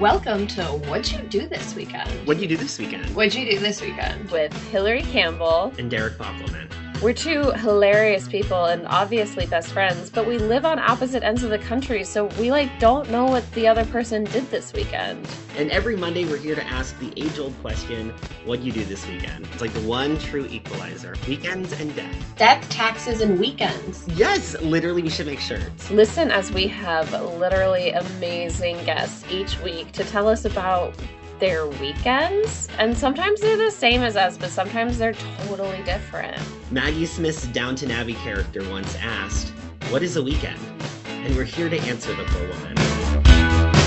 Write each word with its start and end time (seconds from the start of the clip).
Welcome 0.00 0.48
to 0.48 0.64
What'd 0.64 1.12
You 1.12 1.22
Do 1.28 1.46
This 1.46 1.76
Weekend? 1.76 2.10
What 2.26 2.34
did 2.38 2.42
you 2.42 2.48
do 2.48 2.56
this 2.56 2.78
weekend? 2.80 3.14
What'd 3.14 3.32
you 3.32 3.48
do 3.48 3.60
this 3.60 3.80
weekend? 3.80 4.28
with 4.28 4.52
Hilary 4.70 5.02
Campbell. 5.02 5.72
And 5.78 5.88
Derek 5.88 6.14
Bockelman. 6.18 6.68
We're 7.04 7.12
two 7.12 7.50
hilarious 7.50 8.26
people 8.26 8.64
and 8.64 8.86
obviously 8.86 9.44
best 9.44 9.72
friends, 9.72 10.08
but 10.08 10.26
we 10.26 10.38
live 10.38 10.64
on 10.64 10.78
opposite 10.78 11.22
ends 11.22 11.42
of 11.42 11.50
the 11.50 11.58
country, 11.58 12.02
so 12.02 12.24
we 12.40 12.50
like 12.50 12.80
don't 12.80 13.10
know 13.10 13.26
what 13.26 13.44
the 13.52 13.68
other 13.68 13.84
person 13.84 14.24
did 14.24 14.50
this 14.50 14.72
weekend. 14.72 15.28
And 15.58 15.70
every 15.70 15.96
Monday 15.96 16.24
we're 16.24 16.38
here 16.38 16.54
to 16.54 16.64
ask 16.64 16.98
the 17.00 17.12
age-old 17.22 17.54
question, 17.60 18.14
what 18.46 18.60
do 18.60 18.66
you 18.66 18.72
do 18.72 18.86
this 18.86 19.06
weekend? 19.06 19.46
It's 19.52 19.60
like 19.60 19.74
the 19.74 19.86
one 19.86 20.18
true 20.18 20.46
equalizer. 20.46 21.14
Weekends 21.28 21.78
and 21.78 21.94
death. 21.94 22.34
Death, 22.38 22.66
taxes, 22.70 23.20
and 23.20 23.38
weekends. 23.38 24.08
Yes, 24.08 24.58
literally 24.62 25.02
we 25.02 25.10
should 25.10 25.26
make 25.26 25.40
shirts. 25.40 25.90
Listen 25.90 26.30
as 26.30 26.52
we 26.52 26.66
have 26.68 27.12
literally 27.36 27.90
amazing 27.90 28.82
guests 28.86 29.30
each 29.30 29.60
week 29.60 29.92
to 29.92 30.04
tell 30.04 30.26
us 30.26 30.46
about 30.46 30.94
their 31.38 31.66
weekends. 31.66 32.68
And 32.78 32.96
sometimes 32.96 33.40
they're 33.40 33.56
the 33.56 33.70
same 33.70 34.02
as 34.02 34.16
us, 34.16 34.38
but 34.38 34.50
sometimes 34.50 34.98
they're 34.98 35.14
totally 35.46 35.82
different. 35.84 36.40
Maggie 36.70 37.06
Smith's 37.06 37.46
Downton 37.48 37.90
Abbey 37.90 38.14
character 38.14 38.68
once 38.70 38.96
asked, 38.96 39.48
what 39.90 40.02
is 40.02 40.16
a 40.16 40.22
weekend? 40.22 40.60
And 41.06 41.34
we're 41.36 41.44
here 41.44 41.68
to 41.68 41.78
answer 41.80 42.14
the 42.14 42.24
poor 42.24 42.48
woman. 42.48 43.84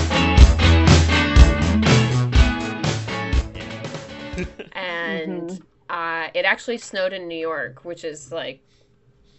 and 4.73 5.49
Mm-hmm. 5.49 5.63
uh, 5.89 6.27
it 6.33 6.45
actually 6.45 6.77
snowed 6.77 7.13
in 7.13 7.27
New 7.27 7.37
York, 7.37 7.83
which 7.83 8.03
is 8.03 8.31
like 8.31 8.61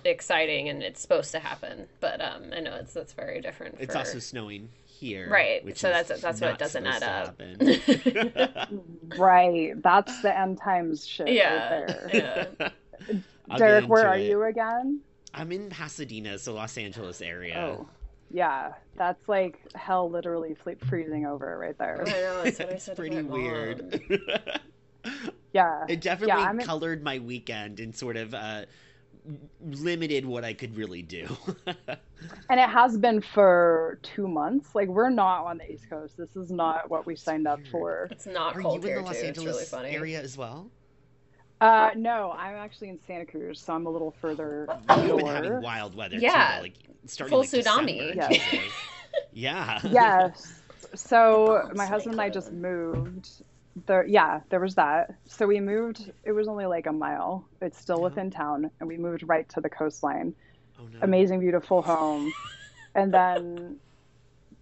exciting 0.04 0.68
and 0.68 0.82
it's 0.82 1.00
supposed 1.00 1.30
to 1.32 1.38
happen. 1.38 1.86
But 2.00 2.20
um, 2.20 2.50
I 2.54 2.60
know 2.60 2.74
it's 2.76 2.92
that's 2.92 3.12
very 3.12 3.40
different. 3.40 3.76
It's 3.78 3.92
for- 3.92 3.98
also 4.00 4.18
snowing 4.18 4.68
here. 4.98 5.28
Right, 5.30 5.64
which 5.64 5.78
so 5.78 5.88
is 5.90 6.08
that's- 6.08 6.20
that's 6.22 6.40
what 6.40 6.50
not 6.50 6.58
doesn't 6.58 6.86
add 6.86 7.02
up. 7.02 7.40
Right. 9.16 9.80
That's 9.82 10.20
the 10.22 10.36
end 10.38 10.58
times 10.60 11.06
shit 11.06 11.28
yeah, 11.28 11.80
right 11.80 11.86
there. 11.88 12.50
yeah. 12.60 12.68
Derek, 13.56 13.86
where 13.88 14.06
are 14.08 14.18
it. 14.18 14.28
you 14.28 14.42
again? 14.42 15.00
I'm 15.32 15.52
in 15.52 15.70
Pasadena, 15.70 16.38
so 16.38 16.54
Los 16.54 16.76
Angeles 16.76 17.20
area. 17.22 17.58
Oh. 17.58 17.88
Yeah. 18.30 18.72
That's 18.96 19.26
like 19.28 19.58
hell 19.74 20.10
literally 20.10 20.54
fle- 20.54 20.72
freezing 20.88 21.24
over 21.26 21.56
right 21.58 21.74
I 21.80 21.84
there. 21.84 22.04
know 22.04 22.42
that's 22.44 22.58
what 22.58 22.68
I 22.68 22.72
it's 22.72 22.84
said 22.84 22.96
pretty 22.96 23.22
weird. 23.22 24.02
Yeah. 25.54 25.84
it 25.88 26.00
definitely 26.02 26.42
Yeah, 26.42 26.48
I'm 26.48 26.60
in- 26.60 26.66
colored 26.66 27.02
my 27.02 27.18
weekend 27.20 27.80
and 27.80 27.94
sort 27.96 28.16
of 28.16 28.34
uh, 28.34 28.66
limited 29.62 30.24
what 30.24 30.44
I 30.44 30.54
could 30.54 30.76
really 30.76 31.02
do. 31.02 31.26
And 32.50 32.58
it 32.58 32.68
has 32.68 32.98
been 32.98 33.20
for 33.20 33.98
two 34.02 34.26
months. 34.26 34.74
Like 34.74 34.88
we're 34.88 35.10
not 35.10 35.44
on 35.44 35.58
the 35.58 35.70
East 35.70 35.88
Coast. 35.88 36.16
This 36.16 36.34
is 36.34 36.50
not 36.50 36.90
what 36.90 37.06
we 37.06 37.14
signed 37.14 37.46
up 37.46 37.60
for. 37.70 38.08
It's 38.10 38.26
not 38.26 38.56
Are 38.56 38.60
you 38.60 38.64
cold 38.66 38.84
in 38.84 38.88
here 38.88 38.96
the 38.98 39.02
Los 39.04 39.20
too. 39.20 39.26
It's 39.26 39.38
really 39.38 39.48
Angeles 39.48 39.70
funny. 39.70 39.90
area 39.90 40.20
as 40.20 40.36
well? 40.36 40.68
Uh 41.60 41.90
no, 41.96 42.32
I'm 42.32 42.56
actually 42.56 42.88
in 42.88 42.98
Santa 43.06 43.26
Cruz, 43.26 43.60
so 43.60 43.72
I'm 43.72 43.86
a 43.86 43.90
little 43.90 44.14
further 44.20 44.66
You've 45.04 45.16
been 45.16 45.26
having 45.26 45.60
wild 45.62 45.94
weather 45.94 46.16
Yeah. 46.16 46.56
too, 46.56 46.62
like 46.62 46.74
starting 47.06 47.30
Full 47.32 47.40
like 47.40 47.50
tsunami. 47.50 48.14
December, 48.14 48.68
Yeah. 49.32 49.78
Yeah. 49.80 49.80
Yes. 49.92 50.62
So 50.94 51.70
my 51.74 51.86
husband 51.86 52.14
and 52.14 52.20
I 52.20 52.30
just 52.30 52.52
moved. 52.52 53.28
There, 53.86 54.06
yeah, 54.06 54.40
there 54.50 54.60
was 54.60 54.74
that. 54.76 55.10
So 55.26 55.46
we 55.46 55.60
moved. 55.60 56.10
It 56.24 56.32
was 56.32 56.48
only 56.48 56.66
like 56.66 56.86
a 56.86 56.92
mile. 56.92 57.48
It's 57.60 57.78
still 57.78 57.98
Yeah. 57.98 58.04
within 58.04 58.30
town, 58.30 58.70
and 58.80 58.88
we 58.88 58.96
moved 58.96 59.22
right 59.26 59.48
to 59.50 59.60
the 59.60 59.68
coastline. 59.70 60.34
Oh, 60.78 60.84
no. 60.84 60.98
Amazing, 61.02 61.40
beautiful 61.40 61.82
home. 61.82 62.32
And 62.94 63.14
then 63.14 63.78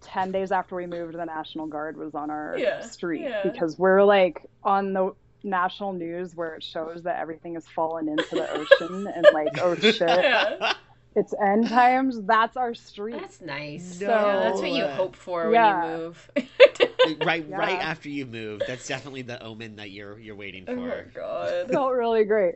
ten 0.01 0.31
days 0.31 0.51
after 0.51 0.75
we 0.75 0.85
moved, 0.85 1.15
the 1.15 1.25
National 1.25 1.65
Guard 1.65 1.97
was 1.97 2.13
on 2.13 2.29
our 2.29 2.55
Yeah, 2.59 2.81
street 2.81 3.21
yeah. 3.21 3.41
because 3.41 3.79
we're 3.79 4.03
like 4.03 4.41
on 4.63 4.93
the 4.93 5.13
national 5.43 5.93
news 5.93 6.35
where 6.35 6.55
it 6.55 6.63
shows 6.63 7.03
that 7.03 7.19
everything 7.19 7.55
has 7.55 7.65
fallen 7.67 8.09
into 8.09 8.35
the 8.35 8.47
ocean 8.51 9.07
and 9.07 9.25
like 9.33 9.57
oh 9.61 9.73
shit, 9.79 10.01
Yeah. 10.01 10.73
it's 11.17 11.33
end 11.43 11.67
times. 11.67 12.21
That's 12.23 12.55
our 12.55 12.73
street. 12.73 13.15
That's 13.19 13.41
nice. 13.41 13.99
No. 13.99 14.07
Yeah, 14.07 14.39
that's 14.39 14.59
what 14.61 14.71
you 14.71 14.85
hope 14.85 15.15
for 15.15 15.51
Yeah. 15.51 15.81
when 15.83 15.91
you 15.91 15.97
move. 15.97 16.31
right, 17.25 17.45
Yeah. 17.49 17.57
right 17.57 17.79
after 17.79 18.09
you 18.09 18.25
move. 18.25 18.61
That's 18.67 18.87
definitely 18.87 19.23
the 19.23 19.41
omen 19.43 19.75
that 19.77 19.91
you're 19.91 20.19
you're 20.19 20.35
waiting 20.35 20.65
for. 20.65 20.71
oh 20.73 20.75
my 20.75 20.89
for. 21.03 21.11
god. 21.15 21.69
felt 21.71 21.91
really 21.93 22.23
great. 22.23 22.55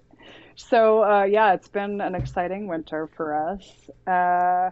So 0.56 1.04
uh, 1.04 1.24
yeah, 1.24 1.54
it's 1.54 1.68
been 1.70 2.02
an 2.02 2.16
exciting 2.16 2.68
winter 2.68 3.10
for 3.18 3.50
us. 3.50 3.90
Uh, 4.08 4.70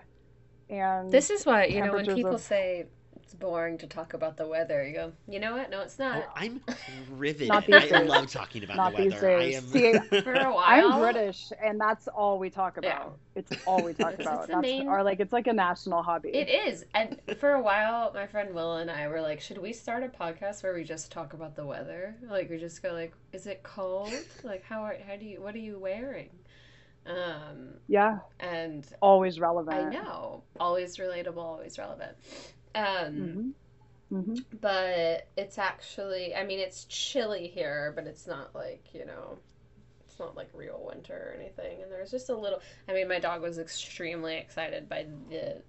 and 0.74 1.12
This 1.12 1.30
is 1.32 1.46
what 1.46 1.72
you 1.72 1.84
know 1.84 1.94
when 1.94 2.06
people 2.06 2.36
of- 2.36 2.42
say 2.42 2.82
it's 2.82 2.99
boring 3.40 3.78
to 3.80 3.88
talk 3.88 4.14
about 4.14 4.38
the 4.38 4.48
weather. 4.48 4.86
You 4.86 4.94
go, 4.94 5.12
you 5.28 5.40
know 5.40 5.56
what? 5.56 5.70
No, 5.70 5.82
it's 5.82 6.00
Oh, 6.00 6.04
not. 6.04 6.30
I'm 6.36 6.62
riveted. 7.12 7.48
Not 7.50 7.66
these 7.66 7.76
I 7.76 7.88
days. 8.00 8.10
love 8.10 8.30
talking 8.32 8.64
about 8.64 8.78
Not 8.78 8.96
the 8.96 9.04
these 9.04 9.14
weather. 9.14 9.38
days. 9.40 9.56
I 9.76 9.80
am. 9.80 10.02
See, 10.12 10.22
For 10.22 10.34
a 10.34 10.54
while, 10.54 10.92
I'm 10.92 11.00
British, 11.00 11.52
and 11.64 11.80
that's 11.80 12.08
all 12.08 12.38
we 12.40 12.50
talk 12.50 12.78
Yeah. 12.82 12.90
about. 12.90 13.18
It's 13.36 13.52
all 13.66 13.84
we 13.84 13.94
talk 13.94 14.14
It's- 14.14 14.26
about. 14.28 14.40
it's 14.40 14.48
the 14.48 14.54
That's 14.54 14.62
main- 14.62 14.88
our 14.88 15.04
like 15.04 15.20
it's 15.20 15.34
like 15.34 15.48
a 15.48 15.54
national 15.54 16.02
hobby. 16.04 16.30
It 16.30 16.50
is, 16.50 16.86
and 16.94 17.20
for 17.40 17.52
a 17.54 17.62
while, 17.62 18.12
my 18.14 18.28
friend 18.28 18.54
Will 18.54 18.76
and 18.78 18.90
I 18.92 19.08
were 19.08 19.22
like, 19.22 19.40
"Should 19.40 19.58
we 19.58 19.72
start 19.74 20.04
a 20.04 20.08
podcast 20.10 20.62
where 20.64 20.74
we 20.74 20.84
just 20.84 21.12
talk 21.12 21.34
about 21.34 21.56
the 21.56 21.66
weather? 21.66 22.16
Like, 22.30 22.50
we 22.50 22.58
just 22.58 22.82
go 22.84 22.92
like, 22.94 23.14
is 23.32 23.48
it 23.48 23.64
cold? 23.64 24.12
Like, 24.44 24.64
how 24.64 24.82
are 24.84 24.98
how 25.08 25.16
do 25.16 25.26
you 25.26 25.42
what 25.42 25.56
are 25.56 25.60
you 25.60 25.80
wearing?" 25.80 26.30
Um, 27.06 27.74
Yeah, 27.88 28.20
and 28.40 28.86
always 29.02 29.40
relevant. 29.40 29.76
I 29.88 29.90
know, 29.90 30.44
always 30.60 30.98
relatable, 30.98 31.38
always 31.38 31.80
relevant. 31.80 32.16
Um, 32.75 33.40
hmm 33.40 33.52
hmm 34.09 34.40
but 34.62 35.28
it's 35.38 35.57
actually, 35.57 36.35
I 36.35 36.44
mean, 36.44 36.59
it's 36.59 36.85
chilly 36.85 37.47
here, 37.47 37.94
but 37.96 38.07
it's 38.07 38.28
not 38.28 38.56
like 38.56 38.85
you 38.94 39.06
know, 39.06 39.38
it's 40.06 40.19
not 40.19 40.35
like 40.35 40.50
real 40.53 40.84
winter 40.85 41.31
or 41.31 41.40
anything. 41.40 41.81
And 41.84 41.91
there's 41.91 42.12
just 42.12 42.30
a 42.30 42.35
little. 42.38 42.62
I 42.88 42.94
mean, 42.94 43.07
my 43.07 43.19
dog 43.19 43.41
was 43.41 43.59
extremely 43.59 44.38
excited 44.38 44.90
by 44.90 45.07
the 45.30 45.62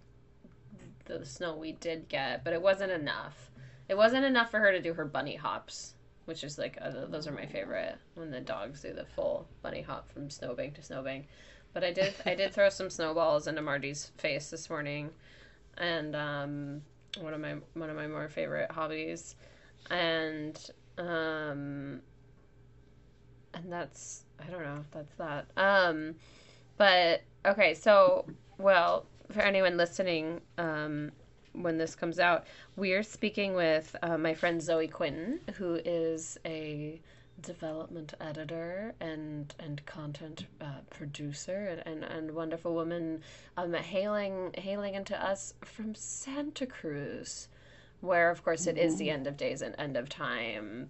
the 1.06 1.24
snow 1.24 1.56
we 1.56 1.72
did 1.72 2.08
get, 2.08 2.44
but 2.44 2.52
it 2.52 2.62
wasn't 2.62 2.92
enough. 2.92 3.50
It 3.88 3.96
wasn't 3.96 4.24
enough 4.24 4.50
for 4.50 4.60
her 4.60 4.72
to 4.72 4.80
do 4.80 4.94
her 4.94 5.04
bunny 5.04 5.34
hops, 5.36 5.94
which 6.26 6.44
is 6.44 6.58
like 6.58 6.78
uh, 6.80 7.06
those 7.08 7.26
are 7.26 7.32
my 7.32 7.46
favorite 7.46 7.96
when 8.14 8.30
the 8.30 8.40
dogs 8.40 8.82
do 8.82 8.92
the 8.92 9.04
full 9.04 9.48
bunny 9.62 9.82
hop 9.82 10.10
from 10.12 10.30
snowbank 10.30 10.74
to 10.74 10.82
snowbank. 10.82 11.28
But 11.72 11.84
I 11.84 11.92
did 11.92 12.14
I 12.26 12.34
did 12.34 12.52
throw 12.54 12.68
some 12.68 12.90
snowballs 12.90 13.46
into 13.46 13.62
Marty's 13.62 14.12
face 14.18 14.50
this 14.50 14.70
morning, 14.70 15.10
and 15.78 16.14
um, 16.16 16.82
one 17.20 17.34
of 17.34 17.40
my 17.40 17.56
one 17.74 17.90
of 17.90 17.96
my 17.96 18.06
more 18.06 18.28
favorite 18.28 18.70
hobbies, 18.70 19.36
and 19.90 20.70
um, 20.98 22.00
and 23.54 23.70
that's 23.70 24.24
I 24.38 24.50
don't 24.50 24.62
know 24.62 24.84
that's 24.92 25.14
that. 25.16 25.46
Um, 25.56 26.14
but 26.76 27.22
okay, 27.46 27.74
so 27.74 28.26
well 28.58 29.06
for 29.30 29.40
anyone 29.40 29.76
listening, 29.76 30.40
um, 30.58 31.12
when 31.52 31.78
this 31.78 31.94
comes 31.94 32.18
out, 32.18 32.46
we're 32.76 33.02
speaking 33.02 33.54
with 33.54 33.94
uh, 34.02 34.18
my 34.18 34.34
friend 34.34 34.60
Zoe 34.60 34.88
Quinton, 34.88 35.40
who 35.54 35.80
is 35.84 36.38
a 36.44 37.00
development 37.42 38.14
editor 38.20 38.94
and 39.00 39.54
and 39.58 39.84
content 39.86 40.46
uh, 40.60 40.80
producer 40.90 41.66
and, 41.86 42.04
and, 42.04 42.04
and 42.12 42.30
wonderful 42.34 42.74
woman 42.74 43.20
um, 43.56 43.72
hailing 43.74 44.52
hailing 44.56 44.94
into 44.94 45.20
us 45.22 45.54
from 45.64 45.94
Santa 45.94 46.66
Cruz, 46.66 47.48
where 48.00 48.30
of 48.30 48.44
course 48.44 48.66
it 48.66 48.78
is 48.78 48.96
the 48.96 49.10
end 49.10 49.26
of 49.26 49.36
days 49.36 49.62
and 49.62 49.74
end 49.78 49.96
of 49.96 50.08
time. 50.08 50.88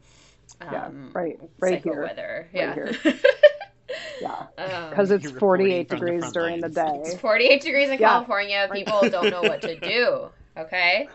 Yeah, 0.61 0.87
Um, 0.87 1.11
right, 1.15 1.39
right 1.61 1.83
here. 1.83 2.03
weather. 2.03 2.49
Right 2.53 2.77
yeah. 2.77 3.13
Yeah, 4.21 4.47
Um, 4.59 4.91
because 4.91 5.11
it's 5.11 5.31
48 5.31 5.89
from 5.89 6.05
the 6.05 6.07
degrees 6.07 6.21
front 6.21 6.35
during 6.35 6.61
the 6.61 6.69
day. 6.69 7.01
it's 7.05 7.15
48 7.21 7.61
degrees 7.63 7.89
in 7.91 7.99
Yeah. 7.99 8.09
California. 8.09 8.69
People 8.73 9.09
don't 9.09 9.31
know 9.31 9.43
what 9.43 9.63
to 9.63 9.77
do. 9.81 10.29
Okay, 10.59 11.09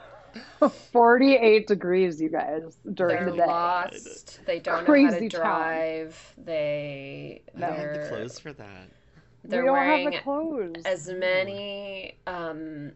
48 0.92 1.68
degrees, 1.68 2.22
you 2.22 2.30
guys, 2.30 2.78
during 2.94 3.26
they're 3.26 3.26
the 3.26 3.38
day. 3.38 3.46
lost. 3.46 4.40
They 4.46 4.60
don't 4.60 4.88
know 4.88 4.96
how 4.96 5.10
to 5.20 5.30
town. 5.30 5.42
drive. 5.42 6.34
They 6.38 7.42
I 7.56 7.60
don't 7.60 7.76
have 7.76 7.94
they're 7.94 7.94
the 7.94 8.10
clothes 8.10 8.40
for 8.40 8.54
that. 8.54 8.90
they're 9.44 9.64
we 9.64 9.66
don't 9.66 9.74
wearing 9.74 10.06
have 10.06 10.14
the 10.14 10.20
clothes. 10.20 10.84
as 10.86 11.10
many 11.10 12.18
um, 12.28 12.92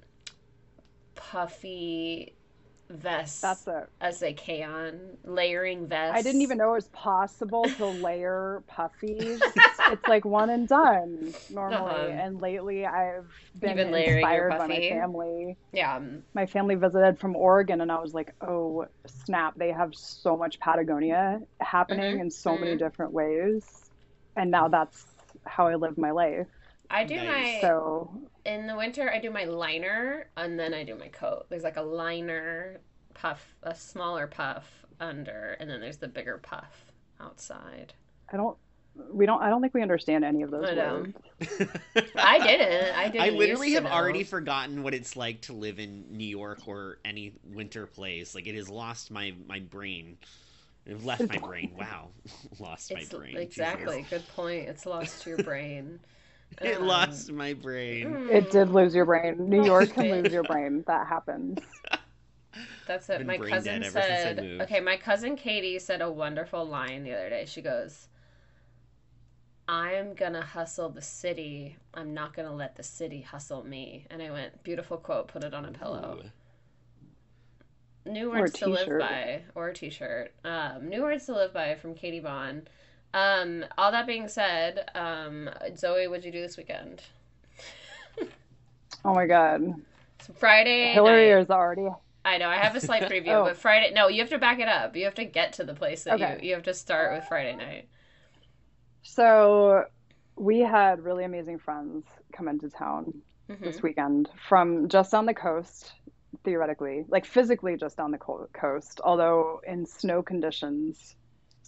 puffy 1.16 2.34
vests 2.90 3.42
That's 3.42 3.68
it. 3.68 3.90
as 4.02 4.20
they 4.20 4.34
can, 4.34 5.18
layering 5.24 5.88
vests. 5.88 6.08
I 6.10 6.22
didn't 6.24 6.42
even 6.42 6.58
know 6.58 6.72
it 6.72 6.76
was 6.76 6.88
possible 6.90 7.70
to 7.72 7.88
layer 7.88 8.64
puffies. 8.70 9.52
It's, 9.56 9.80
it's 9.86 10.08
like 10.08 10.26
one 10.26 10.50
and 10.50 10.68
done 10.68 11.34
normally. 11.50 12.10
Uh-huh. 12.10 12.12
And 12.12 12.40
lately, 12.42 12.86
I've 12.86 13.32
been, 13.60 13.76
been 13.76 13.92
layering 13.92 14.32
your 14.32 14.46
inspired 14.46 14.58
by 14.58 14.68
my 14.68 14.82
family. 14.82 15.58
Yeah, 15.72 16.00
My 16.36 16.48
family 16.48 16.76
visited 16.76 17.20
from 17.20 17.36
Oregon, 17.36 17.82
and 17.82 17.92
I 17.92 18.00
was 18.02 18.14
like, 18.14 18.36
"Oh 18.42 18.86
snap! 19.08 19.56
They 19.58 19.72
have 19.72 19.92
so 19.96 20.38
much 20.38 20.60
Patagonia 20.60 21.40
happening 21.62 22.20
Mhm, 22.20 22.20
in 22.20 22.32
so 22.32 22.58
many 22.58 22.76
mhm. 22.76 22.78
different 22.78 23.14
ways." 23.14 23.92
And 24.36 24.52
now 24.52 24.70
that's 24.70 25.06
how 25.48 25.68
I 25.68 25.76
live 25.76 25.98
my 25.98 26.12
life. 26.12 26.48
I 26.90 27.04
do 27.06 27.24
Nice. 27.24 27.52
my 27.60 27.60
So 27.60 28.30
in 28.46 28.68
the 28.68 28.76
winter. 28.76 29.12
I 29.12 29.20
do 29.20 29.30
my 29.32 29.46
liner 29.46 30.30
and 30.38 30.60
then 30.60 30.74
I 30.74 30.84
do 30.84 30.96
my 30.96 31.08
coat. 31.10 31.46
There's 31.50 31.64
like 31.64 31.78
a 31.78 31.82
liner 31.82 32.80
puff, 33.14 33.56
a 33.64 33.76
smaller 33.76 34.28
puff 34.28 34.86
under, 35.00 35.58
and 35.60 35.70
then 35.70 35.80
there's 35.82 35.98
the 35.98 36.08
bigger 36.08 36.38
puff 36.38 36.92
outside. 37.20 37.94
I 38.32 38.38
don't. 38.38 38.58
We 39.14 39.26
don't. 39.26 39.42
I 39.42 39.50
don't 39.50 39.62
think 39.62 39.74
we 39.74 39.82
understand 39.82 40.26
any 40.26 40.42
of 40.42 40.52
those 40.52 40.66
I 40.66 40.74
words. 40.76 41.14
I 42.16 42.40
didn't. 42.40 42.96
I 42.98 43.10
didn't. 43.10 43.22
I 43.22 43.30
literally 43.30 43.74
have 43.74 43.84
know. 43.84 43.92
already 43.92 44.24
forgotten 44.24 44.84
what 44.84 44.94
it's 44.94 45.16
like 45.16 45.42
to 45.44 45.54
live 45.54 45.80
in 45.80 46.06
New 46.10 46.28
York 46.28 46.68
or 46.68 47.00
any 47.06 47.34
winter 47.44 47.86
place. 47.88 48.36
Like 48.36 48.48
it 48.48 48.56
has 48.56 48.70
lost 48.70 49.12
my 49.12 49.34
my 49.48 49.60
brain. 49.60 50.18
I've 50.90 51.06
left 51.06 51.28
my 51.28 51.38
brain. 51.38 51.74
Wow, 51.78 52.10
lost 52.60 52.92
It's 52.92 53.12
my 53.12 53.18
brain. 53.18 53.38
exactly 53.38 53.98
Jesus. 54.00 54.10
good 54.10 54.28
point. 54.30 54.68
It's 54.68 54.86
lost 54.86 55.26
your 55.26 55.38
brain. 55.40 56.00
It 56.62 56.82
Um, 56.82 56.88
lost 56.88 57.32
my 57.32 57.54
brain. 57.54 58.20
It 58.30 58.50
did 58.52 58.70
lose 58.70 58.94
your 58.96 59.06
brain. 59.06 59.50
New 59.50 59.62
York 59.66 59.94
can 59.94 60.10
lose 60.10 60.32
your 60.32 60.44
brain. 60.44 60.84
That 60.88 61.08
happens. 61.08 61.60
That's 62.86 63.10
it. 63.10 63.26
Been 63.26 63.28
my 63.28 63.38
brain 63.38 63.52
cousin 63.52 63.64
dead 63.64 63.84
ever 63.84 64.02
since 64.02 64.26
I 64.26 64.36
said. 64.36 64.38
moved. 64.38 64.62
Okay, 64.62 64.80
my 64.80 64.98
cousin 64.98 65.36
Katie 65.36 65.80
said 65.80 66.02
a 66.02 66.12
wonderful 66.12 66.66
line 66.66 67.04
the 67.04 67.14
other 67.14 67.30
day. 67.30 67.46
She 67.46 67.62
goes, 67.62 68.08
I'm 69.68 70.16
gonna 70.16 70.42
hustle 70.44 70.90
the 70.90 71.02
city. 71.02 71.78
I'm 71.94 72.14
not 72.14 72.34
gonna 72.34 72.54
let 72.54 72.76
the 72.76 72.84
city 72.84 73.22
hustle 73.22 73.64
me. 73.64 74.06
And 74.10 74.22
I 74.22 74.32
went, 74.32 74.64
beautiful 74.64 74.98
quote, 74.98 75.28
put 75.28 75.44
it 75.44 75.54
on 75.54 75.66
a 75.66 75.72
pillow. 75.72 76.20
New 78.06 78.32
Or 78.34 78.46
a 78.46 78.50
words 78.50 78.58
to 78.60 78.68
live 78.68 78.90
t-shirt. 78.90 78.98
by, 78.98 79.44
or 79.56 79.70
a 79.70 79.74
t-shirt. 79.74 80.34
Um, 80.44 80.90
new 80.90 81.04
words 81.04 81.26
to 81.28 81.34
live 81.34 81.54
by 81.54 81.76
from 81.76 81.94
Katie 81.96 82.20
Bond. 82.20 82.70
Um, 83.14 83.66
all 83.78 83.92
that 83.92 84.06
being 84.06 84.28
said, 84.28 84.90
um, 84.96 85.50
Zoe, 85.76 86.08
what'd 86.08 86.26
you 86.26 86.32
do 86.32 86.42
this 86.42 86.58
weekend? 86.58 87.02
Oh 89.06 89.14
my 89.14 89.26
God. 89.26 89.62
So 90.22 90.34
Friday. 90.34 90.94
Hilary 90.94 91.32
night- 91.34 91.42
is 91.42 91.50
already. 91.50 91.88
I 92.26 92.38
know. 92.38 92.50
I 92.50 92.58
have 92.58 92.76
a 92.76 92.82
slight 92.82 93.04
preview, 93.10 93.30
Oh. 93.30 93.46
but 93.46 93.58
Friday. 93.58 93.94
No, 93.94 94.08
you 94.10 94.20
have 94.22 94.30
to 94.30 94.38
back 94.38 94.60
it 94.60 94.68
up. 94.68 94.96
You 94.96 95.06
have 95.06 95.16
to 95.16 95.26
get 95.26 95.54
to 95.54 95.64
the 95.64 95.74
place 95.74 96.04
that 96.04 96.16
Okay. 96.22 96.40
you. 96.42 96.50
You 96.50 96.54
have 96.56 96.64
to 96.64 96.74
start 96.74 97.14
with 97.14 97.24
Friday 97.26 97.56
night. 97.56 97.88
So 99.04 99.86
we 100.36 100.60
had 100.60 101.04
really 101.04 101.24
amazing 101.24 101.60
friends 101.60 102.06
come 102.34 102.48
into 102.48 102.70
town 102.70 103.14
Mhm. 103.50 103.60
this 103.62 103.82
weekend 103.82 104.30
from 104.48 104.88
just 104.90 105.14
on 105.14 105.26
the 105.26 105.34
coast, 105.34 105.94
theoretically, 106.44 107.06
like 107.08 107.26
physically 107.26 107.76
just 107.78 108.00
on 108.00 108.12
the 108.12 108.18
co- 108.18 108.48
coast, 108.54 109.02
although 109.04 109.62
in 109.66 109.86
snow 109.86 110.22
conditions. 110.22 111.16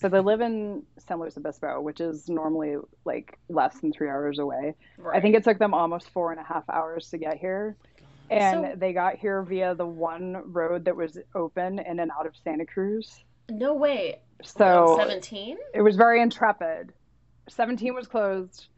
So 0.01 0.09
they 0.09 0.19
live 0.19 0.41
in 0.41 0.81
San 0.97 1.19
Luis 1.19 1.37
Obispo, 1.37 1.79
which 1.79 2.01
is 2.01 2.27
normally 2.27 2.77
like 3.05 3.37
less 3.49 3.79
than 3.81 3.93
three 3.93 4.09
hours 4.09 4.39
away. 4.39 4.73
Right. 4.97 5.15
I 5.15 5.21
think 5.21 5.35
it 5.35 5.43
took 5.43 5.59
them 5.59 5.75
almost 5.75 6.09
four 6.09 6.31
and 6.31 6.41
a 6.41 6.43
half 6.43 6.67
hours 6.71 7.11
to 7.11 7.19
get 7.19 7.37
here. 7.37 7.77
And 8.31 8.65
So- 8.65 8.75
they 8.77 8.93
got 8.93 9.17
here 9.17 9.43
via 9.43 9.75
the 9.75 9.85
one 9.85 10.51
road 10.51 10.85
that 10.85 10.95
was 10.95 11.19
open 11.35 11.77
in 11.77 11.99
and 11.99 12.09
out 12.17 12.25
of 12.25 12.35
Santa 12.35 12.65
Cruz. 12.65 13.23
No 13.47 13.75
way. 13.75 14.19
So 14.41 14.95
seventeen. 14.97 15.57
it 15.75 15.81
was 15.83 15.95
very 15.97 16.19
intrepid. 16.19 16.93
17 17.49 17.93
was 17.93 18.07
closed. 18.07 18.69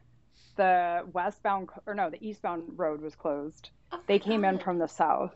The 0.56 1.04
westbound, 1.12 1.70
or 1.86 1.94
no, 1.94 2.10
the 2.10 2.22
eastbound 2.22 2.64
road 2.78 3.00
was 3.00 3.14
closed. 3.14 3.70
Oh 3.92 4.00
They 4.06 4.18
came 4.18 4.44
in 4.44 4.58
from 4.58 4.78
the 4.78 4.88
south 4.88 5.34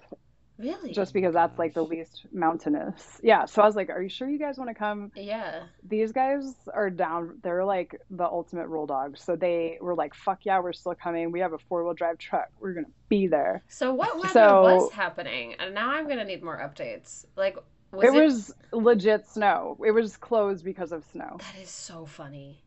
really. 0.59 0.93
just 0.93 1.13
because 1.15 1.35
that's 1.35 1.59
like 1.59 1.73
the 1.75 1.83
least 1.83 2.27
mountainous. 2.33 3.21
Yeah. 3.23 3.45
So 3.47 3.63
I 3.63 3.67
was 3.67 3.77
like, 3.77 3.89
are 3.91 4.03
you 4.03 4.09
sure 4.09 4.29
you 4.29 4.39
guys 4.39 4.59
want 4.59 4.69
to 4.71 4.75
come? 4.75 5.11
yeah. 5.15 5.65
These 5.89 6.13
guys 6.13 6.55
are 6.75 6.91
down. 6.91 7.39
They're 7.43 7.65
like 7.65 8.01
the 8.11 8.25
ultimate 8.25 8.67
roll 8.67 8.87
dogs. 8.87 9.23
So 9.23 9.37
they 9.37 9.79
were 9.81 9.95
like, 9.95 10.15
fuck 10.15 10.41
yeah, 10.45 10.61
we're 10.61 10.73
still 10.73 10.95
coming. 10.95 11.31
We 11.33 11.41
have 11.41 11.53
a 11.53 11.59
four 11.59 11.85
wheel 11.85 11.95
drive 11.95 12.19
truck. 12.19 12.49
We're 12.61 12.75
going 12.75 12.87
to 12.87 12.93
be 13.09 13.27
there. 13.27 13.63
So 13.69 13.95
what 13.95 14.17
weather 14.17 14.29
So- 14.33 14.63
was 14.63 14.93
happening? 14.93 15.55
And 15.59 15.75
now 15.75 15.91
I'm 15.91 16.09
gonna 16.09 16.25
need 16.25 16.43
more 16.43 16.59
updates. 16.59 17.25
Like, 17.37 17.57
was 17.93 18.05
it 18.05 18.13
was 18.13 18.55
legit 18.73 19.27
snow. 19.27 19.79
It 19.87 19.93
was 19.93 20.17
closed 20.19 20.63
because 20.65 20.93
of 20.93 21.05
snow. 21.13 21.39
That 21.39 21.63
is 21.63 21.71
so 21.71 22.05
funny. 22.05 22.63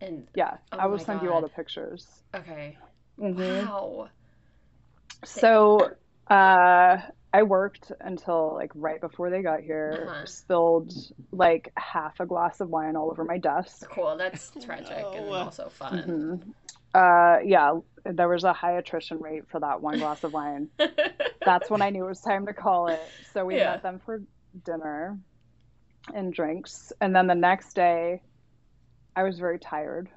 And 0.00 0.26
Yeah. 0.34 0.56
Oh 0.72 0.78
I 0.78 0.86
will 0.86 0.98
send 0.98 1.20
you 1.22 1.30
all 1.30 1.42
the 1.42 1.48
pictures. 1.48 2.06
okay. 2.34 2.78
Mhm. 3.18 3.66
Wow. 3.66 4.08
So 5.24 5.90
uh, 6.30 6.98
I 7.32 7.42
worked 7.42 7.92
until 8.00 8.54
like 8.54 8.72
right 8.74 9.00
before 9.00 9.30
they 9.30 9.42
got 9.42 9.60
here, 9.60 10.06
Uh-huh. 10.08 10.26
spilled 10.26 10.92
like 11.32 11.72
half 11.76 12.18
a 12.20 12.26
glass 12.26 12.60
of 12.60 12.68
wine 12.70 12.96
all 12.96 13.10
over 13.10 13.24
my 13.24 13.38
desk. 13.38 13.88
Cool. 13.90 14.16
That's 14.16 14.50
tragic 14.64 15.06
and 15.14 15.26
also 15.28 15.68
fun. 15.68 16.02
Mhm. 16.02 16.54
Uh, 16.92 17.38
yeah, 17.44 17.78
there 18.04 18.28
was 18.28 18.42
a 18.44 18.52
high 18.52 18.72
attrition 18.78 19.18
rate 19.20 19.48
for 19.48 19.60
that 19.60 19.80
one 19.80 19.98
glass 19.98 20.24
of 20.24 20.32
wine. 20.32 20.68
That's 21.44 21.70
when 21.70 21.82
I 21.82 21.90
knew 21.90 22.04
it 22.04 22.08
was 22.08 22.20
time 22.20 22.46
to 22.46 22.52
call 22.52 22.88
it. 22.88 23.00
So 23.32 23.44
we 23.44 23.54
Yeah. 23.56 23.70
met 23.70 23.82
them 23.82 24.00
for 24.04 24.22
dinner 24.64 25.18
and 26.12 26.32
drinks. 26.32 26.92
And 27.00 27.14
then 27.14 27.26
the 27.28 27.34
next 27.36 27.74
day, 27.74 28.22
I 29.14 29.22
was 29.22 29.38
very 29.38 29.58
tired 29.58 30.08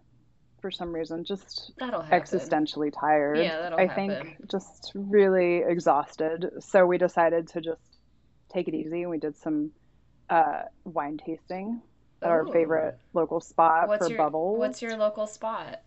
for 0.64 0.72
some 0.72 0.94
reason, 0.96 1.26
just 1.26 1.74
That'll 1.78 2.04
existentially 2.04 2.90
tired. 2.98 3.38
Yeah, 3.38 3.60
that'll 3.64 3.78
I 3.78 3.86
happen. 3.86 4.10
think 4.10 4.50
just 4.50 4.94
really 4.96 5.58
exhausted. 5.58 6.50
So 6.62 6.86
we 6.86 6.98
decided 6.98 7.50
to 7.50 7.60
just 7.60 7.82
take 8.50 8.70
it 8.70 8.74
easy 8.74 9.02
and 9.02 9.12
we 9.12 9.18
did 9.18 9.36
some 9.38 9.72
uh, 10.30 10.62
wine 10.86 11.18
tasting 11.18 11.82
at 12.22 12.30
our 12.30 12.48
favorite 12.48 12.98
local 13.14 13.42
spot 13.42 13.90
What's 13.90 14.06
for 14.06 14.10
your 14.14 14.18
Bubbles. 14.18 14.58
What's 14.58 14.82
your 14.82 14.96
local 14.96 15.28
spot? 15.28 15.82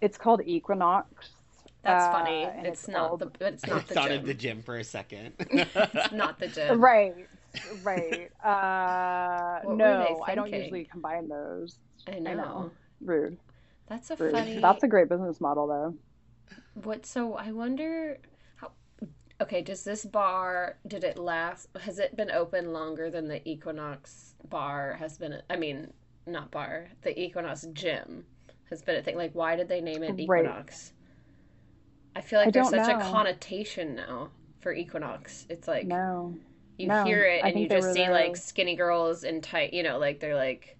It's 0.00 0.16
called 0.16 0.40
Equinox. 0.46 1.28
That's 1.82 2.04
uh, 2.04 2.10
funny. 2.12 2.44
and 2.44 2.66
It's, 2.66 2.88
not 2.88 3.08
called- 3.08 3.20
the. 3.20 3.26
But 3.38 3.52
it's 3.52 3.64
I 3.64 3.68
not 3.68 3.86
the 3.86 3.92
thought 3.94 4.08
gym. 4.08 4.20
of 4.20 4.26
the 4.26 4.34
gym 4.34 4.62
for 4.62 4.78
a 4.78 4.84
second. 4.84 5.34
it's 5.40 6.12
not 6.12 6.38
the 6.40 6.48
gym. 6.48 6.80
Right, 6.80 7.28
right. 7.82 8.30
Uh, 8.42 9.60
no, 9.74 10.24
I 10.26 10.34
don't 10.34 10.50
usually 10.50 10.84
combine 10.84 11.28
those. 11.28 11.76
I 12.08 12.18
know. 12.18 12.34
know. 12.34 12.70
Rude. 13.04 13.38
That's 13.88 14.10
a 14.10 14.16
Rude. 14.16 14.32
funny. 14.32 14.58
That's 14.58 14.82
a 14.82 14.88
great 14.88 15.08
business 15.08 15.40
model, 15.40 15.66
though. 15.66 15.94
What? 16.74 17.04
So 17.06 17.34
I 17.34 17.52
wonder 17.52 18.18
how. 18.56 18.70
Okay, 19.40 19.62
does 19.62 19.84
this 19.84 20.04
bar 20.04 20.76
did 20.86 21.04
it 21.04 21.18
last? 21.18 21.68
Has 21.80 21.98
it 21.98 22.16
been 22.16 22.30
open 22.30 22.72
longer 22.72 23.10
than 23.10 23.28
the 23.28 23.46
Equinox 23.48 24.34
bar 24.48 24.94
has 24.94 25.18
been? 25.18 25.40
I 25.50 25.56
mean, 25.56 25.92
not 26.26 26.50
bar. 26.50 26.88
The 27.02 27.18
Equinox 27.20 27.66
gym 27.72 28.24
has 28.70 28.82
been 28.82 28.96
a 28.96 29.02
thing. 29.02 29.16
Like, 29.16 29.34
why 29.34 29.56
did 29.56 29.68
they 29.68 29.80
name 29.80 30.02
it 30.02 30.12
Right. 30.26 30.44
Equinox? 30.44 30.92
I 32.14 32.20
feel 32.20 32.38
like 32.38 32.48
I 32.48 32.50
there's 32.52 32.70
such 32.70 32.88
a 32.88 33.00
connotation 33.00 33.94
now 33.94 34.30
for 34.60 34.72
Equinox. 34.72 35.46
It's 35.48 35.66
like 35.66 35.86
No. 35.86 36.34
you 36.78 36.86
no, 36.88 37.04
hear 37.04 37.24
it 37.24 37.42
I 37.44 37.48
and 37.48 37.60
you 37.60 37.68
just 37.68 37.92
see 37.92 38.00
there- 38.04 38.12
like 38.12 38.36
skinny 38.36 38.76
girls 38.76 39.24
in 39.24 39.40
tight. 39.40 39.72
You 39.72 39.82
know, 39.82 39.98
like 39.98 40.20
they're 40.20 40.36
like 40.36 40.76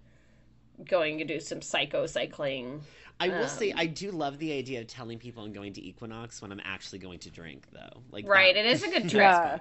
going 0.89 1.19
to 1.19 1.25
do 1.25 1.41
some 1.41 1.63
psycho 1.63 2.07
cycling. 2.07 2.83
I 3.21 3.29
will 3.29 3.47
say 3.47 3.71
Um, 3.71 3.79
I 3.79 3.87
do 3.87 4.11
love 4.11 4.39
the 4.39 4.53
idea 4.53 4.81
of 4.81 4.89
telling 4.89 5.17
people 5.17 5.45
I'm 5.45 5.53
going 5.53 5.73
to 5.75 5.87
Equinox 5.87 6.43
when 6.43 6.51
I'm 6.51 6.61
actually 6.65 6.99
going 6.99 7.21
to 7.21 7.31
drink, 7.31 7.67
though. 7.73 8.01
Like 8.11 8.27
Right, 8.27 8.53
that- 8.55 8.65
it 8.65 8.71
is 8.73 8.83
a 8.83 8.89
good 8.89 9.03
trick. 9.11 9.13
Yeah. 9.23 9.59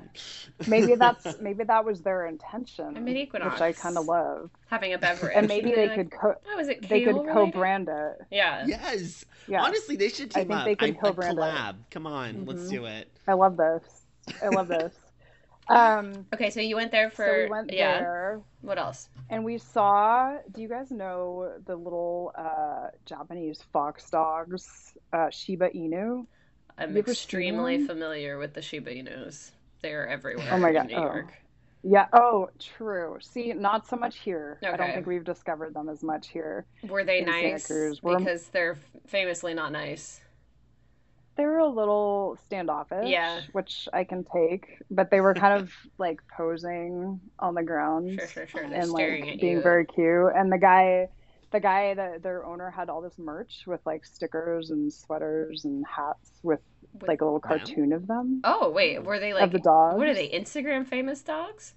Maybe 0.67 0.95
that's 1.03 1.39
maybe 1.39 1.63
that 1.65 1.85
was 1.85 2.01
their 2.01 2.25
intention, 2.25 2.97
I 2.97 2.99
mean, 2.99 3.17
Equinox. 3.17 3.53
which 3.53 3.61
I 3.61 3.73
kind 3.73 3.97
of 3.99 4.05
love. 4.05 4.49
Having 4.67 4.93
a 4.93 4.97
beverage, 4.97 5.33
And 5.35 5.47
maybe 5.47 5.67
They're 5.73 5.89
they 5.89 5.95
like, 5.95 6.09
could 6.09 6.11
co- 6.19 6.35
Oh, 6.55 6.59
is 6.59 6.69
it 6.69 6.81
they 6.89 7.01
could 7.03 7.13
kale 7.13 7.23
related? 7.23 7.33
co-brand 7.53 7.89
it. 7.89 8.17
Yeah. 8.31 8.65
Yes. 8.65 9.25
Yeah, 9.47 9.61
Honestly, 9.63 9.95
they 9.95 10.09
should 10.09 10.31
I 10.35 10.39
think 10.39 10.51
up. 10.51 10.65
they 10.65 10.75
could 10.75 10.89
I- 10.89 10.93
a 10.93 10.95
co-brand 10.95 11.37
it. 11.37 11.41
collab. 11.41 11.75
Come 11.91 12.07
on, 12.07 12.45
let's 12.45 12.63
Mhm. 12.63 12.69
do 12.71 12.85
it. 12.85 13.09
I 13.27 13.33
love 13.33 13.57
this. 13.57 13.83
I 14.41 14.47
love 14.47 14.69
this. 14.69 14.93
Um, 15.67 16.25
Okay, 16.33 16.49
so 16.49 16.59
you 16.59 16.75
went 16.75 16.91
there 16.91 17.09
for 17.11 17.25
so 17.25 17.43
we 17.43 17.49
went 17.49 17.71
yeah. 17.71 17.99
there 17.99 18.41
What 18.61 18.77
else? 18.77 19.09
and 19.29 19.43
we 19.43 19.57
saw. 19.57 20.37
Do 20.51 20.61
you 20.61 20.67
guys 20.67 20.91
know 20.91 21.53
the 21.65 21.75
little 21.75 22.33
uh, 22.37 22.87
Japanese 23.05 23.63
fox 23.73 24.09
dogs, 24.09 24.93
uh, 25.13 25.29
Shiba 25.29 25.69
Inu? 25.69 26.25
I'm 26.77 26.95
extremely 26.97 27.85
familiar 27.85 28.37
with 28.37 28.53
the 28.53 28.61
Shiba 28.61 28.91
Inus. 28.91 29.51
They 29.81 29.93
are 29.93 30.05
everywhere 30.05 30.47
Oh 30.51 30.57
my 30.57 30.69
in 30.69 30.73
God, 30.75 30.87
New 30.87 30.95
oh. 30.95 31.01
York. 31.01 31.33
Yeah. 31.83 32.07
Oh, 32.13 32.49
true. 32.59 33.17
See, 33.21 33.53
not 33.53 33.87
so 33.87 33.95
much 33.95 34.19
here. 34.19 34.59
I 34.63 34.77
don't 34.77 34.93
think 34.93 35.07
we've 35.07 35.23
discovered 35.23 35.73
them 35.73 35.89
as 35.89 36.03
much 36.03 36.27
here. 36.27 36.65
Were 36.87 37.03
they 37.03 37.21
nice? 37.21 37.67
Because 37.67 38.47
they're 38.49 38.77
famously 39.07 39.55
not 39.55 39.71
nice. 39.71 40.20
They 41.37 41.45
were 41.45 41.59
a 41.59 41.67
little 41.67 42.37
standoffish, 42.45 43.07
Yeah. 43.09 43.41
which 43.53 43.87
I 43.93 44.03
can 44.03 44.23
take, 44.25 44.77
but 44.91 45.09
they 45.09 45.21
were 45.21 45.33
kind 45.33 45.61
of 45.61 45.71
like 45.97 46.21
posing 46.35 47.19
on 47.39 47.55
the 47.55 47.63
ground 47.63 48.19
Sure, 48.19 48.27
sure, 48.27 48.47
sure. 48.47 48.63
And 48.63 48.91
like 48.91 49.39
being 49.39 49.57
you. 49.57 49.61
very 49.61 49.85
cute. 49.85 50.31
And 50.35 50.51
the 50.51 50.57
guy, 50.57 51.07
the 51.51 51.59
guy 51.59 51.93
that 51.93 52.21
their 52.21 52.45
owner 52.45 52.69
had 52.69 52.89
all 52.89 53.01
this 53.01 53.17
merch 53.17 53.63
with 53.65 53.79
like 53.85 54.05
stickers 54.05 54.69
and 54.71 54.91
sweaters 54.91 55.63
and 55.65 55.85
hats 55.87 56.31
with 56.43 56.59
With- 56.93 57.07
like 57.07 57.21
a 57.21 57.25
little 57.25 57.39
Wow. 57.43 57.57
cartoon 57.57 57.93
of 57.93 58.05
them 58.07 58.41
Oh 58.43 58.69
wait, 58.69 59.01
were 59.03 59.17
they 59.19 59.33
like 59.33 59.43
of 59.43 59.51
the 59.53 59.59
dogs. 59.59 59.97
what 59.97 60.07
are 60.07 60.13
they? 60.13 60.29
Instagram 60.29 60.85
famous 60.85 61.21
dogs? 61.21 61.73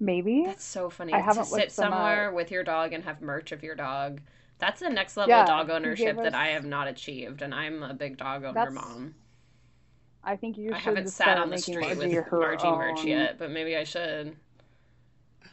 Maybe. 0.00 0.42
That's 0.44 0.64
so 0.64 0.90
funny. 0.90 1.12
I 1.14 1.18
to 1.18 1.22
haven't 1.24 1.44
sit 1.46 1.72
somewhere 1.72 2.32
with 2.32 2.50
your 2.50 2.64
dog 2.64 2.92
and 2.92 3.04
have 3.04 3.20
merch 3.22 3.52
of 3.52 3.62
your 3.62 3.74
dog. 3.74 4.20
That's 4.58 4.80
the 4.80 4.88
next 4.90 5.16
level 5.16 5.30
Yeah, 5.30 5.42
of 5.42 5.46
dog 5.48 5.70
ownership 5.70 6.16
gave 6.16 6.24
that 6.24 6.34
I 6.34 6.48
have 6.48 6.64
not 6.64 6.88
achieved, 6.88 7.42
and 7.42 7.54
I'm 7.54 7.82
a 7.82 7.92
big 7.94 8.16
dog 8.16 8.42
owner 8.44 8.54
That's- 8.54 8.72
mom. 8.74 9.14
I 10.24 10.34
think 10.36 10.58
you 10.58 10.72
I 10.72 10.78
should 10.78 10.84
haven't 10.96 11.08
sat 11.10 11.38
on 11.38 11.50
the 11.50 11.58
street 11.58 11.80
Margie 11.96 12.16
with 12.16 12.26
her 12.26 12.40
Margie 12.40 12.70
merch 12.70 13.04
yet, 13.04 13.38
but 13.38 13.50
maybe 13.50 13.76
I 13.76 13.84
should. 13.84 14.34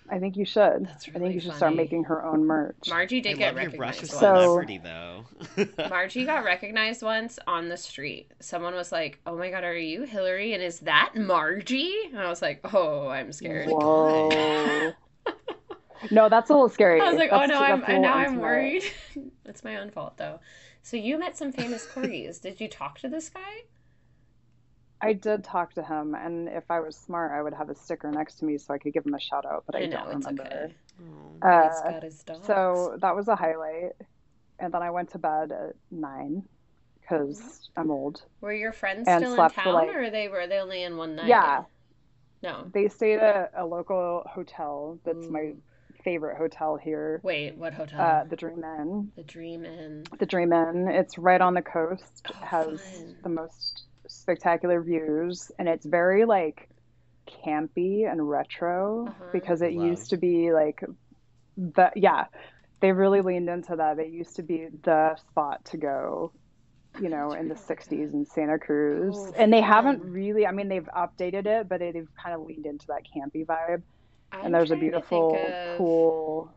I 0.10 0.18
think 0.20 0.36
you 0.36 0.46
should. 0.46 0.86
That's 0.88 1.08
I 1.10 1.20
think 1.20 1.34
you 1.36 1.40
should 1.40 1.54
start 1.54 1.76
making 1.76 2.06
her 2.06 2.26
own 2.26 2.46
merch. 2.46 2.90
Margie 2.90 3.18
I 3.18 3.22
did 3.22 3.38
get 3.38 3.54
love 3.56 3.64
your 3.64 3.72
brush 3.74 4.02
recognized 4.02 4.20
So- 4.20 4.34
once. 4.34 4.44
celebrity, 4.44 4.78
though. 4.80 5.26
Margie 5.90 6.26
got 6.26 6.44
recognized 6.44 7.04
once 7.04 7.38
on 7.46 7.70
the 7.70 7.78
street. 7.78 8.32
Someone 8.40 8.74
was 8.74 8.92
like, 8.92 9.20
"Oh 9.28 9.38
my 9.38 9.50
god, 9.52 9.64
are 9.64 9.78
you 9.78 10.04
Hilary? 10.04 10.54
And 10.54 10.64
is 10.64 10.80
that 10.80 11.12
Margie?" 11.16 11.94
And 12.10 12.20
I 12.20 12.28
was 12.28 12.42
like, 12.42 12.60
"Oh, 12.74 13.08
I'm 13.10 13.32
scared." 13.32 13.68
Oh 13.72 14.30
Whoa. 14.30 14.94
No, 16.12 16.30
that's 16.30 16.50
a 16.50 16.54
little 16.54 16.70
scary. 16.70 17.02
I 17.02 17.10
was 17.10 17.18
like, 17.18 17.30
"Oh 17.32 17.46
no, 17.46 17.60
I'm 17.62 17.80
that's 17.82 17.92
a 17.94 18.00
now 18.00 18.14
I'm 18.16 18.40
worried." 18.40 18.84
it's 19.46 19.64
my 19.64 19.78
own 19.78 19.90
fault 19.92 20.18
though. 20.18 20.40
So 20.82 20.98
you 20.98 21.18
met 21.18 21.38
some 21.38 21.52
famous 21.52 21.86
corgis. 21.88 22.42
Did 22.42 22.60
you 22.60 22.68
talk 22.68 23.00
to 23.00 23.10
this 23.10 23.30
guy? 23.30 23.64
I 25.02 25.14
did 25.14 25.44
talk 25.44 25.74
to 25.74 25.84
him, 25.84 26.16
and 26.16 26.48
if 26.48 26.64
I 26.70 26.80
was 26.80 26.96
smart, 26.96 27.32
I 27.34 27.42
would 27.42 27.54
have 27.54 27.70
a 27.70 27.76
sticker 27.76 28.10
next 28.10 28.36
to 28.36 28.46
me 28.46 28.58
so 28.58 28.74
I 28.74 28.78
could 28.78 28.94
give 28.94 29.06
him 29.06 29.14
a 29.14 29.20
shout 29.20 29.46
out, 29.46 29.64
but 29.66 29.76
I, 29.76 29.86
know 29.86 29.98
don't 30.06 30.18
it's 30.18 30.26
remember. 30.28 30.44
okay. 30.44 30.76
Oh. 31.44 31.48
Uh, 31.48 31.70
He's 31.70 31.82
got 31.82 32.04
his 32.04 32.24
dogs. 32.24 32.48
So 32.48 32.98
that 33.02 33.14
was 33.16 33.28
a 33.28 33.36
highlight. 33.36 33.92
And 34.60 34.74
then 34.74 34.82
I 34.82 34.92
went 34.92 35.12
to 35.12 35.18
bed 35.18 35.52
at 35.52 35.76
nine 35.92 36.44
because 37.02 37.70
I'm 37.76 37.92
old. 37.92 38.22
were 38.40 38.54
your 38.54 38.72
friends 38.72 39.06
and 39.08 39.20
still 39.22 39.32
in 39.34 39.36
slept 39.36 39.56
for, 39.56 39.62
town, 39.62 39.74
like- 39.74 39.94
or 39.94 40.10
they 40.10 40.30
were 40.30 40.48
they 40.48 40.60
only 40.60 40.84
in 40.84 40.96
one 40.96 41.18
night? 41.18 41.26
Yeah, 41.26 41.64
No. 42.42 42.70
they 42.72 42.88
stayed 42.88 43.20
at 43.20 43.52
a 43.58 43.66
local 43.66 44.24
hotel 44.30 45.00
that's 45.04 45.28
my 45.28 45.40
Ooh. 45.42 45.58
Favorite 46.04 46.38
hotel 46.38 46.76
here, 46.78 47.20
Wait, 47.24 47.56
what 47.58 47.74
hotel? 47.74 48.00
uh, 48.02 48.24
the 48.26 48.36
Dream 48.36 48.64
Inn. 48.64 49.12
the 49.16 49.24
Dream 49.24 49.66
Inn. 49.66 50.04
The 50.20 50.26
Dream 50.26 50.52
Inn. 50.54 50.88
It's 50.90 51.18
right 51.18 51.42
on 51.42 51.54
the 51.54 51.62
coast. 51.62 52.28
Oh, 52.30 52.46
has 52.46 52.82
fun. 52.82 53.16
the 53.24 53.30
most 53.30 53.84
spectacular 54.08 54.82
views, 54.82 55.52
and 55.58 55.68
it's 55.68 55.86
very 55.86 56.26
like 56.26 56.70
campy 57.46 58.10
and 58.10 58.28
retro 58.30 59.08
Uh-huh. 59.08 59.26
because 59.32 59.62
it 59.62 59.74
Love. 59.74 59.88
used 59.88 60.10
to 60.10 60.18
be 60.18 60.52
like 60.52 60.84
the 61.58 61.92
yeah. 61.96 62.26
They 62.82 62.92
really 62.92 63.22
leaned 63.22 63.48
into 63.48 63.78
that. 63.78 63.98
It 63.98 64.10
used 64.12 64.36
to 64.36 64.44
be 64.44 64.68
the 64.84 65.16
spot 65.16 65.64
to 65.72 65.78
go, 65.78 66.34
you 67.00 67.08
know, 67.08 67.32
in 67.32 67.48
the 67.48 67.56
60s 67.56 68.12
in 68.14 68.26
Santa 68.26 68.60
Cruz. 68.60 69.16
Oh, 69.18 69.34
and 69.38 69.54
they 69.54 69.62
haven't 69.62 70.04
really, 70.04 70.46
I 70.46 70.52
mean, 70.52 70.68
they've 70.68 70.90
updated 70.94 71.46
it, 71.46 71.70
but 71.70 71.80
they've 71.80 72.10
kind 72.22 72.36
of 72.36 72.42
leaned 72.46 72.66
into 72.66 72.86
that 72.88 73.04
campy 73.16 73.46
vibe. 73.46 73.84
I'm 74.34 74.46
And 74.46 74.54
there's 74.56 74.72
a 74.72 74.76
beautiful 74.76 75.36
think 75.36 75.50
of- 75.50 75.78
pool. 75.78 76.52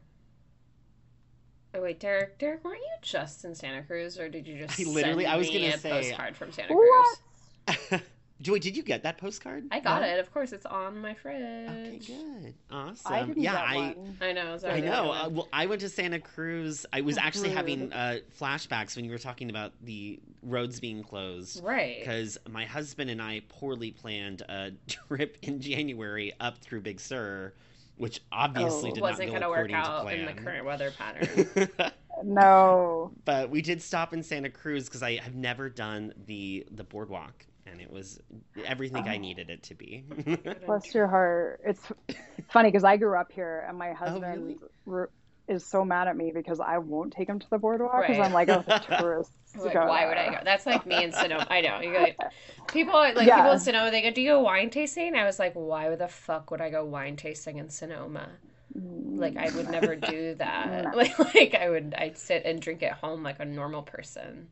Oh 1.74 1.82
wait, 1.82 2.00
Derek, 2.00 2.38
Derek, 2.38 2.64
weren't 2.64 2.78
you 2.80 2.88
just 3.02 3.44
in 3.44 3.54
Santa 3.54 3.82
Cruz, 3.82 4.18
or 4.18 4.30
did 4.30 4.48
you 4.48 4.66
just 4.66 4.80
I 4.80 4.84
literally- 4.84 5.24
send 5.24 5.34
I 5.34 5.36
was 5.36 5.48
gonna 5.50 5.66
a 5.66 5.78
say- 5.78 5.90
postcard 5.90 6.36
from 6.36 6.50
Santa 6.52 6.72
What? 6.74 7.18
Cruz? 7.66 8.00
Joy, 8.42 8.58
did 8.58 8.76
you 8.76 8.82
get 8.82 9.02
that 9.04 9.16
postcard? 9.16 9.64
I 9.70 9.80
got 9.80 10.02
No? 10.02 10.08
it. 10.08 10.18
Of 10.20 10.30
course, 10.32 10.52
it's 10.52 10.66
on 10.66 10.98
my 11.00 11.14
fridge. 11.14 11.68
Okay, 11.70 12.00
good. 12.06 12.54
Awesome. 12.70 13.12
I 13.12 13.22
didn't 13.22 13.42
yeah, 13.42 13.52
get 13.52 13.62
I 13.62 13.74
one. 13.76 14.18
I 14.20 14.32
know. 14.32 14.58
I 14.64 14.80
know. 14.80 15.10
Uh, 15.10 15.28
well, 15.30 15.48
I 15.54 15.64
went 15.66 15.80
to 15.80 15.88
Santa 15.88 16.20
Cruz. 16.20 16.84
I 16.92 17.00
was 17.00 17.16
actually 17.16 17.48
Rude. 17.48 17.56
having 17.56 17.92
uh, 17.94 18.18
flashbacks 18.38 18.94
when 18.94 19.06
you 19.06 19.10
were 19.10 19.18
talking 19.18 19.48
about 19.48 19.72
the 19.82 20.20
roads 20.42 20.80
being 20.80 21.02
closed. 21.02 21.64
right. 21.64 21.98
Because 22.00 22.36
my 22.50 22.66
husband 22.66 23.08
and 23.08 23.22
I 23.22 23.40
poorly 23.48 23.90
planned 23.92 24.42
a 24.42 24.72
trip 24.86 25.38
in 25.42 25.58
January 25.60 26.34
up 26.38 26.58
through 26.58 26.82
Big 26.82 27.00
Sur, 27.00 27.54
which 27.96 28.20
obviously 28.32 28.90
Oh. 28.90 28.94
did 28.96 29.00
wasn't 29.00 29.32
not 29.32 29.40
going 29.40 29.42
to 29.42 29.48
work 29.48 29.72
out 29.72 30.02
to 30.06 30.08
in 30.14 30.26
the 30.26 30.34
current 30.34 30.66
weather 30.66 30.90
pattern. 30.96 31.68
No. 32.24 33.12
but 33.26 33.50
we 33.50 33.60
did 33.60 33.82
stop 33.82 34.14
in 34.14 34.22
Santa 34.22 34.48
Cruz 34.48 34.86
because 34.86 35.02
I 35.02 35.16
have 35.16 35.34
never 35.34 35.68
done 35.68 36.14
the 36.26 36.66
the 36.70 36.82
boardwalk, 36.84 37.44
and 37.66 37.80
it 37.80 37.90
was 37.90 38.20
everything 38.64 39.08
I 39.08 39.16
Oh. 39.16 39.20
needed 39.20 39.50
it 39.50 39.62
to 39.64 39.74
be. 39.74 40.04
Bless 40.66 40.94
your 40.94 41.06
heart. 41.06 41.60
It's 41.64 41.80
funny 42.48 42.68
because 42.70 42.84
I 42.84 42.96
grew 42.96 43.18
up 43.18 43.32
here, 43.32 43.64
and 43.68 43.78
my 43.78 43.90
oh, 43.90 43.94
husband 43.94 44.58
Oh, 44.60 44.68
really? 44.86 45.06
is 45.48 45.64
so 45.64 45.84
mad 45.84 46.08
at 46.08 46.16
me 46.16 46.32
because 46.34 46.58
I 46.60 46.78
won't 46.78 47.12
take 47.12 47.28
him 47.28 47.38
to 47.38 47.46
the 47.50 47.58
boardwalk 47.58 47.92
because 48.00 48.18
Right. 48.18 48.26
I'm 48.26 48.32
like, 48.32 48.48
oh, 48.48 48.64
the 48.66 48.78
tourists. 48.98 49.32
like, 49.56 49.74
go 49.74 49.86
why 49.86 50.06
would 50.06 50.16
I 50.16 50.30
go? 50.30 50.38
That's 50.44 50.66
like 50.66 50.86
me 50.86 51.02
in 51.02 51.12
Sonoma. 51.12 51.46
I 51.48 51.60
know. 51.60 51.80
You 51.80 51.92
go, 51.92 52.06
people 52.72 52.94
like 52.94 53.28
Yeah. 53.28 53.36
people 53.36 53.52
in 53.52 53.60
Sonoma. 53.60 53.90
They 53.90 54.02
go, 54.02 54.10
"Do 54.10 54.20
you 54.22 54.30
go 54.30 54.40
wine 54.40 54.70
tasting?" 54.70 55.14
I 55.14 55.24
was 55.24 55.38
like, 55.38 55.52
"Why 55.54 55.94
the 55.94 56.08
fuck 56.08 56.50
would 56.50 56.60
I 56.60 56.70
go 56.70 56.84
wine 56.84 57.16
tasting 57.16 57.58
in 57.58 57.70
Sonoma?" 57.70 58.28
Like 58.74 59.36
I 59.36 59.50
would 59.50 59.70
never 59.70 59.96
do 59.96 60.34
that. 60.34 60.84
No. 60.84 60.90
Mm. 60.90 60.94
Like 60.96 61.18
like 61.34 61.54
I 61.54 61.70
would 61.70 61.94
I'd 61.96 62.18
sit 62.18 62.42
and 62.44 62.60
drink 62.60 62.82
at 62.82 62.92
home 62.92 63.22
like 63.22 63.40
a 63.40 63.44
normal 63.44 63.82
person. 63.82 64.48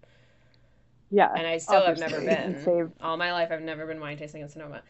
Yeah, 1.10 1.30
And 1.34 1.46
I 1.46 1.58
still 1.58 1.84
have 1.84 1.98
never 1.98 2.20
been. 2.20 2.54
save- 2.64 2.92
All 3.00 3.16
my 3.16 3.32
life 3.32 3.50
I've 3.50 3.62
never 3.62 3.86
been 3.86 4.00
wine 4.00 4.16
tasting 4.16 4.42
in 4.42 4.48
Sonoma. 4.48 4.82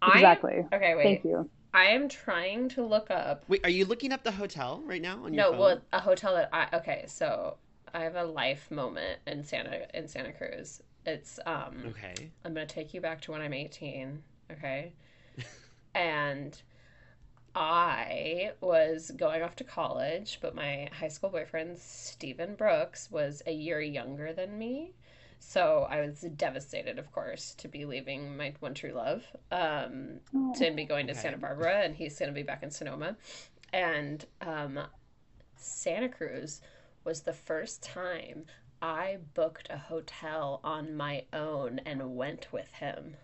I 0.00 0.14
exactly. 0.14 0.66
Okay, 0.72 0.94
wait. 0.94 1.02
Thank 1.02 1.24
you. 1.24 1.50
I 1.74 1.86
am 1.86 2.08
trying 2.08 2.68
to 2.70 2.84
look 2.84 3.10
up 3.10 3.44
Wait, 3.46 3.60
are 3.64 3.70
you 3.70 3.84
looking 3.84 4.12
up 4.12 4.24
the 4.24 4.32
hotel 4.32 4.82
right 4.84 5.00
now 5.00 5.24
on 5.24 5.32
your 5.34 5.44
No, 5.44 5.50
phone? 5.50 5.58
well, 5.58 5.82
a 5.92 6.00
hotel 6.00 6.34
that 6.34 6.48
I 6.52 6.68
okay, 6.76 7.04
so 7.08 7.56
I 7.94 8.00
have 8.04 8.14
a 8.16 8.24
life 8.24 8.70
moment 8.70 9.20
in 9.26 9.42
Santa 9.44 9.86
in 9.96 10.06
Santa 10.08 10.32
Cruz. 10.32 10.82
It's 11.06 11.38
um 11.46 11.90
Okay. 11.90 12.30
I'm 12.44 12.54
gonna 12.54 12.66
take 12.66 12.92
you 12.94 13.00
back 13.00 13.20
to 13.22 13.32
when 13.32 13.40
I'm 13.42 13.52
18, 13.54 14.22
okay? 14.50 14.92
and 15.94 16.60
I 17.54 18.52
was 18.60 19.10
going 19.12 19.42
off 19.42 19.56
to 19.56 19.64
college, 19.64 20.38
but 20.42 20.54
my 20.54 20.88
high 20.92 21.08
school 21.08 21.30
boyfriend, 21.30 21.78
Stephen 21.78 22.54
Brooks, 22.56 23.10
was 23.10 23.42
a 23.46 23.52
year 23.52 23.80
younger 23.80 24.32
than 24.32 24.58
me. 24.58 24.94
So 25.44 25.86
I 25.90 26.00
was 26.00 26.20
devastated, 26.36 26.98
of 27.00 27.10
course, 27.12 27.54
to 27.56 27.68
be 27.68 27.84
leaving 27.84 28.36
my 28.36 28.54
one 28.60 28.74
true 28.74 28.92
love, 28.92 29.24
um, 29.50 30.20
to 30.54 30.70
be 30.70 30.84
going 30.84 31.06
to 31.08 31.12
Okay. 31.12 31.20
Santa 31.20 31.36
Barbara, 31.36 31.82
and 31.82 31.94
he's 31.94 32.16
going 32.18 32.30
to 32.30 32.34
be 32.34 32.44
back 32.44 32.62
in 32.62 32.70
Sonoma. 32.70 33.16
And 33.72 34.24
um, 34.40 34.78
Santa 35.56 36.08
Cruz 36.08 36.60
was 37.04 37.22
the 37.22 37.32
first 37.32 37.82
time 37.82 38.44
I 38.80 39.18
booked 39.34 39.68
a 39.68 39.76
hotel 39.76 40.60
on 40.62 40.96
my 40.96 41.24
own 41.32 41.80
and 41.84 42.14
went 42.14 42.52
with 42.52 42.70
him. 42.72 43.16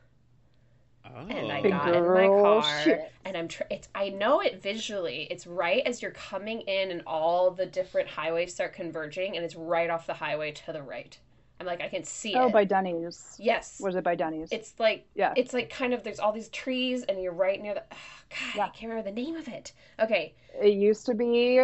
Oh. 1.06 1.26
And 1.28 1.52
I 1.52 1.62
Big 1.62 1.70
got 1.70 1.94
in 1.94 2.12
my 2.12 2.26
car, 2.26 2.82
shit. 2.82 3.12
and 3.24 3.36
I'm. 3.36 3.48
Tr- 3.48 3.62
it's. 3.70 3.88
I 3.94 4.08
know 4.10 4.40
it 4.40 4.60
visually. 4.60 5.28
It's 5.30 5.46
right 5.46 5.82
as 5.86 6.02
you're 6.02 6.10
coming 6.10 6.62
in, 6.62 6.90
and 6.90 7.02
all 7.06 7.52
the 7.52 7.64
different 7.64 8.08
highways 8.08 8.52
start 8.52 8.74
converging, 8.74 9.36
and 9.36 9.44
it's 9.44 9.54
right 9.54 9.88
off 9.88 10.06
the 10.06 10.14
highway 10.14 10.50
to 10.50 10.72
the 10.72 10.82
right. 10.82 11.16
I'm 11.60 11.66
like, 11.66 11.80
I 11.80 11.88
can 11.88 12.04
see 12.04 12.34
Oh, 12.36 12.42
it. 12.42 12.44
Oh, 12.46 12.50
by 12.50 12.64
Denny's. 12.64 13.34
yes, 13.38 13.80
Was 13.80 13.96
it 13.96 14.04
by 14.04 14.14
Denny's? 14.14 14.48
it's 14.52 14.74
like 14.78 15.06
yeah. 15.14 15.32
it's 15.36 15.52
like 15.52 15.70
kind 15.70 15.92
of 15.92 16.04
there's 16.04 16.20
all 16.20 16.32
these 16.32 16.48
trees, 16.50 17.02
and 17.04 17.20
you're 17.20 17.32
right 17.32 17.60
near 17.60 17.74
the. 17.74 17.82
ah, 17.90 17.96
God, 18.30 18.56
Yeah. 18.56 18.64
I 18.66 18.68
can't 18.68 18.90
remember 18.90 19.10
the 19.10 19.14
name 19.14 19.36
of 19.36 19.48
it. 19.48 19.72
Okay, 20.00 20.34
It 20.62 20.74
used 20.74 21.06
to 21.06 21.14
be. 21.14 21.60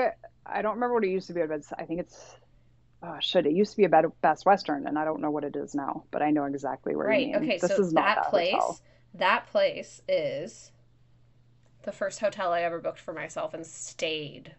I 0.46 0.60
don't 0.62 0.74
remember 0.74 0.94
what 0.94 1.04
it 1.04 1.08
used 1.10 1.28
to 1.28 1.32
be, 1.34 1.42
but 1.46 1.62
I 1.78 1.84
think 1.84 2.00
it's. 2.00 2.36
Oh 3.02 3.18
shit! 3.20 3.44
It 3.46 3.52
used 3.52 3.72
to 3.72 3.76
be 3.76 3.84
a 3.84 3.88
Bed- 3.88 4.06
Best 4.22 4.46
Western, 4.46 4.86
and 4.86 4.98
I 4.98 5.04
don't 5.04 5.20
know 5.20 5.30
what 5.30 5.44
it 5.44 5.54
is 5.56 5.74
now, 5.74 6.04
but 6.10 6.22
I 6.22 6.30
know 6.30 6.44
exactly 6.44 6.96
where 6.96 7.06
you 7.06 7.10
right. 7.10 7.26
mean. 7.26 7.36
Okay, 7.50 7.58
this 7.58 7.70
so 7.76 7.82
is 7.82 7.92
that 7.92 8.16
that 8.16 8.30
place, 8.30 8.52
hotel. 8.52 8.80
that 9.14 9.46
place 9.48 10.00
is 10.08 10.72
the 11.82 11.92
first 11.92 12.20
hotel 12.20 12.50
I 12.52 12.62
ever 12.62 12.78
booked 12.80 12.98
for 12.98 13.12
myself 13.12 13.52
and 13.52 13.66
stayed, 13.66 14.54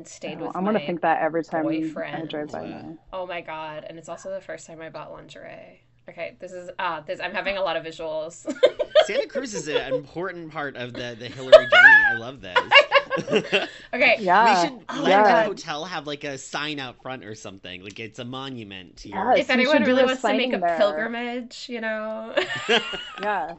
and 0.00 0.08
stayed 0.08 0.40
Oh, 0.40 0.46
with. 0.46 0.56
I'm 0.56 0.64
gonna 0.64 0.80
think 0.80 1.02
that 1.02 1.20
every 1.22 1.44
time 1.44 1.66
I 1.66 1.72
boyfriend. 1.80 2.28
drive 2.30 2.50
by 2.50 2.60
Wow. 2.62 2.66
there. 2.68 2.96
Oh 3.12 3.26
my 3.26 3.40
god! 3.42 3.84
And 3.88 3.98
it's 3.98 4.08
also 4.08 4.30
the 4.30 4.40
first 4.40 4.66
time 4.66 4.80
I 4.80 4.88
bought 4.88 5.12
lingerie. 5.12 5.82
Okay, 6.08 6.36
this 6.40 6.52
is 6.52 6.70
ah, 6.78 7.02
this 7.06 7.20
I'm 7.20 7.32
having 7.32 7.56
a 7.56 7.62
lot 7.62 7.76
of 7.76 7.84
visuals. 7.84 8.50
Santa 9.04 9.26
Cruz 9.28 9.54
is 9.54 9.68
an 9.68 9.94
important 9.94 10.50
part 10.52 10.76
of 10.76 10.92
the, 10.94 11.16
the 11.18 11.26
Hilary 11.26 11.66
journey. 11.66 12.04
I 12.08 12.12
love 12.14 12.40
this. 12.40 12.56
okay, 13.94 14.16
Yeah. 14.20 14.44
we 14.44 14.54
should 14.68 14.84
Oh 14.88 15.02
let 15.02 15.24
my 15.24 15.30
the 15.42 15.44
hotel 15.44 15.84
have 15.84 16.06
like 16.06 16.24
a 16.24 16.38
sign 16.38 16.78
out 16.78 17.00
front 17.02 17.24
or 17.24 17.34
something. 17.34 17.82
Like 17.82 17.98
it's 18.00 18.18
a 18.18 18.24
monument 18.24 18.96
to 18.98 19.08
Yes. 19.10 19.38
if 19.38 19.50
anyone 19.50 19.82
really 19.84 20.04
wants 20.04 20.22
to 20.22 20.32
make 20.34 20.52
a 20.52 20.58
there. 20.58 20.76
pilgrimage, 20.78 21.66
you 21.68 21.80
know, 21.80 22.34
Yeah, 23.22 23.54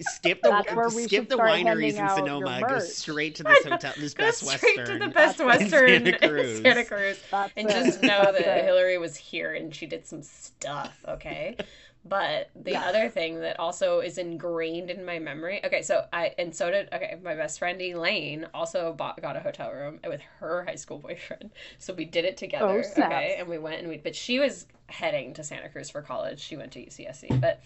skip 0.00 0.42
the 0.42 0.50
where 0.74 0.88
we 0.88 1.04
skip 1.04 1.28
the 1.28 1.36
wineries 1.36 1.98
in 1.98 2.08
Sonoma. 2.08 2.60
Go 2.68 2.78
straight 2.78 3.34
to 3.36 3.44
this 3.44 3.64
hotel, 3.64 3.94
this 3.96 4.14
go 4.14 4.24
Best 4.26 4.38
straight 4.46 4.76
Western. 4.76 5.00
to 5.00 5.06
the 5.06 5.12
Best 5.12 5.40
in 5.40 5.46
Western 5.46 5.88
Santa 6.04 6.18
Cruz. 6.18 6.60
Santa 6.62 6.84
Cruz, 6.84 7.16
and 7.56 7.68
it. 7.68 7.72
just 7.72 8.02
know 8.02 8.32
That's 8.32 8.38
that 8.38 8.58
it. 8.58 8.64
Hilary 8.64 8.98
was 8.98 9.16
here 9.16 9.54
and 9.54 9.74
she 9.74 9.86
did 9.86 10.06
some 10.06 10.22
stuff. 10.22 10.96
Okay. 11.08 11.56
But 12.04 12.50
the 12.54 12.72
Yeah. 12.72 12.84
other 12.86 13.08
thing 13.10 13.40
that 13.40 13.58
also 13.58 14.00
is 14.00 14.18
ingrained 14.18 14.88
in 14.88 15.04
my 15.04 15.18
memory. 15.18 15.60
Okay, 15.64 15.82
so 15.82 16.04
I 16.12 16.32
and 16.38 16.54
so 16.54 16.70
did 16.70 16.88
okay. 16.92 17.18
My 17.22 17.34
best 17.34 17.58
friend 17.58 17.80
Elaine 17.82 18.46
also 18.54 18.92
bought 18.94 19.20
got 19.20 19.36
a 19.36 19.40
hotel 19.40 19.72
room 19.72 20.00
with 20.06 20.20
her 20.38 20.64
high 20.64 20.76
school 20.76 20.98
boyfriend. 20.98 21.50
So 21.78 21.92
we 21.92 22.04
did 22.04 22.24
it 22.24 22.36
together. 22.36 22.84
Oh, 22.96 23.02
okay, 23.04 23.36
and 23.38 23.48
we 23.48 23.58
went 23.58 23.80
and 23.80 23.88
we. 23.88 23.98
But 23.98 24.14
she 24.14 24.38
was 24.38 24.66
heading 24.86 25.34
to 25.34 25.44
Santa 25.44 25.68
Cruz 25.68 25.90
for 25.90 26.00
college. 26.00 26.40
She 26.40 26.56
went 26.56 26.72
to 26.72 26.80
UCSC. 26.80 27.40
But 27.40 27.60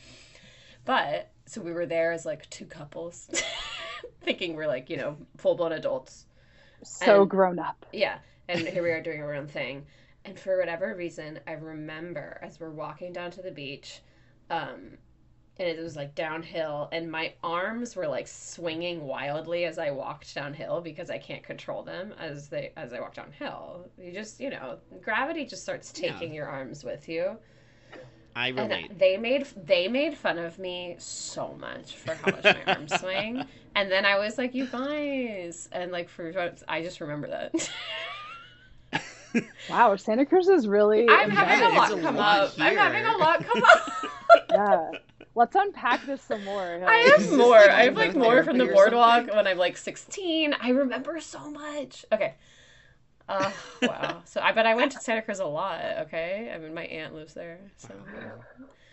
but 0.85 1.29
so 1.47 1.61
we 1.61 1.73
were 1.73 1.87
there 1.87 2.13
as 2.13 2.25
like 2.27 2.49
two 2.51 2.67
couples, 2.67 3.29
thinking 4.23 4.55
we're 4.55 4.67
like 4.67 4.91
you 4.91 4.97
know 4.97 5.17
full 5.37 5.55
blown 5.55 5.73
adults. 5.73 6.27
so 6.83 7.23
and- 7.23 7.31
grown 7.31 7.59
up. 7.59 7.87
Yeah, 7.93 8.19
and 8.49 8.61
here 8.61 8.83
we 8.83 8.91
are 8.91 9.03
doing 9.03 9.23
our 9.23 9.35
own 9.35 9.47
thing. 9.49 9.87
And 10.25 10.39
for 10.39 10.57
whatever 10.59 10.95
reason, 10.97 11.41
I 11.49 11.53
remember 11.53 12.39
as 12.43 12.61
we're 12.61 12.71
walking 12.71 13.13
down 13.13 13.33
to 13.33 13.43
the 13.43 13.51
beach, 13.51 14.01
um, 14.51 14.97
and 15.59 15.69
it 15.69 15.79
was 15.83 15.97
like 15.97 16.15
downhill 16.15 16.89
and 16.93 17.11
my 17.11 17.35
arms 17.45 17.95
were 17.95 18.07
like 18.09 18.27
swinging 18.27 19.03
wildly 19.05 19.65
as 19.65 19.79
I 19.79 19.91
walked 19.91 20.35
downhill 20.35 20.81
because 20.81 21.11
I 21.11 21.19
can't 21.19 21.43
control 21.43 21.83
them 21.83 22.15
as 22.19 22.49
they 22.49 22.73
as 22.77 22.93
I 22.93 23.01
walk 23.01 23.15
downhill. 23.15 23.87
You 23.99 24.13
just, 24.13 24.41
you 24.41 24.49
know, 24.51 24.79
gravity 25.03 25.45
just 25.45 25.63
starts 25.63 25.93
Yeah. 25.97 26.13
taking 26.13 26.33
your 26.33 26.47
arms 26.47 26.85
with 26.85 27.09
you. 27.09 27.37
I 28.35 28.49
And 28.49 28.59
relate. 28.59 28.99
they 28.99 29.17
made 29.19 29.47
they 29.57 29.89
made 29.89 30.17
fun 30.17 30.39
of 30.39 30.59
me 30.59 30.97
so 30.99 31.55
much 31.61 31.95
for 31.97 32.15
how 32.15 32.31
much 32.33 32.45
my 32.45 32.75
arms 32.75 32.93
swing. 33.01 33.45
And 33.75 33.91
then 33.91 34.05
I 34.05 34.19
was 34.19 34.39
like, 34.39 34.55
"You 34.55 34.67
guys," 34.67 35.69
and 35.73 35.93
like 35.93 36.09
for 36.09 36.33
I 36.69 36.83
just 36.83 37.01
remember 37.01 37.29
that. 37.29 37.71
Wow, 39.71 39.97
Santa 39.97 40.27
Cruz 40.27 40.47
is 40.49 40.69
really. 40.69 41.09
I'm 41.09 41.31
having 41.31 41.63
a 41.65 41.69
It's 41.69 41.75
lot 41.77 41.93
a 41.93 42.01
come 42.03 42.17
lot 42.17 42.41
up. 42.41 42.55
I'm 42.59 42.77
having 42.77 43.07
a 43.07 43.17
lot 43.17 43.43
come 43.43 43.63
up. 43.73 44.05
Yeah. 44.51 44.91
Let's 45.35 45.55
unpack 45.55 46.05
this 46.05 46.21
some 46.21 46.45
more. 46.45 46.85
I 46.87 47.17
have 47.17 47.33
more. 47.33 47.53
like 47.57 47.71
I 47.71 47.85
have 47.85 47.97
like 47.97 48.15
more 48.15 48.43
from 48.45 48.59
the 48.59 48.67
boardwalk 48.67 49.21
something. 49.21 49.35
when 49.37 49.47
I'm 49.47 49.57
like 49.57 49.79
16. 49.79 50.55
I 50.61 50.69
remember 50.69 51.19
so 51.21 51.51
much. 51.51 52.05
Okay. 52.13 52.35
Uh, 53.33 53.51
wow. 53.83 54.23
So 54.25 54.41
I 54.41 54.53
bet 54.53 54.67
I 54.67 54.75
went 54.75 54.93
to 54.93 55.01
Santa 55.01 55.23
Cruz 55.23 55.41
a 55.41 55.47
lot. 55.47 55.81
Okay. 56.01 56.53
I 56.55 56.59
mean, 56.59 56.75
my 56.75 56.85
aunt 56.85 57.15
lives 57.15 57.35
there. 57.35 57.59
So 57.77 57.95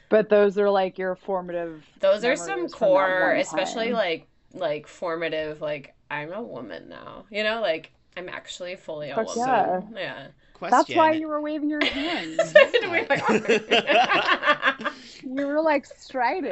But 0.09 0.29
those 0.29 0.57
are 0.57 0.69
like 0.69 0.97
your 0.97 1.15
formative. 1.15 1.85
those 1.99 2.23
are 2.23 2.35
some 2.35 2.47
memories 2.47 2.75
from 2.75 2.89
that 2.89 2.93
core, 2.95 3.33
especially 3.33 3.93
like 3.93 4.27
like 4.53 4.87
formative. 4.87 5.61
Like 5.61 5.93
I'm 6.09 6.31
a 6.31 6.41
woman 6.41 6.89
now. 6.89 7.25
You 7.29 7.43
know, 7.43 7.61
like 7.61 7.91
I'm 8.17 8.29
actually 8.29 8.75
fully 8.75 9.09
a 9.09 9.15
Fuck 9.15 9.35
woman. 9.35 9.93
Yeah. 9.95 10.27
Question. 10.53 10.77
That's 10.77 10.95
why 10.95 11.11
you 11.13 11.27
were 11.29 11.39
waving 11.39 11.69
your 11.69 11.83
hands. 11.85 12.37
I 12.53 12.59
had 12.59 12.81
to 12.81 12.89
wave 12.89 13.07
my 13.07 13.21
arm. 14.81 14.93
you 15.37 15.47
were 15.47 15.61
like 15.61 15.85
striding. 15.85 16.51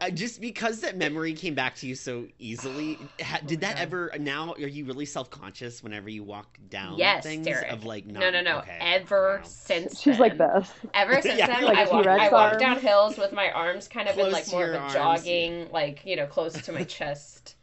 Uh, 0.00 0.10
just 0.10 0.40
because 0.40 0.80
that 0.80 0.96
memory 0.96 1.34
came 1.34 1.54
back 1.54 1.74
to 1.76 1.86
you 1.86 1.94
so 1.94 2.26
easily, 2.38 3.10
ha- 3.22 3.40
did 3.44 3.60
that 3.62 3.76
God. 3.76 3.78
ever? 3.78 4.12
Now, 4.18 4.52
are 4.54 4.58
you 4.60 4.84
really 4.84 5.06
self 5.06 5.30
conscious 5.30 5.82
whenever 5.82 6.08
you 6.08 6.22
walk 6.24 6.58
down 6.68 7.12
Yes, 7.12 7.22
things 7.22 7.62
Derek. 7.62 7.68
of 7.68 7.84
like 7.84 8.06
not, 8.06 8.30
no, 8.30 8.30
no, 8.30 8.40
no. 8.42 8.62
okay, 8.62 8.80
Ever 8.80 9.40
wow. 9.40 9.44
since 9.44 9.96
She's 9.96 10.18
like 10.18 10.38
this. 10.38 10.70
Ever 10.94 11.22
since 11.22 11.44
Yeah, 11.44 11.46
then, 11.46 11.64
like 11.64 11.74
I, 11.74 11.86
a 11.90 11.90
walk, 11.90 12.12
I 12.18 12.30
walk 12.30 12.58
down 12.58 12.80
hills 12.80 13.18
with 13.18 13.32
my 13.32 13.50
arms 13.50 13.88
kind 13.88 14.08
of 14.08 14.18
in 14.18 14.30
like 14.30 14.48
more 14.48 14.64
of 14.64 14.74
a 14.74 14.78
arms, 14.78 14.80
jogging, 14.80 15.70
like 15.70 16.04
you 16.06 16.16
know, 16.16 16.26
close 16.26 16.60
to 16.62 16.72
my 16.72 16.84
chest, 16.84 17.56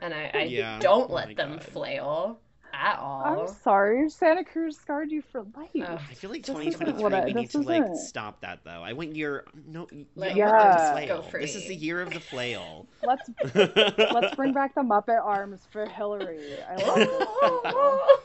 and 0.00 0.14
I, 0.14 0.32
I 0.34 0.56
Yeah. 0.56 0.78
don't 0.80 1.10
Oh 1.10 1.14
let 1.14 1.36
them 1.36 1.58
God. 1.58 1.60
flail 1.60 2.40
at 2.72 2.98
I'm 3.00 3.46
sorry, 3.62 4.08
Santa 4.10 4.44
Cruz 4.44 4.76
scarred 4.78 5.10
you 5.10 5.22
for 5.30 5.42
life. 5.56 5.68
Ugh. 5.80 6.00
I 6.10 6.14
feel 6.14 6.30
like 6.30 6.42
2023. 6.44 7.02
what 7.02 7.12
I- 7.14 7.24
we 7.26 7.32
need 7.32 7.50
to 7.50 7.58
like 7.58 7.82
isn't- 7.82 7.96
stop 7.96 8.40
that 8.40 8.60
though. 8.64 8.82
I 8.82 8.92
want 8.92 9.14
your 9.16 9.44
no. 9.66 9.86
Let 10.16 10.36
your 10.36 10.48
your 10.48 10.56
arms 10.56 10.80
arms 10.80 11.06
flail. 11.06 11.24
This 11.40 11.54
is 11.56 11.66
the 11.68 11.74
year 11.74 12.00
of 12.02 12.10
the 12.12 12.20
flail. 12.20 12.86
Let's 13.02 13.30
let's 13.54 14.34
bring 14.36 14.52
back 14.52 14.74
the 14.74 14.82
Muppet 14.82 15.24
arms 15.24 15.60
for 15.70 15.86
Hilary. 15.86 16.56
I 16.62 16.76
love 16.76 16.96
this. 16.98 17.08
oh 17.08 18.22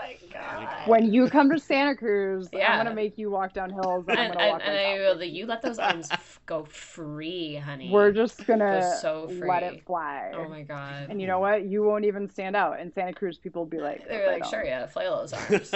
my 0.00 0.16
god. 0.32 0.73
When 0.86 1.12
you 1.12 1.28
come 1.28 1.50
to 1.50 1.58
Santa 1.58 1.96
Cruz, 1.96 2.48
Yeah. 2.52 2.72
I'm 2.72 2.84
gonna 2.84 2.94
make 2.94 3.18
you 3.18 3.30
walk 3.30 3.54
down 3.54 3.70
hills 3.70 4.04
and, 4.08 4.18
I'm 4.18 4.26
and, 4.26 4.34
gonna 4.34 4.44
and, 4.44 4.52
walk 4.52 4.62
and 4.64 4.78
I 4.78 4.98
will, 4.98 5.22
you 5.22 5.46
let 5.46 5.62
those 5.62 5.78
arms 5.78 6.08
f- 6.10 6.40
go 6.46 6.64
free, 6.64 7.56
honey. 7.56 7.90
We're 7.90 8.12
just 8.12 8.46
gonna 8.46 8.82
Go 8.82 8.98
so 9.00 9.30
let 9.46 9.62
it 9.62 9.82
fly. 9.86 10.32
Oh 10.34 10.48
my 10.48 10.62
god. 10.62 11.06
And 11.10 11.20
you 11.20 11.26
know 11.26 11.38
what? 11.38 11.64
You 11.64 11.82
won't 11.84 12.04
even 12.04 12.28
stand 12.28 12.56
out. 12.56 12.80
In 12.80 12.92
Santa 12.92 13.12
Cruz, 13.12 13.38
people 13.38 13.62
will 13.62 13.70
be 13.70 13.78
like, 13.78 14.06
They're 14.08 14.26
like, 14.32 14.44
sure, 14.46 14.64
yeah, 14.64 14.86
flail 14.86 15.16
those 15.18 15.32
arms. 15.50 15.74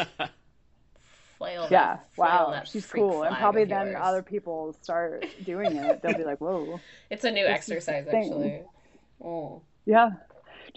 Flail 1.38 1.68
that, 1.68 1.72
Yeah, 1.72 1.96
flail 2.14 2.24
wow, 2.24 2.50
that 2.52 2.68
she's 2.68 2.86
cool. 2.86 3.22
And 3.22 3.36
probably 3.36 3.64
then 3.64 3.88
yours. 3.88 3.96
other 4.02 4.22
people 4.22 4.74
start 4.82 5.24
doing 5.44 5.76
it. 5.76 6.02
They'll 6.02 6.16
be 6.16 6.24
like, 6.24 6.40
whoa. 6.40 6.80
It's 7.10 7.24
a 7.24 7.30
new 7.30 7.46
This 7.46 7.54
exercise, 7.54 8.06
actually. 8.08 8.62
Oh. 9.24 9.62
Yeah. 9.86 10.10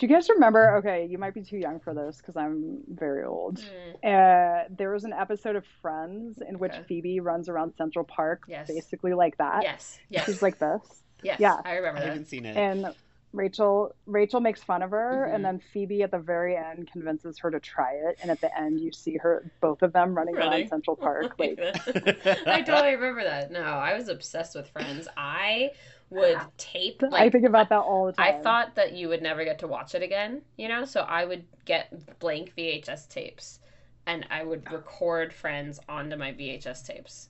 Do 0.02 0.08
you 0.08 0.14
guys 0.16 0.28
remember? 0.30 0.78
Okay, 0.78 1.06
you 1.08 1.20
might 1.20 1.36
be 1.36 1.44
too 1.44 1.58
young 1.58 1.80
for 1.80 1.94
this 1.94 2.18
because 2.18 2.36
I'm 2.36 2.80
very 2.88 3.24
old. 3.24 3.64
Mm. 4.04 4.64
Uh, 4.64 4.68
there 4.76 4.90
was 4.90 5.04
an 5.04 5.14
episode 5.14 5.56
of 5.56 5.64
Friends 5.80 6.42
in 6.42 6.58
which 6.58 6.72
Okay. 6.74 6.84
Phoebe 6.88 7.20
runs 7.20 7.48
around 7.50 7.76
Central 7.78 8.04
Park, 8.04 8.42
Yes. 8.48 8.68
basically 8.68 9.14
like 9.14 9.38
that. 9.38 9.62
Yes, 9.62 10.00
yes, 10.10 10.26
She's 10.26 10.42
like 10.42 10.58
this, 10.58 11.04
yes. 11.22 11.40
yeah. 11.40 11.58
I 11.64 11.76
remember 11.76 12.00
I 12.00 12.02
that. 12.02 12.08
haven't 12.10 12.26
seen 12.30 12.48
it. 12.48 12.58
and 12.58 12.96
Rachel 13.34 13.96
Rachel 14.08 14.42
makes 14.42 14.62
fun 14.64 14.82
of 14.82 14.90
her, 14.90 15.28
Mhm. 15.30 15.36
and 15.36 15.46
then 15.46 15.60
Phoebe 15.72 16.02
at 16.02 16.10
the 16.10 16.18
very 16.20 16.58
end 16.58 16.90
convinces 16.92 17.38
her 17.40 17.52
to 17.52 17.60
try 17.60 17.94
it, 17.94 18.18
and 18.24 18.32
at 18.32 18.42
the 18.42 18.50
end 18.60 18.80
you 18.82 18.92
see 18.92 19.18
her 19.18 19.52
both 19.62 19.84
of 19.84 19.94
them 19.94 20.16
running 20.16 20.34
Running. 20.36 20.62
around 20.62 20.70
Central 20.70 20.96
Park, 20.98 21.36
like 21.40 21.60
I 21.60 22.62
totally 22.64 22.96
remember 22.96 23.24
that. 23.24 23.52
No, 23.52 23.62
I 23.62 23.94
was 23.96 24.08
obsessed 24.10 24.56
with 24.56 24.68
Friends. 24.72 25.08
I 25.16 25.70
would 26.12 26.40
tape. 26.58 27.02
Like, 27.10 27.14
I 27.22 27.30
think 27.30 27.46
about 27.46 27.70
that 27.70 27.80
all 27.80 28.06
the 28.06 28.14
time. 28.14 28.36
I 28.40 28.42
thought 28.44 28.76
that 28.76 28.94
you 28.94 29.08
would 29.10 29.22
never 29.22 29.44
get 29.44 29.60
to 29.60 29.68
watch 29.68 29.96
it 29.96 30.04
again, 30.04 30.42
you 30.58 30.68
know? 30.68 30.86
So 30.86 31.02
I 31.02 31.26
would 31.26 31.44
get 31.66 32.20
blank 32.20 32.54
VHS 32.58 33.08
tapes 33.10 33.60
and 34.06 34.26
I 34.30 34.44
would 34.44 34.72
record 34.72 35.34
Friends 35.34 35.80
onto 35.90 36.16
my 36.16 36.32
VHS 36.34 36.86
tapes. 36.86 37.30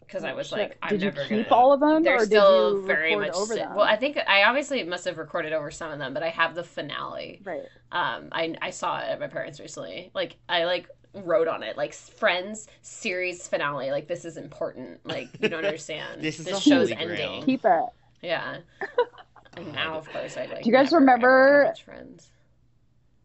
Because 0.00 0.24
I 0.24 0.32
Oh, 0.32 0.36
was 0.36 0.48
shit. 0.48 0.58
like, 0.58 0.78
I'm 0.82 0.88
did 0.90 1.00
you 1.02 1.06
never 1.10 1.24
keep 1.26 1.48
gonna. 1.50 1.60
all 1.60 1.72
of 1.72 1.80
them, 1.80 2.02
They're 2.02 2.16
or 2.16 2.24
still 2.24 2.72
did 2.76 2.80
you 2.80 2.86
very 2.86 3.14
much. 3.14 3.34
over 3.34 3.54
them? 3.54 3.74
Well, 3.74 3.84
I 3.84 3.96
think 3.96 4.18
I 4.26 4.44
obviously 4.44 4.82
must 4.84 5.04
have 5.04 5.18
recorded 5.18 5.52
over 5.52 5.70
some 5.70 5.90
of 5.92 5.98
them, 5.98 6.14
but 6.14 6.22
I 6.22 6.30
have 6.30 6.54
the 6.54 6.64
finale. 6.64 7.42
right. 7.44 7.64
Um, 7.92 8.28
I 8.32 8.54
I 8.62 8.70
saw 8.70 9.00
it 9.00 9.08
at 9.10 9.20
my 9.20 9.28
parents 9.28 9.60
recently. 9.60 10.10
Like 10.14 10.36
I 10.48 10.64
like 10.64 10.88
wrote 11.14 11.48
on 11.48 11.62
it 11.62 11.76
like 11.76 11.94
Friends 11.94 12.66
series 12.82 13.46
finale. 13.48 13.90
Like 13.90 14.06
this 14.08 14.24
is 14.24 14.36
important. 14.36 15.04
Like 15.06 15.28
you 15.40 15.48
don't 15.48 15.64
understand. 15.64 16.22
This 16.22 16.38
is 16.38 16.44
this 16.44 16.54
the 16.56 16.60
show's 16.60 16.90
holy 16.92 17.06
grail. 17.06 17.30
ending. 17.32 17.42
Keep 17.44 17.64
it. 17.64 17.84
Yeah. 18.22 18.58
And 19.56 19.72
now, 19.72 19.94
of 19.98 20.08
course, 20.10 20.36
I 20.36 20.44
like. 20.46 20.62
Do 20.62 20.70
you 20.70 20.76
guys 20.76 20.92
remember- 20.92 21.74
Friends? 21.84 22.28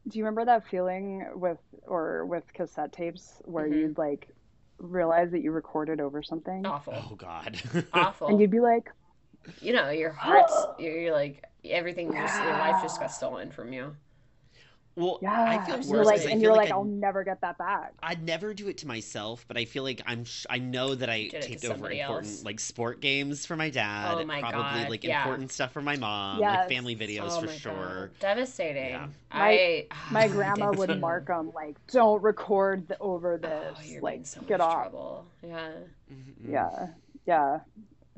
Do 0.08 0.18
you 0.18 0.24
remember 0.26 0.46
that 0.46 0.68
feeling 0.68 1.28
with 1.36 1.60
or 1.86 2.26
with 2.26 2.52
cassette 2.54 2.92
tapes 2.92 3.40
where 3.46 3.68
Mhm. 3.70 3.76
you'd 3.76 3.98
like 4.00 4.30
realize 4.80 5.30
that 5.32 5.42
you 5.42 5.52
recorded 5.52 6.02
over 6.02 6.24
something, 6.24 6.66
Awful. 6.66 6.96
Oh 6.96 7.14
God. 7.16 7.62
Awful. 7.94 8.30
and 8.30 8.40
you'd 8.42 8.50
be 8.50 8.62
like, 8.62 8.90
you 9.62 9.74
know, 9.74 9.92
your 9.92 10.12
heart's. 10.12 10.56
You're, 10.80 10.98
you're 11.00 11.14
like 11.14 11.44
everything. 11.66 12.12
Just 12.12 12.42
your 12.42 12.54
life 12.54 12.82
just 12.82 13.00
got 13.00 13.12
stolen 13.12 13.52
from 13.52 13.72
you. 13.72 13.96
Well, 14.96 15.18
yeah, 15.22 15.32
I 15.44 15.66
feel 15.66 15.76
and 15.76 15.86
worse 15.86 15.90
you're 15.90 16.04
like, 16.06 16.18
'cause 16.18 16.26
I 16.28 16.30
and 16.32 16.40
feel 16.40 16.42
you're 16.42 16.52
like 16.52 16.66
like, 16.66 16.72
I- 16.72 16.76
I'll 16.76 16.84
never 16.84 17.24
get 17.24 17.42
that 17.42 17.58
back. 17.58 17.94
I'd 18.04 18.24
never 18.24 18.54
do 18.54 18.68
it 18.68 18.78
to 18.80 18.88
myself, 18.88 19.44
but 19.48 19.58
I 19.58 19.66
feel 19.66 19.84
like 19.84 20.02
I'm. 20.06 20.24
Sh- 20.24 20.46
I 20.50 20.60
know 20.60 20.94
that 20.96 21.10
I 21.10 21.24
Did 21.24 21.34
it 21.36 21.42
to 21.42 21.48
taped 21.50 21.66
over 21.66 21.90
important 21.90 22.32
else. 22.34 22.44
like 22.46 22.60
sport 22.60 23.02
games 23.02 23.46
for 23.46 23.56
my 23.56 23.70
dad. 23.70 24.16
Oh 24.20 24.26
my 24.26 24.40
probably 24.40 24.82
God, 24.84 24.90
like 24.90 25.04
yeah. 25.04 25.24
important 25.24 25.52
stuff 25.52 25.72
for 25.72 25.82
my 25.82 25.96
mom. 25.96 26.40
Yes. 26.40 26.58
Like 26.60 26.70
family 26.70 26.96
videos 26.96 27.30
oh 27.32 27.42
for 27.42 27.48
sure. 27.48 27.74
God. 28.14 28.20
Devastating. 28.20 28.90
Yeah. 28.92 29.08
I. 29.32 29.88
My 30.12 30.22
I 30.24 30.28
grandma 30.28 30.72
would 30.72 31.00
mark 31.00 31.26
them 31.28 31.52
like, 31.56 31.76
"Don't 31.88 32.22
record 32.22 32.88
the, 32.88 32.98
over 33.00 33.38
this. 33.38 33.76
Oh, 33.78 33.82
you're 33.84 34.02
like, 34.02 34.18
in 34.20 34.26
so 34.26 34.42
get 34.42 34.60
much 34.60 34.68
off." 34.68 34.82
trouble. 34.84 35.26
Yeah. 35.46 35.72
Mhm. 36.12 36.34
Yeah, 36.48 36.88
yeah. 37.26 37.60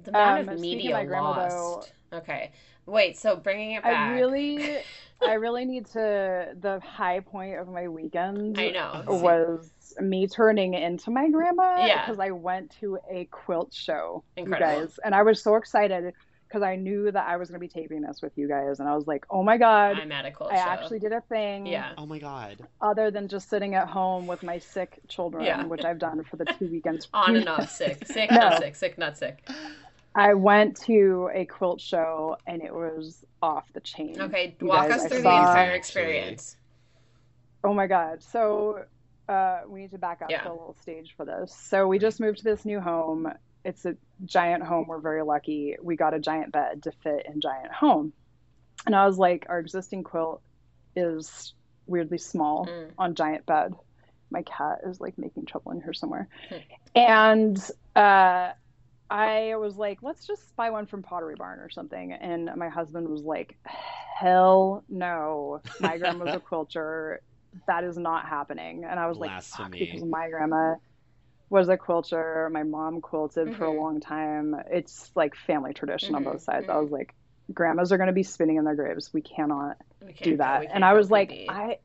The 0.04 0.10
amount 0.12 0.50
Um, 0.50 0.50
of 0.50 0.60
speaking 0.60 0.76
of 0.76 0.78
media 0.78 0.94
my 0.94 1.06
grandma, 1.06 1.30
lost. 1.32 1.94
Okay. 2.14 2.52
Wait. 2.86 3.18
So 3.18 3.36
bringing 3.36 3.72
it 3.72 3.84
back. 3.84 4.12
I 4.12 4.14
really, 4.16 4.78
I 5.28 5.34
really 5.34 5.66
need 5.66 5.86
to. 5.88 6.50
The 6.60 6.80
high 6.82 7.20
point 7.22 7.58
of 7.60 7.68
my 7.68 7.88
weekend 7.88 8.60
I 8.60 8.70
know. 8.72 9.04
was 9.08 9.72
me 10.00 10.28
turning 10.28 10.74
into 10.74 11.10
my 11.12 11.30
grandma 11.30 11.86
Yeah. 11.86 12.06
because 12.06 12.20
I 12.20 12.32
went 12.32 12.76
to 12.82 13.00
a 13.10 13.26
quilt 13.32 13.74
show, 13.74 14.24
Incredible. 14.38 14.82
you 14.82 14.88
guys, 14.88 15.00
and 15.04 15.16
I 15.16 15.24
was 15.24 15.42
so 15.42 15.56
excited 15.56 16.14
because 16.48 16.62
I 16.62 16.76
knew 16.76 17.12
that 17.12 17.28
I 17.28 17.38
was 17.38 17.50
going 17.50 17.60
to 17.60 17.68
be 17.68 17.68
taping 17.82 18.02
this 18.02 18.22
with 18.22 18.34
you 18.38 18.48
guys, 18.48 18.80
and 18.80 18.88
I 18.88 18.96
was 18.96 19.08
like, 19.08 19.26
"Oh 19.32 19.42
my 19.42 19.58
god!" 19.58 19.98
I'm 20.00 20.12
at 20.12 20.26
a 20.26 20.32
quilt 20.32 20.52
I 20.52 20.58
show. 20.58 20.62
actually 20.70 21.00
did 21.00 21.12
a 21.12 21.22
thing 21.22 21.66
Yeah. 21.66 21.94
Oh 21.98 22.06
my 22.06 22.20
God. 22.20 22.58
other 22.82 23.10
than 23.10 23.28
just 23.28 23.50
sitting 23.50 23.74
at 23.74 23.88
home 23.88 24.28
with 24.28 24.44
my 24.44 24.60
sick 24.60 25.00
children, 25.08 25.44
Yeah. 25.44 25.66
which 25.66 25.84
I've 25.84 25.98
done 26.00 26.24
for 26.24 26.36
the 26.38 26.46
two 26.46 26.68
weekends. 26.68 27.08
On 27.14 27.36
and 27.36 27.50
off, 27.50 27.70
sick, 27.72 28.06
sick, 28.06 28.30
No. 28.30 28.38
not 28.38 28.60
sick, 28.60 28.76
sick, 28.76 28.98
not 28.98 29.18
sick. 29.18 29.48
I 30.16 30.34
went 30.34 30.78
to 30.84 31.30
a 31.34 31.46
quilt 31.46 31.82
show 31.82 32.38
and 32.48 32.62
it 32.62 32.74
was 32.74 33.24
off 33.42 33.66
the 33.74 33.82
chain. 33.82 34.16
Okay, 34.20 34.56
You 34.62 34.68
walk 34.68 34.88
guys, 34.88 35.02
us 35.02 35.08
through 35.12 35.22
the 35.24 35.30
entire 35.30 35.72
experience. 35.72 36.56
Oh 37.64 37.74
my 37.74 37.88
God. 37.88 38.24
So 38.24 38.86
uh, 39.28 39.62
we 39.68 39.82
need 39.82 39.92
to 39.92 39.98
back 39.98 40.22
up 40.22 40.30
Yeah. 40.32 40.44
to 40.44 40.50
a 40.50 40.52
little 40.52 40.76
stage 40.82 41.14
for 41.18 41.26
this. 41.26 41.54
So 41.54 41.88
we 41.88 42.00
just 42.00 42.20
moved 42.20 42.38
to 42.40 42.44
this 42.46 42.64
new 42.64 42.80
home. 42.80 43.32
It's 43.66 43.86
a 43.86 43.96
giant 44.24 44.64
home. 44.64 44.86
We're 44.88 45.00
very 45.00 45.24
lucky. 45.24 45.76
We 45.82 45.96
got 45.98 46.14
a 46.14 46.20
giant 46.20 46.52
bed 46.54 46.84
to 46.84 46.92
fit 47.04 47.26
in 47.26 47.42
giant 47.42 47.72
home. 47.74 48.14
And 48.86 48.96
I 48.96 49.06
was 49.08 49.18
like, 49.18 49.48
our 49.50 49.60
existing 49.60 50.04
quilt 50.04 50.42
is 50.96 51.54
weirdly 51.88 52.20
small 52.20 52.68
Mm. 52.68 52.92
on 52.98 53.16
giant 53.16 53.46
bed. 53.46 53.74
My 54.32 54.44
cat 54.44 54.80
is 54.88 55.02
like 55.02 55.18
making 55.18 55.46
trouble 55.46 55.72
in 55.74 55.82
here 55.82 55.94
somewhere. 55.94 56.28
Hmm. 56.50 56.56
And 56.96 57.70
uh, 57.96 58.52
I 59.10 59.56
was 59.58 59.78
like, 59.78 60.00
let's 60.02 60.26
just 60.26 60.56
buy 60.58 60.72
one 60.72 60.88
from 60.88 61.04
Pottery 61.04 61.36
Barn 61.36 61.60
or 61.60 61.70
something. 61.70 62.14
And 62.14 62.50
my 62.56 62.70
husband 62.70 63.08
was 63.08 63.24
like, 63.24 63.58
hell 64.20 64.84
no. 64.90 65.62
My 65.80 65.98
grandma's 65.98 66.34
a 66.34 66.40
quilter. 66.42 67.22
That 67.68 67.84
is 67.84 67.98
not 67.98 68.28
happening. 68.28 68.84
And 68.90 69.00
I 69.00 69.08
was 69.08 69.20
like, 69.20 69.34
because 69.80 70.04
my 70.04 70.30
grandma 70.30 70.76
was 71.50 71.70
a 71.70 71.78
quilter. 71.78 72.50
My 72.52 72.64
mom 72.64 73.02
quilted 73.02 73.54
for 73.54 73.66
a 73.66 73.72
Mhm. 73.72 73.82
long 73.82 74.00
time. 74.00 74.56
It's 74.72 75.12
like 75.16 75.36
family 75.36 75.74
tradition 75.74 76.16
on 76.16 76.24
Mhm, 76.24 76.24
both 76.24 76.42
sides. 76.42 76.70
I 76.70 76.78
mhm. 76.78 76.80
was 76.80 76.92
like, 76.92 77.16
grandmas 77.54 77.92
are 77.92 77.98
going 77.98 78.08
to 78.08 78.14
be 78.14 78.24
spinning 78.24 78.58
in 78.58 78.66
their 78.66 78.76
graves. 78.76 79.12
We 79.14 79.22
cannot 79.22 79.78
We 80.00 80.14
do 80.24 80.38
that. 80.38 80.68
And 80.72 80.84
I 80.86 80.94
was 80.94 81.12
like, 81.12 81.38
creepy. 81.38 81.48
I, 81.48 81.78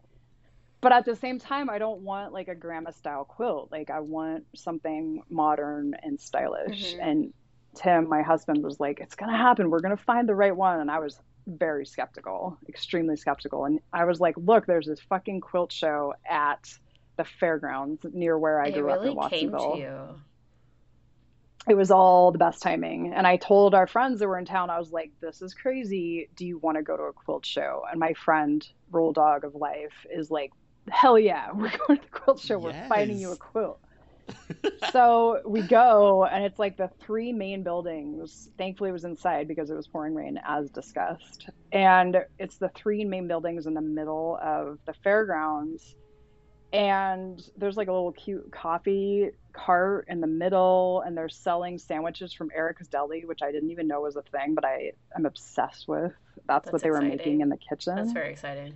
but 0.80 0.92
at 0.92 1.04
the 1.04 1.14
same 1.16 1.38
time, 1.38 1.68
I 1.68 1.78
don't 1.78 2.00
want 2.00 2.32
like 2.32 2.48
a 2.48 2.54
grandma 2.54 2.90
style 2.90 3.24
quilt. 3.24 3.70
Like 3.70 3.90
I 3.90 4.00
want 4.00 4.44
something 4.54 5.22
modern 5.28 5.94
and 6.02 6.20
stylish. 6.20 6.94
Mhm. 6.94 7.02
And 7.02 7.32
Tim, 7.74 8.08
my 8.08 8.22
husband, 8.22 8.64
was 8.64 8.80
like, 8.80 9.00
it's 9.00 9.14
to 9.30 9.36
happen. 9.36 9.70
We're 9.70 9.80
to 9.96 10.02
find 10.02 10.28
the 10.28 10.34
right 10.34 10.56
one. 10.56 10.80
And 10.80 10.90
I 10.90 10.98
was 10.98 11.20
very 11.46 11.86
skeptical, 11.86 12.58
extremely 12.68 13.16
skeptical. 13.16 13.64
And 13.64 13.80
I 13.92 14.04
was 14.04 14.20
like, 14.20 14.36
look, 14.36 14.66
there's 14.66 14.86
this 14.86 15.00
fucking 15.00 15.40
quilt 15.40 15.72
show 15.72 16.14
at 16.28 16.72
the 17.16 17.24
fairgrounds 17.24 18.00
near 18.12 18.38
where 18.38 18.60
I 18.60 18.68
it 18.68 18.74
grew 18.74 18.90
up 18.90 19.00
really 19.00 19.12
in 19.12 19.28
came 19.28 19.50
Watsonville. 19.52 19.72
to 19.74 19.78
you. 19.80 20.20
It 21.68 21.74
was 21.74 21.90
all 21.90 22.32
the 22.32 22.38
best 22.38 22.62
timing. 22.62 23.12
And 23.12 23.26
I 23.26 23.36
told 23.36 23.74
our 23.74 23.86
friends 23.86 24.18
that 24.20 24.28
were 24.28 24.38
in 24.38 24.46
town, 24.46 24.70
I 24.70 24.78
was 24.78 24.92
like, 24.92 25.12
this 25.20 25.42
is 25.42 25.52
crazy. 25.52 26.30
Do 26.34 26.46
you 26.46 26.58
want 26.58 26.78
to 26.78 26.82
go 26.82 26.96
to 26.96 27.02
a 27.04 27.12
quilt 27.12 27.44
show? 27.44 27.84
And 27.90 28.00
my 28.00 28.14
friend, 28.14 28.66
Roll 28.90 29.12
Dog 29.12 29.44
of 29.44 29.54
Life, 29.54 30.06
is 30.10 30.30
like, 30.30 30.52
hell 30.88 31.18
yeah, 31.18 31.50
we're 31.54 31.70
going 31.86 31.98
to 31.98 32.02
the 32.02 32.18
quilt 32.18 32.40
show. 32.40 32.58
We're 32.58 32.86
finding 32.88 33.18
you 33.18 33.32
a 33.32 33.36
quilt. 33.36 33.80
so 34.92 35.40
we 35.44 35.62
go, 35.62 36.24
and 36.24 36.44
it's 36.44 36.58
like 36.58 36.76
the 36.76 36.90
three 37.00 37.32
main 37.32 37.62
buildings. 37.62 38.48
Thankfully, 38.58 38.90
it 38.90 38.92
was 38.92 39.04
inside 39.04 39.48
because 39.48 39.70
it 39.70 39.74
was 39.74 39.86
pouring 39.86 40.14
rain, 40.14 40.40
as 40.46 40.70
discussed. 40.70 41.48
And 41.72 42.18
it's 42.38 42.56
the 42.58 42.70
three 42.74 43.04
main 43.04 43.26
buildings 43.26 43.66
in 43.66 43.74
the 43.74 43.80
middle 43.80 44.38
of 44.42 44.78
the 44.86 44.94
fairgrounds. 45.02 45.94
And 46.72 47.42
there's 47.56 47.76
like 47.76 47.88
a 47.88 47.92
little 47.92 48.12
cute 48.12 48.52
coffee 48.52 49.30
cart 49.52 50.06
in 50.08 50.20
the 50.20 50.28
middle, 50.28 51.02
and 51.04 51.16
they're 51.16 51.28
selling 51.28 51.78
sandwiches 51.78 52.32
from 52.32 52.50
Erica's 52.54 52.86
Deli, 52.86 53.24
which 53.24 53.40
I 53.42 53.50
didn't 53.50 53.70
even 53.70 53.88
know 53.88 54.02
was 54.02 54.14
a 54.14 54.22
thing, 54.22 54.54
but 54.54 54.64
I 54.64 54.92
am 55.16 55.26
obsessed 55.26 55.88
with. 55.88 56.12
That's, 56.46 56.66
what 56.66 56.72
That's 56.72 56.82
they 56.84 56.90
were 56.90 57.00
making 57.00 57.40
in 57.40 57.48
the 57.48 57.56
kitchen. 57.56 57.96
That's 57.96 58.12
very 58.12 58.30
exciting. 58.30 58.74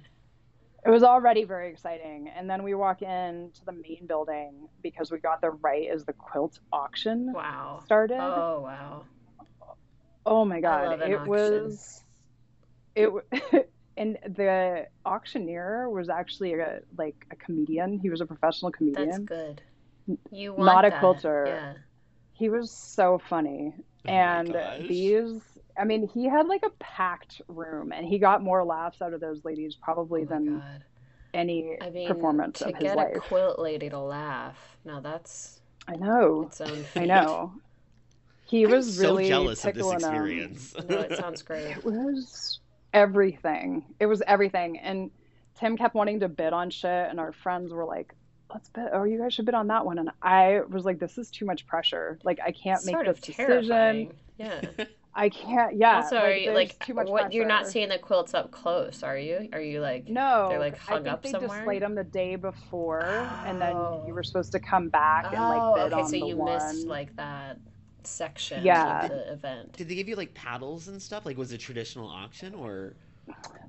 It 0.84 0.90
was 0.90 1.02
already 1.02 1.44
very 1.44 1.70
exciting. 1.70 2.28
And 2.36 2.48
then 2.48 2.62
we 2.62 2.74
walk 2.74 3.02
into 3.02 3.64
the 3.64 3.72
main 3.72 4.06
building 4.06 4.68
because 4.82 5.10
we 5.10 5.18
got 5.18 5.40
there 5.40 5.52
right 5.52 5.88
as 5.90 6.04
the 6.04 6.12
quilt 6.12 6.58
auction 6.72 7.34
Wow. 7.34 7.84
started. 7.84 8.34
Oh 8.34 8.60
wow. 8.60 9.06
Oh 10.26 10.44
my 10.44 10.60
I 10.64 10.76
god, 10.76 10.84
love 10.84 11.00
an 11.00 11.12
it 11.12 11.14
auction. 11.14 11.78
was 11.78 12.02
it 12.94 13.10
and 13.96 14.18
the 14.24 14.86
auctioneer 15.04 15.88
was 15.90 16.08
actually 16.08 16.54
a 16.54 16.80
like 16.96 17.16
a 17.32 17.36
comedian. 17.36 17.98
He 17.98 18.10
was 18.10 18.20
a 18.20 18.26
professional 18.26 18.72
comedian. 18.72 19.10
That's 19.10 19.18
good. 19.26 19.62
You 20.30 20.52
want 20.54 20.66
Not 20.66 20.84
a 20.84 20.90
that. 20.90 20.92
quilter. 20.92 21.44
Yeah. 21.44 21.74
He 22.32 22.48
was 22.48 22.72
so 22.72 23.18
funny. 23.18 23.74
Oh 24.06 24.22
my 24.22 24.40
and 24.44 24.52
gosh. 24.52 24.86
these 24.88 25.53
I 25.78 25.84
mean, 25.84 26.08
he 26.08 26.26
had 26.28 26.46
like 26.46 26.62
a 26.64 26.70
packed 26.78 27.40
room 27.48 27.92
and 27.92 28.06
he 28.06 28.18
got 28.18 28.42
more 28.42 28.64
laughs 28.64 29.02
out 29.02 29.12
of 29.12 29.20
those 29.20 29.44
ladies 29.44 29.74
probably 29.74 30.22
Oh 30.22 30.26
than 30.26 30.58
God. 30.60 30.84
any 31.32 31.76
I 31.80 31.90
mean, 31.90 32.08
performance 32.08 32.58
to 32.60 32.68
of 32.68 32.76
his 32.76 32.94
life. 32.94 33.08
To 33.08 33.14
get 33.14 33.16
a 33.16 33.20
quilt 33.28 33.58
lady 33.58 33.90
to 33.90 33.98
laugh. 33.98 34.56
Now 34.84 35.00
that's 35.00 35.60
I 35.88 35.96
know. 35.96 36.44
its 36.46 36.60
own 36.60 36.84
I 36.96 37.04
know. 37.06 37.52
He 38.46 38.64
I'm 38.64 38.70
was 38.70 38.96
so 38.96 39.02
really 39.02 39.28
jealous 39.28 39.64
of 39.64 39.74
this 39.74 39.90
experience. 39.92 40.74
No, 40.88 40.98
it 41.00 41.16
sounds 41.16 41.42
great. 41.48 41.76
It 41.78 41.84
was 41.84 42.60
everything. 42.92 43.84
It 43.98 44.06
was 44.06 44.22
everything. 44.26 44.78
And 44.78 45.10
Tim 45.58 45.76
kept 45.76 45.94
wanting 45.94 46.20
to 46.20 46.28
bid 46.28 46.52
on 46.52 46.70
shit, 46.70 46.90
and 47.10 47.18
our 47.20 47.32
friends 47.32 47.72
were 47.72 47.84
like, 47.84 48.14
"Let's 48.52 48.68
bid. 48.68 48.88
Oh, 48.92 49.04
you 49.04 49.18
guys 49.18 49.32
should 49.34 49.46
bid 49.46 49.54
on 49.54 49.68
that 49.68 49.86
one." 49.86 49.98
And 49.98 50.10
I 50.22 50.60
was 50.68 50.84
like, 50.84 50.98
"This 50.98 51.16
is 51.16 51.30
too 51.30 51.44
much 51.46 51.66
pressure. 51.66 52.18
Like, 52.22 52.38
I 52.44 52.52
can't 52.52 52.78
It's 52.78 52.86
make 52.86 53.04
this 53.04 53.20
decision. 53.20 54.12
Yeah. 54.38 54.60
I 55.16 55.28
can't. 55.28 55.76
Yeah. 55.76 55.96
also, 55.96 56.16
are 56.16 56.32
you 56.32 56.52
like 56.52 56.78
too 56.84 56.94
much 56.94 57.08
what? 57.08 57.32
You're 57.32 57.46
not 57.46 57.66
seeing 57.68 57.88
the 57.88 57.98
quilts 57.98 58.34
up 58.34 58.50
close, 58.50 59.02
are 59.02 59.16
you? 59.18 59.48
Are 59.52 59.60
you 59.60 59.80
like 59.80 60.08
No, 60.08 60.48
They're, 60.50 60.58
like, 60.58 60.74
I 60.74 60.92
hung 60.94 61.02
think 61.04 61.12
up 61.12 61.22
they 61.22 61.30
somewhere? 61.30 61.58
displayed 61.58 61.82
them 61.82 61.94
the 61.94 62.04
day 62.04 62.36
before, 62.36 63.04
and 63.46 63.60
then 63.60 63.76
Oh. 63.76 64.04
you 64.06 64.12
were 64.14 64.20
oh. 64.20 64.22
supposed 64.22 64.52
to 64.52 64.60
come 64.60 64.88
back 64.88 65.26
and 65.32 65.36
Oh, 65.38 65.48
like 65.48 65.84
bid 65.84 65.92
okay. 65.92 66.02
on 66.02 66.06
So 66.08 66.10
the 66.12 66.26
you 66.26 66.36
one. 66.36 66.52
missed 66.54 66.86
like 66.86 67.14
that 67.16 67.58
section 68.02 68.64
Yeah. 68.64 69.04
of 69.04 69.10
the 69.10 69.32
event. 69.32 69.72
Did 69.76 69.88
they 69.88 69.94
give 69.94 70.08
you 70.08 70.16
like 70.16 70.34
paddles 70.34 70.88
and 70.88 71.00
stuff? 71.00 71.24
Like 71.24 71.38
was 71.38 71.52
it 71.52 71.58
traditional 71.58 72.08
auction 72.08 72.54
or? 72.54 72.96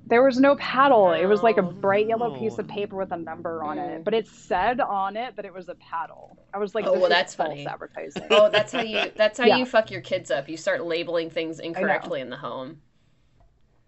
There 0.08 0.22
was 0.22 0.38
no 0.38 0.54
paddle. 0.56 1.10
It 1.12 1.26
was 1.26 1.42
like 1.42 1.56
a 1.56 1.62
bright 1.62 2.06
yellow 2.06 2.38
piece 2.38 2.58
of 2.58 2.68
paper 2.68 2.94
with 2.96 3.10
a 3.10 3.16
number 3.16 3.64
on 3.64 3.76
it, 3.78 4.04
but 4.04 4.14
it 4.14 4.28
said 4.28 4.80
on 4.80 5.16
it 5.16 5.34
that 5.34 5.44
it 5.44 5.52
was 5.52 5.68
a 5.68 5.74
paddle. 5.74 6.38
I 6.54 6.58
was 6.58 6.76
like, 6.76 6.84
Oh, 6.86 6.92
well, 6.98 7.08
that's 7.08 7.34
false 7.34 7.48
funny. 7.48 7.66
advertising. 7.66 8.22
Oh, 8.30 8.48
that's 8.48 8.72
how 8.72 8.82
you. 8.82 9.10
That's 9.16 9.38
how 9.38 9.44
Yeah. 9.46 9.56
you 9.56 9.66
fuck 9.66 9.90
your 9.90 10.00
kids 10.02 10.30
up. 10.30 10.48
You 10.48 10.56
start 10.56 10.84
labeling 10.84 11.30
things 11.30 11.58
incorrectly 11.58 12.20
in 12.20 12.30
the 12.30 12.36
home. 12.36 12.80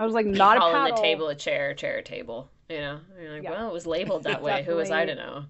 I 0.01 0.05
was 0.05 0.13
like, 0.15 0.27
not 0.27 0.57
a 0.57 0.61
Calling 0.61 0.75
paddle. 0.75 0.97
the 0.97 1.03
table 1.03 1.29
a 1.29 1.35
chair, 1.37 1.75
chair 1.75 1.99
a 1.99 2.03
table. 2.03 2.51
You 2.69 2.79
know, 2.79 3.01
you're 3.21 3.35
like, 3.35 3.43
Yeah. 3.45 3.51
well, 3.53 3.69
it 3.71 3.73
was 3.73 3.87
labeled 3.87 4.25
that 4.25 4.43
way. 4.43 4.65
Who 4.65 4.75
was 4.75 4.91
I 4.91 5.05
to 5.05 5.15
know? 5.15 5.45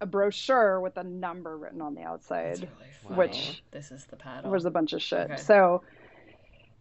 A 0.00 0.06
brochure 0.06 0.80
with 0.80 0.98
a 0.98 1.04
number 1.04 1.56
written 1.56 1.80
on 1.80 1.94
the 1.94 2.02
That's 2.02 2.12
outside. 2.30 2.58
really 2.60 2.90
funny. 3.02 3.16
Which 3.16 3.62
this 3.70 3.90
is 3.90 4.04
the 4.06 4.16
paddle. 4.16 4.50
was 4.50 4.66
a 4.66 4.70
bunch 4.70 4.92
of 4.92 5.00
shit. 5.00 5.30
Okay. 5.30 5.36
So 5.36 5.82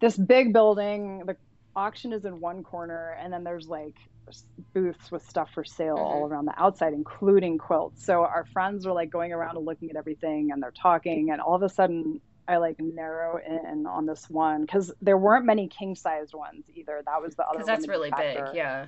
this 0.02 0.18
big 0.18 0.52
building, 0.52 1.24
the 1.26 1.38
auction 1.76 2.14
is 2.14 2.26
in 2.26 2.40
one 2.40 2.64
corner, 2.64 3.18
and 3.20 3.32
then 3.34 3.44
there's 3.44 3.68
like 3.68 3.96
booths 4.74 5.12
with 5.12 5.28
stuff 5.28 5.50
for 5.54 5.64
sale 5.64 5.96
Mm-hmm. 5.96 6.04
all 6.06 6.28
around 6.28 6.46
the 6.46 6.54
outside, 6.62 6.94
including 6.94 7.58
quilts. 7.58 8.04
So 8.06 8.22
our 8.22 8.46
friends 8.54 8.86
are 8.86 8.94
like 8.94 9.10
going 9.10 9.34
around 9.34 9.58
and 9.58 9.66
looking 9.66 9.90
at 9.90 9.96
everything, 9.96 10.52
and 10.52 10.62
they're 10.64 10.72
talking, 10.72 11.32
and 11.32 11.42
all 11.42 11.56
of 11.56 11.64
a 11.64 11.70
sudden. 11.70 12.22
I 12.46 12.58
like 12.58 12.76
narrow 12.78 13.40
in 13.40 13.86
on 13.88 14.06
this 14.06 14.30
one 14.30 14.66
because 14.66 14.92
there 15.02 15.18
weren't 15.18 15.46
many 15.46 15.70
king 15.70 15.96
sized 15.96 16.34
ones 16.34 16.66
either. 16.76 17.02
That 17.06 17.22
was 17.22 17.36
the 17.36 17.44
other. 17.44 17.54
because 17.54 17.68
that's 17.68 17.88
really 17.88 18.10
factor. 18.10 18.48
big. 18.48 18.56
Yeah. 18.58 18.88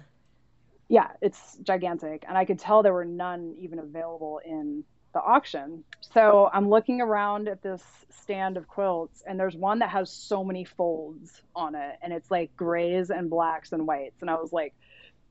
yeah, 0.90 1.12
it's 1.22 1.56
gigantic. 1.64 2.26
And 2.28 2.38
I 2.38 2.44
could 2.44 2.60
tell 2.60 2.84
there 2.84 2.92
were 2.92 3.06
none 3.06 3.56
even 3.58 3.80
available 3.80 4.42
in 4.46 4.84
the 5.16 5.22
auction. 5.22 5.84
So 6.14 6.50
I'm 6.54 6.70
looking 6.70 7.02
around 7.02 7.48
at 7.48 7.64
this 7.64 7.82
stand 8.12 8.58
of 8.58 8.68
quilts, 8.68 9.24
and 9.26 9.40
there's 9.40 9.56
one 9.56 9.80
that 9.80 9.90
has 9.90 10.12
so 10.12 10.44
many 10.44 10.66
folds 10.66 11.42
on 11.56 11.74
it, 11.74 11.96
and 12.04 12.14
it's 12.14 12.30
like 12.30 12.52
grays 12.56 13.10
and 13.10 13.30
blacks 13.30 13.72
and 13.72 13.88
whites. 13.88 14.18
And 14.22 14.30
I 14.30 14.36
was 14.36 14.52
like, 14.54 14.74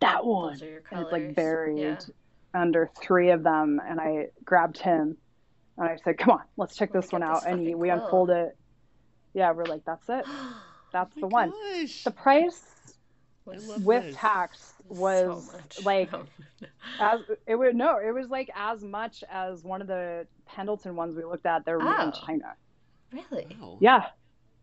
that 0.01 0.25
one. 0.25 0.55
Those 0.55 0.63
are 0.63 0.71
your 0.71 0.83
And 0.91 1.03
it's 1.03 1.13
like 1.13 1.35
buried 1.37 1.79
Yeah. 1.79 1.99
under 2.61 2.91
three 3.01 3.31
of 3.31 3.43
them. 3.43 3.81
And 3.87 4.01
I 4.01 4.27
grabbed 4.45 4.79
him 4.79 5.17
and 5.79 5.89
I 5.89 5.97
said, 6.05 6.19
come 6.19 6.31
on, 6.31 6.43
let's 6.57 6.77
check 6.77 6.91
Let 6.93 6.95
me 6.97 7.01
this 7.03 7.13
one 7.13 7.23
out. 7.23 7.43
this 7.45 7.53
And 7.53 7.61
he, 7.61 7.75
we 7.75 7.91
unfold 7.91 8.31
it. 8.31 8.57
Yeah, 9.35 9.53
we're 9.53 9.65
like, 9.65 9.83
that's 9.87 10.09
it. 10.09 10.25
That's 10.93 11.13
Oh 11.17 11.21
the 11.23 11.27
one. 11.27 11.51
Gosh. 11.51 12.05
The 12.05 12.11
price 12.13 12.63
with 13.47 14.05
this. 14.05 14.15
tax 14.17 14.74
was 14.89 15.53
much. 15.53 15.85
like 15.85 16.11
Oh. 16.13 16.25
as 17.01 17.21
it 17.47 17.57
would 17.57 17.75
no, 17.75 17.99
it 17.99 18.13
was 18.13 18.29
like 18.29 18.51
as 18.55 18.83
much 18.83 19.25
as 19.31 19.63
one 19.65 19.81
of 19.81 19.87
the 19.87 20.27
Pendleton 20.47 20.95
ones 20.97 21.17
we 21.17 21.25
looked 21.25 21.47
at. 21.47 21.65
They're 21.65 21.79
made 21.79 21.87
in 22.03 22.09
Oh. 22.09 22.13
China. 22.27 22.55
really. 23.13 23.47
Wow. 23.61 23.79
Yeah, 23.81 24.07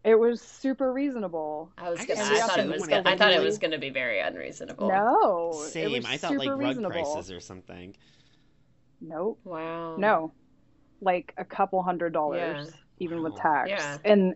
it 0.04 0.16
was 0.16 0.42
super 0.42 0.92
reasonable. 0.94 1.72
I 1.78 1.90
was 1.90 2.00
I 2.02 2.06
gonna. 2.06 2.20
just 2.20 2.32
I 2.32 2.48
thought 2.48 2.60
it 2.60 2.68
was. 2.70 2.84
I 2.84 2.88
Gonna, 2.88 3.10
I 3.10 3.18
thought 3.18 3.32
it 3.34 3.42
was 3.42 3.58
gonna 3.58 3.78
be 3.80 3.90
very 3.90 4.20
unreasonable. 4.20 4.88
No, 4.90 5.54
Same. 5.70 6.06
I 6.06 6.18
thought 6.18 6.30
super 6.32 6.40
like 6.40 6.50
rug 6.50 6.60
reasonable. 6.60 6.92
prices 6.92 7.32
or 7.32 7.40
something. 7.40 7.96
Nope, 9.00 9.40
Wow. 9.44 9.96
no, 9.98 10.32
like 11.02 11.34
a 11.38 11.44
couple 11.46 11.82
hundred 11.82 12.14
dollars, 12.14 12.68
Yeah. 12.68 12.76
even 13.00 13.24
with 13.24 13.36
tax. 13.36 13.70
Yeah. 13.70 13.98
And 14.06 14.36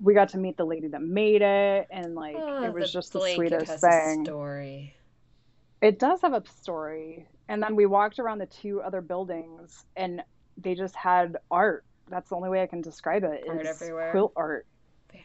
we 0.00 0.14
got 0.14 0.28
to 0.30 0.38
meet 0.38 0.56
the 0.56 0.64
lady 0.64 0.88
that 0.88 1.02
made 1.02 1.42
it, 1.42 1.88
and 1.90 2.14
like 2.14 2.36
Oh, 2.38 2.62
it 2.64 2.72
was 2.72 2.92
the 2.92 2.98
just 2.98 3.12
the 3.12 3.20
sweetest 3.34 3.80
thing. 3.80 4.24
story. 4.24 4.94
It 5.84 5.98
does 5.98 6.20
have 6.22 6.32
a 6.32 6.42
story. 6.46 7.26
And 7.48 7.62
then 7.62 7.76
we 7.76 7.86
walked 7.86 8.18
around 8.18 8.38
the 8.38 8.46
two 8.46 8.80
other 8.80 9.00
buildings 9.00 9.84
and 9.96 10.22
they 10.56 10.74
just 10.74 10.96
had 10.96 11.36
art. 11.50 11.84
That's 12.08 12.30
the 12.30 12.36
only 12.36 12.48
way 12.48 12.62
I 12.62 12.66
can 12.66 12.80
describe 12.80 13.24
it. 13.24 13.44
Art 13.48 13.66
is 13.66 13.80
everywhere? 13.80 14.10
Quilt 14.10 14.32
art 14.36 14.66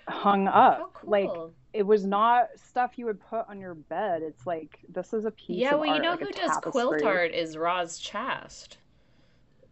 hung 0.08 0.48
up. 0.48 0.94
cool. 0.94 1.10
Like 1.10 1.30
it 1.74 1.84
was 1.84 2.06
not 2.06 2.48
stuff 2.56 2.94
you 2.98 3.06
would 3.06 3.20
put 3.20 3.48
on 3.48 3.60
your 3.60 3.76
bed. 3.76 4.22
It's 4.22 4.46
like 4.46 4.80
this 4.90 5.14
is 5.14 5.26
a 5.26 5.32
piece 5.32 5.48
of 5.48 5.52
art. 5.52 5.60
yeah, 5.60 5.76
well, 5.76 5.86
you 5.86 5.94
art, 5.94 6.04
know 6.04 6.12
like 6.12 6.20
who 6.20 6.32
does 6.32 6.58
quilt 6.58 7.04
art 7.04 7.34
is 7.34 7.58
Roz 7.58 8.00
Chast, 8.00 8.78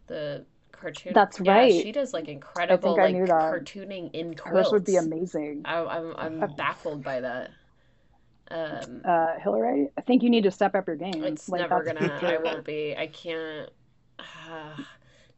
the 0.06 0.44
cartoon. 0.72 1.12
That's 1.14 1.40
yeah, 1.40 1.52
right. 1.52 1.72
She 1.72 1.92
does 1.92 2.12
like 2.12 2.28
incredible 2.28 2.96
like 2.96 3.14
cartooning 3.14 4.14
in 4.14 4.34
quilts. 4.34 4.68
Hers 4.68 4.72
would 4.72 4.84
be 4.84 4.96
amazing. 4.96 5.62
I, 5.64 5.84
I'm 5.84 6.14
I'm 6.16 6.54
baffled 6.56 7.02
by 7.02 7.20
that. 7.20 7.50
Um, 8.50 9.02
Uh, 9.04 9.38
Hilary, 9.38 9.90
I 9.96 10.00
think 10.00 10.22
you 10.22 10.30
need 10.30 10.44
to 10.44 10.50
step 10.50 10.74
up 10.74 10.86
your 10.86 10.96
game. 10.96 11.22
it's 11.24 11.48
Like, 11.48 11.62
never 11.62 11.82
gonna. 11.84 12.18
I 12.22 12.38
won't 12.38 12.64
be. 12.64 12.96
I 12.96 13.06
can't. 13.08 13.70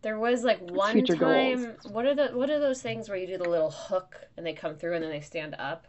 there 0.03 0.19
was 0.19 0.45
like 0.45 0.61
one 0.71 1.05
time. 1.05 1.75
What 1.91 2.07
are 2.07 2.15
the 2.15 2.29
What 2.29 2.51
are 2.51 2.59
those 2.61 2.81
things 2.83 3.09
where 3.09 3.19
you 3.19 3.27
do 3.27 3.39
the 3.39 3.49
little 3.49 3.71
hook 3.71 4.17
and 4.37 4.47
they 4.47 4.53
come 4.53 4.77
through 4.77 4.95
and 4.95 5.05
then 5.05 5.11
they 5.11 5.21
stand 5.21 5.55
up, 5.59 5.87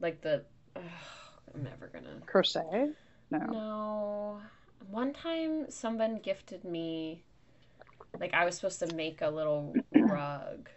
like 0.00 0.20
the. 0.22 0.44
I'm 0.76 1.62
never 1.62 1.88
gonna. 1.88 2.20
crochet. 2.26 2.90
No. 3.30 3.38
No. 3.38 4.40
One 4.90 5.12
time 5.12 5.70
someone 5.70 6.18
gifted 6.18 6.64
me 6.64 7.22
like 8.18 8.34
I 8.34 8.44
was 8.44 8.56
supposed 8.56 8.80
to 8.80 8.94
make 8.94 9.22
a 9.22 9.28
little 9.28 9.74
rug, 9.94 10.68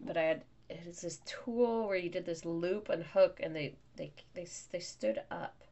but 0.00 0.16
I 0.16 0.22
had 0.22 0.44
it's 0.68 1.00
this 1.00 1.20
tool 1.24 1.86
where 1.86 1.96
you 1.96 2.10
did 2.10 2.26
this 2.26 2.44
loop 2.44 2.88
and 2.88 3.02
hook, 3.02 3.40
and 3.42 3.54
they 3.54 3.76
they 3.96 4.12
they 4.34 4.46
they 4.70 4.80
stood 4.80 5.22
up. 5.30 5.64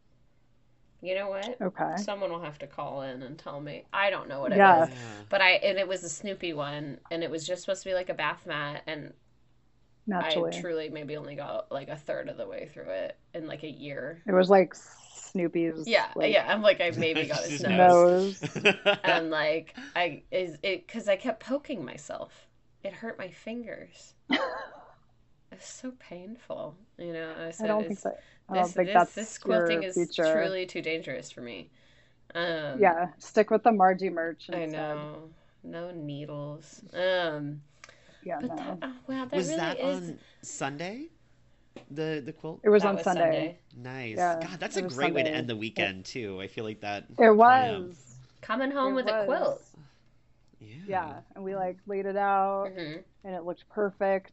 You 1.01 1.15
know 1.15 1.29
what? 1.29 1.61
Okay. 1.61 1.97
Someone 1.97 2.31
will 2.31 2.41
have 2.41 2.59
to 2.59 2.67
call 2.67 3.03
in 3.03 3.23
and 3.23 3.39
tell 3.39 3.61
me. 3.61 3.85
I 3.93 4.11
don't 4.11 4.29
know 4.29 4.41
what 4.41 4.53
it 4.53 4.57
Yeah. 4.57 4.87
is. 4.87 4.89
But 5.29 5.41
I 5.43 5.53
and 5.53 5.79
it 5.79 5.87
was 5.87 6.03
a 6.03 6.09
Snoopy 6.09 6.53
one, 6.55 6.99
and 7.11 7.23
it 7.23 7.31
was 7.31 7.47
just 7.47 7.63
supposed 7.63 7.83
to 7.83 7.89
be 7.91 7.95
like 7.95 8.09
a 8.09 8.15
bath 8.15 8.47
mat, 8.47 8.83
and 8.87 9.13
Naturally. 10.07 10.51
I 10.51 10.61
truly 10.61 10.89
maybe 10.91 11.17
only 11.17 11.35
got 11.35 11.71
like 11.71 11.89
a 11.89 11.97
third 11.97 12.29
of 12.29 12.37
the 12.37 12.47
way 12.47 12.69
through 12.73 12.91
it 12.91 13.17
in 13.35 13.47
like 13.47 13.63
a 13.63 13.71
year. 13.71 14.23
It 14.27 14.33
was 14.33 14.51
like 14.51 14.75
Snoopy's. 14.75 15.87
Yeah, 15.87 16.07
like, 16.15 16.33
yeah. 16.33 16.47
I'm 16.49 16.63
like 16.63 16.81
I 16.81 16.91
maybe 16.91 17.25
got 17.27 17.45
his 17.45 17.61
His 17.61 17.69
nose, 17.69 18.41
nose. 18.41 18.41
and 19.05 19.31
like 19.31 19.75
I 19.95 20.23
is 20.31 20.59
it 20.63 20.87
because 20.87 21.09
I 21.09 21.17
kept 21.17 21.41
poking 21.45 21.85
myself. 21.85 22.49
It 22.83 22.93
hurt 22.93 23.19
my 23.19 23.29
fingers. 23.31 24.15
It's 25.55 25.69
so 25.73 25.93
painful, 25.99 26.77
you 26.99 27.13
know. 27.13 27.33
I, 27.39 27.47
I 27.47 27.51
said, 27.51 27.69
don't 27.69 27.81
think 27.83 27.99
it's- 27.99 28.03
that. 28.05 28.21
I 28.49 28.55
don't 28.57 28.65
This, 28.65 28.73
think 28.75 28.87
this, 28.89 28.95
that's 28.95 29.15
this 29.15 29.39
quilting 29.39 29.83
is 29.85 29.95
future. 29.95 30.31
truly 30.31 30.67
too 30.67 30.83
dangerous 30.83 31.31
for 31.31 31.41
me. 31.41 31.71
Um, 32.35 32.79
Yeah, 32.79 33.09
stick 33.19 33.51
with 33.51 33.63
the 33.63 33.73
Margie 33.73 34.11
merch. 34.11 34.51
I 34.53 34.67
know. 34.67 35.31
No 35.63 35.91
needles. 35.93 36.83
Um, 36.93 37.63
Yeah, 38.23 38.41
but 38.43 38.49
no. 38.49 38.57
that, 38.57 38.79
oh, 38.83 38.93
wow, 39.09 39.25
that 39.25 39.33
was 39.33 39.47
really 39.49 39.61
that 39.61 39.79
is. 39.81 39.97
on 40.11 40.19
Sunday? 40.43 41.07
The 41.91 42.23
the 42.25 42.33
quilt. 42.33 42.61
It 42.63 42.69
was 42.69 42.83
that 42.83 42.89
on 42.91 42.95
was 42.97 43.05
Sunday. 43.05 43.59
Nice. 43.77 44.17
Yeah, 44.19 44.41
God, 44.43 44.61
that's 44.61 44.77
a 44.77 44.83
was 44.83 44.95
great 44.95 45.15
way 45.15 45.23
to 45.23 45.31
end 45.31 45.49
the 45.49 45.57
weekend 45.57 46.05
too. 46.05 46.39
I 46.41 46.47
feel 46.47 46.65
like 46.65 46.81
that. 46.81 47.05
It 47.11 47.17
Yeah. 47.19 47.31
was. 47.31 48.17
Coming 48.43 48.71
home 48.71 48.93
It 48.93 48.97
with 48.97 49.07
a 49.09 49.25
quilt. 49.25 49.63
Yeah. 50.61 50.75
Yeah, 50.87 51.15
and 51.35 51.43
we 51.45 51.57
like 51.57 51.79
laid 51.87 52.05
it 52.07 52.17
out, 52.17 52.69
hmm 52.69 52.97
and 53.25 53.35
it 53.35 53.45
looked 53.45 53.67
perfect. 53.71 54.33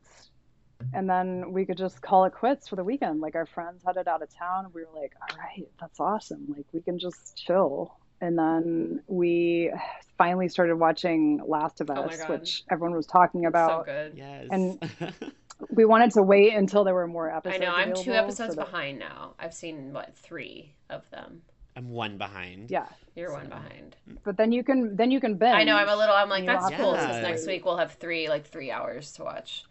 And 0.94 1.10
then 1.10 1.52
we 1.52 1.66
could 1.66 1.78
just 1.78 2.02
call 2.02 2.26
it 2.26 2.34
quits 2.34 2.68
for 2.68 2.76
the 2.76 2.84
weekend. 2.84 3.22
Like 3.22 3.36
our 3.36 3.46
friends 3.46 3.84
headed 3.86 4.08
out 4.08 4.22
of 4.22 4.30
town, 4.36 4.72
we 4.74 4.82
were 4.82 5.00
like, 5.02 5.14
"All 5.22 5.38
right, 5.38 5.68
that's 5.80 6.00
awesome. 6.00 6.46
Like 6.56 6.66
we 6.74 6.82
can 6.82 7.00
just 7.00 7.38
chill." 7.38 7.96
And 8.22 8.38
then 8.38 9.02
we 9.08 9.72
finally 10.18 10.48
started 10.48 10.76
watching 10.76 11.42
Last 11.48 11.82
of 11.82 11.90
Oh 11.90 12.04
Us, 12.04 12.18
God. 12.18 12.30
which 12.30 12.64
everyone 12.72 12.96
was 12.96 13.08
talking 13.08 13.46
about. 13.46 13.86
So 13.88 13.92
good. 13.92 14.14
Yes. 14.16 14.48
And- 14.52 14.80
we 15.70 15.86
wanted 15.86 16.12
to 16.12 16.22
wait 16.24 16.54
until 16.54 16.84
there 16.84 16.94
were 16.94 17.08
more 17.08 17.36
episodes. 17.36 17.62
I 17.62 17.66
know. 17.66 17.74
I'm 17.74 17.94
two 17.94 18.14
episodes 18.14 18.56
so 18.56 18.62
that- 18.62 18.66
behind 18.72 19.00
now. 19.00 19.34
I've 19.40 19.54
seen 19.54 19.94
what 19.94 20.16
three 20.16 20.74
of 20.90 21.10
them. 21.10 21.42
I'm 21.76 21.90
one 21.90 22.18
behind. 22.18 22.70
Yeah, 22.70 22.88
You're 23.16 23.32
one 23.32 23.48
behind. 23.48 23.96
but 24.26 24.36
then 24.38 24.52
you 24.52 24.62
can 24.64 24.96
then 24.98 25.10
you 25.10 25.22
can 25.22 25.36
binge. 25.38 25.56
I 25.56 25.64
know. 25.64 25.76
I'm 25.78 25.88
a 25.88 25.96
little. 25.96 26.14
I'm 26.14 26.30
like 26.30 26.46
that's 26.46 26.70
have 26.70 26.80
cool 26.80 26.94
to 26.94 27.00
because 27.00 27.22
next 27.24 27.48
week 27.48 27.64
we'll 27.64 27.78
have 27.78 27.94
three 27.94 28.28
like 28.28 28.46
three 28.46 28.72
hours 28.72 29.14
to 29.14 29.24
watch. 29.24 29.64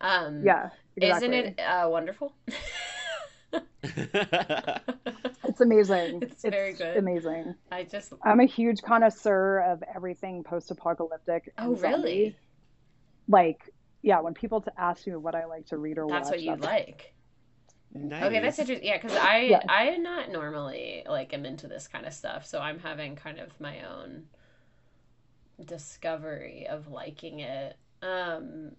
Um, 0.00 0.42
Yeah, 0.44 0.70
exactly. 0.96 1.38
Isn't 1.38 1.58
it 1.58 1.60
uh, 1.60 1.88
wonderful? 1.88 2.34
It's 5.44 5.60
amazing. 5.60 6.22
It's 6.22 6.42
very 6.44 6.72
good. 6.74 6.96
Amazing. 6.96 7.54
I 7.70 7.84
just. 7.84 8.12
I'm 8.22 8.40
a 8.40 8.46
huge 8.46 8.82
connoisseur 8.82 9.58
of 9.60 9.82
everything 9.94 10.44
post-apocalyptic. 10.44 11.52
Oh 11.58 11.74
zombie. 11.74 11.96
really? 11.96 12.36
Like, 13.28 13.60
yeah, 14.02 14.20
when 14.20 14.34
people 14.34 14.60
to 14.62 14.80
ask 14.80 15.06
me 15.06 15.14
what 15.16 15.34
I 15.34 15.46
like 15.46 15.66
to 15.66 15.76
read 15.78 15.98
or 15.98 16.06
watch, 16.06 16.24
That's 16.24 16.30
watch, 16.30 16.36
what 16.36 16.42
you 16.42 16.56
like. 16.56 17.14
nice. 17.94 18.22
Okay, 18.24 18.40
that's 18.40 18.58
interesting. 18.58 18.86
Yeah, 18.86 18.96
because 18.98 19.16
I 19.16 19.38
Yeah. 19.38 19.60
I 19.68 19.96
not 19.98 20.30
normally 20.30 21.04
like 21.08 21.32
am 21.34 21.44
into 21.44 21.68
this 21.68 21.86
kind 21.88 22.06
of 22.06 22.12
stuff, 22.14 22.46
so 22.46 22.60
I'm 22.60 22.78
having 22.78 23.16
kind 23.16 23.38
of 23.38 23.58
my 23.60 23.82
own 23.82 24.28
discovery 25.64 26.66
of 26.68 26.88
liking 26.88 27.40
it. 27.40 27.76
Um, 28.02 28.72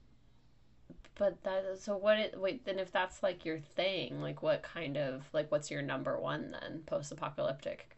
but 1.16 1.42
that 1.44 1.64
so 1.80 1.96
what 1.98 2.18
it 2.20 2.40
wait 2.40 2.66
then 2.66 2.80
if 2.80 2.92
that's 2.92 3.22
like 3.24 3.46
your 3.46 3.60
thing, 3.60 4.22
like 4.22 4.42
what 4.42 4.64
kind 4.64 4.98
of 4.98 5.24
like 5.34 5.52
what's 5.52 5.70
your 5.72 5.82
number 5.82 6.20
one 6.20 6.52
then 6.52 6.82
post 6.86 7.12
apocalyptic 7.12 7.90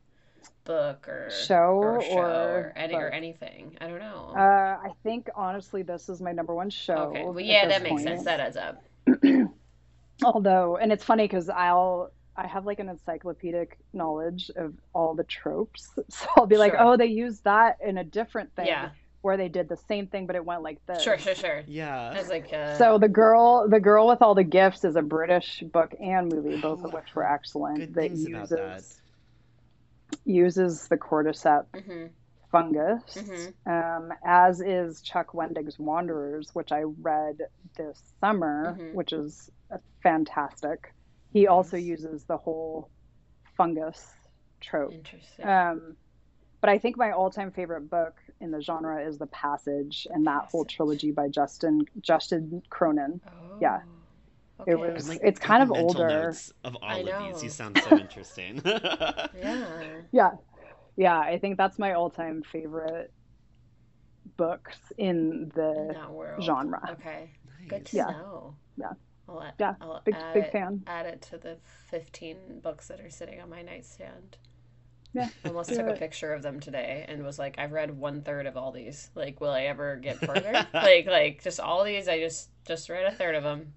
book 0.63 1.07
or 1.07 1.29
show 1.29 1.79
or 1.81 2.01
show 2.01 2.15
or, 2.15 2.21
or 2.21 2.73
any 2.75 2.93
or 2.95 3.09
anything? 3.09 3.77
I 3.81 3.87
don't 3.87 3.99
know. 3.99 4.33
Uh, 4.35 4.77
I 4.83 4.91
think 5.03 5.29
honestly, 5.35 5.81
this 5.83 6.09
is 6.09 6.21
my 6.21 6.31
number 6.31 6.53
one 6.53 6.69
show. 6.69 6.93
okay, 7.09 7.23
well 7.23 7.39
yeah, 7.39 7.67
that 7.67 7.81
makes 7.83 8.03
point. 8.03 8.03
sense. 8.03 8.23
That 8.25 8.39
adds 8.39 8.57
up. 8.57 8.83
Although, 10.23 10.77
and 10.77 10.91
it's 10.91 11.03
funny 11.03 11.23
because 11.25 11.49
I'll 11.49 12.11
I 12.37 12.47
have 12.47 12.65
like 12.65 12.79
an 12.79 12.89
encyclopedic 12.89 13.77
knowledge 13.93 14.51
of 14.55 14.73
all 14.93 15.13
the 15.15 15.23
tropes, 15.23 15.91
so 16.09 16.27
I'll 16.37 16.45
be 16.47 16.57
like, 16.57 16.73
Sure. 16.73 16.81
oh, 16.83 16.97
they 16.97 17.05
used 17.05 17.43
that 17.45 17.77
in 17.85 17.97
a 17.97 18.03
different 18.03 18.53
thing 18.55 18.67
Yeah, 18.67 18.89
where 19.25 19.37
they 19.37 19.49
did 19.49 19.67
the 19.67 19.75
same 19.89 20.05
thing, 20.05 20.27
but 20.27 20.35
it 20.35 20.45
went 20.45 20.61
like 20.61 20.77
this. 20.85 21.01
sure, 21.01 21.17
sure, 21.17 21.33
sure. 21.33 21.57
I 21.57 21.63
Yeah. 21.67 22.15
was 22.19 22.29
like, 22.29 22.53
uh, 22.53 22.77
So 22.77 22.99
the 22.99 23.09
girl, 23.09 23.67
the 23.67 23.79
girl 23.79 24.07
with 24.07 24.21
all 24.21 24.35
the 24.35 24.43
gifts, 24.43 24.85
is 24.85 24.95
a 24.95 25.01
British 25.01 25.61
book 25.73 25.95
and 25.99 26.29
movie, 26.31 26.55
both 26.61 26.83
of 26.85 26.93
which 26.93 27.15
were 27.15 27.25
excellent. 27.27 27.79
good 27.79 27.95
that 27.95 28.01
things 28.01 28.19
uses 28.19 28.33
about 28.33 28.49
that. 28.49 28.83
uses 30.25 30.87
the 30.89 30.97
cordyceps 30.97 31.65
mhm, 31.73 32.09
fungus, 32.51 33.01
mhm. 33.15 33.53
um, 33.65 34.13
as 34.23 34.61
is 34.61 35.01
Chuck 35.01 35.33
Wendig's 35.33 35.79
Wanderers, 35.79 36.51
which 36.53 36.71
I 36.71 36.83
read 36.83 37.37
this 37.77 37.99
summer, 38.19 38.77
Mhm. 38.79 38.93
which 38.93 39.11
is 39.11 39.49
uh, 39.71 39.77
fantastic. 40.03 40.93
He 41.33 41.47
also 41.47 41.77
uses 41.77 42.23
the 42.25 42.37
whole 42.37 42.91
fungus 43.57 44.13
trope. 44.61 44.93
Interesting. 44.93 45.47
Um, 45.47 45.97
but 46.65 46.71
I 46.71 46.79
think 46.79 46.97
my 46.97 47.11
all-time 47.11 47.51
favorite 47.51 47.91
book 47.91 48.15
in 48.41 48.49
the 48.49 48.59
genre 48.59 48.99
is 49.07 49.19
The 49.19 49.27
Passage, 49.27 50.07
and 50.09 50.25
that 50.25 50.45
whole 50.51 50.65
trilogy 50.65 51.11
by 51.11 51.27
Justin 51.27 51.85
Justin 52.01 52.63
Cronin. 52.71 53.21
Oh, 53.27 53.57
yeah. 53.61 53.81
Oh, 54.59 54.63
It 54.65 54.79
was- 54.79 55.07
like 55.07 55.19
it's 55.21 55.39
kind 55.39 55.61
of 55.61 55.69
older. 55.69 56.07
Notes 56.07 56.51
of 56.63 56.75
all 56.77 56.89
I 56.89 56.97
of 57.01 57.05
know. 57.05 57.31
these. 57.33 57.43
You 57.43 57.49
sound 57.51 57.79
so 57.87 57.97
interesting. 57.99 58.61
Yeah. 58.65 59.27
Yeah, 60.11 60.31
yeah, 60.95 61.19
I 61.19 61.37
think 61.37 61.57
that's 61.57 61.77
my 61.77 61.93
all-time 61.93 62.41
favorite 62.41 63.11
books 64.37 64.77
in 64.97 65.07
In 65.07 65.51
the 65.53 65.91
that 65.93 66.11
world. 66.11 66.41
genre. 66.43 66.81
Okay. 66.93 67.29
Good 67.67 67.85
to 67.87 67.97
Yeah. 67.97 68.05
know. 68.05 68.55
Yeah. 68.77 68.93
I'll, 69.29 69.43
add- 69.43 69.53
Yeah. 69.59 69.75
I'll 69.81 70.01
Big 70.03 70.15
add 70.15 70.33
big 70.33 70.43
it, 70.45 70.51
fan. 70.51 70.83
add 70.87 71.05
it 71.05 71.21
to 71.29 71.37
the 71.37 71.57
15 71.91 72.61
books 72.63 72.87
that 72.87 72.99
are 73.01 73.09
sitting 73.09 73.39
on 73.39 73.49
my 73.51 73.61
nightstand. 73.61 74.37
Yeah. 75.15 75.29
I 75.43 75.47
almost 75.47 75.69
Do 75.69 75.77
took 75.77 75.87
a 75.87 75.93
picture 75.93 76.33
of 76.33 76.41
them 76.43 76.59
today 76.59 77.05
and 77.07 77.23
was 77.23 77.39
like, 77.39 77.55
I've 77.57 77.71
read 77.71 77.97
one 77.97 78.21
third 78.21 78.45
of 78.45 78.57
all 78.57 78.71
these. 78.71 79.09
Like, 79.15 79.39
will 79.41 79.51
I 79.51 79.63
ever 79.63 79.95
get 79.95 80.17
further? 80.25 80.67
like, 80.73 81.05
like 81.07 81.41
just 81.43 81.59
all 81.59 81.83
these. 81.83 82.07
I 82.07 82.19
just 82.19 82.49
just 82.67 82.89
read 82.89 83.05
a 83.05 83.11
third 83.15 83.35
of 83.35 83.43
them, 83.43 83.73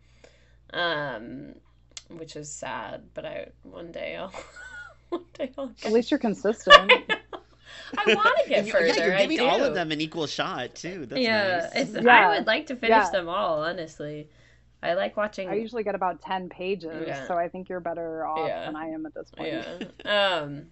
um, 0.73 1.55
which 2.09 2.37
is 2.37 2.51
sad. 2.53 3.03
But 3.15 3.25
I 3.25 3.49
one 3.63 3.93
day 3.93 4.17
I'll 4.17 4.33
one 5.11 5.25
day 5.35 5.53
I'll 5.57 5.69
get. 5.69 5.87
At 5.87 5.93
least 5.93 6.11
you're 6.11 6.19
consistent. 6.19 6.91
I 7.97 8.15
want 8.15 8.39
to 8.45 8.49
get 8.49 8.67
You- 8.67 8.73
further. 8.73 8.87
yeah, 8.89 9.07
you're 9.07 9.19
giving 9.19 9.41
all 9.41 9.63
of 9.63 9.75
them 9.75 9.93
an 9.93 10.01
equal 10.01 10.27
shot 10.27 10.75
too. 10.75 11.07
That's 11.07 11.21
yeah, 11.23 11.69
nice. 11.75 11.89
it's, 11.95 12.05
Yeah. 12.05 12.17
I 12.29 12.37
would 12.37 12.47
like 12.47 12.67
to 12.67 12.77
finish 12.77 12.91
Yeah. 13.05 13.11
them 13.11 13.29
all. 13.29 13.63
Honestly, 13.65 14.29
I 14.83 14.95
like 14.95 15.17
watching. 15.17 15.49
I 15.49 15.55
usually 15.55 15.85
get 15.85 15.95
about 15.95 16.21
10 16.21 16.51
pages, 16.51 17.05
Yeah. 17.07 17.27
so 17.27 17.35
I 17.39 17.49
think 17.49 17.69
you're 17.69 17.81
better 17.81 18.27
off 18.27 18.47
Yeah. 18.47 18.67
than 18.67 18.77
I 18.77 18.89
am 18.89 19.07
at 19.07 19.15
this 19.15 19.31
point. 19.31 19.65
Yeah. 20.05 20.37
Um. 20.41 20.67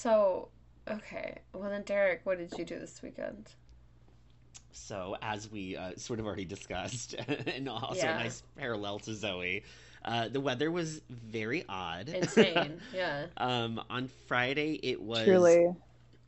So, 0.00 0.48
okay. 0.88 1.36
Well 1.52 1.68
then, 1.68 1.82
Derek, 1.82 2.22
what 2.24 2.38
did 2.38 2.56
you 2.58 2.64
do 2.64 2.78
this 2.78 3.02
weekend? 3.02 3.50
So, 4.72 5.14
as 5.20 5.50
we 5.50 5.76
uh, 5.76 5.92
sort 5.96 6.20
of 6.20 6.26
already 6.26 6.46
discussed, 6.46 7.14
and 7.46 7.68
also 7.68 8.06
Yeah. 8.06 8.18
a 8.18 8.22
nice 8.22 8.42
parallel 8.56 8.98
to 9.00 9.14
Zoe, 9.14 9.62
uh, 10.06 10.28
the 10.28 10.40
weather 10.40 10.70
was 10.70 11.02
very 11.10 11.66
odd. 11.68 12.08
Insane. 12.08 12.80
yeah. 12.94 13.26
um, 13.36 13.78
on 13.90 14.08
Friday, 14.26 14.80
it 14.82 15.02
was 15.02 15.24
Truly. 15.26 15.74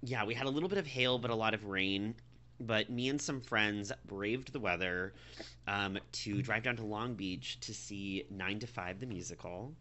yeah, 0.03 0.27
we 0.27 0.35
had 0.35 0.47
a 0.47 0.51
little 0.51 0.69
bit 0.69 0.77
of 0.79 0.87
hail, 0.87 1.19
but 1.19 1.31
a 1.31 1.35
lot 1.35 1.55
of 1.55 1.65
rain. 1.65 2.15
But 2.61 2.91
me 2.91 3.09
and 3.09 3.21
some 3.21 3.41
friends 3.41 3.91
braved 4.07 4.53
the 4.53 4.61
weather 4.61 5.15
um, 5.67 5.99
to 6.13 6.43
drive 6.43 6.63
down 6.63 6.77
to 6.77 6.85
Long 6.85 7.15
Beach 7.15 7.59
to 7.61 7.73
see 7.73 8.25
Nine 8.31 8.59
to 8.59 8.67
Five 8.67 9.01
the 9.01 9.07
musical, 9.07 9.73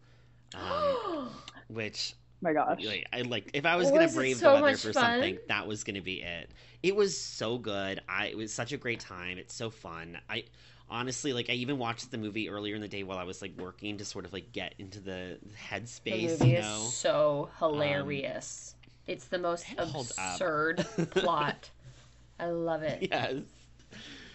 um, 0.55 1.29
which 1.67 2.15
Oh 2.43 2.47
my 2.47 2.53
gosh. 2.53 2.83
like, 2.83 3.07
I 3.13 3.21
like. 3.21 3.51
If 3.53 3.65
I 3.65 3.75
was 3.75 3.91
Was 3.91 3.99
gonna 3.99 4.11
brave 4.11 4.37
so 4.37 4.55
the 4.55 4.61
weather 4.63 4.77
for 4.77 4.93
fun? 4.93 5.03
something, 5.03 5.37
that 5.47 5.67
was 5.67 5.83
gonna 5.83 6.01
be 6.01 6.21
it. 6.21 6.49
It 6.81 6.95
was 6.95 7.19
so 7.19 7.57
good. 7.57 8.01
I 8.09 8.27
it 8.27 8.37
was 8.37 8.51
such 8.53 8.71
a 8.71 8.77
great 8.77 8.99
time. 8.99 9.37
It's 9.37 9.53
so 9.53 9.69
fun. 9.69 10.17
I 10.29 10.45
honestly 10.89 11.33
like. 11.33 11.49
I 11.49 11.53
even 11.53 11.77
watched 11.77 12.09
the 12.09 12.17
movie 12.17 12.49
earlier 12.49 12.75
in 12.75 12.81
the 12.81 12.87
day 12.87 13.03
while 13.03 13.19
I 13.19 13.23
was 13.25 13.41
like 13.41 13.53
working 13.57 13.97
to 13.97 14.05
sort 14.05 14.25
of 14.25 14.33
like 14.33 14.51
get 14.51 14.73
into 14.79 14.99
the 14.99 15.37
headspace. 15.69 16.03
the 16.03 16.11
headspace. 16.11 16.39
movie 16.39 16.49
You 16.51 16.57
is 16.57 16.93
so 16.93 17.49
hilarious. 17.59 18.75
Um, 18.75 18.91
it's 19.07 19.25
the 19.25 19.37
most 19.39 19.65
it 19.71 19.77
absurd 19.79 20.77
plot. 21.11 21.69
I 22.39 22.47
love 22.47 22.81
it. 22.83 23.07
yes. 23.11 23.35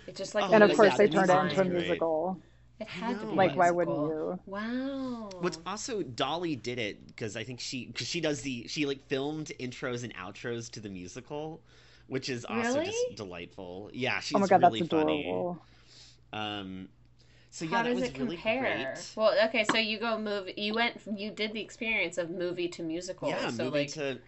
It 0.07 0.15
just 0.15 0.35
like 0.35 0.45
Oh, 0.49 0.53
and 0.53 0.63
of 0.63 0.77
course, 0.77 0.97
they 0.97 1.09
turned 1.09 1.31
it 1.31 1.35
into 1.43 1.61
a 1.61 1.65
great. 1.65 1.73
musical. 1.73 2.39
It 2.81 2.89
had 2.89 3.21
to 3.21 3.27
be. 3.27 3.35
No. 3.37 3.37
Like, 3.37 3.57
why 3.57 3.71
wouldn't 3.71 3.99
you? 3.99 4.41
Wow. 4.47 5.31
What's 5.39 5.59
also 5.67 6.03
Dolly 6.03 6.57
did 6.57 6.79
it 6.79 7.07
because 7.07 7.37
I 7.37 7.45
think 7.45 7.61
she 7.61 7.87
because 7.87 8.07
she 8.07 8.21
does 8.21 8.41
the 8.43 8.67
she 8.69 8.87
like 8.87 9.07
filmed 9.07 9.53
intros 9.61 10.03
and 10.03 10.15
outros 10.15 10.71
to 10.73 10.81
the 10.81 10.89
musical, 10.89 11.61
which 12.07 12.29
is 12.29 12.45
also 12.45 12.81
Really? 12.81 12.87
just 12.87 13.15
delightful. 13.15 13.91
Yeah, 13.93 14.21
she's 14.21 14.35
Oh 14.35 14.39
my 14.39 14.47
god, 14.47 14.61
really 14.61 14.79
that's 14.79 14.81
funny. 14.89 15.25
adorable. 15.25 15.63
Um, 16.33 16.89
so 17.51 17.65
yeah, 17.65 17.71
How 17.71 17.83
that 17.83 17.93
does 17.93 17.95
was 17.95 18.03
it 18.03 18.15
really 18.17 18.37
compare? 18.37 18.57
great. 18.59 19.13
Well, 19.17 19.35
okay, 19.49 19.65
so 19.65 19.79
you 19.79 19.99
go 19.99 20.19
movie. 20.19 20.55
You 20.57 20.75
went. 20.75 21.01
You 21.17 21.31
did 21.31 21.53
the 21.53 21.61
experience 21.61 22.19
of 22.19 22.31
movie 22.31 22.69
to 22.69 22.83
musical. 22.83 23.29
yeah, 23.29 23.51
so 23.51 23.65
movie 23.65 23.71
like, 23.71 23.93
to. 23.93 24.19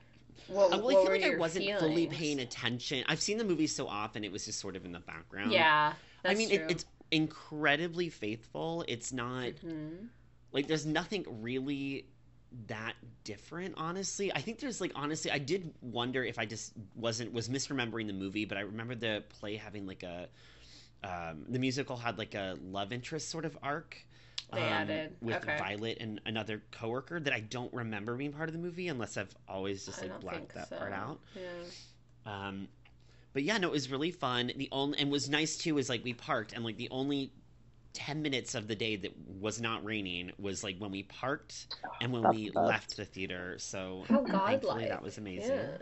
what, 0.47 0.71
well, 0.71 0.83
what 0.83 0.93
I 0.93 0.97
feel 0.97 1.11
were 1.11 1.13
like 1.13 1.25
I 1.25 1.31
wasn't 1.31 1.65
fully 1.79 2.07
paying 2.07 2.41
attention. 2.41 3.05
I've 3.09 3.21
seen 3.21 3.39
the 3.39 3.45
movie 3.45 3.67
so 3.67 3.87
often; 3.89 4.25
it 4.25 4.33
was 4.33 4.45
just 4.45 4.59
sort 4.61 4.77
of 4.77 4.85
in 4.85 4.93
the 4.93 5.01
background. 5.01 5.51
Yeah, 5.51 5.95
I 6.25 6.35
mean, 6.35 6.49
true. 6.49 6.59
it, 6.59 6.65
it's 6.69 6.85
incredibly 7.11 8.09
faithful. 8.09 8.85
It's 8.89 9.13
not 9.13 9.53
Mhm. 9.65 10.09
like 10.53 10.67
there's 10.67 10.87
nothing 10.87 11.25
really 11.43 12.07
that 12.67 12.95
different 13.25 13.75
honestly 13.77 14.33
i 14.35 14.41
think 14.41 14.59
there's 14.59 14.81
like 14.81 14.91
honestly 14.95 15.31
i 15.31 15.37
did 15.37 15.75
wonder 15.83 16.25
if 16.25 16.39
i 16.39 16.47
just 16.47 16.73
wasn't 16.95 17.31
was 17.31 17.47
misremembering 17.51 18.07
the 18.07 18.13
movie 18.15 18.47
but 18.47 18.57
i 18.57 18.63
remember 18.63 18.95
the 18.95 19.23
play 19.39 19.57
having 19.57 19.87
like 19.87 20.03
a 20.03 20.29
um, 21.05 21.45
the 21.47 21.59
musical 21.59 21.95
had 21.99 22.17
like 22.17 22.35
a 22.35 22.57
love 22.63 22.91
interest 22.91 23.29
sort 23.29 23.45
of 23.45 23.57
arc 23.63 23.99
They 24.51 24.61
um, 24.61 24.67
added. 24.67 25.17
with 25.21 25.37
Okay. 25.37 25.59
violet 25.59 25.99
and 26.01 26.23
another 26.25 26.63
coworker 26.71 27.21
that 27.21 27.35
i 27.35 27.41
don't 27.41 27.73
remember 27.75 28.17
being 28.17 28.33
part 28.33 28.49
of 28.49 28.55
the 28.55 28.59
movie 28.61 28.89
unless 28.89 29.19
i've 29.19 29.37
always 29.47 29.85
just 29.85 30.01
like 30.01 30.19
blacked 30.21 30.55
that 30.55 30.71
so. 30.71 30.77
part 30.79 30.93
out 30.95 31.21
Yeah. 31.37 31.43
um, 32.49 32.67
but 33.33 33.43
yeah, 33.43 33.59
no, 33.59 33.69
it 33.69 33.73
was 33.73 33.91
really 33.91 34.11
fun. 34.11 34.53
The 34.57 34.69
only 34.73 34.99
and 34.99 35.11
was 35.11 35.29
nice 35.29 35.57
too 35.57 35.79
is 35.79 35.89
like 35.89 36.05
we 36.05 36.15
parked 36.15 36.53
and 36.53 36.65
like 36.65 36.77
the 36.77 36.89
only 36.91 37.33
ten 37.93 38.23
minutes 38.23 38.55
of 38.55 38.69
the 38.69 38.75
day 38.77 38.97
that 38.97 39.13
was 39.41 39.61
not 39.61 39.85
raining 39.85 40.31
was 40.39 40.63
like 40.63 40.77
when 40.79 40.91
we 40.91 41.03
parked 41.05 41.67
and 42.01 42.13
when 42.13 42.23
That's 42.23 42.37
we 42.37 42.47
the 42.49 42.53
best. 42.55 42.67
left 42.67 42.97
the 42.97 43.05
theater. 43.05 43.57
So 43.59 44.05
How 44.09 44.25
thankfully 44.25 44.59
godlike. 44.61 44.89
that 44.89 45.03
was 45.03 45.19
amazing. 45.19 45.57
Yeah. 45.57 45.77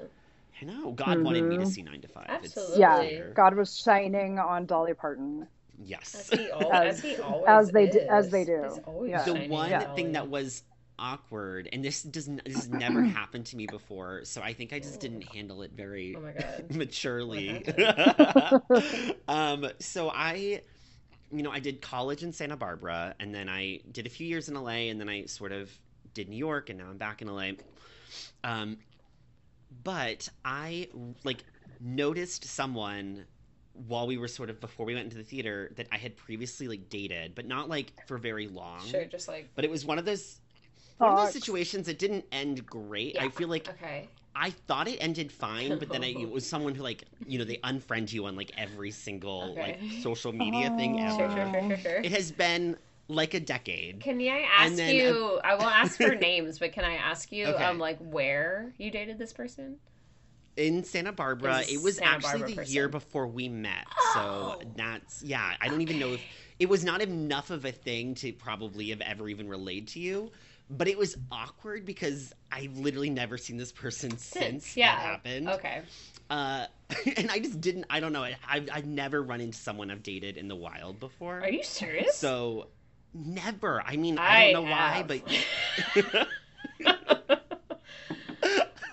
I 0.63 0.65
know 0.65 0.93
God 0.93 1.21
wanted 1.23 1.45
me 1.45 1.59
to 1.59 1.65
Mhm. 1.65 1.69
see 1.69 1.83
Nine 1.83 2.01
to 2.01 2.09
Five. 2.09 2.27
Absolutely. 2.29 2.73
It's 2.75 2.79
Yeah. 2.81 3.31
God 3.35 3.55
was 3.57 3.77
shining 3.79 4.39
on 4.39 4.65
Dolly 4.67 4.95
Parton. 4.95 5.47
Yes. 5.85 6.31
As 6.33 6.39
he, 6.41 6.51
al- 6.51 6.73
As- 6.73 6.95
as 6.97 7.03
he 7.03 7.17
always 7.19 7.47
as 7.49 7.71
they 7.73 7.87
d- 7.91 7.99
is. 7.99 8.09
as 8.09 8.31
they 8.31 8.45
do. 8.45 8.63
He's 8.63 8.79
always 8.87 9.11
Yeah. 9.11 9.25
the 9.25 9.49
one 9.49 9.73
on 9.73 9.95
thing 9.95 10.13
that 10.13 10.29
was 10.29 10.63
awkward 10.99 11.69
and 11.73 11.85
this 11.85 12.03
doesn't 12.03 12.45
this 12.45 12.55
has 12.57 12.69
never 12.69 13.03
happened 13.19 13.45
to 13.47 13.57
me 13.57 13.67
before 13.67 14.25
so 14.25 14.41
i 14.43 14.53
think 14.53 14.73
i 14.73 14.79
just 14.79 15.01
didn't 15.01 15.23
handle 15.35 15.63
it 15.63 15.73
very 15.73 16.17
Oh 16.17 16.23
maturely. 16.75 17.65
Um, 19.29 19.69
so 19.81 20.11
I, 20.15 20.63
you 21.33 21.43
know, 21.43 21.51
I 21.51 21.59
did 21.59 21.83
college 21.83 22.23
in 22.23 22.33
Santa 22.33 22.57
Barbara, 22.57 23.15
and 23.19 23.35
then 23.35 23.49
I 23.49 23.81
did 23.91 24.07
a 24.07 24.11
few 24.11 24.27
years 24.27 24.49
in 24.49 24.55
LA, 24.55 24.89
and 24.91 25.01
then 25.01 25.09
I 25.09 25.25
sort 25.27 25.53
of 25.53 25.71
did 26.15 26.29
New 26.29 26.37
York, 26.37 26.71
and 26.71 26.79
now 26.79 26.87
I'm 26.89 26.97
back 26.97 27.23
in 27.23 27.29
LA. 27.29 27.51
Um, 28.45 28.79
but 29.83 30.29
I 30.45 30.89
like 31.25 31.45
noticed 31.81 32.45
someone 32.45 33.25
while 33.87 34.07
we 34.07 34.17
were 34.17 34.29
sort 34.29 34.49
of 34.49 34.61
before 34.61 34.87
we 34.87 34.95
went 34.95 35.05
into 35.05 35.19
the 35.19 35.25
theater 35.25 35.73
that 35.77 35.89
I 35.93 35.99
had 35.99 36.17
previously 36.17 36.69
like 36.69 36.89
dated, 36.89 37.35
but 37.35 37.47
not 37.47 37.69
like 37.69 37.93
for 38.07 38.17
very 38.17 38.49
long. 38.49 38.81
Sure, 38.87 39.05
just 39.05 39.29
like 39.29 39.51
But 39.55 39.65
it 39.65 39.71
was 39.71 39.85
one 39.85 39.99
of 39.99 40.05
those. 40.05 40.41
One 40.99 41.11
of 41.13 41.17
those 41.19 41.33
situations 41.33 41.87
that 41.87 41.99
didn't 41.99 42.25
end 42.33 42.65
great. 42.67 43.17
I 43.19 43.29
feel 43.29 43.49
like 43.49 43.69
okay. 43.69 44.09
I 44.35 44.51
thought 44.51 44.87
it 44.87 44.99
ended 45.01 45.33
fine, 45.33 45.79
but 45.79 45.91
then 45.91 46.03
I, 46.05 46.09
it 46.09 46.31
was 46.31 46.47
someone 46.49 46.75
who 46.75 46.83
like 46.83 47.05
you 47.27 47.39
know 47.39 47.45
they 47.45 47.57
unfriend 47.59 48.13
you 48.13 48.27
on 48.27 48.37
like 48.37 48.53
every 48.57 48.91
single 48.91 49.55
like 49.55 49.79
social 50.01 50.33
media 50.45 50.71
thing 50.71 51.01
Oh. 51.01 51.17
Sure, 51.17 51.29
ever. 51.29 51.47
sure, 51.49 51.49
sure, 51.49 51.63
sure, 51.69 51.79
sure. 51.79 51.99
It 51.99 52.13
has 52.13 52.33
been 52.33 52.77
like 53.09 53.35
a 53.35 53.41
decade. 53.41 54.01
Can 54.01 54.21
I 54.21 54.45
ask 54.59 54.75
then, 54.77 54.97
you? 54.97 55.41
I 55.45 55.55
won't 55.55 55.75
ask 55.75 55.97
for 55.97 56.15
names, 56.29 56.59
but 56.59 56.73
can 56.73 56.85
I 56.85 56.95
ask 56.95 57.31
you, 57.33 57.47
Okay. 57.47 57.65
um, 57.65 57.79
like 57.79 57.99
where 57.99 58.73
you 58.79 58.91
dated 58.91 59.19
this 59.19 59.33
person? 59.33 59.77
in 60.57 60.85
Santa 60.85 61.13
Barbara. 61.13 61.61
Is 61.61 61.73
It 61.75 61.83
was 61.83 62.01
actually 62.03 62.41
Barbara 62.41 62.65
the 62.65 62.73
year 62.73 62.89
before 62.89 63.27
we 63.27 63.49
met, 63.49 63.87
Oh. 63.99 64.57
so 64.61 64.67
that's 64.77 65.23
yeah. 65.23 65.55
I 65.61 65.69
don't 65.69 65.83
even 65.83 65.99
know 65.99 66.15
if 66.15 66.25
it 66.59 66.69
was 66.69 66.85
not 66.85 67.01
enough 67.03 67.51
of 67.51 67.65
a 67.65 67.73
thing 67.73 68.15
to 68.17 68.33
probably 68.33 68.89
have 68.91 69.01
ever 69.03 69.29
even 69.29 69.49
relayed 69.49 69.89
to 69.89 70.01
you. 70.01 70.33
But 70.69 70.89
it 70.89 70.99
was 70.99 71.17
awkward 71.31 71.85
because 71.85 72.35
I've 72.51 72.77
literally 72.77 73.11
never 73.11 73.39
seen 73.39 73.57
this 73.57 73.71
person 73.71 74.19
since 74.19 74.77
yeah. 74.77 74.97
that 74.97 75.01
happened. 75.01 75.49
Okay. 75.49 75.83
Uh, 76.29 76.67
and 77.17 77.31
I 77.31 77.39
just 77.39 77.61
didn't. 77.61 77.87
I 77.91 78.01
don't 78.01 78.13
know. 78.13 78.25
I've 78.25 78.69
I've 78.73 78.87
never 78.87 79.23
run 79.23 79.41
into 79.41 79.57
someone 79.57 79.91
I've 79.91 80.03
dated 80.03 80.37
in 80.37 80.49
the 80.49 80.57
wild 80.57 80.99
before. 81.01 81.41
Are 81.41 81.51
you 81.51 81.63
serious? 81.63 82.17
So 82.17 82.69
never. 83.15 83.83
I 83.85 83.97
mean, 83.97 84.19
I, 84.19 84.53
don't 84.53 84.65
know 84.65 84.75
have. 84.75 85.09
why, 85.09 85.21
but 86.05 86.29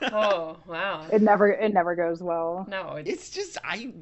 oh 0.13 0.57
wow. 0.67 1.07
It 1.11 1.21
never 1.21 1.49
it 1.51 1.73
never 1.73 1.95
goes 1.95 2.21
well. 2.21 2.65
No, 2.69 2.95
it's, 2.95 3.09
it's 3.09 3.29
just 3.29 3.57
I. 3.63 3.93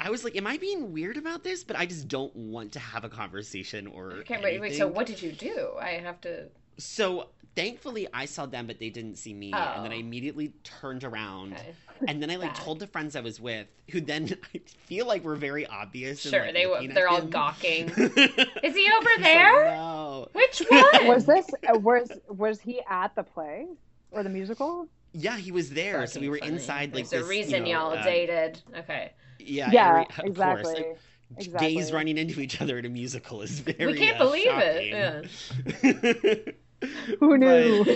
I 0.00 0.10
was 0.10 0.24
like, 0.24 0.36
am 0.36 0.46
I 0.46 0.58
being 0.58 0.92
weird 0.92 1.16
about 1.16 1.44
this? 1.44 1.62
But 1.64 1.78
I 1.78 1.86
just 1.86 2.08
don't 2.08 2.34
want 2.34 2.72
to 2.72 2.80
have 2.80 3.04
a 3.04 3.08
conversation 3.08 3.86
or. 3.86 4.12
okay. 4.12 4.40
Wait, 4.42 4.60
wait. 4.60 4.74
So 4.74 4.88
what 4.88 5.06
did 5.06 5.22
you 5.22 5.32
do? 5.32 5.70
I 5.80 5.90
have 5.90 6.20
to. 6.22 6.48
So 6.78 7.28
thankfully, 7.56 8.08
I 8.12 8.24
saw 8.24 8.46
them, 8.46 8.66
but 8.66 8.78
they 8.78 8.90
didn't 8.90 9.16
see 9.16 9.32
me, 9.32 9.52
and 9.52 9.84
then 9.84 9.92
I 9.92 9.96
Oh. 9.96 10.00
immediately 10.00 10.52
turned 10.64 11.04
around, 11.04 11.52
Okay. 11.54 11.74
and 12.08 12.20
then 12.20 12.30
I 12.30 12.36
like 12.36 12.54
Bad. 12.54 12.62
told 12.62 12.80
the 12.80 12.86
friends 12.88 13.14
I 13.14 13.20
was 13.20 13.40
with, 13.40 13.66
who 13.90 14.00
then 14.00 14.36
I 14.54 14.58
feel 14.86 15.06
like 15.06 15.22
were 15.24 15.36
very 15.36 15.66
obvious. 15.66 16.24
in, 16.24 16.32
Sure, 16.32 16.44
like, 16.46 16.54
they 16.54 16.66
looking 16.66 16.94
they're 16.94 17.08
all 17.08 17.20
him. 17.20 17.30
gawking. 17.30 17.90
Is 17.90 18.16
Is 18.62 18.74
he 18.74 18.90
over 18.98 19.10
there? 19.22 19.64
No. 19.76 20.28
Which 20.32 20.60
one? 20.68 21.06
Was 21.06 21.26
this 21.26 21.46
uh, 21.72 21.78
was 21.78 22.10
was 22.28 22.60
he 22.60 22.80
at 22.90 23.14
the 23.14 23.22
play 23.22 23.66
or 24.10 24.22
the 24.24 24.30
musical? 24.30 24.88
Yeah, 25.12 25.36
he 25.36 25.52
was 25.52 25.70
there. 25.70 26.08
so 26.08 26.18
we 26.18 26.28
were 26.28 26.38
funny. 26.38 26.52
inside 26.54 26.92
like 26.92 27.08
There's 27.08 27.22
this. 27.22 27.24
a 27.24 27.28
reason 27.30 27.66
you 27.66 27.74
know, 27.74 27.80
all 27.82 27.92
uh, 27.92 28.02
dated. 28.02 28.60
Okay. 28.76 29.12
Yeah, 29.38 29.70
Yeah, 29.70 30.04
every- 30.18 30.28
exactly. 30.30 30.64
Course. 30.64 30.76
Like, 30.78 30.98
Exactly. 31.36 31.74
Gays 31.74 31.90
running 31.92 32.18
into 32.18 32.38
each 32.40 32.60
other 32.60 32.78
at 32.78 32.84
a 32.84 32.88
musical 32.88 33.42
is 33.42 33.58
very. 33.58 33.92
We 33.92 33.98
can't 33.98 34.20
uh, 34.20 34.24
believe 34.24 34.52
it, 34.52 35.28
shocking. 35.32 36.54
Who 37.20 37.38
knew? 37.38 37.84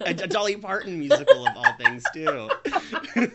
a, 0.00 0.10
a 0.10 0.26
Dolly 0.26 0.56
Parton 0.56 0.98
musical 0.98 1.46
of 1.46 1.56
all 1.56 1.72
things 1.74 2.04
too. 2.12 2.50
but 3.14 3.32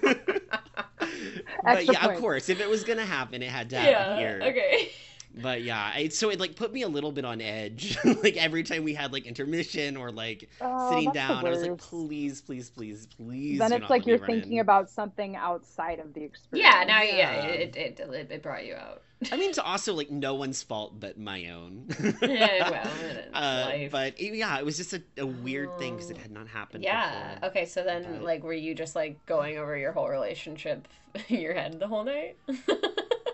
Extra 1.65 1.93
yeah, 1.93 2.07
of 2.07 2.19
course, 2.19 2.49
if 2.49 2.59
it 2.59 2.69
was 2.69 2.83
gonna 2.83 3.05
happen, 3.05 3.41
it 3.41 3.49
had 3.49 3.69
to 3.71 3.77
happen 3.77 3.91
yeah. 3.91 4.17
here. 4.17 4.41
Okay. 4.43 4.91
But 5.35 5.63
yeah, 5.63 5.97
it, 5.97 6.13
so 6.13 6.29
it 6.29 6.39
like 6.39 6.55
put 6.55 6.71
me 6.71 6.83
a 6.83 6.87
little 6.87 7.11
bit 7.11 7.25
on 7.25 7.41
edge. 7.41 7.97
like 8.23 8.37
every 8.37 8.61
time 8.63 8.83
we 8.83 8.93
had 8.93 9.11
like 9.11 9.25
intermission 9.25 9.97
or 9.97 10.11
like 10.11 10.49
Oh, 10.61 10.91
sitting 10.91 11.11
down, 11.11 11.45
I 11.45 11.49
was 11.49 11.61
like, 11.61 11.77
please, 11.77 12.41
please, 12.41 12.69
please, 12.69 13.07
please. 13.07 13.57
Then 13.59 13.73
it's 13.73 13.89
like 13.89 14.05
you're 14.05 14.19
thinking 14.19 14.53
in. 14.53 14.59
about 14.59 14.89
something 14.91 15.35
outside 15.35 15.99
of 15.99 16.13
the 16.13 16.23
experience. 16.23 16.67
Yeah. 16.71 16.83
Now, 16.85 17.01
yeah, 17.01 17.15
Yeah. 17.15 17.43
it, 17.45 17.75
it 17.75 17.99
it 17.99 18.31
it 18.31 18.43
brought 18.43 18.65
you 18.65 18.75
out. 18.75 19.01
I 19.31 19.37
mean, 19.37 19.53
to 19.53 19.63
also 19.65 19.93
like 19.95 20.11
no 20.11 20.35
one's 20.35 20.61
fault 20.61 20.99
but 20.99 21.17
my 21.17 21.49
own. 21.49 21.87
Yeah, 22.21 22.69
well, 22.69 22.91
it's 23.01 23.35
uh, 23.35 23.87
but 23.91 24.13
it- 24.19 24.35
yeah, 24.35 24.59
it 24.59 24.65
was 24.65 24.77
just 24.77 24.93
a, 24.93 25.01
a 25.17 25.25
weird 25.25 25.77
thing 25.79 25.95
because 25.95 26.11
it 26.11 26.17
Oh. 26.19 26.21
had 26.21 26.31
not 26.31 26.47
happened. 26.47 26.83
Yeah. 26.83 27.35
before. 27.35 27.49
Okay. 27.49 27.65
So 27.65 27.83
then, 27.83 28.03
But- 28.03 28.21
like, 28.23 28.43
were 28.43 28.53
you 28.53 28.75
just 28.75 28.95
like 28.95 29.25
going 29.25 29.57
over 29.57 29.75
your 29.75 29.93
whole 29.93 30.09
relationship 30.09 30.87
in 31.27 31.39
your 31.41 31.53
head 31.55 31.79
the 31.79 31.87
whole 31.87 32.03
night? 32.03 32.37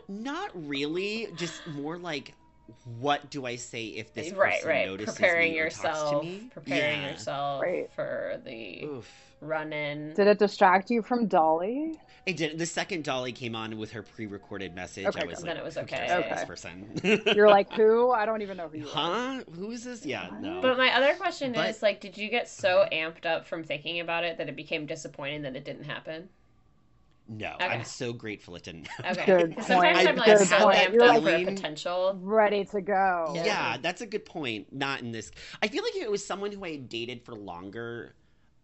Not 0.10 0.50
really. 0.68 1.28
Just 1.38 1.66
more 1.68 1.98
like, 1.98 2.34
what 3.00 3.30
do 3.30 3.46
I 3.46 3.56
say 3.56 3.86
if 3.86 4.14
this 4.14 4.32
right. 4.34 4.54
person 4.56 4.70
Right. 4.70 4.88
notices 4.88 5.16
Preparing 5.16 5.54
me 5.54 5.60
or 5.60 5.70
talks 5.70 5.78
yourself. 5.84 6.22
to 6.24 6.28
me? 6.28 6.50
Preparing 6.54 7.02
Yeah. 7.02 7.12
yourself 7.12 7.62
Right. 7.62 7.92
for 7.94 8.42
the 8.44 8.84
Oof. 8.86 9.12
run 9.42 9.72
in. 9.72 10.14
Did 10.16 10.28
it 10.28 10.40
distract 10.40 10.90
you 10.90 11.02
from 11.02 11.28
Dolly? 11.28 12.00
It 12.26 12.38
did. 12.38 12.60
The 12.60 12.66
second 12.66 13.06
Dolly 13.06 13.32
came 13.32 13.56
on 13.56 13.78
with 13.78 13.92
her 13.92 14.04
pre-recorded 14.04 14.76
message, 14.76 15.06
Okay, 15.08 15.22
I 15.22 15.26
was 15.26 15.40
then 15.40 15.48
like, 15.48 15.58
it 15.58 15.64
was 15.64 15.76
"Who 15.76 15.82
okay. 15.82 16.06
about 16.06 16.26
Okay. 16.26 16.36
this 16.36 16.46
person?" 16.46 17.00
You're 17.36 17.50
like, 17.50 17.72
who? 17.74 18.12
I 18.12 18.26
don't 18.26 18.42
even 18.42 18.58
know 18.58 18.68
who 18.68 18.80
you 18.80 18.86
are. 18.88 18.90
huh? 18.90 19.44
Who 19.56 19.72
is 19.72 19.84
this? 19.86 20.06
Yeah, 20.06 20.30
no. 20.40 20.62
But 20.62 20.78
my 20.78 20.94
other 20.96 21.16
question 21.16 21.54
But- 21.54 21.70
is 21.70 21.82
like, 21.82 22.02
did 22.02 22.18
you 22.18 22.30
get 22.30 22.48
so 22.50 22.82
uh-huh. 22.82 22.90
amped 22.92 23.26
up 23.26 23.48
from 23.48 23.64
thinking 23.64 24.00
about 24.00 24.24
it 24.26 24.38
that 24.38 24.48
it 24.50 24.56
became 24.56 24.86
disappointing 24.86 25.42
that 25.44 25.56
it 25.56 25.66
didn't 25.66 25.86
happen? 25.86 26.30
No, 27.30 27.54
Okay. 27.56 27.66
I'm 27.66 27.84
so 27.86 28.12
grateful 28.12 28.56
it 28.56 28.64
didn't. 28.64 28.88
happen. 28.88 29.12
Okay. 29.22 29.26
Good 29.26 29.56
'Cause 29.56 29.68
Sometimes 29.68 29.98
point. 29.98 30.08
I'm 30.10 30.16
like 30.16 30.26
Good 30.40 30.48
so 30.48 30.60
point. 30.60 30.94
You're 30.94 31.20
like- 31.20 31.46
potential. 31.46 32.20
Ready 32.22 32.66
to 32.66 32.82
go. 32.82 33.32
Yeah. 33.36 33.46
Yeah, 33.46 33.78
that's 33.82 34.02
a 34.02 34.08
good 34.08 34.26
point. 34.26 34.74
Not 34.74 35.02
in 35.02 35.12
this. 35.12 35.32
I 35.62 35.68
feel 35.68 35.84
like 35.84 35.96
if 35.96 36.02
it 36.04 36.12
was 36.12 36.26
someone 36.26 36.52
who 36.52 36.64
I 36.66 36.72
had 36.72 36.90
dated 36.90 37.24
for 37.24 37.36
longer, 37.36 38.16